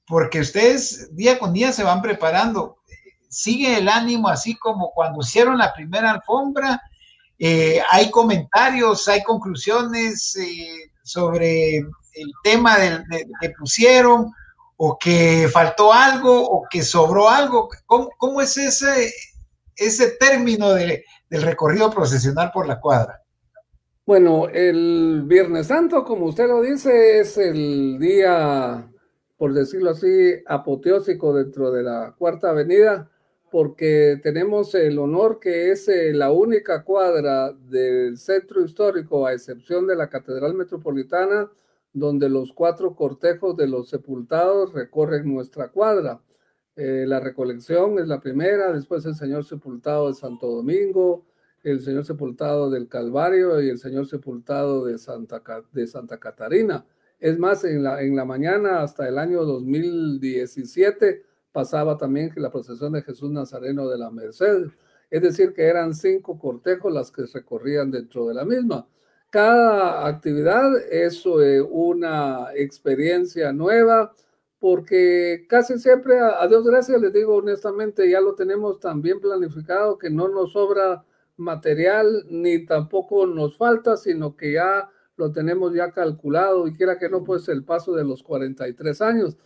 porque 0.05 0.41
ustedes 0.41 1.15
día 1.15 1.39
con 1.39 1.53
día 1.53 1.71
se 1.71 1.85
van 1.85 2.01
preparando. 2.01 2.79
Sigue 3.29 3.77
el 3.77 3.87
ánimo 3.87 4.27
así 4.27 4.57
como 4.57 4.91
cuando 4.91 5.21
hicieron 5.21 5.57
la 5.57 5.73
primera 5.73 6.11
alfombra. 6.11 6.81
Eh, 7.39 7.81
hay 7.89 8.11
comentarios, 8.11 9.07
hay 9.07 9.23
conclusiones 9.23 10.35
eh, 10.35 10.91
sobre 11.03 11.77
el 11.77 12.31
tema 12.43 12.79
del, 12.79 13.05
que 13.39 13.51
pusieron, 13.51 14.29
o 14.75 14.97
que 14.97 15.49
faltó 15.53 15.93
algo, 15.93 16.37
o 16.37 16.65
que 16.69 16.83
sobró 16.83 17.29
algo. 17.29 17.69
¿Cómo, 17.85 18.09
cómo 18.17 18.41
es 18.41 18.57
ese, 18.57 19.09
ese 19.77 20.17
término 20.19 20.73
del 20.73 21.03
recorrido 21.29 21.91
procesional 21.91 22.51
por 22.53 22.67
la 22.67 22.79
cuadra? 22.79 23.23
Bueno, 24.07 24.47
el 24.47 25.23
Viernes 25.25 25.67
Santo, 25.67 26.05
como 26.05 26.27
usted 26.27 26.47
lo 26.47 26.61
dice, 26.61 27.19
es 27.19 27.37
el 27.37 27.99
día, 27.99 28.89
por 29.37 29.53
decirlo 29.53 29.89
así, 29.89 30.35
apoteósico 30.45 31.33
dentro 31.33 31.71
de 31.71 31.83
la 31.83 32.15
Cuarta 32.17 32.51
Avenida, 32.51 33.11
porque 33.51 34.17
tenemos 34.23 34.73
el 34.75 34.97
honor 34.97 35.39
que 35.41 35.71
es 35.71 35.89
eh, 35.89 36.13
la 36.13 36.31
única 36.31 36.83
cuadra 36.85 37.51
del 37.51 38.17
centro 38.17 38.63
histórico, 38.63 39.25
a 39.25 39.33
excepción 39.33 39.85
de 39.87 39.97
la 39.97 40.09
Catedral 40.09 40.53
Metropolitana, 40.53 41.51
donde 41.91 42.29
los 42.29 42.53
cuatro 42.53 42.95
cortejos 42.95 43.57
de 43.57 43.67
los 43.67 43.89
sepultados 43.89 44.71
recorren 44.73 45.33
nuestra 45.33 45.67
cuadra. 45.67 46.21
Eh, 46.77 47.05
la 47.07 47.19
recolección 47.19 47.97
es 47.97 48.07
la 48.07 48.21
primera, 48.21 48.71
después 48.71 49.03
el 49.05 49.15
Señor 49.15 49.43
sepultado 49.43 50.09
de 50.09 50.13
Santo 50.13 50.47
Domingo, 50.47 51.25
el 51.63 51.81
Señor 51.81 52.05
sepultado 52.05 52.69
del 52.69 52.87
Calvario 52.87 53.59
y 53.61 53.69
el 53.69 53.79
Señor 53.79 54.07
sepultado 54.07 54.85
de 54.85 54.99
Santa, 54.99 55.41
de 55.71 55.87
Santa 55.87 56.19
Catarina. 56.19 56.85
Es 57.19 57.39
más, 57.39 57.63
en 57.63 57.81
la, 57.81 58.03
en 58.03 58.15
la 58.15 58.25
mañana 58.25 58.83
hasta 58.83 59.07
el 59.07 59.17
año 59.17 59.43
2017 59.43 61.23
pasaba 61.51 61.97
también 61.97 62.31
la 62.35 62.51
procesión 62.51 62.93
de 62.93 63.01
Jesús 63.01 63.31
Nazareno 63.31 63.89
de 63.89 63.97
la 63.97 64.11
Merced. 64.11 64.67
Es 65.09 65.21
decir, 65.23 65.53
que 65.53 65.63
eran 65.63 65.95
cinco 65.95 66.37
cortejos 66.37 66.93
las 66.93 67.09
que 67.09 67.25
recorrían 67.25 67.89
dentro 67.89 68.27
de 68.27 68.35
la 68.35 68.45
misma. 68.45 68.87
Cada 69.31 70.05
actividad 70.05 70.77
es 70.91 71.25
eh, 71.25 71.59
una 71.59 72.49
experiencia 72.55 73.51
nueva, 73.51 74.13
porque 74.59 75.45
casi 75.47 75.77
siempre, 75.77 76.19
a, 76.19 76.47
Dios 76.47 76.65
gracias, 76.65 76.99
les 76.99 77.13
digo 77.13 77.35
honestamente, 77.35 78.09
ya 78.09 78.21
lo 78.21 78.35
tenemos 78.35 78.79
tan 78.79 79.01
bien 79.01 79.19
planificado 79.19 79.97
que 79.97 80.09
no 80.09 80.27
nos 80.29 80.53
sobra 80.53 81.03
material 81.37 82.25
ni 82.29 82.65
tampoco 82.65 83.27
nos 83.27 83.57
falta, 83.57 83.97
sino 83.97 84.35
que 84.35 84.53
ya 84.53 84.89
lo 85.15 85.31
tenemos 85.31 85.73
ya 85.73 85.91
calculado 85.91 86.67
y 86.67 86.73
quiera 86.73 86.97
que 86.97 87.09
no, 87.09 87.23
pues 87.23 87.47
el 87.49 87.63
paso 87.63 87.93
de 87.93 88.03
los 88.03 88.23
43 88.23 89.01
años 89.01 89.37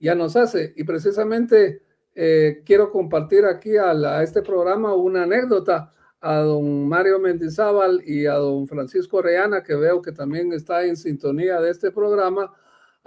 ya 0.00 0.14
nos 0.14 0.36
hace. 0.36 0.72
Y 0.76 0.84
precisamente 0.84 1.82
eh, 2.14 2.62
quiero 2.64 2.90
compartir 2.90 3.44
aquí 3.44 3.76
a, 3.76 4.22
este 4.22 4.42
programa 4.42 4.94
una 4.94 5.22
anécdota 5.24 5.92
a 6.20 6.38
don 6.38 6.88
Mario 6.88 7.20
Mendizábal 7.20 8.02
y 8.04 8.26
a 8.26 8.34
don 8.34 8.66
Francisco 8.66 9.22
Reana, 9.22 9.62
que 9.62 9.76
veo 9.76 10.02
que 10.02 10.10
también 10.10 10.52
está 10.52 10.84
en 10.84 10.96
sintonía 10.96 11.60
de 11.60 11.70
este 11.70 11.92
programa 11.92 12.52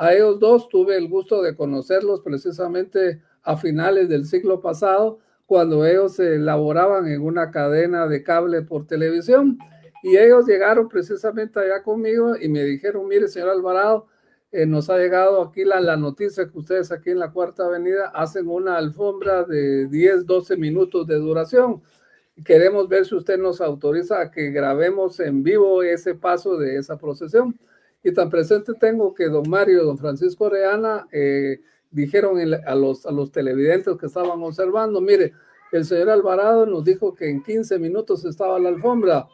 a 0.01 0.15
ellos 0.15 0.39
dos 0.39 0.67
tuve 0.67 0.97
el 0.97 1.07
gusto 1.07 1.43
de 1.43 1.55
conocerlos 1.55 2.21
precisamente 2.21 3.21
a 3.43 3.55
finales 3.55 4.09
del 4.09 4.25
siglo 4.25 4.59
pasado, 4.59 5.19
cuando 5.45 5.85
ellos 5.85 6.15
se 6.15 6.37
elaboraban 6.37 7.05
en 7.05 7.21
una 7.21 7.51
cadena 7.51 8.07
de 8.07 8.23
cable 8.23 8.63
por 8.63 8.87
televisión. 8.87 9.59
Y 10.01 10.17
ellos 10.17 10.47
llegaron 10.47 10.89
precisamente 10.89 11.59
allá 11.59 11.83
conmigo 11.83 12.35
y 12.35 12.49
me 12.49 12.63
dijeron, 12.63 13.07
mire, 13.07 13.27
señor 13.27 13.49
Alvarado, 13.49 14.07
eh, 14.51 14.65
nos 14.65 14.89
ha 14.89 14.97
llegado 14.97 15.39
aquí 15.39 15.65
la, 15.65 15.79
la, 15.79 15.97
noticia 15.97 16.49
que 16.49 16.57
ustedes 16.57 16.91
aquí 16.91 17.11
en 17.11 17.19
la 17.19 17.31
Cuarta 17.31 17.65
Avenida 17.65 18.07
hacen 18.07 18.47
una 18.47 18.77
alfombra 18.77 19.43
de 19.43 19.85
10, 19.85 20.25
12 20.25 20.57
minutos 20.57 21.05
de 21.05 21.17
duración. 21.17 21.83
Queremos 22.43 22.89
ver 22.89 23.05
si 23.05 23.13
usted 23.13 23.37
nos 23.37 23.61
autoriza 23.61 24.19
a 24.19 24.31
que 24.31 24.49
grabemos 24.49 25.19
en 25.19 25.43
vivo 25.43 25.83
ese 25.83 26.15
paso 26.15 26.57
de 26.57 26.77
esa 26.77 26.97
procesión. 26.97 27.55
Y 28.03 28.13
tan 28.13 28.29
presente 28.29 28.73
tengo 28.79 29.13
que 29.13 29.29
don 29.29 29.49
Mario 29.49 29.83
y 29.83 29.85
don 29.85 29.97
Francisco 29.97 30.49
Reana 30.49 31.07
eh, 31.11 31.61
dijeron 31.91 32.37
a, 32.65 32.75
los, 32.75 33.05
a 33.05 33.11
los 33.11 33.31
televidentes 33.31 33.97
que 33.97 34.07
estaban 34.07 34.41
observando, 34.41 35.01
mire, 35.01 35.33
el 35.71 35.85
señor 35.85 36.09
Alvarado 36.09 36.65
nos 36.65 36.83
dijo 36.83 37.13
que 37.13 37.29
en 37.29 37.43
15 37.43 37.79
minutos 37.79 38.25
estaba 38.25 38.59
la 38.59 38.69
alfombra, 38.69 39.27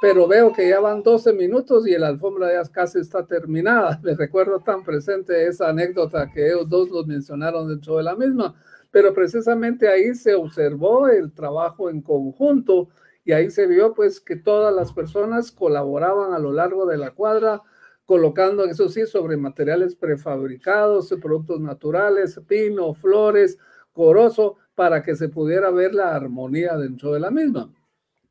pero 0.00 0.28
veo 0.28 0.52
que 0.52 0.68
ya 0.68 0.80
van 0.80 1.02
12 1.02 1.32
minutos 1.32 1.86
y 1.86 1.96
la 1.96 2.08
alfombra 2.08 2.52
ya 2.52 2.70
casi 2.70 3.00
está 3.00 3.26
terminada. 3.26 3.98
Les 4.04 4.16
recuerdo 4.16 4.60
tan 4.60 4.84
presente 4.84 5.46
esa 5.46 5.70
anécdota 5.70 6.30
que 6.30 6.46
ellos 6.46 6.68
dos 6.68 6.90
nos 6.90 7.06
mencionaron 7.06 7.68
dentro 7.68 7.96
de 7.96 8.02
la 8.02 8.14
misma, 8.14 8.54
pero 8.90 9.14
precisamente 9.14 9.88
ahí 9.88 10.14
se 10.14 10.34
observó 10.34 11.08
el 11.08 11.32
trabajo 11.32 11.88
en 11.88 12.02
conjunto 12.02 12.88
y 13.24 13.32
ahí 13.32 13.50
se 13.50 13.66
vio 13.66 13.94
pues 13.94 14.20
que 14.20 14.36
todas 14.36 14.74
las 14.74 14.92
personas 14.92 15.52
colaboraban 15.52 16.32
a 16.32 16.38
lo 16.38 16.52
largo 16.52 16.86
de 16.86 16.96
la 16.96 17.10
cuadra 17.10 17.62
colocando, 18.08 18.64
eso 18.64 18.88
sí, 18.88 19.04
sobre 19.04 19.36
materiales 19.36 19.94
prefabricados, 19.94 21.14
productos 21.20 21.60
naturales, 21.60 22.40
pino, 22.48 22.94
flores, 22.94 23.58
corozo, 23.92 24.56
para 24.74 25.02
que 25.02 25.14
se 25.14 25.28
pudiera 25.28 25.70
ver 25.70 25.94
la 25.94 26.14
armonía 26.14 26.78
dentro 26.78 27.12
de 27.12 27.20
la 27.20 27.30
misma. 27.30 27.70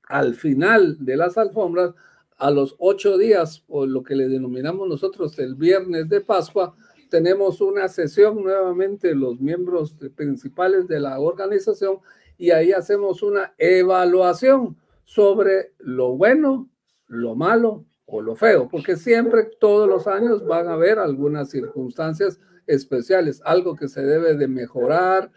Al 0.07 0.33
final 0.33 0.97
de 0.99 1.15
las 1.15 1.37
alfombras, 1.37 1.93
a 2.37 2.49
los 2.49 2.75
ocho 2.79 3.19
días, 3.19 3.63
o 3.67 3.85
lo 3.85 4.01
que 4.01 4.15
le 4.15 4.27
denominamos 4.27 4.89
nosotros 4.89 5.37
el 5.37 5.53
viernes 5.53 6.09
de 6.09 6.21
Pascua, 6.21 6.75
tenemos 7.11 7.61
una 7.61 7.87
sesión 7.87 8.41
nuevamente 8.43 9.13
los 9.13 9.39
miembros 9.39 9.95
principales 10.15 10.87
de 10.87 11.01
la 11.01 11.19
organización 11.19 11.99
y 12.35 12.49
ahí 12.49 12.71
hacemos 12.71 13.21
una 13.21 13.53
evaluación 13.59 14.75
sobre 15.03 15.73
lo 15.77 16.17
bueno, 16.17 16.67
lo 17.05 17.35
malo 17.35 17.85
o 18.07 18.21
lo 18.21 18.35
feo, 18.35 18.69
porque 18.69 18.95
siempre, 18.95 19.49
todos 19.59 19.87
los 19.87 20.07
años 20.07 20.45
van 20.45 20.69
a 20.69 20.73
haber 20.73 20.97
algunas 20.97 21.49
circunstancias 21.49 22.39
especiales, 22.65 23.41
algo 23.43 23.75
que 23.75 23.89
se 23.89 24.01
debe 24.01 24.35
de 24.35 24.47
mejorar 24.47 25.29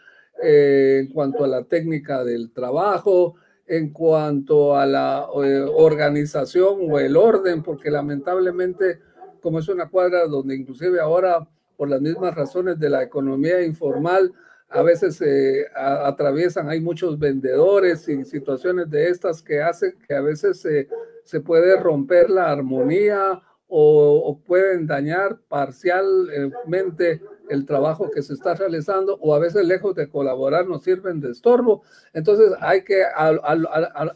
eh, 0.42 1.00
en 1.02 1.12
cuanto 1.12 1.44
a 1.44 1.48
la 1.48 1.64
técnica 1.64 2.24
del 2.24 2.52
trabajo, 2.52 3.34
en 3.66 3.90
cuanto 3.92 4.76
a 4.76 4.86
la 4.86 5.26
eh, 5.44 5.66
organización 5.68 6.78
o 6.88 6.98
el 7.00 7.16
orden, 7.16 7.62
porque 7.62 7.90
lamentablemente, 7.90 9.00
como 9.42 9.58
es 9.58 9.68
una 9.68 9.88
cuadra 9.88 10.26
donde 10.26 10.54
inclusive 10.54 11.00
ahora, 11.00 11.46
por 11.76 11.88
las 11.88 12.00
mismas 12.00 12.34
razones 12.36 12.78
de 12.78 12.88
la 12.88 13.02
economía 13.02 13.62
informal, 13.62 14.32
a 14.70 14.82
veces 14.82 15.16
se 15.16 15.66
atraviesan, 15.74 16.68
hay 16.68 16.80
muchos 16.80 17.18
vendedores 17.18 18.08
y 18.08 18.24
situaciones 18.24 18.88
de 18.88 19.08
estas 19.08 19.42
que 19.42 19.60
hacen 19.60 19.96
que 20.06 20.14
a 20.14 20.20
veces 20.20 20.60
se 20.60 20.88
se 21.30 21.40
puede 21.40 21.76
romper 21.78 22.28
la 22.28 22.50
armonía 22.50 23.40
o, 23.68 24.40
pueden 24.44 24.88
dañar 24.88 25.38
parcialmente 25.48 27.22
el 27.48 27.64
trabajo 27.64 28.10
que 28.10 28.20
se 28.20 28.34
está 28.34 28.54
realizando 28.54 29.16
o 29.20 29.32
a 29.32 29.38
veces 29.38 29.64
lejos 29.64 29.94
de 29.94 30.08
colaborar 30.08 30.66
nos 30.66 30.82
sirven 30.82 31.20
de 31.20 31.30
estorbo. 31.30 31.82
Entonces 32.12 32.50
hay 32.60 32.82
que 32.82 33.04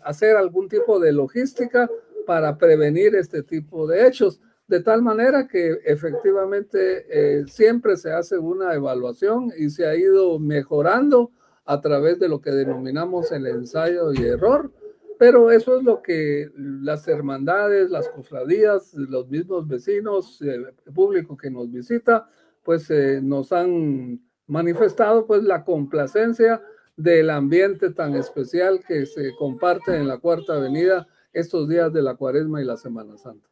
hacer 0.03 0.37
algún 0.37 0.69
tipo 0.69 0.99
de 0.99 1.13
logística 1.13 1.89
para 2.27 2.59
prevenir 2.59 3.15
este 3.15 3.45
tipo 3.45 3.87
de 3.87 4.09
hechos, 4.09 4.41
de 4.67 4.81
tal 4.81 5.03
manera 5.03 5.47
que 5.47 5.79
efectivamente 5.85 7.07
eh, 7.09 7.45
siempre 7.47 7.97
se 7.97 8.13
hace 8.13 8.39
una 8.39 8.75
evaluación 8.75 9.53
y 9.57 9.71
se 9.71 9.87
ha 9.87 9.95
ido 9.95 10.39
mejorando 10.39 11.33
a 11.65 11.81
través 11.81 12.19
de 12.19 12.29
lo 12.29 12.41
que 12.41 12.51
denominamos 12.51 13.31
el 13.33 13.47
ensayo 13.47 14.13
y 14.13 14.23
error 14.23 14.71
pero 15.19 15.51
eso 15.51 15.79
es 15.79 15.85
lo 15.85 16.03
que 16.03 16.51
las 16.57 17.07
hermandades, 17.09 17.91
las 17.91 18.09
cofradías, 18.09 18.95
los 18.95 19.29
mismos 19.29 19.67
vecinos, 19.67 20.41
el 20.43 20.73
público 20.95 21.37
que 21.37 21.51
nos 21.51 21.71
visita, 21.71 22.29
pues 22.63 22.91
eh, 22.91 23.21
nos 23.23 23.53
han 23.53 24.21
manifestado 24.47 25.27
pues 25.27 25.43
la 25.43 25.65
complacencia 25.65 26.63
del 26.97 27.31
ambiente 27.31 27.91
tan 27.91 28.15
especial 28.15 28.81
que 28.87 29.07
se 29.07 29.35
comparte 29.37 29.97
en 29.97 30.09
la 30.09 30.19
Cuarta 30.19 30.57
Avenida 30.57 31.07
estos 31.33 31.69
días 31.69 31.93
de 31.93 32.03
la 32.03 32.17
Cuaresma 32.17 32.61
y 32.61 32.65
la 32.65 32.77
Semana 32.77 33.17
Santa. 33.17 33.49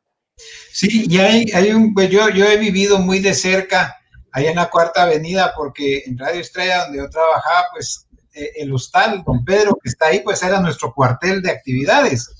Sí, 0.72 1.06
y 1.08 1.18
hay, 1.18 1.44
hay 1.52 1.70
un, 1.70 1.92
pues 1.94 2.10
yo, 2.10 2.28
yo 2.30 2.46
he 2.46 2.56
vivido 2.56 2.98
muy 2.98 3.18
de 3.18 3.34
cerca 3.34 3.96
allá 4.32 4.50
en 4.50 4.56
la 4.56 4.70
Cuarta 4.70 5.02
Avenida 5.02 5.52
porque 5.56 6.02
en 6.06 6.18
Radio 6.18 6.40
Estrella, 6.40 6.84
donde 6.84 6.98
yo 6.98 7.10
trabajaba, 7.10 7.66
pues 7.72 8.06
eh, 8.34 8.50
el 8.56 8.72
hostal, 8.72 9.22
don 9.26 9.44
Pedro, 9.44 9.78
que 9.82 9.90
está 9.90 10.06
ahí, 10.06 10.20
pues 10.20 10.42
era 10.42 10.60
nuestro 10.60 10.94
cuartel 10.94 11.42
de 11.42 11.50
actividades. 11.50 12.30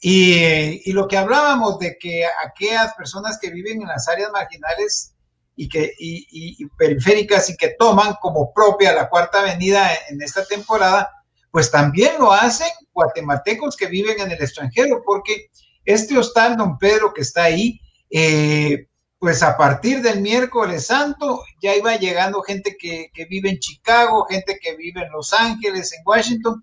Y, 0.00 0.92
lo 0.92 1.08
que 1.08 1.16
hablábamos 1.16 1.78
de 1.78 1.96
que 1.98 2.26
aquellas 2.44 2.92
personas 2.94 3.38
que 3.40 3.50
viven 3.50 3.80
en 3.80 3.88
las 3.88 4.06
áreas 4.06 4.30
marginales 4.32 5.14
y, 5.56 5.66
que, 5.66 5.94
y, 5.98 6.66
periféricas 6.76 7.48
y 7.48 7.56
que 7.56 7.74
toman 7.78 8.14
como 8.20 8.52
propia 8.52 8.92
la 8.92 9.08
cuarta 9.08 9.40
avenida 9.40 9.88
en, 10.10 10.20
esta 10.20 10.44
temporada, 10.44 11.10
pues 11.50 11.70
también 11.70 12.14
lo 12.18 12.32
hacen 12.32 12.68
guatemaltecos 12.92 13.76
que 13.76 13.86
viven 13.86 14.20
en 14.20 14.32
el 14.32 14.42
extranjero, 14.42 15.02
porque 15.06 15.48
este 15.84 16.16
hostal, 16.18 16.56
don 16.56 16.78
Pedro, 16.78 17.12
que 17.12 17.22
está 17.22 17.44
ahí, 17.44 17.80
eh, 18.10 18.86
pues 19.18 19.42
a 19.42 19.56
partir 19.56 20.02
del 20.02 20.20
miércoles 20.20 20.86
santo 20.86 21.42
ya 21.62 21.74
iba 21.74 21.96
llegando 21.96 22.42
gente 22.42 22.76
que, 22.78 23.10
vive 23.28 23.48
en 23.48 23.58
Chicago, 23.58 24.26
gente 24.28 24.58
que 24.60 24.76
vive 24.76 25.02
en 25.02 25.10
Los 25.12 25.32
Ángeles, 25.32 25.92
en 25.94 26.02
Washington. 26.04 26.62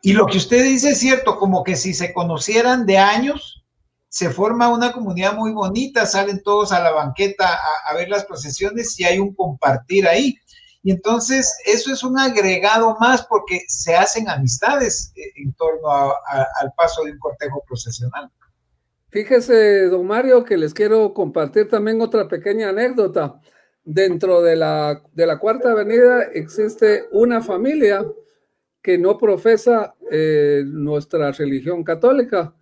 Y 0.00 0.12
lo 0.12 0.26
que 0.26 0.38
usted 0.38 0.62
dice 0.62 0.90
es 0.90 1.00
cierto, 1.00 1.36
como 1.36 1.64
que 1.64 1.74
si 1.74 1.94
se 1.94 2.12
conocieran 2.12 2.86
de 2.86 2.98
años, 2.98 3.64
se 4.08 4.30
forma 4.30 4.68
una 4.68 4.92
comunidad 4.92 5.34
muy 5.34 5.52
bonita, 5.52 6.06
salen 6.06 6.42
todos 6.42 6.70
a 6.72 6.80
la 6.80 6.92
banqueta 6.92 7.58
a, 7.88 7.94
ver 7.94 8.08
las 8.08 8.24
procesiones 8.24 8.98
y 9.00 9.04
hay 9.04 9.18
un 9.18 9.34
compartir 9.34 10.06
ahí. 10.06 10.36
Entonces 10.90 11.56
eso 11.66 11.92
es 11.92 12.02
un 12.02 12.18
agregado 12.18 12.96
más 12.98 13.26
porque 13.26 13.60
se 13.68 13.94
hacen 13.94 14.28
amistades 14.28 15.12
eh, 15.16 15.32
en 15.36 15.52
torno 15.54 15.88
al 15.90 16.72
paso 16.76 17.04
de 17.04 17.12
un 17.12 17.18
cortejo 17.18 17.62
procesional. 17.66 18.30
Fíjese, 19.10 19.86
don 19.88 20.06
Mario, 20.06 20.44
que 20.44 20.56
les 20.56 20.74
quiero 20.74 21.14
compartir 21.14 21.68
también 21.68 22.00
otra 22.00 22.28
pequeña 22.28 22.70
anécdota. 22.70 23.40
Dentro 23.84 24.42
de 24.42 24.54
la, 24.54 25.02
de 25.14 25.26
la 25.26 25.38
Cuarta 25.38 25.70
Avenida 25.70 26.24
existe 26.34 27.06
una 27.10 27.40
familia 27.40 28.04
que 28.82 28.98
no 28.98 29.16
profesa 29.16 29.94
eh, 30.10 30.62
nuestra 30.66 31.32
religión 31.32 31.84
católica, 31.84 32.54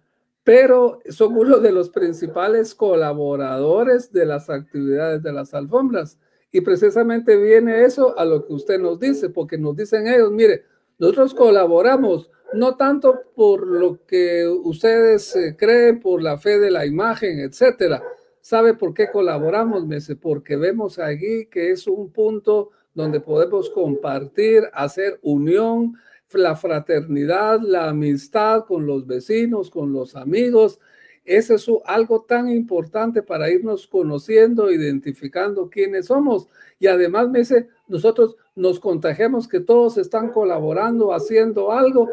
pero 0.45 1.01
son 1.09 1.37
uno 1.37 1.59
de 1.59 1.73
los 1.73 1.91
principales 1.91 2.75
colaboradores 2.77 4.13
de 4.13 4.27
las 4.27 4.49
actividades 4.51 5.23
de 5.23 5.33
las 5.33 5.53
alfombras. 5.53 6.19
Y 6.51 6.61
precisamente 6.61 7.37
viene 7.37 7.85
eso 7.85 8.19
a 8.19 8.25
lo 8.25 8.47
que 8.47 8.53
usted 8.53 8.79
nos 8.79 8.99
dice, 8.99 9.29
porque 9.31 9.59
nos 9.59 9.77
dicen 9.77 10.07
ellos, 10.07 10.31
mire, 10.31 10.65
nosotros 10.99 11.35
colaboramos 11.35 12.31
no 12.55 12.77
tanto 12.77 13.23
por 13.35 13.67
lo 13.67 14.05
que 14.07 14.47
ustedes 14.47 15.35
eh, 15.37 15.57
creen, 15.59 16.01
por 16.01 16.23
la 16.23 16.39
fe 16.39 16.59
de 16.59 16.71
la 16.71 16.87
imagen, 16.87 17.41
etcétera. 17.41 18.03
¿Sabe 18.41 18.75
por 18.75 18.95
qué 18.95 19.11
colaboramos, 19.11 19.87
Mese? 19.87 20.17
Porque 20.17 20.57
vemos 20.57 20.99
aquí 20.99 21.47
que 21.47 21.73
es 21.73 21.87
un 21.87 22.11
punto 22.11 22.71
donde 22.95 23.21
podemos 23.21 23.69
compartir, 23.71 24.71
hacer 24.73 25.19
unión, 25.23 25.97
la 26.33 26.57
fraternidad, 26.57 27.61
la 27.61 27.89
amistad 27.89 28.65
con 28.65 28.87
los 28.87 29.07
vecinos, 29.07 29.71
con 29.71 29.93
los 29.93 30.17
amigos. 30.17 30.81
Ese 31.27 31.57
es 31.57 31.67
algo 31.85 32.23
tan 32.23 32.49
importante 32.49 33.23
para 33.23 33.51
irnos 33.51 33.87
conociendo, 33.87 34.71
identificando 34.71 35.69
quiénes 35.69 36.07
somos. 36.07 36.49
Y 36.79 36.87
además, 36.87 37.29
Mese, 37.29 37.69
nosotros 37.89 38.37
nos 38.55 38.81
contagiamos 38.81 39.49
que 39.49 39.61
todos 39.61 39.99
están 39.99 40.31
colaborando, 40.31 41.13
haciendo 41.13 41.73
algo 41.73 42.09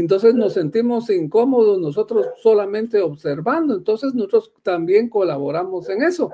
entonces 0.00 0.34
nos 0.34 0.54
sentimos 0.54 1.08
incómodos 1.10 1.78
nosotros 1.78 2.26
solamente 2.42 3.00
observando. 3.00 3.76
Entonces 3.76 4.12
nosotros 4.12 4.52
también 4.62 5.08
colaboramos 5.08 5.88
en 5.88 6.02
eso. 6.02 6.30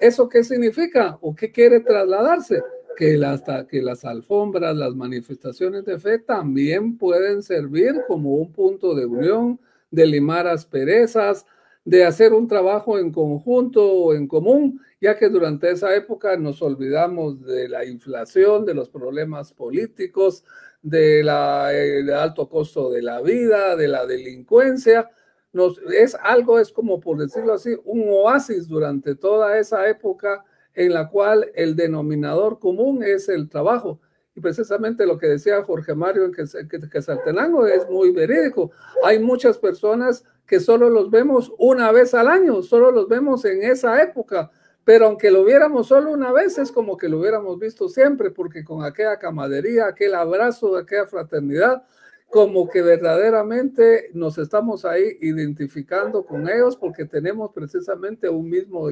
¿Eso 0.00 0.28
qué 0.28 0.44
significa 0.44 1.18
o 1.20 1.34
qué 1.34 1.50
quiere 1.50 1.80
trasladarse? 1.80 2.62
Que 2.96 3.16
las, 3.16 3.42
que 3.68 3.82
las 3.82 4.04
alfombras, 4.04 4.76
las 4.76 4.94
manifestaciones 4.94 5.84
de 5.84 5.98
fe 5.98 6.18
también 6.18 6.98
pueden 6.98 7.42
servir 7.42 8.02
como 8.06 8.34
un 8.34 8.52
punto 8.52 8.94
de 8.94 9.06
unión, 9.06 9.58
de 9.90 10.06
limar 10.06 10.46
asperezas, 10.46 11.46
de 11.90 12.04
hacer 12.04 12.32
un 12.32 12.46
trabajo 12.46 13.00
en 13.00 13.10
conjunto 13.10 13.84
o 13.84 14.14
en 14.14 14.28
común, 14.28 14.80
ya 15.00 15.18
que 15.18 15.28
durante 15.28 15.72
esa 15.72 15.92
época 15.96 16.36
nos 16.36 16.62
olvidamos 16.62 17.44
de 17.44 17.68
la 17.68 17.84
inflación, 17.84 18.64
de 18.64 18.74
los 18.74 18.88
problemas 18.88 19.52
políticos, 19.52 20.44
de 20.82 21.24
la, 21.24 21.74
el 21.74 22.08
alto 22.12 22.48
costo 22.48 22.92
de 22.92 23.02
la 23.02 23.20
vida, 23.20 23.74
de 23.74 23.88
la 23.88 24.06
delincuencia. 24.06 25.10
Nos, 25.52 25.80
es 25.92 26.14
algo, 26.22 26.60
es 26.60 26.70
como 26.70 27.00
por 27.00 27.18
decirlo 27.18 27.54
así, 27.54 27.76
un 27.84 28.04
oasis 28.08 28.68
durante 28.68 29.16
toda 29.16 29.58
esa 29.58 29.88
época 29.88 30.44
en 30.74 30.94
la 30.94 31.08
cual 31.08 31.50
el 31.56 31.74
denominador 31.74 32.60
común 32.60 33.02
es 33.02 33.28
el 33.28 33.48
trabajo. 33.48 33.98
Y 34.36 34.40
precisamente 34.40 35.06
lo 35.06 35.18
que 35.18 35.26
decía 35.26 35.64
Jorge 35.64 35.96
Mario 35.96 36.30
que, 36.30 36.42
es 36.42 37.90
muy 37.90 38.12
verídico. 38.12 38.70
Hay 39.02 39.18
muchas 39.18 39.58
personas 39.58 40.24
que 40.50 40.58
solo 40.58 40.90
los 40.90 41.12
vemos 41.12 41.52
una 41.58 41.92
vez 41.92 42.12
al 42.12 42.26
año, 42.26 42.60
solo 42.60 42.90
los 42.90 43.06
vemos 43.06 43.44
en 43.44 43.62
esa 43.62 44.02
época, 44.02 44.50
pero 44.82 45.06
aunque 45.06 45.30
lo 45.30 45.44
viéramos 45.44 45.86
solo 45.86 46.10
una 46.10 46.32
vez, 46.32 46.58
es 46.58 46.72
como 46.72 46.96
que 46.96 47.08
lo 47.08 47.20
hubiéramos 47.20 47.56
visto 47.56 47.88
siempre, 47.88 48.32
porque 48.32 48.64
con 48.64 48.82
aquella 48.82 49.16
camadería, 49.20 49.86
aquel 49.86 50.12
abrazo, 50.16 50.76
aquella 50.76 51.06
fraternidad, 51.06 51.84
como 52.28 52.68
que 52.68 52.82
verdaderamente 52.82 54.10
nos 54.12 54.38
estamos 54.38 54.84
ahí 54.84 55.18
identificando 55.20 56.26
con 56.26 56.48
ellos 56.48 56.76
porque 56.76 57.04
tenemos 57.04 57.52
precisamente 57.52 58.28
un 58.28 58.50
mismo 58.50 58.88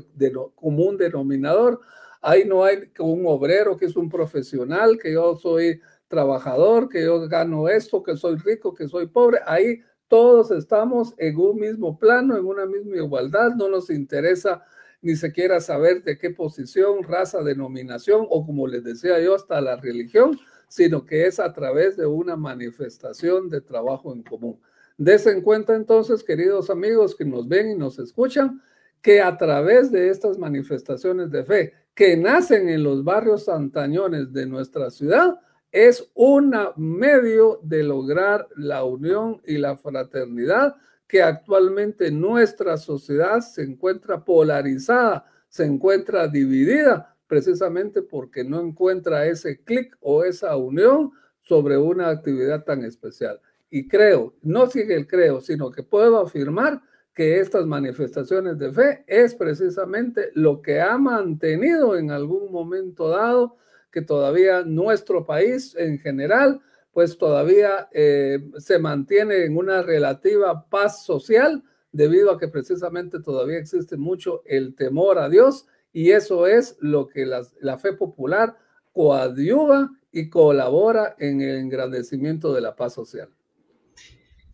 común 0.55 0.97
denominador. 0.97 1.81
Ahí 2.23 2.45
no 2.45 2.63
hay 2.63 2.89
un 3.01 3.27
obrero 3.27 3.77
que 3.77 3.87
es 3.87 3.97
un 3.97 4.09
profesional, 4.09 4.97
que 4.97 5.13
yo 5.13 5.35
soy 5.35 5.81
trabajador, 6.07 6.89
que 6.89 7.03
yo 7.03 7.29
gano 7.29 7.69
esto, 7.69 8.01
que 8.01 8.17
soy 8.17 8.37
rico, 8.37 8.73
que 8.73 8.87
soy 8.87 9.09
pobre. 9.09 9.41
Ahí 9.45 9.81
todos 10.09 10.51
estamos 10.51 11.15
en 11.19 11.37
un 11.39 11.61
mismo 11.61 11.99
plano, 11.99 12.37
en 12.37 12.45
una 12.47 12.67
misma 12.67 12.97
igualdad. 12.97 13.55
No 13.55 13.69
nos 13.69 13.91
interesa 13.91 14.65
ni 15.01 15.15
siquiera 15.15 15.61
saber 15.61 16.03
de 16.03 16.19
qué 16.19 16.31
posición, 16.31 17.05
raza, 17.05 17.43
denominación 17.43 18.27
o 18.29 18.45
como 18.45 18.67
les 18.67 18.83
decía 18.83 19.21
yo, 19.21 19.35
hasta 19.35 19.61
la 19.61 19.77
religión 19.77 20.39
sino 20.69 21.05
que 21.05 21.27
es 21.27 21.41
a 21.41 21.53
través 21.53 21.97
de 21.97 22.07
una 22.07 22.37
manifestación 22.37 23.49
de 23.49 23.61
trabajo 23.61 24.13
en 24.13 24.23
común. 24.23 24.61
Desen 24.97 25.39
en 25.39 25.43
cuenta 25.43 25.75
entonces, 25.75 26.23
queridos 26.23 26.71
amigos 26.71 27.17
que 27.17 27.25
nos 27.25 27.49
ven 27.49 27.71
y 27.71 27.75
nos 27.75 27.99
escuchan, 27.99 28.63
que 29.01 29.23
a 29.23 29.37
través 29.37 29.91
de 29.91 30.11
estas 30.11 30.39
manifestaciones 30.39 31.31
de 31.31 31.45
fe 31.45 31.73
que 31.95 32.17
nacen 32.17 32.69
en 32.69 32.83
los 32.83 33.03
barrios 33.03 33.49
antañones 33.49 34.33
de 34.33 34.47
nuestra 34.47 34.91
ciudad, 34.91 35.41
es 35.73 36.11
un 36.15 36.55
medio 36.77 37.61
de 37.63 37.83
lograr 37.83 38.49
la 38.57 38.85
unión 38.85 39.41
y 39.45 39.59
la 39.59 39.77
fraternidad 39.77 40.77
que 41.07 41.23
actualmente 41.23 42.11
nuestra 42.11 42.77
sociedad 42.77 43.41
se 43.41 43.63
encuentra 43.63 44.25
polarizada, 44.25 45.25
se 45.49 45.65
encuentra 45.65 46.29
dividida, 46.29 47.17
precisamente 47.27 48.03
porque 48.03 48.45
no 48.45 48.61
encuentra 48.61 49.27
ese 49.27 49.63
clic 49.63 49.97
o 50.01 50.25
esa 50.25 50.57
unión 50.57 51.13
sobre 51.43 51.79
una 51.79 52.09
actividad 52.09 52.65
tan 52.65 52.85
especial. 52.85 53.41
Y 53.71 53.89
creo, 53.89 54.35
no 54.43 54.67
sigue 54.67 54.95
el 54.95 55.07
creo, 55.07 55.41
sino 55.41 55.71
que 55.71 55.83
puedo 55.83 56.19
afirmar 56.19 56.83
que 57.15 57.41
estas 57.41 57.67
manifestaciones 57.67 58.59
de 58.59 58.71
fe 58.71 59.05
es 59.07 59.35
precisamente 59.35 60.31
lo 60.35 60.63
que 60.63 60.81
ha 60.81 60.97
mantenido 60.99 61.97
en 61.97 62.11
algún 62.11 62.53
momento 62.53 63.09
dado 63.09 63.57
que 63.91 64.03
todavía 64.03 64.63
nuestro 64.63 65.25
país 65.25 65.75
en 65.77 65.99
general, 65.99 66.61
pues 66.93 67.19
todavía 67.19 67.89
eh, 67.93 68.39
se 68.59 68.79
mantiene 68.79 69.45
en 69.45 69.57
una 69.57 69.83
relativa 69.83 70.69
paz 70.69 71.05
social 71.05 71.63
debido 71.93 72.31
a 72.33 72.39
que 72.39 72.49
precisamente 72.49 73.21
todavía 73.21 73.59
existe 73.59 73.97
mucho 73.97 74.43
el 74.47 74.75
temor 74.75 75.19
a 75.19 75.29
Dios 75.29 75.67
y 75.93 76.11
eso 76.11 76.47
es 76.47 76.77
lo 76.81 77.09
que 77.09 77.27
la, 77.27 77.79
fe 77.79 77.93
popular 77.93 78.57
coadyuva 78.93 79.91
y 80.13 80.29
colabora 80.29 81.17
en 81.19 81.41
el 81.41 81.57
engrandecimiento 81.57 82.53
de 82.53 82.61
la 82.61 82.77
paz 82.77 82.95
social. 82.95 83.31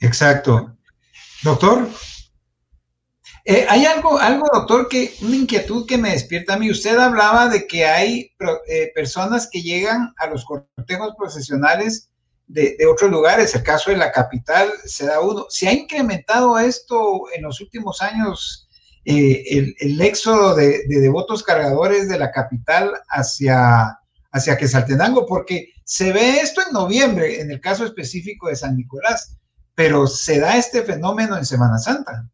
Exacto. 0.01 0.77
Doctor, 1.43 1.89
eh, 3.47 3.67
hay 3.69 3.85
algo, 3.85 4.19
algo, 4.19 4.47
doctor, 4.53 4.89
que 4.89 5.15
una 5.21 5.37
inquietud 5.37 5.87
que 5.87 5.99
me 5.99 6.11
despierta 6.13 6.55
a 6.55 6.59
mí. 6.59 6.71
Usted 6.71 6.97
hablaba 6.97 7.49
de 7.49 7.67
que 7.67 7.85
hay 7.85 8.33
eh, 8.67 8.91
personas 8.95 9.49
que 9.51 9.61
llegan 9.61 10.15
a 10.17 10.29
los 10.29 10.47
cortejos 10.47 11.15
procesionales 11.19 12.09
de, 12.47 12.77
otros 12.91 13.11
lugares. 13.11 13.55
El 13.55 13.63
caso 13.63 13.91
de 13.91 13.99
la 13.99 14.13
capital 14.13 14.71
se 14.85 15.07
da 15.07 15.21
uno. 15.21 15.45
¿Se 15.51 15.69
ha 15.69 15.73
incrementado 15.73 16.59
esto 16.59 17.25
en 17.35 17.43
los 17.43 17.61
últimos 17.61 18.01
años 18.01 18.67
eh, 19.05 19.75
el, 19.79 20.01
éxodo 20.01 20.55
de, 20.55 20.83
devotos 20.89 21.43
cargadores 21.43 22.09
de 22.09 22.19
la 22.19 22.31
capital 22.31 22.93
hacia, 23.11 23.99
hacia 24.33 24.57
Quesaltenango, 24.57 25.27
porque 25.27 25.75
se 25.85 26.13
ve 26.13 26.41
esto 26.41 26.63
en 26.67 26.73
noviembre, 26.73 27.43
en 27.43 27.51
el 27.51 27.61
caso 27.61 27.85
específico 27.85 28.49
de 28.49 28.57
San 28.57 28.75
Nicolás, 28.75 29.37
pero 29.75 30.07
se 30.07 30.41
da 30.41 30.57
este 30.57 30.83
fenómeno 30.83 31.37
en 31.37 31.45
Semana 31.45 31.77
Santa. 31.77 32.27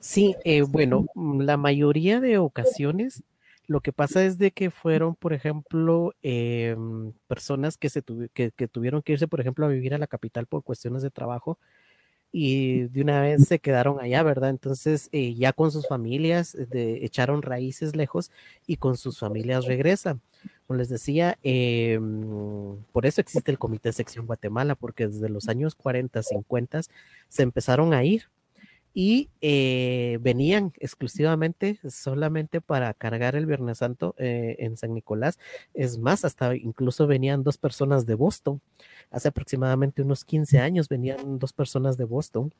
Sí, 0.00 0.36
eh, 0.44 0.62
bueno, 0.62 1.06
la 1.14 1.56
mayoría 1.56 2.20
de 2.20 2.38
ocasiones 2.38 3.22
lo 3.66 3.80
que 3.80 3.92
pasa 3.92 4.24
es 4.24 4.38
de 4.38 4.52
que 4.52 4.70
fueron, 4.70 5.16
por 5.16 5.32
ejemplo, 5.32 6.14
em, 6.22 7.12
personas 7.26 7.76
que, 7.76 7.88
se 7.90 8.02
que, 8.32 8.68
tuvieron 8.68 9.02
que 9.02 9.14
irse, 9.14 9.26
por 9.26 9.40
ejemplo, 9.40 9.66
a 9.66 9.68
vivir 9.68 9.92
a 9.94 9.98
la 9.98 10.06
capital 10.06 10.46
por 10.46 10.62
cuestiones 10.62 11.02
de 11.02 11.10
trabajo 11.10 11.58
y 12.32 12.82
de 12.88 13.02
una 13.02 13.20
vez 13.22 13.46
se 13.48 13.60
quedaron 13.60 14.00
allá, 14.00 14.22
¿verdad? 14.22 14.50
Entonces 14.50 15.08
eh, 15.12 15.34
ya 15.34 15.52
con 15.52 15.72
sus 15.72 15.88
familias 15.88 16.56
de, 16.70 17.04
echaron 17.04 17.42
raíces 17.42 17.96
lejos 17.96 18.30
y 18.66 18.76
con 18.76 18.96
sus 18.96 19.18
familias 19.18 19.66
regresan. 19.66 20.20
Como 20.66 20.78
les 20.78 20.88
decía, 20.88 21.38
em, 21.42 22.76
por 22.92 23.06
eso 23.06 23.20
existe 23.20 23.50
el 23.50 23.58
Comité 23.58 23.92
Sección 23.92 24.26
Guatemala, 24.26 24.74
porque 24.76 25.08
desde 25.08 25.28
los 25.28 25.48
años 25.48 25.74
40, 25.74 26.22
50 26.22 26.82
se 27.28 27.42
empezaron 27.42 27.94
a 27.94 28.04
ir 28.04 28.28
y 28.98 29.28
eh, 29.42 30.16
venían 30.22 30.72
exclusivamente 30.78 31.78
solamente 31.86 32.62
para 32.62 32.94
cargar 32.94 33.36
el 33.36 33.44
Viernes 33.44 33.76
Santo 33.76 34.14
eh, 34.16 34.56
en 34.58 34.78
San 34.78 34.94
Nicolás. 34.94 35.38
Es 35.74 35.98
más, 35.98 36.24
hasta 36.24 36.56
incluso 36.56 37.06
venían 37.06 37.42
dos 37.42 37.58
personas 37.58 38.06
de 38.06 38.14
Boston. 38.14 38.62
Hace 39.10 39.28
aproximadamente 39.28 40.00
unos 40.00 40.24
15 40.24 40.60
años 40.60 40.88
venían 40.88 41.38
dos 41.38 41.52
personas 41.52 41.98
de 41.98 42.04
Boston 42.04 42.54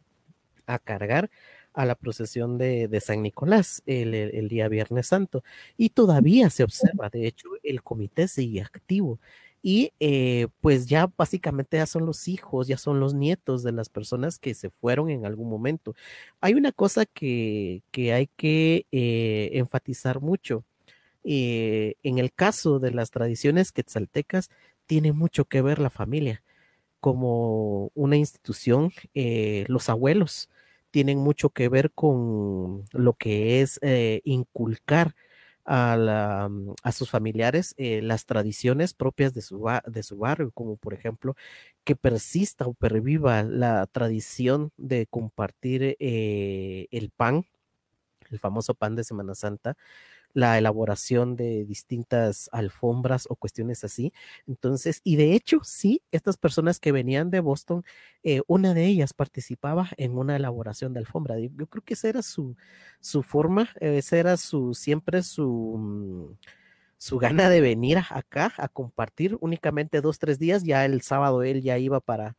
a 0.66 0.78
cargar 0.78 1.30
a 1.72 1.86
la 1.86 1.94
procesión 1.94 2.58
de, 2.58 3.00
San 3.02 3.22
Nicolás 3.22 3.82
el, 3.86 4.12
el, 4.12 4.48
día 4.48 4.68
Viernes 4.68 5.06
Santo. 5.06 5.42
Y 5.78 5.88
todavía 5.88 6.50
se 6.50 6.64
observa, 6.64 7.08
de 7.08 7.26
hecho, 7.26 7.48
el 7.62 7.82
comité 7.82 8.28
sigue 8.28 8.60
activo 8.60 9.20
y 9.68 9.92
eh, 9.98 10.46
pues 10.60 10.86
ya 10.86 11.10
básicamente 11.16 11.78
ya 11.78 11.86
son 11.86 12.06
los 12.06 12.28
hijos, 12.28 12.68
ya 12.68 12.78
son 12.78 13.00
los 13.00 13.14
nietos 13.14 13.64
de 13.64 13.72
las 13.72 13.88
personas 13.88 14.38
que 14.38 14.54
se 14.54 14.70
fueron 14.70 15.10
en 15.10 15.26
algún 15.26 15.50
momento. 15.50 15.96
Hay 16.40 16.54
una 16.54 16.70
cosa 16.70 17.04
que, 17.04 17.82
hay 17.96 18.28
que 18.36 18.86
eh, 18.92 19.50
enfatizar 19.54 20.20
mucho. 20.20 20.64
Eh, 21.24 21.96
en 22.04 22.18
el 22.18 22.32
caso 22.32 22.78
de 22.78 22.92
las 22.92 23.10
tradiciones 23.10 23.72
quetzaltecas, 23.72 24.50
tiene 24.86 25.10
mucho 25.10 25.46
que 25.46 25.62
ver 25.62 25.80
la 25.80 25.90
familia 25.90 26.44
como 27.00 27.90
una 27.94 28.16
institución, 28.16 28.92
los 29.14 29.88
abuelos 29.88 30.48
tienen 30.92 31.18
mucho 31.18 31.50
que 31.50 31.68
ver 31.68 31.90
con 31.90 32.84
lo 32.92 33.14
que 33.14 33.62
es 33.62 33.80
inculcar 34.24 35.16
a, 35.66 36.48
mm, 36.50 36.72
a 36.82 36.92
sus 36.92 37.10
familiares 37.10 37.74
eh, 37.78 38.02
las 38.02 38.26
tradiciones 38.26 38.94
propias 38.94 39.34
de 39.34 39.42
su, 39.42 39.64
de 39.86 40.02
su 40.02 40.18
barrio, 40.18 40.50
como 40.52 40.76
por 40.76 40.94
ejemplo 40.94 41.34
que 41.84 41.96
persista 41.96 42.66
o 42.66 42.74
perviva 42.74 43.42
la 43.42 43.86
tradición 43.86 44.72
de 44.76 45.06
compartir 45.06 45.96
eh, 46.00 46.86
el 46.90 47.10
pan, 47.10 47.46
el 48.30 48.38
famoso 48.38 48.74
pan 48.74 48.96
de 48.96 49.04
Semana 49.04 49.34
Santa, 49.34 49.76
la 50.36 50.58
elaboración 50.58 51.34
de 51.34 51.64
distintas 51.64 52.50
alfombras 52.52 53.26
o 53.30 53.36
cuestiones 53.36 53.84
así. 53.84 54.12
Entonces, 54.46 55.00
y 55.02 55.16
de 55.16 55.32
hecho, 55.32 55.60
sí, 55.64 56.02
estas 56.12 56.36
personas 56.36 56.78
que 56.78 56.92
venían 56.92 57.30
de 57.30 57.40
Boston, 57.40 57.84
eh, 58.22 58.42
una 58.46 58.74
de 58.74 58.84
ellas 58.84 59.14
participaba 59.14 59.88
en 59.96 60.18
una 60.18 60.36
elaboración 60.36 60.92
de 60.92 61.00
alfombra. 61.00 61.38
Yo 61.38 61.66
creo 61.68 61.82
que 61.82 61.94
esa 61.94 62.08
era 62.10 62.22
su, 62.22 62.54
su 63.00 63.22
forma, 63.22 63.70
esa 63.80 64.18
era 64.18 64.36
su, 64.36 64.74
siempre 64.74 65.22
su 65.22 65.76
mm, 65.78 66.34
su 66.98 67.18
gana 67.18 67.48
de 67.50 67.60
venir 67.60 67.98
acá 68.10 68.52
a 68.58 68.68
compartir 68.68 69.36
únicamente 69.40 70.00
dos, 70.02 70.18
tres 70.18 70.38
días. 70.38 70.64
Ya 70.64 70.84
el 70.84 71.00
sábado 71.02 71.42
él 71.44 71.62
ya 71.62 71.78
iba 71.78 72.00
para, 72.00 72.36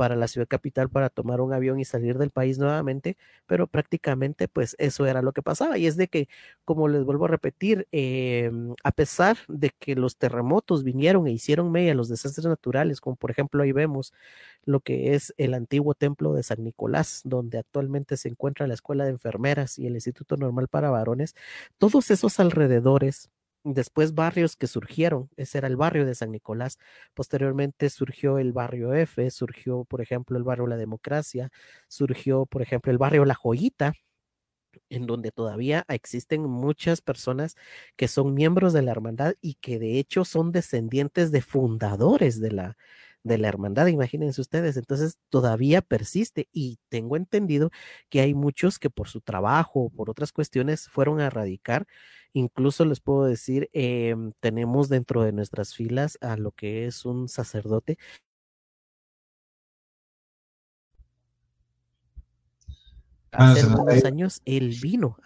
para 0.00 0.16
la 0.16 0.28
ciudad 0.28 0.48
capital 0.48 0.88
para 0.88 1.10
tomar 1.10 1.42
un 1.42 1.52
avión 1.52 1.78
y 1.78 1.84
salir 1.84 2.16
del 2.16 2.30
país 2.30 2.58
nuevamente, 2.58 3.18
pero 3.46 3.66
prácticamente 3.66 4.48
pues 4.48 4.74
eso 4.78 5.04
era 5.04 5.20
lo 5.20 5.32
que 5.32 5.42
pasaba. 5.42 5.76
Y 5.76 5.86
es 5.86 5.98
de 5.98 6.08
que, 6.08 6.26
como 6.64 6.88
les 6.88 7.04
vuelvo 7.04 7.26
a 7.26 7.28
repetir, 7.28 7.86
em, 7.92 8.72
a 8.82 8.92
pesar 8.92 9.36
de 9.46 9.68
que 9.78 9.96
los 9.96 10.16
terremotos 10.16 10.84
vinieron 10.84 11.26
e 11.26 11.32
hicieron 11.32 11.70
media 11.70 11.94
los 11.94 12.08
desastres 12.08 12.46
naturales, 12.46 12.98
como 13.02 13.14
por 13.16 13.30
ejemplo 13.30 13.62
ahí 13.62 13.72
vemos 13.72 14.14
lo 14.64 14.80
que 14.80 15.12
es 15.14 15.34
el 15.36 15.52
antiguo 15.52 15.92
templo 15.94 16.32
de 16.32 16.44
San 16.44 16.64
Nicolás, 16.64 17.20
donde 17.24 17.58
actualmente 17.58 18.16
se 18.16 18.30
encuentra 18.30 18.66
la 18.66 18.72
Escuela 18.74 19.04
de 19.04 19.10
Enfermeras 19.10 19.78
y 19.78 19.86
el 19.86 19.96
Instituto 19.96 20.38
Normal 20.38 20.68
para 20.68 20.88
Varones, 20.88 21.34
todos 21.76 22.10
esos 22.10 22.40
alrededores 22.40 23.28
después 23.64 24.14
barrios 24.14 24.56
que 24.56 24.66
surgieron, 24.66 25.30
ese 25.36 25.58
era 25.58 25.68
el 25.68 25.76
barrio 25.76 26.06
de 26.06 26.14
San 26.14 26.30
Nicolás, 26.32 26.78
posteriormente 27.14 27.90
surgió 27.90 28.38
el 28.38 28.52
barrio 28.52 28.94
F, 28.94 29.30
surgió, 29.30 29.84
por 29.84 30.00
ejemplo, 30.00 30.36
el 30.38 30.44
barrio 30.44 30.66
La 30.66 30.76
Democracia, 30.76 31.50
surgió, 31.88 32.46
por 32.46 32.62
ejemplo, 32.62 32.92
el 32.92 32.98
barrio 32.98 33.24
La 33.24 33.34
Joyita, 33.34 33.94
en 34.88 35.06
donde 35.06 35.30
todavía 35.32 35.84
existen 35.88 36.42
muchas 36.42 37.00
personas 37.00 37.56
que 37.96 38.08
son 38.08 38.34
miembros 38.34 38.72
de 38.72 38.82
la 38.82 38.92
hermandad 38.92 39.34
y 39.40 39.54
que 39.54 39.78
de 39.78 39.98
hecho 39.98 40.24
son 40.24 40.52
descendientes 40.52 41.32
de 41.32 41.42
fundadores 41.42 42.40
de 42.40 42.52
la, 42.52 42.76
de 43.22 43.38
la 43.38 43.48
hermandad, 43.48 43.86
imagínense 43.88 44.40
ustedes, 44.40 44.76
entonces 44.76 45.18
todavía 45.28 45.82
persiste 45.82 46.48
y 46.52 46.78
tengo 46.88 47.16
entendido 47.16 47.70
que 48.08 48.20
hay 48.20 48.34
muchos 48.34 48.78
que 48.78 48.90
por 48.90 49.08
su 49.08 49.20
trabajo 49.20 49.80
o 49.80 49.90
por 49.90 50.10
otras 50.10 50.32
cuestiones 50.32 50.88
fueron 50.88 51.20
a 51.20 51.30
radicar, 51.30 51.86
incluso 52.32 52.84
les 52.84 53.00
puedo 53.00 53.24
decir, 53.24 53.68
em, 53.72 54.32
tenemos 54.40 54.88
dentro 54.88 55.22
de 55.22 55.32
nuestras 55.32 55.74
filas 55.74 56.18
a 56.20 56.36
lo 56.36 56.52
que 56.52 56.86
es 56.86 57.04
un 57.04 57.28
sacerdote. 57.28 57.98
Hace 63.32 63.66
unos 63.66 64.04
años 64.04 64.42
él 64.44 64.76
vino. 64.80 65.16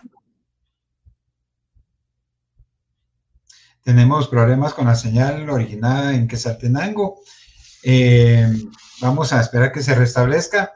Tenemos 3.83 4.29
problemas 4.29 4.73
con 4.73 4.87
la 4.87 4.95
señal 4.95 5.49
originada 5.51 6.15
en 6.15 6.27
Quesaltenango. 6.27 7.21
Eh, 7.85 8.51
vamos 9.01 9.33
a 9.33 9.41
esperar 9.41 9.73
que 9.73 9.83
se 9.83 9.95
restablezca. 9.95 10.73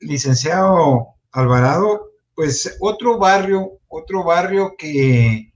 Licenciado 0.00 1.14
Alvarado, 1.32 2.12
pues 2.34 2.76
otro 2.80 3.18
barrio, 3.18 3.78
otro 3.88 4.24
barrio 4.24 4.74
que, 4.78 5.52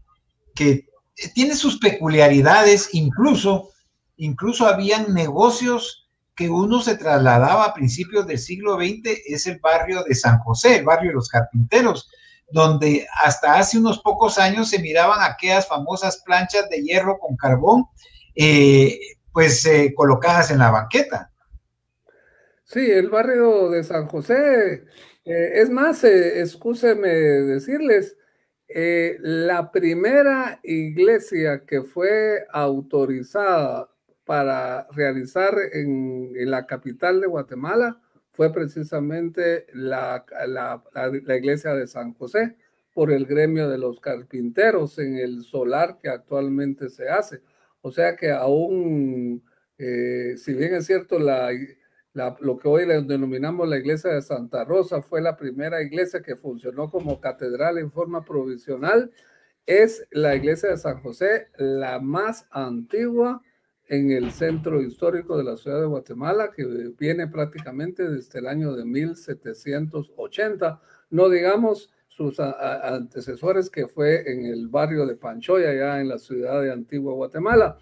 que 0.54 0.86
tiene 1.34 1.56
sus 1.56 1.78
peculiaridades, 1.78 2.90
incluso, 2.92 3.70
incluso 4.16 4.66
habían 4.66 5.14
negocios 5.14 6.10
que 6.36 6.50
uno 6.50 6.80
se 6.80 6.96
trasladaba 6.96 7.64
a 7.64 7.74
principios 7.74 8.26
del 8.26 8.38
siglo 8.38 8.76
XX, 8.76 9.18
es 9.26 9.46
el 9.46 9.58
barrio 9.60 10.02
de 10.04 10.14
San 10.14 10.38
José, 10.40 10.76
el 10.76 10.84
barrio 10.84 11.10
de 11.10 11.14
los 11.16 11.28
carpinteros 11.28 12.08
donde 12.50 13.06
hasta 13.24 13.54
hace 13.54 13.78
unos 13.78 13.98
pocos 14.00 14.38
años 14.38 14.68
se 14.68 14.78
miraban 14.78 15.20
aquellas 15.22 15.66
famosas 15.66 16.22
planchas 16.24 16.68
de 16.68 16.82
hierro 16.82 17.18
con 17.18 17.36
carbón, 17.36 17.86
eh, 18.36 18.98
pues 19.34 19.66
eh, 19.66 19.92
colocadas 19.94 20.50
en 20.50 20.60
la 20.60 20.70
banqueta. 20.70 21.30
Sí, 22.62 22.90
el 22.90 23.10
barrio 23.10 23.68
de 23.68 23.84
San 23.84 24.06
José, 24.06 24.84
eh, 25.26 25.50
es 25.54 25.68
más, 25.68 26.02
excúseme 26.04 27.08
decirles, 27.08 28.16
la 29.20 29.70
primera 29.70 30.58
iglesia 30.64 31.64
que 31.66 31.82
fue 31.82 32.46
autorizada 32.50 33.90
para 34.24 34.88
realizar 34.92 35.54
en, 35.72 36.32
en 36.34 36.50
la 36.50 36.66
capital 36.66 37.20
de 37.20 37.26
Guatemala 37.26 38.00
fue 38.34 38.52
precisamente 38.52 39.66
la, 39.72 40.26
la, 40.48 41.36
iglesia 41.36 41.72
de 41.72 41.86
San 41.86 42.14
José 42.14 42.56
por 42.92 43.12
el 43.12 43.26
gremio 43.26 43.68
de 43.68 43.78
los 43.78 44.00
carpinteros 44.00 44.98
en 44.98 45.16
el 45.18 45.44
solar 45.44 45.98
que 46.02 46.08
actualmente 46.08 46.88
se 46.90 47.08
hace. 47.08 47.42
O 47.86 47.92
sea 47.92 48.16
que 48.16 48.30
aún, 48.30 49.44
eh, 49.76 50.36
si 50.38 50.54
bien 50.54 50.74
es 50.74 50.86
cierto, 50.86 51.18
la, 51.18 51.50
lo 52.40 52.58
que 52.58 52.66
hoy 52.66 52.86
denominamos 52.86 53.68
la 53.68 53.76
iglesia 53.76 54.10
de 54.10 54.22
Santa 54.22 54.64
Rosa 54.64 55.02
fue 55.02 55.20
la 55.20 55.36
primera 55.36 55.82
iglesia 55.82 56.22
que 56.22 56.34
funcionó 56.34 56.90
como 56.90 57.20
catedral 57.20 57.76
en 57.76 57.90
forma 57.90 58.24
provisional, 58.24 59.10
es 59.66 60.06
la 60.12 60.34
iglesia 60.34 60.70
de 60.70 60.78
San 60.78 61.02
José 61.02 61.48
la 61.58 62.00
más 62.00 62.46
antigua 62.50 63.42
en 63.88 64.12
el 64.12 64.30
centro 64.30 64.80
histórico 64.80 65.36
de 65.36 65.44
la 65.44 65.58
ciudad 65.58 65.80
de 65.80 65.86
Guatemala, 65.86 66.52
que 66.56 66.64
viene 66.98 67.28
prácticamente 67.28 68.08
desde 68.08 68.38
el 68.38 68.46
año 68.46 68.72
de 68.72 68.86
1780, 68.86 70.80
no 71.10 71.28
digamos 71.28 71.92
sus 72.14 72.38
antecesores 72.38 73.70
que 73.70 73.88
fue 73.88 74.30
en 74.30 74.46
el 74.46 74.68
barrio 74.68 75.06
de 75.06 75.16
Panchoya, 75.16 75.70
allá 75.70 76.00
en 76.00 76.08
la 76.08 76.18
ciudad 76.18 76.62
de 76.62 76.72
Antigua 76.72 77.14
Guatemala. 77.14 77.78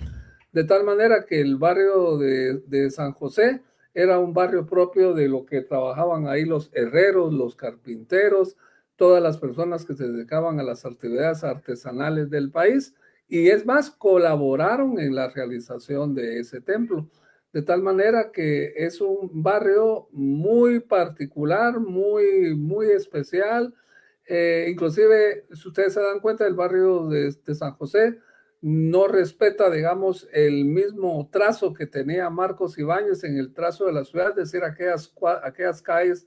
De 0.52 0.64
tal 0.64 0.84
manera 0.84 1.24
que 1.26 1.40
el 1.40 1.56
barrio 1.56 2.16
de, 2.16 2.60
de 2.66 2.90
San 2.90 3.12
José 3.12 3.62
era 3.94 4.18
un 4.18 4.32
barrio 4.32 4.66
propio 4.66 5.12
de 5.12 5.28
lo 5.28 5.44
que 5.44 5.62
trabajaban 5.62 6.28
ahí 6.28 6.44
los 6.44 6.70
herreros, 6.72 7.32
los 7.32 7.56
carpinteros, 7.56 8.56
todas 8.96 9.22
las 9.22 9.38
personas 9.38 9.84
que 9.84 9.94
se 9.94 10.08
dedicaban 10.08 10.60
a 10.60 10.62
las 10.62 10.86
actividades 10.86 11.44
artesanales 11.44 12.30
del 12.30 12.50
país 12.50 12.94
y 13.32 13.48
es 13.48 13.64
más, 13.64 13.90
colaboraron 13.90 14.98
en 14.98 15.14
la 15.14 15.30
realización 15.30 16.14
de 16.14 16.40
ese 16.40 16.60
templo. 16.60 17.08
De 17.50 17.62
tal 17.62 17.80
manera 17.80 18.30
que 18.30 18.74
es 18.76 19.00
un 19.00 19.30
barrio 19.42 20.06
muy 20.12 20.80
particular, 20.80 21.80
muy, 21.80 22.54
muy 22.54 22.90
especial. 22.90 23.74
Eh, 24.26 24.68
inclusive, 24.70 25.46
si 25.52 25.68
ustedes 25.68 25.94
se 25.94 26.00
dan 26.00 26.20
cuenta, 26.20 26.46
el 26.46 26.54
barrio 26.54 27.08
de, 27.08 27.32
San 27.54 27.72
José 27.72 28.18
no 28.60 29.08
respeta, 29.08 29.68
digamos, 29.70 30.28
el 30.32 30.64
mismo 30.64 31.28
trazo 31.32 31.74
que 31.74 31.86
tenía 31.86 32.30
Marcos 32.30 32.78
Ibáñez 32.78 33.24
en 33.24 33.36
el 33.36 33.52
trazo 33.52 33.86
de 33.86 33.92
la 33.92 34.04
ciudad, 34.04 34.30
es 34.30 34.36
decir, 34.36 34.62
aquellas, 34.62 35.12
aquellas 35.42 35.82
calles 35.82 36.26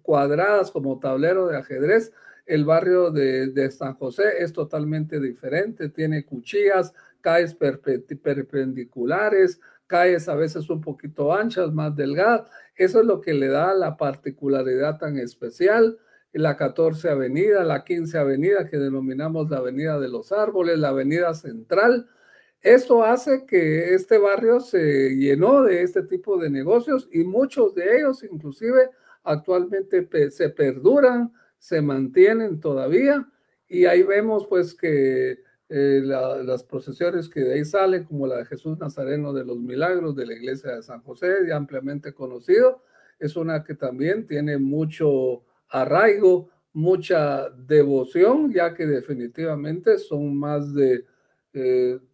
cuadradas 0.00 0.70
como 0.70 0.98
tablero 0.98 1.46
de 1.46 1.58
ajedrez, 1.58 2.10
el 2.48 2.64
barrio 2.64 3.10
de, 3.10 3.70
San 3.70 3.94
José 3.94 4.22
es 4.38 4.54
totalmente 4.54 5.20
diferente, 5.20 5.90
tiene 5.90 6.24
cuchillas, 6.24 6.94
calles 7.20 7.54
perpendiculares, 7.54 9.60
calles 9.86 10.30
a 10.30 10.34
veces 10.34 10.70
un 10.70 10.80
poquito 10.80 11.34
anchas, 11.34 11.70
más 11.72 11.94
delgadas. 11.94 12.48
Eso 12.74 13.00
es 13.00 13.06
lo 13.06 13.20
que 13.20 13.34
le 13.34 13.48
da 13.48 13.74
la 13.74 13.98
particularidad 13.98 14.96
tan 14.98 15.18
especial. 15.18 15.98
La 16.32 16.56
14 16.56 17.10
Avenida, 17.10 17.64
la 17.64 17.84
15 17.84 18.18
Avenida, 18.18 18.68
que 18.68 18.78
denominamos 18.78 19.50
la 19.50 19.58
Avenida 19.58 19.98
de 19.98 20.08
los 20.08 20.30
Árboles, 20.32 20.78
la 20.78 20.88
Avenida 20.88 21.34
Central. 21.34 22.08
Esto 22.60 23.04
hace 23.04 23.46
que 23.46 23.94
este 23.94 24.18
barrio 24.18 24.60
se 24.60 25.16
llenó 25.16 25.62
de 25.62 25.82
este 25.82 26.02
tipo 26.02 26.38
de 26.38 26.50
negocios 26.50 27.08
y 27.12 27.24
muchos 27.24 27.74
de 27.74 27.98
ellos 27.98 28.22
inclusive 28.24 28.90
actualmente 29.22 30.08
se 30.30 30.50
perduran 30.50 31.32
se 31.58 31.82
mantienen 31.82 32.60
todavía 32.60 33.28
y 33.68 33.84
ahí 33.84 34.02
vemos 34.02 34.46
pues 34.46 34.74
que 34.74 35.40
eh, 35.68 36.00
las 36.02 36.64
procesiones 36.64 37.28
que 37.28 37.40
de 37.40 37.54
ahí 37.54 37.64
salen, 37.64 38.04
como 38.04 38.26
la 38.26 38.38
de 38.38 38.46
Jesús 38.46 38.78
Nazareno 38.78 39.34
de 39.34 39.44
los 39.44 39.58
Milagros 39.58 40.16
de 40.16 40.24
la 40.24 40.32
iglesia 40.32 40.76
de 40.76 40.82
San 40.82 41.02
José, 41.02 41.28
ya 41.46 41.56
ampliamente 41.56 42.14
conocido, 42.14 42.82
es 43.18 43.36
una 43.36 43.64
que 43.64 43.74
también 43.74 44.26
tiene 44.26 44.56
mucho 44.56 45.42
arraigo, 45.68 46.50
mucha 46.72 47.50
devoción, 47.50 48.52
ya 48.52 48.74
que 48.74 48.86
definitivamente 48.86 49.98
son 49.98 50.36
más 50.36 50.74
de 50.74 51.04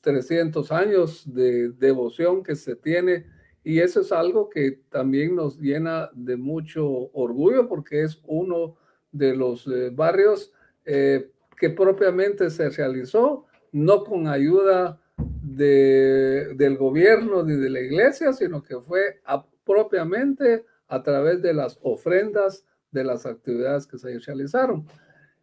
300 0.01 0.71
eh, 0.71 0.75
años 0.75 1.35
de 1.35 1.71
devoción 1.71 2.43
que 2.43 2.57
se 2.57 2.77
tiene. 2.77 3.27
Y 3.63 3.81
eso 3.81 4.01
es 4.01 4.13
algo 4.13 4.49
que 4.49 4.81
también 4.91 5.37
nos 5.37 5.59
llena 5.59 6.11
de 6.15 6.37
mucho 6.37 6.87
orgullo 7.13 7.69
porque 7.69 8.03
es 8.03 8.21
uno 8.27 8.77
de 9.11 9.35
los 9.35 9.67
eh, 9.67 9.91
barrios 9.91 10.53
eh, 10.85 11.31
que 11.59 11.71
propiamente 11.71 12.51
se 12.51 12.69
realizó, 12.71 13.47
no 13.73 14.05
con 14.05 14.29
ayuda 14.29 15.01
de, 15.43 16.55
del 16.57 16.77
gobierno 16.77 17.43
ni 17.43 17.55
de 17.55 17.71
la 17.71 17.81
iglesia, 17.81 18.33
sino 18.33 18.63
que 18.63 18.81
fue 18.81 19.21
propiamente 19.65 20.65
a 20.89 21.03
través 21.03 21.41
de 21.43 21.55
las 21.55 21.79
ofrendas 21.83 22.65
de 22.95 23.05
las 23.05 23.27
actividades 23.27 23.87
que 23.87 23.99
se 23.99 24.19
realizaron. 24.21 24.87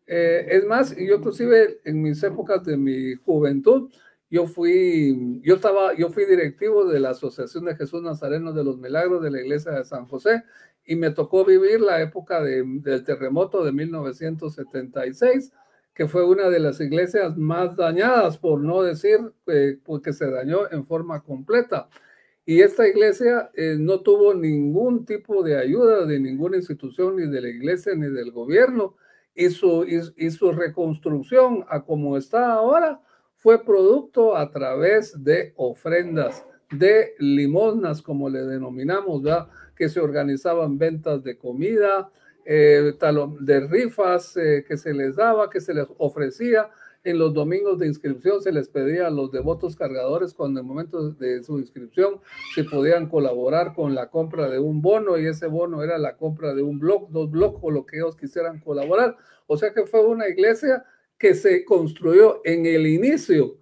Eh, 0.07 0.47
es 0.49 0.65
más, 0.65 0.95
yo 0.95 1.17
inclusive 1.17 1.79
en 1.83 2.01
mis 2.01 2.23
épocas 2.23 2.65
de 2.65 2.77
mi 2.77 3.13
juventud, 3.15 3.91
yo 4.29 4.47
fui, 4.47 5.39
yo 5.43 5.55
estaba, 5.55 5.93
yo 5.93 6.09
fui 6.09 6.25
directivo 6.25 6.85
de 6.85 6.99
la 6.99 7.11
Asociación 7.11 7.65
de 7.65 7.75
Jesús 7.75 8.01
Nazareno 8.01 8.53
de 8.53 8.63
los 8.63 8.77
Milagros 8.77 9.21
de 9.21 9.29
la 9.29 9.41
Iglesia 9.41 9.73
de 9.73 9.83
San 9.83 10.05
José 10.05 10.43
y 10.85 10.95
me 10.95 11.11
tocó 11.11 11.45
vivir 11.45 11.81
la 11.81 12.01
época 12.01 12.41
del 12.41 13.03
terremoto 13.03 13.63
de 13.63 13.73
1976, 13.73 15.51
que 15.93 16.07
fue 16.07 16.25
una 16.25 16.49
de 16.49 16.59
las 16.59 16.79
iglesias 16.79 17.37
más 17.37 17.75
dañadas, 17.75 18.37
por 18.37 18.61
no 18.61 18.81
decir 18.81 19.19
eh, 19.47 19.77
porque 19.83 20.13
se 20.13 20.31
dañó 20.31 20.71
en 20.71 20.85
forma 20.85 21.21
completa. 21.21 21.89
Y 22.51 22.61
esta 22.61 22.85
iglesia 22.85 23.49
eh, 23.53 23.77
no 23.79 24.01
tuvo 24.01 24.33
ningún 24.33 25.05
tipo 25.05 25.41
de 25.41 25.57
ayuda 25.57 26.05
de 26.05 26.19
ninguna 26.19 26.57
institución, 26.57 27.15
ni 27.15 27.25
de 27.25 27.39
la 27.39 27.47
iglesia, 27.47 27.95
ni 27.95 28.09
del 28.09 28.33
gobierno. 28.33 28.97
Y 29.33 29.51
su, 29.51 30.51
reconstrucción 30.51 31.63
a 31.69 31.85
como 31.85 32.17
está 32.17 32.51
ahora 32.51 32.99
fue 33.37 33.63
producto 33.63 34.35
a 34.35 34.51
través 34.51 35.23
de 35.23 35.53
ofrendas, 35.55 36.45
de 36.69 37.15
limosnas, 37.19 38.01
como 38.01 38.27
le 38.27 38.41
denominamos, 38.41 39.23
¿verdad? 39.23 39.47
que 39.73 39.87
se 39.87 40.01
organizaban 40.01 40.77
ventas 40.77 41.23
de 41.23 41.37
comida, 41.37 42.09
eh, 42.43 42.91
de 43.39 43.59
rifas 43.61 44.35
eh, 44.35 44.65
que 44.67 44.75
se 44.75 44.93
les 44.93 45.15
daba, 45.15 45.49
que 45.49 45.61
se 45.61 45.73
les 45.73 45.87
ofrecía. 45.97 46.69
En 47.03 47.17
los 47.17 47.33
domingos 47.33 47.79
de 47.79 47.87
inscripción 47.87 48.43
se 48.43 48.51
les 48.51 48.69
pedía 48.69 49.07
a 49.07 49.09
los 49.09 49.31
devotos 49.31 49.75
cargadores 49.75 50.35
cuando 50.35 50.59
en 50.59 50.65
el 50.65 50.69
momento 50.69 51.11
de 51.13 51.43
su 51.43 51.57
inscripción 51.57 52.21
se 52.53 52.63
podían 52.63 53.09
colaborar 53.09 53.73
con 53.73 53.95
la 53.95 54.11
compra 54.11 54.47
de 54.49 54.59
un 54.59 54.83
bono 54.83 55.17
y 55.17 55.25
ese 55.25 55.47
bono 55.47 55.81
era 55.81 55.97
la 55.97 56.15
compra 56.15 56.53
de 56.53 56.61
un 56.61 56.77
blog, 56.77 57.09
dos 57.09 57.31
blogs 57.31 57.57
o 57.63 57.71
lo 57.71 57.87
que 57.87 57.97
ellos 57.97 58.15
quisieran 58.15 58.59
colaborar. 58.59 59.17
O 59.47 59.57
sea 59.57 59.73
que 59.73 59.87
fue 59.87 60.05
una 60.05 60.29
iglesia 60.29 60.85
que 61.17 61.33
se 61.33 61.65
construyó 61.65 62.41
en 62.45 62.67
el 62.67 62.85
inicio 62.85 63.57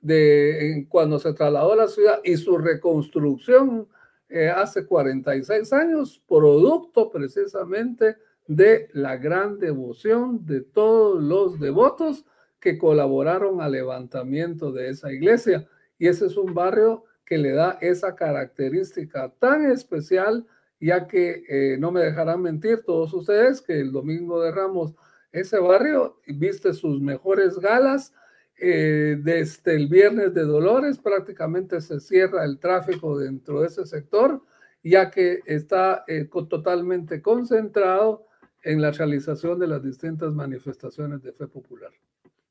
de 0.00 0.86
cuando 0.88 1.20
se 1.20 1.32
trasladó 1.32 1.74
a 1.74 1.76
la 1.76 1.88
ciudad 1.88 2.20
y 2.24 2.36
su 2.36 2.58
reconstrucción 2.58 3.86
eh, 4.28 4.48
hace 4.48 4.84
46 4.84 5.72
años, 5.72 6.20
producto 6.26 7.08
precisamente 7.10 8.16
de 8.48 8.88
la 8.94 9.16
gran 9.16 9.60
devoción 9.60 10.44
de 10.44 10.62
todos 10.62 11.22
los 11.22 11.60
devotos 11.60 12.24
que 12.60 12.78
colaboraron 12.78 13.60
al 13.60 13.72
levantamiento 13.72 14.70
de 14.72 14.90
esa 14.90 15.12
iglesia. 15.12 15.66
Y 15.98 16.08
ese 16.08 16.26
es 16.26 16.36
un 16.36 16.54
barrio 16.54 17.04
que 17.24 17.38
le 17.38 17.52
da 17.52 17.78
esa 17.80 18.14
característica 18.14 19.32
tan 19.38 19.70
especial, 19.70 20.46
ya 20.80 21.06
que 21.06 21.44
eh, 21.48 21.76
no 21.78 21.92
me 21.92 22.00
dejarán 22.00 22.42
mentir 22.42 22.82
todos 22.84 23.12
ustedes 23.14 23.60
que 23.62 23.80
el 23.80 23.92
domingo 23.92 24.42
de 24.42 24.50
Ramos 24.50 24.94
ese 25.32 25.58
barrio 25.58 26.20
viste 26.26 26.74
sus 26.74 27.00
mejores 27.00 27.58
galas. 27.58 28.12
Eh, 28.62 29.16
desde 29.22 29.74
el 29.74 29.88
viernes 29.88 30.34
de 30.34 30.42
Dolores 30.42 30.98
prácticamente 30.98 31.80
se 31.80 31.98
cierra 31.98 32.44
el 32.44 32.58
tráfico 32.58 33.18
dentro 33.18 33.60
de 33.60 33.68
ese 33.68 33.86
sector, 33.86 34.42
ya 34.82 35.10
que 35.10 35.40
está 35.46 36.04
eh, 36.06 36.28
totalmente 36.48 37.22
concentrado 37.22 38.26
en 38.62 38.82
la 38.82 38.90
realización 38.90 39.58
de 39.58 39.66
las 39.66 39.82
distintas 39.82 40.34
manifestaciones 40.34 41.22
de 41.22 41.32
fe 41.32 41.46
popular. 41.46 41.90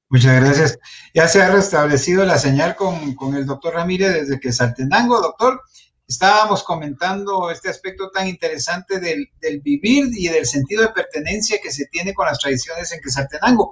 Muchas 0.10 0.42
gracias. 0.42 0.80
Ya 1.14 1.28
se 1.28 1.42
ha 1.42 1.52
restablecido 1.52 2.26
la 2.26 2.40
señal 2.40 2.76
con, 2.76 3.14
con 3.14 3.36
el 3.36 3.46
doctor 3.46 3.76
Ramírez 3.76 4.14
desde 4.14 4.40
que 4.40 4.52
Saltenango, 4.52 5.22
doctor. 5.22 5.62
Estábamos 6.08 6.64
comentando 6.64 7.52
este 7.52 7.70
aspecto 7.70 8.10
tan 8.10 8.28
interesante 8.28 9.00
del, 9.00 9.30
vivir 9.62 10.08
y 10.12 10.28
del 10.28 10.48
sentido 10.48 10.82
de 10.82 10.90
pertenencia 10.90 11.60
que 11.62 11.72
se 11.72 11.86
tiene 11.86 12.16
con 12.16 12.26
las 12.26 12.40
tradiciones 12.40 12.92
en 12.92 13.00
Quesaltenango. 13.00 13.72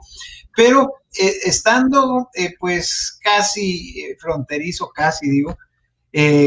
Pero 0.56 0.94
eh, 1.20 1.34
estando 1.46 2.30
eh, 2.36 2.54
pues 2.60 3.18
casi 3.24 4.02
eh, 4.02 4.18
fronterizo, 4.20 4.90
casi 4.90 5.28
digo, 5.28 5.58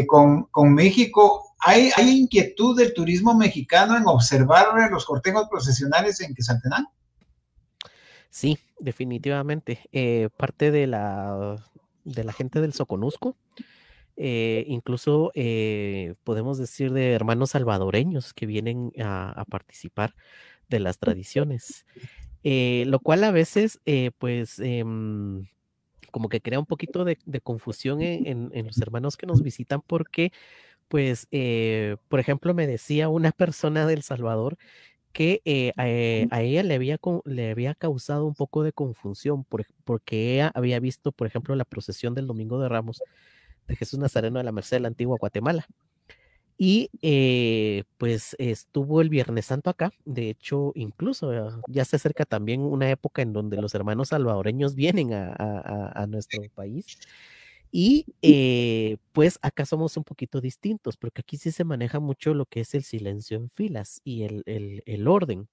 con, 0.07 0.45
con, 0.45 0.73
México, 0.75 1.55
¿hay, 1.59 1.91
¿hay 1.97 2.11
inquietud 2.11 2.77
del 2.77 2.95
turismo 2.95 3.35
mexicano 3.35 3.97
en 3.97 4.07
observar 4.07 4.69
los 4.91 5.05
cortejos 5.05 5.49
procesionales 5.51 6.21
en 6.21 6.35
Quesaltenango? 6.35 6.93
Sí, 8.31 8.59
definitivamente. 8.81 9.81
parte 10.37 10.71
de 10.71 10.87
la, 10.87 11.57
de 12.05 12.25
la 12.25 12.33
gente 12.33 12.61
del 12.61 12.73
Soconusco 12.73 13.37
eh, 14.23 14.67
incluso 14.69 15.33
eh, 15.35 16.13
podemos 16.25 16.59
decir 16.59 16.93
de 16.93 17.13
hermanos 17.13 17.53
salvadoreños 17.53 18.35
que 18.35 18.45
vienen 18.45 18.93
a, 19.03 19.47
participar 19.49 20.15
de 20.69 20.79
las 20.79 20.99
tradiciones, 20.99 21.87
eh, 22.45 22.85
lo 22.87 23.01
cual 23.01 23.25
a 23.25 23.31
veces 23.31 23.81
pues 24.19 24.59
em, 24.59 25.47
como 26.11 26.29
que 26.29 26.43
crea 26.43 26.59
un 26.59 26.67
poquito 26.67 27.07
de, 27.07 27.17
confusión 27.43 28.03
en, 28.03 28.51
los 28.67 28.77
hermanos 28.83 29.17
que 29.17 29.25
nos 29.27 29.43
visitan 29.43 29.81
porque 29.87 30.33
pues 30.89 31.27
por 32.09 32.21
ejemplo 32.21 32.53
me 32.53 32.67
decía 32.67 33.09
una 33.09 33.33
persona 33.33 33.87
del 33.87 34.03
Salvador 34.03 34.59
que 35.13 35.73
a, 35.77 35.89
ella 36.41 36.63
le 36.63 36.75
había, 36.75 36.99
le 37.25 37.51
había 37.51 37.75
causado 37.75 38.27
un 38.27 38.35
poco 38.35 38.63
de 38.63 38.73
confusión 38.73 39.45
porque 39.85 40.35
ella 40.35 40.51
había 40.55 40.81
visto, 40.81 41.13
por 41.13 41.27
ejemplo, 41.27 41.55
la 41.55 41.65
procesión 41.65 42.15
del 42.15 42.27
Domingo 42.27 42.61
de 42.61 42.69
Ramos 42.69 43.03
de 43.67 43.77
Jesús 43.77 43.99
Nazareno 43.99 44.39
de 44.39 44.45
la 44.45 44.53
Merced 44.53 44.77
de 44.77 44.81
la 44.81 44.89
antigua 44.89 45.17
Guatemala. 45.19 45.67
Y 46.63 46.91
eh, 47.01 47.85
pues 47.97 48.37
estuvo 48.39 49.01
el 49.01 49.09
Viernes 49.09 49.47
Santo 49.47 49.71
acá. 49.71 49.93
De 50.05 50.29
hecho, 50.29 50.73
incluso 50.75 51.33
ya 51.69 51.87
se 51.87 51.97
acerca 51.97 52.27
también 52.27 52.61
una 52.61 52.91
época 52.91 53.23
en 53.23 53.33
donde 53.33 53.57
los 53.57 53.75
hermanos 53.75 54.09
salvadoreños 54.09 54.75
vienen 54.75 55.15
a, 55.15 56.07
nuestro 56.07 56.43
país. 56.55 56.99
Y 57.73 58.07
eh, 58.23 58.99
pues 59.13 59.39
acá 59.43 59.65
somos 59.67 59.97
un 59.97 60.05
poquito 60.05 60.41
distintos, 60.41 60.97
porque 60.97 61.21
aquí 61.23 61.37
sí 61.37 61.53
se 61.53 61.65
maneja 61.65 62.01
mucho 62.01 62.35
lo 62.35 62.47
que 62.47 62.61
es 62.61 62.75
el 62.75 62.83
silencio 62.85 63.37
en 63.39 63.51
filas 63.51 64.01
y 64.05 64.25
el, 64.25 64.43
el 64.87 65.09
orden. 65.09 65.49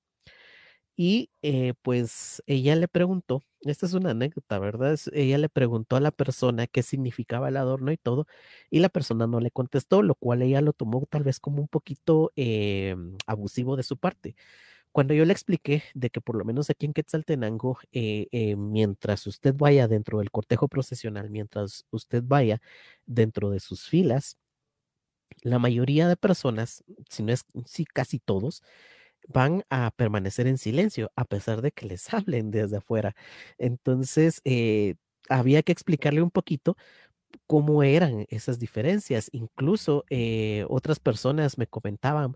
Y 1.00 1.30
eh, 1.44 1.74
pues 1.84 2.42
ella 2.48 2.76
le 2.76 2.88
preguntó, 2.88 3.44
esta 3.62 3.86
es 3.86 3.94
una 3.94 4.12
anécdota, 4.12 4.58
¿verdad? 4.60 4.98
ella 5.14 5.38
le 5.38 5.48
preguntó 5.50 5.96
a 5.96 6.00
la 6.00 6.10
persona 6.12 6.66
qué 6.68 6.82
significaba 6.84 7.50
el 7.50 7.58
adorno 7.58 7.92
y 7.92 7.98
todo, 7.98 8.26
y 8.72 8.80
la 8.80 8.90
persona 8.90 9.28
no 9.28 9.40
le 9.40 9.52
contestó, 9.52 10.02
lo 10.02 10.16
cual 10.16 10.42
ella 10.42 10.60
lo 10.62 10.74
tomó 10.74 11.06
tal 11.10 11.24
vez 11.24 11.40
como 11.40 11.62
un 11.62 11.68
poquito 11.68 12.32
eh, 12.36 12.96
abusivo 13.28 13.76
de 13.76 13.84
su 13.84 13.98
parte. 13.98 14.36
Cuando 14.92 15.14
yo 15.14 15.26
le 15.26 15.34
expliqué 15.34 15.84
de 15.94 16.10
que 16.10 16.22
por 16.22 16.36
lo 16.38 16.46
menos 16.46 16.70
aquí 16.70 16.86
en 16.88 16.94
Quetzaltenango, 16.94 17.80
eh, 17.92 18.56
mientras 18.58 19.28
usted 19.28 19.54
vaya 19.56 19.88
dentro 19.88 20.20
del 20.20 20.32
cortejo 20.32 20.68
procesional, 20.68 21.30
mientras 21.30 21.86
usted 21.92 22.24
vaya 22.26 22.62
dentro 23.06 23.50
de 23.52 23.60
sus 23.60 23.88
filas, 23.88 24.38
la 25.44 25.60
mayoría 25.60 26.08
de 26.08 26.18
personas, 26.18 26.84
si 27.10 27.24
no 27.24 27.32
es, 27.34 27.46
sí, 27.66 27.86
casi 27.86 28.20
todos, 28.20 28.64
van 29.28 29.64
a 29.70 29.92
permanecer 29.96 30.48
en 30.48 30.58
silencio 30.58 31.12
a 31.16 31.26
pesar 31.26 31.62
de 31.62 31.72
que 31.72 31.86
les 31.88 32.14
hablen 32.14 32.52
desde 32.52 32.78
afuera. 32.78 33.16
Entonces, 33.58 34.42
eh, 34.46 34.96
había 35.30 35.64
que 35.64 35.72
explicarle 35.74 36.22
un 36.22 36.32
poquito 36.32 36.78
cómo 37.48 37.84
eran 37.84 38.26
esas 38.30 38.60
diferencias. 38.60 39.30
Incluso 39.34 40.06
eh, 40.12 40.66
otras 40.70 41.00
personas 41.00 41.58
me 41.60 41.68
comentaban 41.68 42.36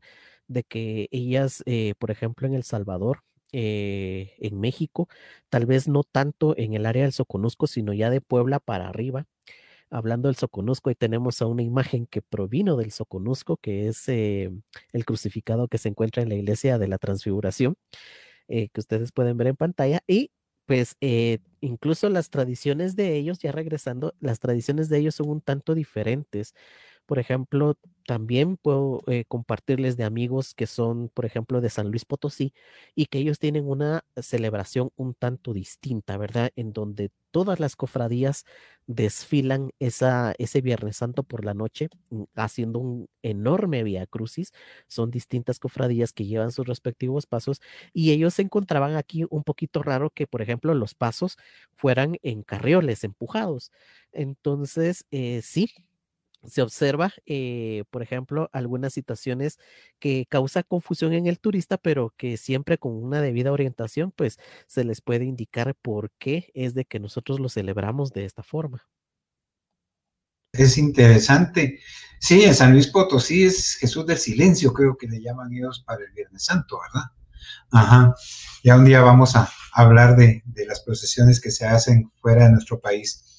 de 0.51 0.63
que 0.63 1.07
ellas, 1.11 1.63
eh, 1.65 1.93
por 1.99 2.11
ejemplo, 2.11 2.47
en 2.47 2.53
El 2.55 2.63
Salvador, 2.63 3.19
en 3.53 4.59
México, 4.61 5.09
tal 5.49 5.65
vez 5.65 5.87
no 5.89 6.03
tanto 6.03 6.55
en 6.57 6.73
el 6.73 6.85
área 6.85 7.03
del 7.03 7.11
Soconusco, 7.13 7.67
sino 7.67 7.91
ya 7.93 8.09
de 8.09 8.21
Puebla 8.21 8.59
para 8.59 8.87
arriba, 8.87 9.25
hablando 9.89 10.29
del 10.29 10.35
Soconusco, 10.37 10.91
y 10.91 10.95
tenemos 10.95 11.41
a 11.41 11.47
una 11.47 11.63
imagen 11.63 12.07
que 12.07 12.21
provino 12.21 12.77
del 12.77 12.91
Soconusco, 12.91 13.57
que 13.57 13.87
es 13.89 14.07
eh, 14.09 14.51
el 14.93 15.05
crucificado 15.05 15.67
que 15.67 15.77
se 15.77 15.89
encuentra 15.89 16.23
en 16.23 16.29
la 16.29 16.35
iglesia 16.35 16.77
de 16.79 16.87
la 16.87 16.97
Transfiguración, 16.97 17.75
eh, 18.47 18.69
que 18.69 18.79
ustedes 18.81 19.11
pueden 19.11 19.37
ver 19.37 19.47
en 19.47 19.55
pantalla. 19.57 20.01
Y 20.07 20.31
pues 20.65 20.95
eh, 21.01 21.39
incluso 21.61 22.09
las 22.09 22.29
tradiciones 22.29 22.95
de 22.95 23.15
ellos, 23.17 23.39
ya 23.39 23.51
regresando, 23.51 24.13
las 24.19 24.39
tradiciones 24.39 24.89
de 24.89 24.99
ellos 24.99 25.15
son 25.15 25.29
un 25.29 25.41
tanto 25.41 25.75
diferentes. 25.75 26.53
Por 27.05 27.19
ejemplo, 27.19 27.75
también 28.05 28.57
puedo 28.57 29.01
eh, 29.07 29.25
compartirles 29.27 29.97
de 29.97 30.03
amigos 30.05 30.53
que 30.53 30.67
son, 30.67 31.09
por 31.09 31.25
ejemplo, 31.25 31.61
de 31.61 31.69
San 31.69 31.89
Luis 31.89 32.05
Potosí 32.05 32.53
y 32.95 33.05
que 33.07 33.19
ellos 33.19 33.39
tienen 33.39 33.67
una 33.67 34.03
celebración 34.17 34.91
un 34.95 35.13
tanto 35.13 35.53
distinta, 35.53 36.17
¿verdad? 36.17 36.51
En 36.55 36.73
donde 36.73 37.11
todas 37.31 37.59
las 37.59 37.75
cofradías 37.75 38.45
desfilan 38.87 39.71
esa, 39.79 40.33
ese 40.37 40.61
Viernes 40.61 40.97
Santo 40.97 41.23
por 41.23 41.45
la 41.45 41.53
noche, 41.53 41.89
mm, 42.09 42.23
haciendo 42.35 42.79
un 42.79 43.07
enorme 43.23 43.83
vía 43.83 44.05
crucis. 44.07 44.51
Son 44.87 45.11
distintas 45.11 45.59
cofradías 45.59 46.13
que 46.13 46.25
llevan 46.25 46.51
sus 46.51 46.67
respectivos 46.67 47.25
pasos 47.27 47.61
y 47.93 48.11
ellos 48.11 48.33
se 48.35 48.41
encontraban 48.43 48.95
aquí 48.95 49.25
un 49.29 49.43
poquito 49.43 49.83
raro 49.83 50.09
que, 50.09 50.27
por 50.27 50.41
ejemplo, 50.41 50.73
los 50.75 50.93
pasos 50.95 51.37
fueran 51.75 52.17
en 52.23 52.43
carrioles 52.43 53.03
empujados. 53.03 53.71
Entonces, 54.11 55.05
eh, 55.11 55.41
sí, 55.43 55.71
se 56.45 56.61
observa, 56.61 57.13
eh, 57.25 57.83
por 57.91 58.01
ejemplo, 58.01 58.49
algunas 58.53 58.93
situaciones 58.93 59.59
que 59.99 60.25
causa 60.29 60.63
confusión 60.63 61.13
en 61.13 61.27
el 61.27 61.39
turista, 61.39 61.77
pero 61.77 62.13
que 62.17 62.37
siempre 62.37 62.77
con 62.77 62.93
una 62.93 63.21
debida 63.21 63.51
orientación, 63.51 64.11
pues 64.11 64.37
se 64.67 64.83
les 64.83 65.01
puede 65.01 65.25
indicar 65.25 65.75
por 65.75 66.11
qué 66.17 66.51
es 66.53 66.73
de 66.73 66.85
que 66.85 66.99
nosotros 66.99 67.39
lo 67.39 67.49
celebramos 67.49 68.11
de 68.11 68.25
esta 68.25 68.43
forma. 68.43 68.87
Es 70.53 70.77
interesante. 70.77 71.79
Sí, 72.19 72.43
en 72.43 72.53
San 72.53 72.73
Luis 72.73 72.87
Potosí 72.87 73.43
es 73.43 73.77
Jesús 73.77 74.05
del 74.05 74.17
Silencio, 74.17 74.73
creo 74.73 74.97
que 74.97 75.07
le 75.07 75.21
llaman 75.21 75.53
ellos 75.53 75.83
para 75.85 76.03
el 76.03 76.11
Viernes 76.11 76.43
Santo, 76.43 76.79
¿verdad? 76.93 77.09
Ajá. 77.71 78.15
Ya 78.63 78.75
un 78.75 78.85
día 78.85 79.01
vamos 79.01 79.35
a 79.35 79.49
hablar 79.73 80.15
de, 80.15 80.43
de 80.45 80.65
las 80.65 80.81
procesiones 80.81 81.39
que 81.39 81.51
se 81.51 81.65
hacen 81.65 82.11
fuera 82.21 82.45
de 82.45 82.51
nuestro 82.51 82.79
país. 82.79 83.30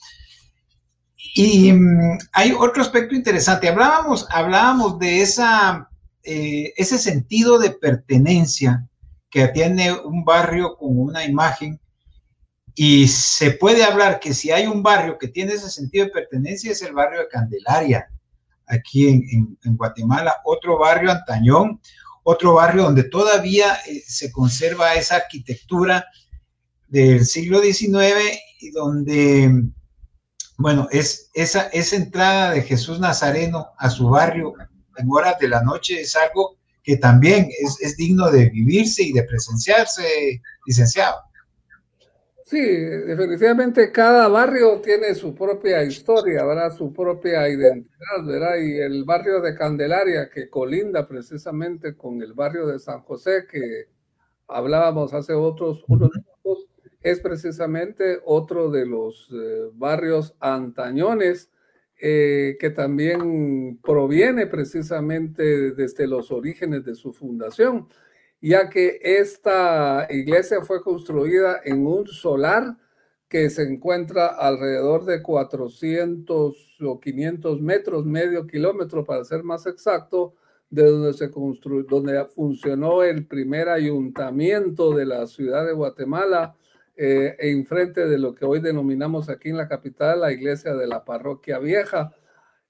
Y 1.35 1.73
mm, 1.73 2.19
hay 2.33 2.53
otro 2.53 2.83
aspecto 2.83 3.15
interesante. 3.15 3.69
Hablábamos, 3.69 4.27
hablábamos 4.31 4.99
de 4.99 5.23
esa, 5.23 5.89
eh, 6.23 6.73
ese 6.77 6.99
sentido 6.99 7.59
de 7.59 7.71
pertenencia 7.71 8.87
que 9.31 9.49
tiene 9.49 9.93
un 9.93 10.25
barrio 10.25 10.77
con 10.77 10.99
una 10.99 11.25
imagen. 11.25 11.81
Y 12.75 13.09
se 13.09 13.53
puede 13.53 13.85
hablar 13.85 14.21
que 14.21 14.35
si 14.35 14.51
hay 14.51 14.67
un 14.67 14.83
barrio 14.83 15.19
que 15.19 15.29
tiene 15.29 15.53
ese 15.53 15.71
sentido 15.71 16.07
de 16.07 16.13
pertenencia 16.13 16.73
es 16.73 16.83
el 16.83 16.95
barrio 16.95 17.21
de 17.21 17.29
Candelaria, 17.29 18.09
aquí 18.67 19.09
en, 19.09 19.77
Guatemala. 19.77 20.37
Otro 20.45 20.79
barrio, 20.79 21.11
Antañón, 21.11 21.81
otro 22.23 22.55
barrio 22.55 22.85
donde 22.85 23.05
todavía 23.05 23.75
eh, 23.87 24.03
se 24.07 24.31
conserva 24.33 24.95
esa 24.95 25.17
arquitectura 25.17 26.07
del 26.89 27.25
siglo 27.25 27.61
XIX 27.61 28.39
y 28.61 28.71
donde 28.71 29.65
bueno, 30.63 30.89
es 30.91 31.31
esa, 31.35 31.69
esa 31.69 31.97
entrada 31.97 32.53
de 32.53 32.63
Jesús 32.63 33.01
Nazareno 33.01 33.69
a 33.79 33.91
su 33.91 34.09
barrio 34.09 34.55
en 34.97 35.07
horas 35.11 35.39
de 35.39 35.49
la 35.49 35.63
noche 35.63 36.01
es 36.01 36.17
algo 36.17 36.57
que 36.83 36.97
también 36.97 37.49
es, 37.61 37.97
digno 37.97 38.31
de 38.31 38.51
vivirse 38.51 39.03
y 39.03 39.13
de 39.13 39.23
presenciarse, 39.23 40.41
licenciado. 40.67 41.17
Sí, 42.45 42.61
definitivamente 42.61 43.91
cada 43.91 44.29
barrio 44.29 44.81
tiene 44.81 45.15
su 45.15 45.35
propia 45.35 45.83
historia, 45.85 46.45
¿verdad? 46.45 46.77
Su 46.77 46.93
propia 46.93 47.49
identidad, 47.49 48.25
¿verdad? 48.27 48.57
Y 48.57 48.79
el 48.79 49.05
barrio 49.05 49.41
de 49.41 49.55
Candelaria, 49.55 50.29
que 50.29 50.51
colinda 50.51 51.07
precisamente 51.07 51.97
con 51.97 52.21
el 52.21 52.35
barrio 52.35 52.67
de 52.67 52.79
San 52.79 53.01
José, 53.03 53.47
que 53.51 53.87
hablábamos 54.49 55.15
hace 55.15 55.33
otros 55.33 55.83
unos 55.89 56.11
es 57.03 57.21
precisamente 57.21 58.21
otro 58.25 58.71
de 58.71 58.87
los 58.87 59.29
eh, 59.33 59.71
barrios 59.75 60.35
antañones 60.41 61.51
eh, 62.01 62.57
que 62.59 62.71
también 62.71 63.79
proviene 63.83 64.47
precisamente 64.47 65.73
desde 65.73 66.07
los 66.07 66.33
orígenes 66.33 66.85
de 66.85 66.95
su 66.95 67.13
fundación 67.13 67.89
ya 68.43 68.69
que 68.69 68.99
esta 69.03 70.09
iglesia 70.11 70.63
fue 70.63 70.83
construida 70.83 71.61
en 71.65 71.87
un 71.87 72.09
solar 72.09 72.77
que 73.29 73.49
se 73.49 73.63
encuentra 73.63 74.27
alrededor 74.27 75.05
de 75.05 75.23
400 75.23 76.79
o 76.83 77.01
500 77.01 77.61
metros, 77.63 78.05
medio 78.05 78.47
kilómetro 78.47 79.05
para 79.05 79.25
ser 79.25 79.45
más 79.45 79.67
exacto, 79.67 80.35
de 80.69 80.85
donde 80.85 81.13
se 81.15 81.31
construyó, 81.31 81.85
donde 81.89 82.25
funcionó 82.27 83.05
el 83.05 83.27
primer 83.27 83.69
ayuntamiento 83.69 84.93
de 84.93 85.07
la 85.07 85.27
ciudad 85.27 85.65
de 85.65 85.73
Guatemala, 85.73 86.57
eh, 86.97 87.37
enfrente 87.39 88.07
de 88.07 88.19
lo 88.19 88.35
que 88.35 88.45
hoy 88.45 88.61
denominamos 88.61 89.29
aquí 89.29 89.49
en 89.49 89.57
la 89.57 89.69
capital 89.69 90.21
la 90.21 90.33
iglesia 90.33 90.75
de 90.75 90.87
la 90.87 91.05
parroquia 91.05 91.59
vieja, 91.59 92.15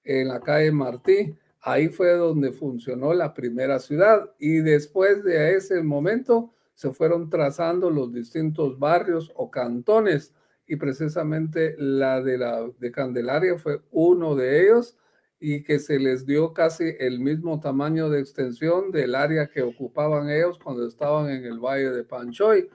en 0.03 0.29
la 0.29 0.39
calle 0.39 0.71
Martí. 0.71 1.35
Ahí 1.61 1.89
fue 1.89 2.11
donde 2.13 2.51
funcionó 2.51 3.13
la 3.13 3.33
primera 3.33 3.79
ciudad 3.79 4.31
y 4.37 4.57
después 4.57 5.23
de 5.23 5.55
ese 5.55 5.81
momento 5.81 6.53
se 6.73 6.91
fueron 6.91 7.29
trazando 7.29 7.89
los 7.89 8.13
distintos 8.13 8.77
barrios 8.79 9.31
o 9.35 9.49
cantones 9.49 10.33
y 10.67 10.75
precisamente 10.75 11.75
la 11.77 12.21
de 12.21 12.37
la 12.37 12.69
de 12.79 12.91
Candelaria 12.91 13.57
fue 13.57 13.81
uno 13.91 14.35
de 14.35 14.63
ellos 14.63 14.97
y 15.39 15.63
que 15.63 15.79
se 15.79 15.99
les 15.99 16.25
dio 16.25 16.53
casi 16.53 16.95
el 16.99 17.19
mismo 17.19 17.59
tamaño 17.59 18.09
de 18.09 18.21
extensión 18.21 18.91
del 18.91 19.13
área 19.13 19.47
que 19.47 19.61
ocupaban 19.61 20.29
ellos 20.29 20.57
cuando 20.57 20.87
estaban 20.87 21.29
en 21.29 21.43
el 21.45 21.59
valle 21.59 21.91
de 21.91 22.03
Panchoy. 22.03 22.69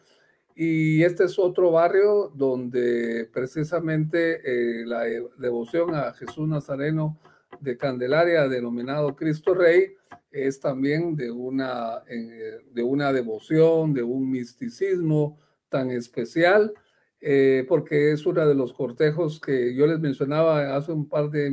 Y 0.61 1.05
este 1.05 1.23
es 1.23 1.39
otro 1.39 1.71
barrio 1.71 2.33
donde 2.35 3.31
precisamente 3.33 4.41
eh, 4.43 4.85
la 4.85 5.05
devoción 5.39 5.95
a 5.95 6.13
Jesús 6.15 6.49
Nazareno 6.49 7.17
de 7.61 7.77
Candelaria, 7.77 8.49
denominado 8.49 9.15
Cristo 9.15 9.55
Rey, 9.55 9.95
es 10.33 10.59
también 10.59 11.15
de 11.15 11.31
una, 11.31 12.03
eh, 12.09 12.59
de 12.73 12.83
una 12.83 13.13
devoción, 13.13 13.95
de 13.95 14.03
un 14.03 14.33
misticismo 14.33 15.39
tan 15.69 15.93
especial, 15.93 16.75
eh, 17.21 17.65
porque 17.69 18.11
es 18.11 18.27
uno 18.27 18.45
de 18.45 18.57
los 18.57 18.73
cortejos 18.73 19.41
que 19.41 19.77
yo 19.77 19.87
les 19.87 20.01
mencionaba 20.01 20.75
hace 20.75 20.91
un 20.91 21.09
par 21.09 21.31
de 21.31 21.53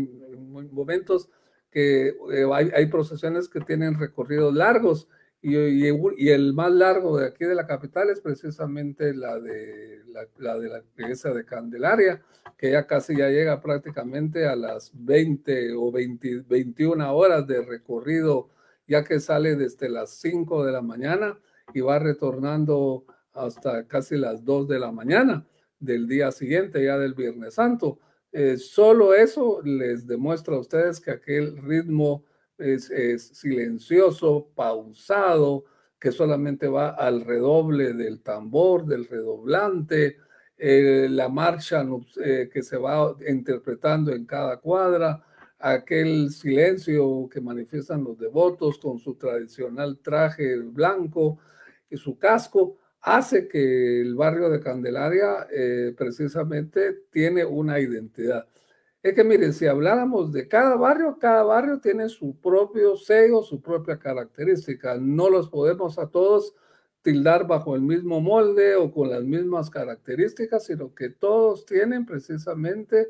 momentos, 0.72 1.30
que 1.70 2.16
hay, 2.52 2.72
hay, 2.74 2.88
procesiones 2.88 3.50
que 3.50 3.60
tienen 3.60 4.00
recorridos 4.00 4.56
largos 4.56 5.08
y, 5.48 6.30
el 6.30 6.54
más 6.54 6.72
largo 6.72 7.20
de 7.20 7.28
aquí 7.28 7.46
de 7.46 7.54
la 7.54 7.68
capital 7.68 8.10
es 8.10 8.20
precisamente 8.20 9.14
la 9.14 9.40
de 9.40 10.02
la, 10.08 10.58
de 10.58 10.70
la 10.70 10.82
iglesia 10.98 11.34
de 11.34 11.46
Candelaria, 11.46 12.22
que 12.58 12.72
ya 12.72 12.88
casi 12.88 13.16
ya 13.16 13.30
llega 13.30 13.62
prácticamente 13.62 14.48
a 14.48 14.56
las 14.56 14.92
20 14.94 15.74
o 15.74 15.92
21 15.92 17.16
horas 17.16 17.46
de 17.46 17.62
recorrido, 17.64 18.50
ya 18.88 19.04
que 19.04 19.20
sale 19.20 19.56
desde 19.56 19.88
las 19.88 20.10
5 20.12 20.66
de 20.66 20.72
la 20.72 20.82
mañana 20.82 21.38
y 21.76 21.82
va 21.82 22.00
retornando 22.00 23.06
hasta 23.34 23.88
casi 23.88 24.18
las 24.18 24.44
2 24.44 24.68
de 24.68 24.80
la 24.80 24.92
mañana 24.92 25.46
del 25.80 26.08
día 26.08 26.32
siguiente, 26.32 26.84
ya 26.84 26.98
del 26.98 27.14
Viernes 27.14 27.54
Santo. 27.54 28.00
Eh, 28.32 28.58
solo 28.58 29.14
eso 29.14 29.62
les 29.64 30.08
demuestra 30.08 30.56
a 30.56 30.60
ustedes 30.60 31.00
que 31.00 31.12
aquel 31.12 31.56
ritmo 31.58 32.24
es, 32.58 33.28
silencioso, 33.34 34.50
pausado, 34.56 35.66
que 36.00 36.12
solamente 36.12 36.68
va 36.68 36.90
al 36.90 37.22
redoble 37.26 37.94
del 37.94 38.22
tambor, 38.22 38.86
del 38.86 39.06
redoblante, 39.08 40.18
eh, 40.58 41.08
la 41.10 41.30
marcha 41.30 41.86
que 42.52 42.64
se 42.64 42.78
va 42.78 43.16
interpretando 43.28 44.14
en 44.14 44.26
cada 44.26 44.58
cuadra, 44.58 45.24
aquel 45.60 46.30
silencio 46.32 47.28
que 47.32 47.42
manifiestan 47.42 48.04
los 48.04 48.18
devotos 48.20 48.78
con 48.78 49.00
su 49.00 49.16
tradicional 49.16 50.00
traje 50.00 50.58
blanco 50.58 51.40
y 51.90 51.98
su 51.98 52.18
casco, 52.18 52.78
hace 53.02 53.48
que 53.48 54.02
el 54.02 54.16
barrio 54.16 54.50
de 54.50 54.60
Candelaria 54.60 55.48
eh, 55.52 55.94
precisamente 55.98 57.04
tiene 57.12 57.46
una 57.46 57.80
identidad. 57.80 58.48
Es 59.06 59.14
que 59.14 59.24
miren, 59.24 59.54
si 59.54 59.68
habláramos 59.68 60.32
de 60.32 60.48
cada 60.48 60.76
barrio, 60.78 61.20
cada 61.20 61.44
barrio 61.44 61.80
tiene 61.80 62.10
su 62.10 62.36
propio 62.42 62.96
sello, 62.98 63.44
su 63.44 63.62
propia 63.62 64.00
característica. 64.00 64.98
No 64.98 65.30
los 65.30 65.48
podemos 65.48 66.00
a 66.00 66.08
todos 66.08 66.56
tildar 67.04 67.46
bajo 67.46 67.76
el 67.76 67.84
mismo 67.84 68.20
molde 68.20 68.76
o 68.76 68.92
con 68.92 69.12
las 69.12 69.24
mismas 69.24 69.70
características, 69.70 70.66
sino 70.66 70.96
que 70.96 71.10
todos 71.10 71.68
tienen 71.68 72.04
precisamente 72.04 73.10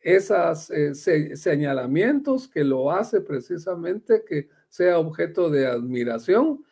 esos 0.00 0.68
eh, 0.70 0.96
señalamientos 1.36 2.48
que 2.48 2.64
lo 2.64 2.90
hace 2.90 3.20
precisamente 3.20 4.24
que 4.26 4.48
sea 4.68 4.98
objeto 4.98 5.48
de 5.48 5.68
admiración 5.68 6.64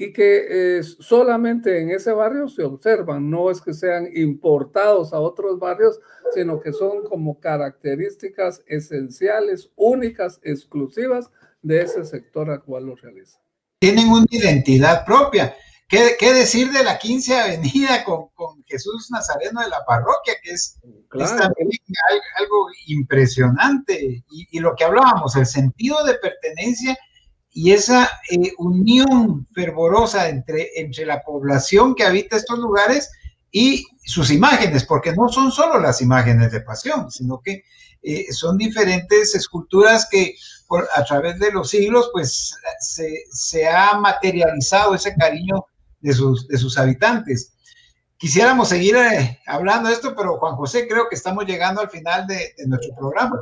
y 0.00 0.12
que 0.12 0.78
eh, 0.78 0.82
solamente 0.84 1.82
en 1.82 1.90
ese 1.90 2.12
barrio 2.12 2.46
se 2.48 2.62
observan, 2.62 3.28
no 3.28 3.50
es 3.50 3.60
que 3.60 3.74
sean 3.74 4.08
importados 4.14 5.12
a 5.12 5.18
otros 5.18 5.58
barrios, 5.58 5.98
sino 6.32 6.60
que 6.60 6.72
son 6.72 7.02
como 7.08 7.40
características 7.40 8.62
esenciales, 8.68 9.70
únicas, 9.74 10.38
exclusivas 10.44 11.30
de 11.62 11.82
ese 11.82 12.04
sector 12.04 12.48
al 12.48 12.62
cual 12.62 12.86
lo 12.86 12.94
realiza. 12.94 13.40
Tienen 13.80 14.08
una 14.08 14.26
identidad 14.30 15.04
propia. 15.04 15.56
¿Qué, 15.88 16.16
qué 16.18 16.32
decir 16.32 16.70
de 16.70 16.84
la 16.84 16.98
15 16.98 17.36
Avenida 17.36 18.04
con, 18.04 18.28
con, 18.34 18.62
Jesús 18.66 19.10
Nazareno 19.10 19.62
de 19.62 19.70
la 19.70 19.84
parroquia, 19.86 20.34
que 20.42 20.50
es, 20.50 20.78
también 21.10 21.70
algo 22.38 22.68
impresionante? 22.86 24.22
Y, 24.30 24.48
y 24.50 24.60
lo 24.60 24.76
que 24.76 24.84
hablábamos, 24.84 25.34
el 25.34 25.46
sentido 25.46 26.04
de 26.04 26.14
pertenencia 26.14 26.96
y 27.52 27.72
esa 27.72 28.10
eh, 28.30 28.52
unión 28.58 29.46
fervorosa 29.54 30.28
entre, 30.28 30.70
entre 30.76 31.06
la 31.06 31.22
población 31.22 31.94
que 31.94 32.04
habita 32.04 32.36
estos 32.36 32.58
lugares 32.58 33.10
y 33.50 33.86
sus 34.04 34.30
imágenes, 34.30 34.84
porque 34.84 35.14
no 35.14 35.28
son 35.28 35.50
solo 35.50 35.78
las 35.78 36.02
imágenes 36.02 36.52
de 36.52 36.60
pasión, 36.60 37.10
sino 37.10 37.40
que 37.40 37.64
eh, 38.02 38.32
son 38.32 38.58
diferentes 38.58 39.34
esculturas 39.34 40.06
que 40.10 40.36
por, 40.68 40.88
a 40.94 41.04
través 41.04 41.38
de 41.38 41.50
los 41.50 41.70
siglos 41.70 42.10
pues 42.12 42.54
se, 42.80 43.24
se, 43.30 43.66
ha 43.66 43.98
materializado 43.98 44.94
ese 44.94 45.14
cariño 45.14 45.64
de 46.00 46.12
sus, 46.12 46.46
de 46.46 46.58
sus 46.58 46.78
habitantes. 46.78 47.54
Quisiéramos 48.18 48.68
seguir 48.68 48.96
eh, 48.96 49.40
hablando 49.46 49.88
de 49.88 49.94
esto, 49.94 50.14
pero 50.14 50.38
Juan 50.38 50.56
José, 50.56 50.86
creo 50.86 51.08
que 51.08 51.14
estamos 51.14 51.44
llegando 51.46 51.80
al 51.80 51.90
final 51.90 52.26
de, 52.26 52.54
de 52.56 52.66
nuestro 52.66 52.94
programa. 52.96 53.40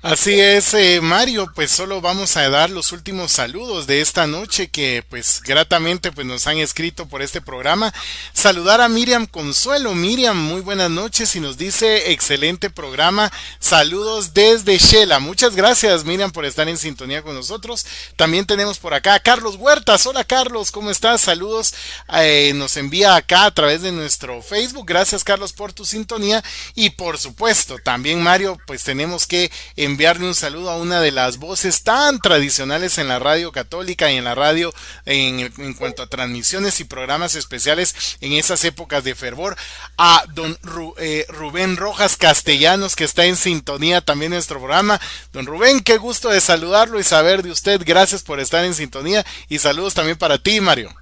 Así 0.00 0.38
es, 0.40 0.74
eh, 0.74 1.00
Mario, 1.02 1.50
pues 1.56 1.72
solo 1.72 2.00
vamos 2.00 2.36
a 2.36 2.48
dar 2.48 2.70
los 2.70 2.92
últimos 2.92 3.32
saludos 3.32 3.88
de 3.88 4.00
esta 4.00 4.28
noche 4.28 4.68
que 4.68 5.04
pues 5.10 5.42
gratamente 5.44 6.12
pues 6.12 6.24
nos 6.24 6.46
han 6.46 6.58
escrito 6.58 7.08
por 7.08 7.20
este 7.20 7.40
programa. 7.40 7.92
Saludar 8.32 8.80
a 8.80 8.88
Miriam 8.88 9.26
Consuelo. 9.26 9.96
Miriam, 9.96 10.36
muy 10.36 10.60
buenas 10.60 10.88
noches 10.88 11.34
y 11.34 11.40
nos 11.40 11.58
dice 11.58 12.12
excelente 12.12 12.70
programa. 12.70 13.32
Saludos 13.58 14.34
desde 14.34 14.78
Shela. 14.78 15.18
Muchas 15.18 15.56
gracias 15.56 16.04
Miriam 16.04 16.30
por 16.30 16.44
estar 16.44 16.68
en 16.68 16.78
sintonía 16.78 17.22
con 17.22 17.34
nosotros. 17.34 17.84
También 18.14 18.46
tenemos 18.46 18.78
por 18.78 18.94
acá 18.94 19.14
a 19.14 19.20
Carlos 19.20 19.56
Huertas. 19.56 20.06
Hola 20.06 20.22
Carlos, 20.22 20.70
¿cómo 20.70 20.92
estás? 20.92 21.22
Saludos. 21.22 21.74
Eh, 22.20 22.52
nos 22.54 22.76
envía 22.76 23.16
acá 23.16 23.46
a 23.46 23.50
través 23.50 23.82
de 23.82 23.90
nuestro 23.90 24.42
Facebook. 24.42 24.86
Gracias 24.86 25.24
Carlos 25.24 25.52
por 25.52 25.72
tu 25.72 25.84
sintonía 25.84 26.44
y 26.76 26.90
por 26.90 27.18
supuesto 27.18 27.80
también 27.80 28.22
Mario 28.22 28.58
pues 28.64 28.84
tenemos 28.84 29.26
que 29.26 29.50
enviarle 29.88 30.26
un 30.26 30.34
saludo 30.34 30.70
a 30.70 30.76
una 30.76 31.00
de 31.00 31.10
las 31.10 31.38
voces 31.38 31.82
tan 31.82 32.20
tradicionales 32.20 32.98
en 32.98 33.08
la 33.08 33.18
radio 33.18 33.52
católica 33.52 34.12
y 34.12 34.16
en 34.16 34.24
la 34.24 34.34
radio 34.34 34.72
en, 35.04 35.50
cuanto 35.74 36.02
a 36.02 36.06
transmisiones 36.06 36.80
y 36.80 36.84
programas 36.84 37.34
especiales 37.34 37.94
en 38.20 38.32
esas 38.32 38.64
épocas 38.64 39.02
de 39.04 39.14
fervor, 39.14 39.56
a 39.96 40.24
don 40.34 40.56
eh, 40.98 41.26
Rubén 41.28 41.76
Rojas 41.76 42.16
Castellanos, 42.16 42.96
que 42.96 43.04
está 43.04 43.24
en 43.24 43.36
sintonía 43.36 44.00
también 44.00 44.32
en 44.32 44.36
nuestro 44.36 44.58
programa. 44.58 45.00
Don 45.32 45.46
Rubén, 45.46 45.80
qué 45.80 45.96
gusto 45.96 46.28
de 46.28 46.40
saludarlo 46.40 47.00
y 47.00 47.04
saber 47.04 47.42
de 47.42 47.50
usted. 47.50 47.82
Gracias 47.84 48.22
por 48.22 48.40
estar 48.40 48.64
en 48.64 48.74
sintonía 48.74 49.24
y 49.48 49.58
saludos 49.58 49.94
también 49.94 50.18
para 50.18 50.38
ti, 50.38 50.60
Mario. 50.60 50.94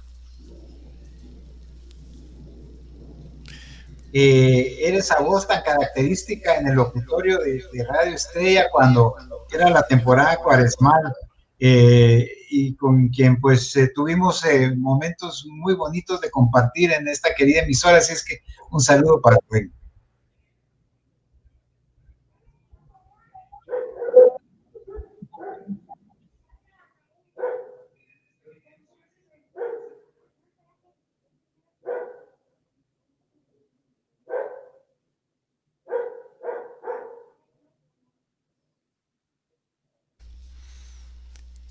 Eh, 4.19 4.87
era 4.87 4.97
esa 4.97 5.19
voz 5.19 5.47
tan 5.47 5.61
característica 5.61 6.55
en 6.55 6.67
el 6.69 6.75
locutorio 6.75 7.37
de, 7.37 7.61
Radio 7.87 8.15
Estrella 8.15 8.65
cuando 8.71 9.13
era 9.53 9.69
la 9.69 9.83
temporada 9.83 10.37
cuaresmal. 10.37 11.13
Eh, 11.59 12.27
y 12.49 12.75
con 12.75 13.09
quien 13.09 13.39
pues 13.41 13.75
eh, 13.75 13.91
tuvimos 13.93 14.45
eh, 14.45 14.75
momentos 14.75 15.45
muy 15.49 15.73
bonitos 15.73 16.21
de 16.21 16.29
compartir 16.29 16.91
en 16.91 17.07
esta 17.07 17.33
querida 17.35 17.61
emisora, 17.61 17.97
así 17.97 18.13
es 18.13 18.23
que 18.23 18.41
un 18.71 18.79
saludo 18.79 19.19
para 19.21 19.37
él. 19.51 19.71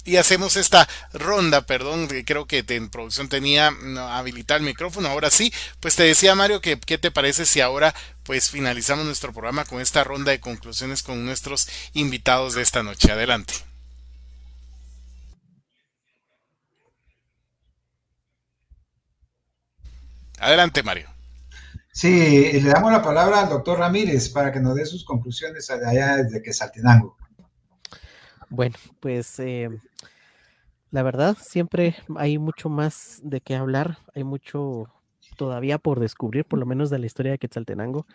Y 0.07 0.17
hacemos 0.17 0.57
esta 0.57 0.89
ronda, 1.13 1.67
perdón, 1.67 2.09
creo 2.25 2.47
que 2.47 2.65
en 2.69 2.89
producción 2.89 3.29
tenía 3.29 3.73
habilitar 4.11 4.59
el 4.59 4.65
micrófono, 4.65 5.09
ahora 5.09 5.31
sí, 5.31 5.53
pues 5.81 5.97
te 5.97 6.05
decía 6.05 6.35
Mario 6.35 6.61
que 6.61 6.79
qué 6.79 6.97
te 6.97 7.11
parece 7.11 7.45
si 7.45 7.61
ahora 7.61 7.95
pues 8.23 8.51
finalizamos 8.51 9.05
nuestro 9.05 9.33
programa 9.33 9.65
con 9.65 9.81
esta 9.81 10.05
ronda 10.05 10.31
de 10.31 10.41
conclusiones 10.41 11.03
con 11.03 11.25
nuestros 11.25 11.69
invitados 11.93 12.55
de 12.55 12.63
esta 12.63 12.83
noche. 12.83 13.11
Adelante. 13.13 13.55
Adelante, 20.39 20.83
Mario. 20.83 21.09
Sí, 21.93 22.53
le 22.53 22.69
damos 22.69 22.93
la 22.93 23.03
palabra 23.03 23.41
al 23.41 23.49
doctor 23.49 23.79
Ramírez 23.79 24.29
para 24.29 24.53
que 24.53 24.61
nos 24.61 24.75
dé 24.75 24.85
sus 24.85 25.05
conclusiones 25.05 25.71
allá 25.71 26.17
desde 26.19 26.43
que 26.43 26.53
Saltenango. 26.53 27.17
Bueno, 28.49 28.77
pues 29.01 29.39
eh, 29.41 29.69
la 30.91 31.03
verdad 31.03 31.37
siempre 31.41 31.97
hay 32.17 32.39
mucho 32.39 32.69
más 32.69 33.21
de 33.23 33.41
qué 33.41 33.57
hablar, 33.57 33.99
hay 34.15 34.25
mucho 34.25 34.89
todavía 35.37 35.79
por 35.79 36.01
descubrir, 36.01 36.45
por 36.45 36.59
lo 36.59 36.67
menos 36.67 36.91
de 36.91 36.99
la 36.99 37.07
historia 37.07 37.33
de 37.33 37.39
Quetzaltenango, 37.39 38.07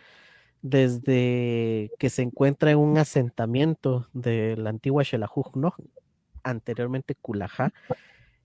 desde 0.62 1.92
que 2.00 2.10
se 2.10 2.22
encuentra 2.22 2.72
en 2.72 2.78
un 2.78 2.98
asentamiento 2.98 4.08
de 4.14 4.56
la 4.58 4.70
antigua 4.70 5.04
Xelajuj, 5.04 5.56
¿no? 5.56 5.76
anteriormente 6.44 7.16
Culajá, 7.16 7.74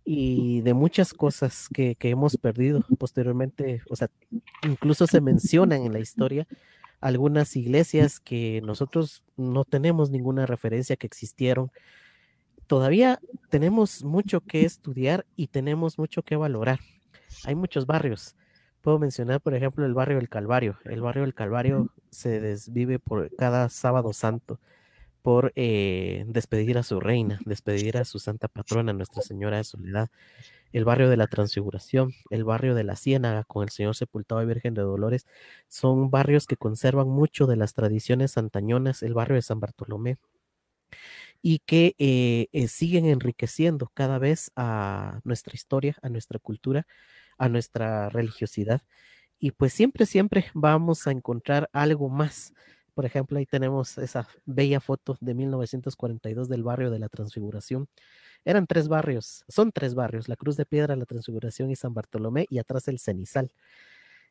y 0.05 0.61
de 0.61 0.75
muchas 0.75 1.13
cosas 1.13 1.69
que, 1.73 1.97
que 1.97 2.11
hemos 2.11 2.37
perdido 2.37 2.85
posteriormente, 2.99 3.83
o 3.91 3.97
sea, 3.97 4.09
incluso 4.63 5.07
se 5.07 5.21
mencionan 5.21 5.83
en 5.83 5.93
la 5.93 5.99
historia 5.99 6.47
algunas 7.07 7.55
iglesias 7.55 8.19
que 8.19 8.61
nosotros 8.65 9.25
no 9.37 9.65
tenemos 9.65 10.11
ninguna 10.11 10.45
referencia 10.45 10.97
que 10.97 11.07
existieron. 11.07 11.71
Todavía 12.67 13.21
tenemos 13.49 14.03
mucho 14.03 14.41
que 14.41 14.65
estudiar 14.65 15.25
y 15.37 15.47
tenemos 15.47 15.99
mucho 15.99 16.23
que 16.23 16.35
valorar. 16.35 16.81
Hay 17.45 17.55
muchos 17.55 17.87
barrios. 17.87 18.35
Puedo 18.81 18.99
mencionar, 18.99 19.41
por 19.41 19.55
ejemplo, 19.55 19.87
el 19.87 19.95
barrio 19.95 20.17
del 20.17 20.29
Calvario. 20.29 20.79
El 20.85 21.01
barrio 21.01 21.23
del 21.23 21.35
Calvario 21.35 21.93
se 22.11 22.41
desvive 22.41 22.99
por 22.99 23.33
cada 23.37 23.69
sábado 23.69 24.13
santo 24.13 24.59
por 25.27 25.53
eh, 25.57 26.23
despedir 26.29 26.79
a 26.79 26.85
su 26.85 27.01
reina, 27.01 27.41
despedir 27.45 27.97
a 27.99 28.05
su 28.05 28.21
santa 28.21 28.47
patrona, 28.47 28.93
Nuestra 28.93 29.23
Señora 29.23 29.57
de 29.57 29.65
Soledad 29.65 30.09
el 30.73 30.85
barrio 30.85 31.11
de 31.11 31.17
la 31.17 31.27
Transfiguración, 31.27 32.13
el 32.31 32.45
barrio 32.45 32.77
de 32.77 32.85
la 32.85 32.95
Ciénaga 32.95 33.43
con 33.43 33.65
el 33.65 33.71
Señor 33.71 33.97
Sepultado 33.97 34.41
y 34.43 34.47
Virgen 34.47 34.75
de 34.75 34.83
Dolores, 34.83 35.27
son 35.69 36.11
barrios 36.13 36.47
que 36.47 36.57
conservan 36.57 37.09
mucho 37.09 37.47
de 37.49 37.57
las 37.57 37.75
tradiciones 37.75 38.33
santañonas, 38.33 39.03
el 39.03 39.15
barrio 39.15 39.35
de 39.35 39.43
San 39.43 39.59
Bartolomé, 39.59 40.19
y 41.43 41.61
que 41.61 41.95
eh, 41.99 42.49
eh, 42.53 42.69
siguen 42.69 43.07
enriqueciendo 43.07 43.91
cada 43.95 44.19
vez 44.19 44.51
a 44.57 45.21
nuestra 45.25 45.55
historia, 45.55 45.97
a 46.03 46.09
nuestra 46.09 46.39
cultura, 46.39 46.87
a 47.39 47.49
nuestra 47.49 48.09
religiosidad. 48.09 48.83
Y 49.39 49.53
pues 49.53 49.73
siempre, 49.73 50.07
siempre 50.07 50.47
vamos 50.55 51.07
a 51.07 51.13
encontrar 51.13 51.69
algo 51.73 52.09
más. 52.09 52.55
Por 52.97 53.05
ejemplo, 53.05 53.37
ahí 53.37 53.45
tenemos 53.45 53.99
esa 53.99 54.27
bella 54.47 54.81
foto 54.81 55.19
de 55.21 55.35
1942 55.35 56.49
del 56.49 56.63
barrio 56.63 56.91
de 56.91 56.99
la 56.99 57.11
Transfiguración, 57.11 57.89
eran 58.43 58.67
tres 58.67 58.89
barrios, 58.89 59.45
son 59.49 59.71
tres 59.71 59.95
barrios, 59.95 60.31
la 60.31 60.37
Cruz 60.37 60.57
de 60.57 60.65
Piedra, 60.65 60.97
la 60.97 61.05
Transfiguración 61.05 61.71
y 61.71 61.77
San 61.77 61.93
Bartolomé, 61.93 62.47
y 62.49 62.59
atrás 62.59 62.89
el 62.89 62.99
Cenizal, 62.99 63.53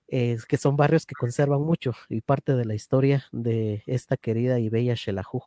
que 0.07 0.57
son 0.57 0.77
barrios 0.77 1.05
que 1.05 1.13
conservan 1.13 1.61
mucho 1.61 1.93
y 2.09 2.21
parte 2.21 2.55
de 2.55 2.65
la 2.65 2.73
historia 2.73 3.25
de 3.31 3.83
esta 3.85 4.17
querida 4.17 4.57
y 4.57 4.69
bella 4.69 4.95
Shelajuj 4.95 5.45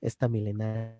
esta 0.00 0.26
milenaria 0.26 0.96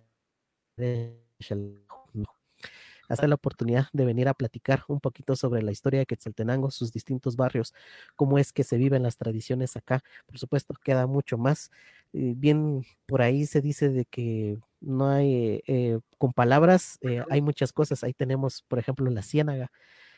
hasta 3.12 3.28
la 3.28 3.34
oportunidad 3.34 3.88
de 3.92 4.04
venir 4.06 4.28
a 4.28 4.34
platicar 4.34 4.84
un 4.88 5.00
poquito 5.00 5.36
sobre 5.36 5.62
la 5.62 5.70
historia 5.70 6.00
de 6.00 6.06
Quetzaltenango, 6.06 6.70
sus 6.70 6.92
distintos 6.92 7.36
barrios, 7.36 7.74
cómo 8.16 8.38
es 8.38 8.52
que 8.52 8.64
se 8.64 8.78
viven 8.78 9.02
las 9.02 9.16
tradiciones 9.18 9.76
acá. 9.76 10.02
Por 10.26 10.38
supuesto, 10.38 10.74
queda 10.82 11.06
mucho 11.06 11.36
más. 11.36 11.70
Eh, 12.14 12.32
bien, 12.36 12.84
por 13.06 13.20
ahí 13.22 13.44
se 13.46 13.60
dice 13.60 13.90
de 13.90 14.06
que 14.06 14.58
no 14.80 15.08
hay, 15.08 15.62
eh, 15.66 16.00
con 16.18 16.32
palabras, 16.32 16.98
eh, 17.02 17.22
hay 17.30 17.42
muchas 17.42 17.72
cosas. 17.72 18.02
Ahí 18.02 18.14
tenemos, 18.14 18.62
por 18.62 18.78
ejemplo, 18.78 19.08
la 19.10 19.22
ciénaga, 19.22 19.70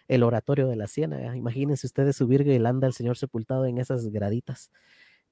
el 0.08 0.22
oratorio 0.22 0.68
de 0.68 0.76
la 0.76 0.86
ciénaga. 0.86 1.36
Imagínense 1.36 1.86
ustedes 1.86 2.16
subir 2.16 2.46
y 2.46 2.56
anda 2.64 2.86
el 2.86 2.94
Señor 2.94 3.16
sepultado 3.18 3.66
en 3.66 3.78
esas 3.78 4.06
graditas. 4.08 4.70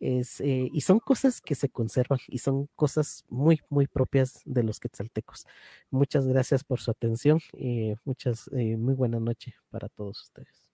Es, 0.04 0.40
eh, 0.40 0.68
y 0.72 0.80
son 0.80 0.98
cosas 0.98 1.40
que 1.40 1.54
se 1.54 1.68
conservan 1.68 2.18
y 2.26 2.38
son 2.38 2.68
cosas 2.74 3.24
muy, 3.28 3.60
muy 3.68 3.86
propias 3.86 4.40
de 4.44 4.64
los 4.64 4.80
quetzaltecos. 4.80 5.46
Muchas 5.90 6.26
gracias 6.26 6.64
por 6.64 6.80
su 6.80 6.90
atención 6.90 7.38
y 7.52 7.94
muchas, 8.04 8.50
muy 8.52 8.94
buena 8.94 9.20
noche 9.20 9.54
para 9.70 9.88
todos 9.88 10.22
ustedes. 10.22 10.68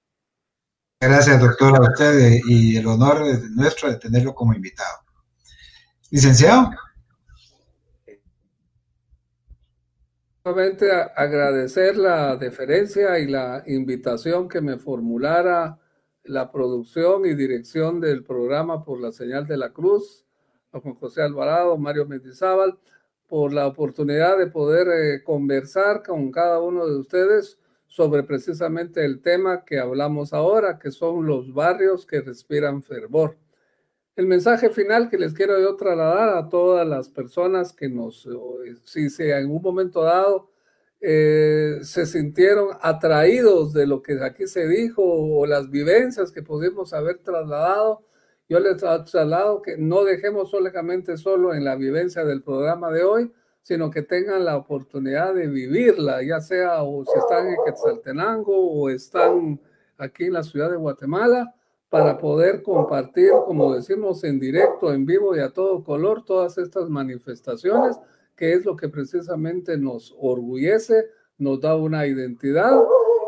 Gracias, 1.01 1.41
doctor, 1.41 1.77
a 1.77 1.91
usted 1.91 2.41
y 2.49 2.79
el 2.79 2.87
honor 2.87 3.23
nuestro 3.51 3.91
de 3.91 3.99
tenerlo 3.99 4.35
como 4.35 4.55
invitado. 4.55 4.97
Licenciado. 6.11 6.71
agradecer 11.15 11.97
la 11.97 12.37
deferencia 12.37 13.19
y 13.19 13.27
la 13.27 13.63
invitación 13.67 14.49
que 14.49 14.61
me 14.61 14.79
formulara 14.79 15.79
la 16.29 16.53
producción 16.53 17.25
y 17.27 17.35
dirección 17.35 18.01
del 18.01 18.23
programa 18.23 18.85
por 18.85 19.01
la 19.01 19.13
señal 19.13 19.47
de 19.47 19.57
la 19.57 19.73
cruz, 19.73 20.25
a 20.73 20.81
Juan 20.81 20.95
José 20.95 21.23
Alvarado, 21.23 21.77
Mario 21.79 22.07
Mendizábal, 22.07 22.79
por 23.27 23.53
la 23.53 23.67
oportunidad 23.67 24.39
de 24.39 24.47
poder 24.47 24.89
eh, 24.89 25.23
conversar 25.25 26.03
con 26.03 26.31
cada 26.31 26.61
uno 26.61 26.87
de 26.87 26.99
ustedes 26.99 27.59
sobre 27.87 28.23
precisamente 28.23 29.05
el 29.05 29.21
tema 29.23 29.65
que 29.65 29.79
hablamos 29.79 30.33
ahora, 30.33 30.79
que 30.79 30.91
son 30.91 31.27
los 31.27 31.53
barrios 31.53 32.07
que 32.07 32.21
respiran 32.21 32.83
fervor. 32.83 33.37
El 34.15 34.27
mensaje 34.27 34.71
final 34.71 35.09
que 35.09 35.17
les 35.17 35.33
quiero 35.33 35.59
yo 35.61 35.77
trasladar 35.77 36.37
a 36.37 36.49
todas 36.49 36.87
las 36.87 37.09
personas 37.09 37.73
que 37.73 37.89
nos, 37.89 38.27
eh, 38.27 38.77
si, 38.85 39.09
si 39.11 39.25
en 39.25 39.51
un 39.51 39.63
momento 39.63 40.03
dado 40.03 40.51
eh, 41.01 41.79
se 41.83 42.07
sintieron 42.07 42.71
atraídos 42.81 43.73
de 43.73 43.87
lo 43.87 44.03
que 44.03 44.23
aquí 44.23 44.47
se 44.47 44.67
dijo 44.67 45.03
o 45.05 45.47
las 45.47 45.71
vivencias 45.71 46.33
que 46.33 46.43
pudimos 46.43 46.93
haber 46.93 47.19
trasladado, 47.19 48.05
yo 48.49 48.61
les 48.61 48.79
traslado 48.79 49.61
que 49.61 49.77
no 49.77 50.05
dejemos 50.05 50.51
solamente 50.51 51.17
solo 51.19 51.53
en 51.55 51.65
la 51.65 51.77
vivencia 51.77 52.25
del 52.25 52.43
programa 52.43 52.91
de 52.91 53.05
hoy, 53.05 53.33
sino 53.63 53.91
que 53.91 54.03
tengan 54.03 54.45
la 54.47 54.57
oportunidad 54.57 55.35
de 55.35 55.47
vivirla, 55.47 56.23
ya 56.23 56.41
sea 56.41 56.83
o 56.83 57.05
si 57.05 57.19
están 57.19 57.49
en 57.49 57.57
Quetzaltenango 57.67 58.57
o 58.57 58.89
están 58.89 59.61
aquí 59.99 60.25
en 60.25 60.33
la 60.33 60.43
ciudad 60.43 60.71
de 60.71 60.77
Guatemala, 60.77 61.55
para 61.91 62.19
poder 62.19 62.63
compartir, 62.63 63.31
como 63.47 63.75
decimos, 63.75 64.25
en 64.25 64.39
directo, 64.39 64.93
en 64.93 65.07
vivo 65.07 65.37
y 65.37 65.41
a 65.41 65.51
todo 65.51 65.83
color 65.85 66.25
todas 66.25 66.59
estas 66.59 66.89
manifestaciones, 66.89 67.99
que 68.39 68.53
es 68.53 68.65
lo 68.65 68.77
que 68.77 68.89
precisamente 68.89 69.77
nos 69.77 70.15
orgullece, 70.17 71.07
nos 71.39 71.61
da 71.61 71.77
una 71.77 72.07
identidad 72.07 72.81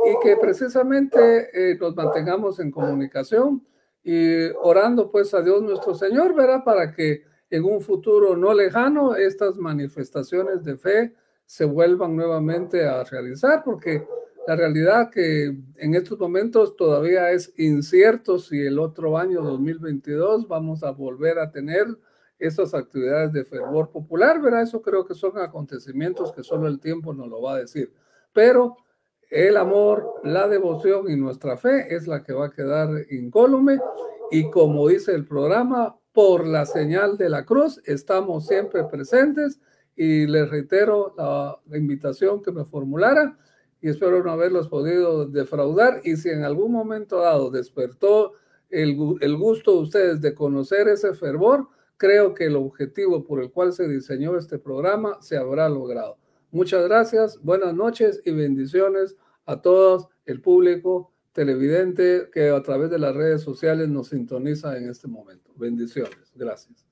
y 0.06 0.24
que 0.24 0.36
precisamente 0.36 1.50
eh, 1.52 1.76
nos 1.78 1.96
mantengamos 1.96 2.60
en 2.60 2.70
comunicación 2.70 3.66
y 4.04 4.48
orando 4.62 5.10
pues 5.10 5.34
a 5.34 5.42
Dios 5.42 5.62
nuestro 5.62 5.94
Señor, 5.94 6.34
verá, 6.34 6.64
para 6.64 6.92
que 6.92 7.24
en 7.50 7.64
un 7.64 7.80
futuro 7.80 8.36
no 8.36 8.54
lejano 8.54 9.16
estas 9.16 9.56
manifestaciones 9.56 10.62
de 10.62 10.76
fe 10.76 11.14
se 11.44 11.64
vuelvan 11.64 12.14
nuevamente 12.14 12.86
a 12.86 13.02
realizar, 13.02 13.64
porque 13.64 14.06
la 14.46 14.54
realidad 14.54 15.10
que 15.10 15.56
en 15.76 15.94
estos 15.94 16.18
momentos 16.20 16.76
todavía 16.76 17.32
es 17.32 17.52
incierto 17.58 18.38
si 18.38 18.60
el 18.60 18.78
otro 18.78 19.18
año 19.18 19.42
2022 19.42 20.46
vamos 20.46 20.84
a 20.84 20.92
volver 20.92 21.40
a 21.40 21.50
tener 21.50 21.86
esas 22.40 22.74
actividades 22.74 23.32
de 23.32 23.44
fervor 23.44 23.90
popular, 23.90 24.40
¿verdad? 24.40 24.62
Eso 24.62 24.82
creo 24.82 25.04
que 25.04 25.14
son 25.14 25.38
acontecimientos 25.38 26.32
que 26.32 26.42
solo 26.42 26.66
el 26.66 26.80
tiempo 26.80 27.12
nos 27.12 27.28
lo 27.28 27.42
va 27.42 27.54
a 27.54 27.58
decir. 27.58 27.92
Pero 28.32 28.76
el 29.30 29.56
amor, 29.56 30.14
la 30.24 30.48
devoción 30.48 31.08
y 31.08 31.16
nuestra 31.16 31.56
fe 31.56 31.94
es 31.94 32.08
la 32.08 32.24
que 32.24 32.32
va 32.32 32.46
a 32.46 32.50
quedar 32.50 32.90
incólume 33.10 33.78
y 34.32 34.50
como 34.50 34.88
dice 34.88 35.12
el 35.12 35.24
programa, 35.24 35.96
por 36.12 36.46
la 36.46 36.66
señal 36.66 37.16
de 37.16 37.28
la 37.28 37.44
cruz 37.44 37.80
estamos 37.84 38.46
siempre 38.46 38.84
presentes 38.84 39.60
y 39.94 40.26
les 40.26 40.50
reitero 40.50 41.14
la, 41.16 41.58
invitación 41.76 42.42
que 42.42 42.50
me 42.52 42.64
formulara 42.64 43.38
y 43.80 43.88
espero 43.88 44.22
no 44.22 44.32
haberlos 44.32 44.68
podido 44.68 45.26
defraudar 45.26 46.00
y 46.04 46.16
si 46.16 46.30
en 46.30 46.42
algún 46.42 46.72
momento 46.72 47.20
dado 47.20 47.50
despertó 47.50 48.32
el, 48.68 48.96
el 49.20 49.36
gusto 49.36 49.72
de 49.72 49.78
ustedes 49.78 50.20
de 50.20 50.34
conocer 50.34 50.88
ese 50.88 51.14
fervor, 51.14 51.68
creo 52.00 52.32
que 52.34 52.46
el 52.46 52.56
objetivo 52.56 53.26
por 53.26 53.42
el 53.42 53.50
cual 53.50 53.74
se 53.74 53.86
diseñó 53.86 54.38
este 54.38 54.58
programa 54.58 55.18
se 55.20 55.36
habrá 55.36 55.68
logrado. 55.68 56.16
Muchas 56.50 56.82
gracias, 56.84 57.38
buenas 57.42 57.74
noches 57.74 58.22
y 58.24 58.30
bendiciones 58.30 59.16
a 59.44 59.60
todos 59.60 60.08
el 60.24 60.40
público 60.40 61.12
televidente 61.32 62.30
que 62.32 62.48
a 62.48 62.62
través 62.62 62.90
de 62.90 62.98
las 62.98 63.14
redes 63.14 63.42
sociales 63.42 63.90
nos 63.90 64.08
sintoniza 64.08 64.78
en 64.78 64.88
este 64.88 65.08
momento. 65.08 65.52
Bendiciones. 65.56 66.32
Gracias. 66.34 66.86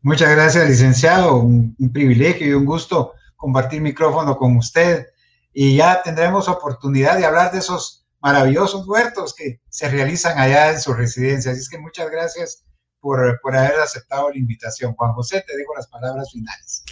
Muchas 0.00 0.30
gracias, 0.30 0.68
licenciado. 0.68 1.38
Un, 1.38 1.74
privilegio 1.92 2.46
y 2.46 2.52
un 2.52 2.66
gusto 2.66 3.14
compartir 3.34 3.82
micrófono 3.82 4.36
con 4.36 4.56
usted. 4.56 5.06
Y 5.52 5.76
ya 5.76 6.02
tendremos 6.04 6.48
oportunidad 6.48 7.18
de 7.18 7.26
hablar 7.26 7.50
de 7.50 7.58
esos 7.58 8.06
maravillosos 8.20 8.86
huertos 8.86 9.34
que 9.34 9.60
se 9.68 9.90
realizan 9.90 10.38
allá 10.38 10.70
en 10.70 10.80
su 10.80 10.94
residencia. 10.94 11.50
Así 11.50 11.62
es 11.62 11.68
que 11.68 11.78
muchas 11.78 12.08
gracias 12.12 12.64
por, 13.00 13.40
por 13.40 13.56
haber 13.56 13.80
aceptado 13.80 14.30
la 14.30 14.38
invitación. 14.38 14.94
Juan 14.94 15.12
José, 15.12 15.44
te 15.46 15.56
dejo 15.56 15.74
las 15.74 15.86
palabras 15.88 16.30
finales. 16.32 16.84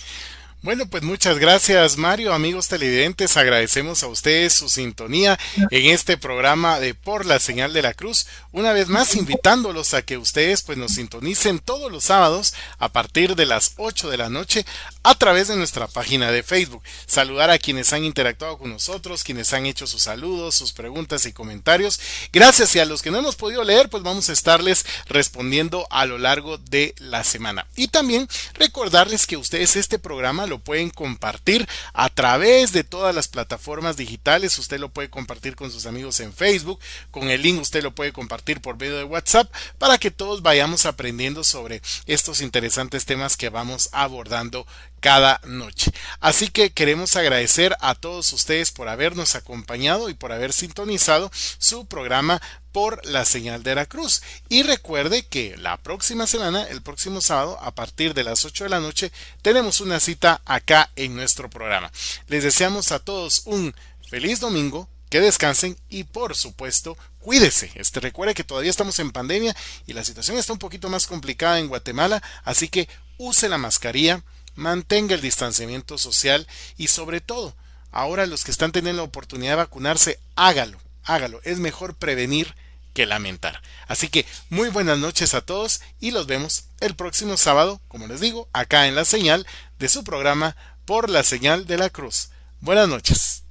Bueno, 0.65 0.87
pues 0.87 1.03
muchas 1.03 1.39
gracias 1.39 1.99
Mario, 1.99 2.33
amigos 2.33 2.69
televidentes, 2.69 3.37
agradecemos 3.37 4.03
a 4.03 4.07
ustedes 4.07 4.55
su 4.55 4.71
sintonía 4.71 5.39
en 5.71 5.91
este 5.91 6.17
programa 6.17 6.81
de 6.81 6.95
Por 6.95 7.27
la 7.27 7.39
Señal 7.39 7.75
de 7.75 7.83
la 7.83 7.93
Cruz, 7.93 8.27
una 8.51 8.73
vez 8.73 8.89
más 8.89 9.15
invitándolos 9.15 9.93
a 9.93 10.01
que 10.01 10.17
ustedes 10.17 10.63
pues 10.63 10.79
nos 10.79 10.93
sintonicen 10.93 11.59
todos 11.59 11.93
los 11.93 12.05
sábados 12.05 12.55
a 12.79 12.89
partir 12.89 13.37
de 13.37 13.45
las 13.45 13.75
8 13.77 14.09
de 14.09 14.17
la 14.17 14.31
noche 14.31 14.65
a 15.03 15.15
través 15.15 15.49
de 15.49 15.57
nuestra 15.57 15.87
página 15.87 16.33
de 16.33 16.43
Facebook. 16.43 16.83
Saludar 17.07 17.51
a 17.51 17.59
quienes 17.59 17.93
han 17.93 18.03
interactuado 18.03 18.57
con 18.57 18.71
nosotros, 18.71 19.23
quienes 19.23 19.53
han 19.53 19.67
hecho 19.67 19.87
sus 19.87 20.05
saludos, 20.05 20.55
sus 20.55 20.73
preguntas 20.73 21.27
y 21.27 21.35
comentarios. 21.35 22.01
Gracias 22.33 22.75
y 22.75 22.79
a 22.79 22.87
los 22.87 23.03
que 23.03 23.11
no 23.11 23.19
hemos 23.19 23.37
podido 23.37 23.63
leer, 23.65 23.91
pues 23.91 24.03
vamos 24.03 24.31
a 24.31 24.33
estarles 24.33 24.87
respondiendo 25.07 25.87
a 25.91 26.07
lo 26.07 26.17
largo 26.17 26.57
de 26.57 26.95
la 26.97 27.23
semana. 27.23 27.67
Y 27.77 27.89
también 27.89 28.27
recordarles 28.55 29.27
que 29.27 29.37
ustedes 29.37 29.77
este 29.77 29.99
programa 29.99 30.47
lo 30.47 30.54
pueden 30.59 30.91
compartir 30.91 31.69
a 31.93 32.09
través 32.09 32.73
de 32.73 32.85
todas 32.85 33.15
las 33.15 33.29
plataformas 33.29 33.97
digitales. 33.97 34.59
Usted 34.59 34.79
lo 34.79 34.89
puede 34.89 35.11
compartir 35.11 35.57
con 35.57 35.71
sus 35.71 35.87
amigos 35.87 36.21
en 36.21 36.33
Facebook. 36.33 36.81
Con 37.11 37.31
el 37.31 37.43
link 37.43 37.61
usted 37.61 37.83
lo 37.83 37.95
puede 37.95 38.13
compartir 38.13 38.61
por 38.61 38.79
medio 38.79 38.97
de 38.97 39.05
WhatsApp 39.05 39.53
para 39.79 39.99
que 39.99 40.11
todos 40.11 40.43
vayamos 40.43 40.87
aprendiendo 40.87 41.45
sobre 41.45 41.83
estos 42.07 42.41
interesantes 42.41 43.05
temas 43.05 43.37
que 43.37 43.49
vamos 43.49 43.89
abordando 43.93 44.67
cada 45.05 45.39
noche. 45.45 45.93
Así 46.19 46.49
que 46.49 46.71
queremos 46.71 47.15
agradecer 47.15 47.77
a 47.81 47.95
todos 47.95 48.33
ustedes 48.33 48.73
por 48.73 48.89
habernos 48.89 49.35
acompañado 49.35 50.09
y 50.09 50.15
por 50.15 50.33
haber 50.33 50.55
sintonizado 50.55 51.31
su 51.59 51.85
programa 51.85 52.41
por 52.73 53.05
la 53.05 53.27
señal 53.27 53.63
de 53.63 53.75
la 53.75 53.85
cruz. 53.85 54.23
Y 54.49 54.63
recuerde 54.63 55.27
que 55.27 55.59
la 55.59 55.77
próxima 55.77 56.27
semana, 56.27 56.63
el 56.63 56.81
próximo 56.81 57.21
sábado, 57.21 57.59
a 57.61 57.75
partir 57.75 58.15
de 58.15 58.25
las 58.25 58.47
8 58.47 58.65
de 58.65 58.71
la 58.71 58.81
noche, 58.81 59.13
tenemos 59.43 59.83
una 59.83 60.01
cita 60.01 60.41
acá 60.47 60.91
en 60.97 61.15
nuestro 61.15 61.51
programa. 61.51 61.93
Les 62.29 62.43
deseamos 62.43 62.91
a 62.91 62.99
todos 62.99 63.43
un 63.45 63.75
feliz 64.09 64.41
domingo, 64.41 64.89
que 65.11 65.21
descansen 65.21 65.77
y 65.91 66.05
por 66.05 66.35
supuesto 66.35 66.97
cuídese. 67.19 67.71
Este 67.75 68.01
recuerde 68.01 68.33
que 68.33 68.43
todavía 68.43 68.71
estamos 68.71 68.99
en 69.01 69.13
pandemia 69.13 69.55
y 69.87 69.93
la 69.93 70.03
situación 70.03 70.39
está 70.39 70.55
un 70.55 70.59
poquito 70.59 70.89
más 70.89 71.07
complicada 71.07 71.59
en 71.59 71.69
Guatemala, 71.69 72.23
así 72.43 72.69
que 72.69 72.89
use 73.19 73.51
la 73.51 73.59
mascarilla, 73.59 74.25
mantenga 74.55 75.15
el 75.15 75.21
distanciamiento 75.21 75.99
social 75.99 76.47
y 76.77 76.89
sobre 76.89 77.21
todo, 77.21 77.55
ahora 77.91 78.27
los 78.27 78.45
que 78.45 78.51
están 78.51 78.73
teniendo 78.73 79.03
la 79.03 79.09
oportunidad 79.09 79.53
de 79.53 79.57
vacunarse, 79.57 80.19
hágalo, 80.37 80.79
hágalo. 81.05 81.41
Es 81.45 81.59
mejor 81.59 81.95
prevenir 81.95 82.55
que 82.93 83.07
lamentar. 83.07 83.61
Así 83.89 84.09
que 84.09 84.25
muy 84.49 84.69
buenas 84.71 84.99
noches 84.99 85.35
a 85.35 85.41
todos 85.41 85.81
y 86.01 86.13
los 86.13 86.27
vemos 86.27 86.67
el 86.81 86.95
próximo 86.95 87.37
sábado, 87.37 87.81
como 87.89 88.07
les 88.07 88.21
digo, 88.21 88.49
acá 88.53 88.87
en 88.87 88.95
la 88.95 89.05
señal 89.05 89.47
de 89.79 89.89
su 89.89 90.05
programa 90.05 90.57
por 90.85 91.11
la 91.11 91.23
señal 91.23 91.67
de 91.67 91.79
la 91.79 91.91
cruz. 91.91 92.31
Buenas 92.61 92.89
noches. 92.89 93.44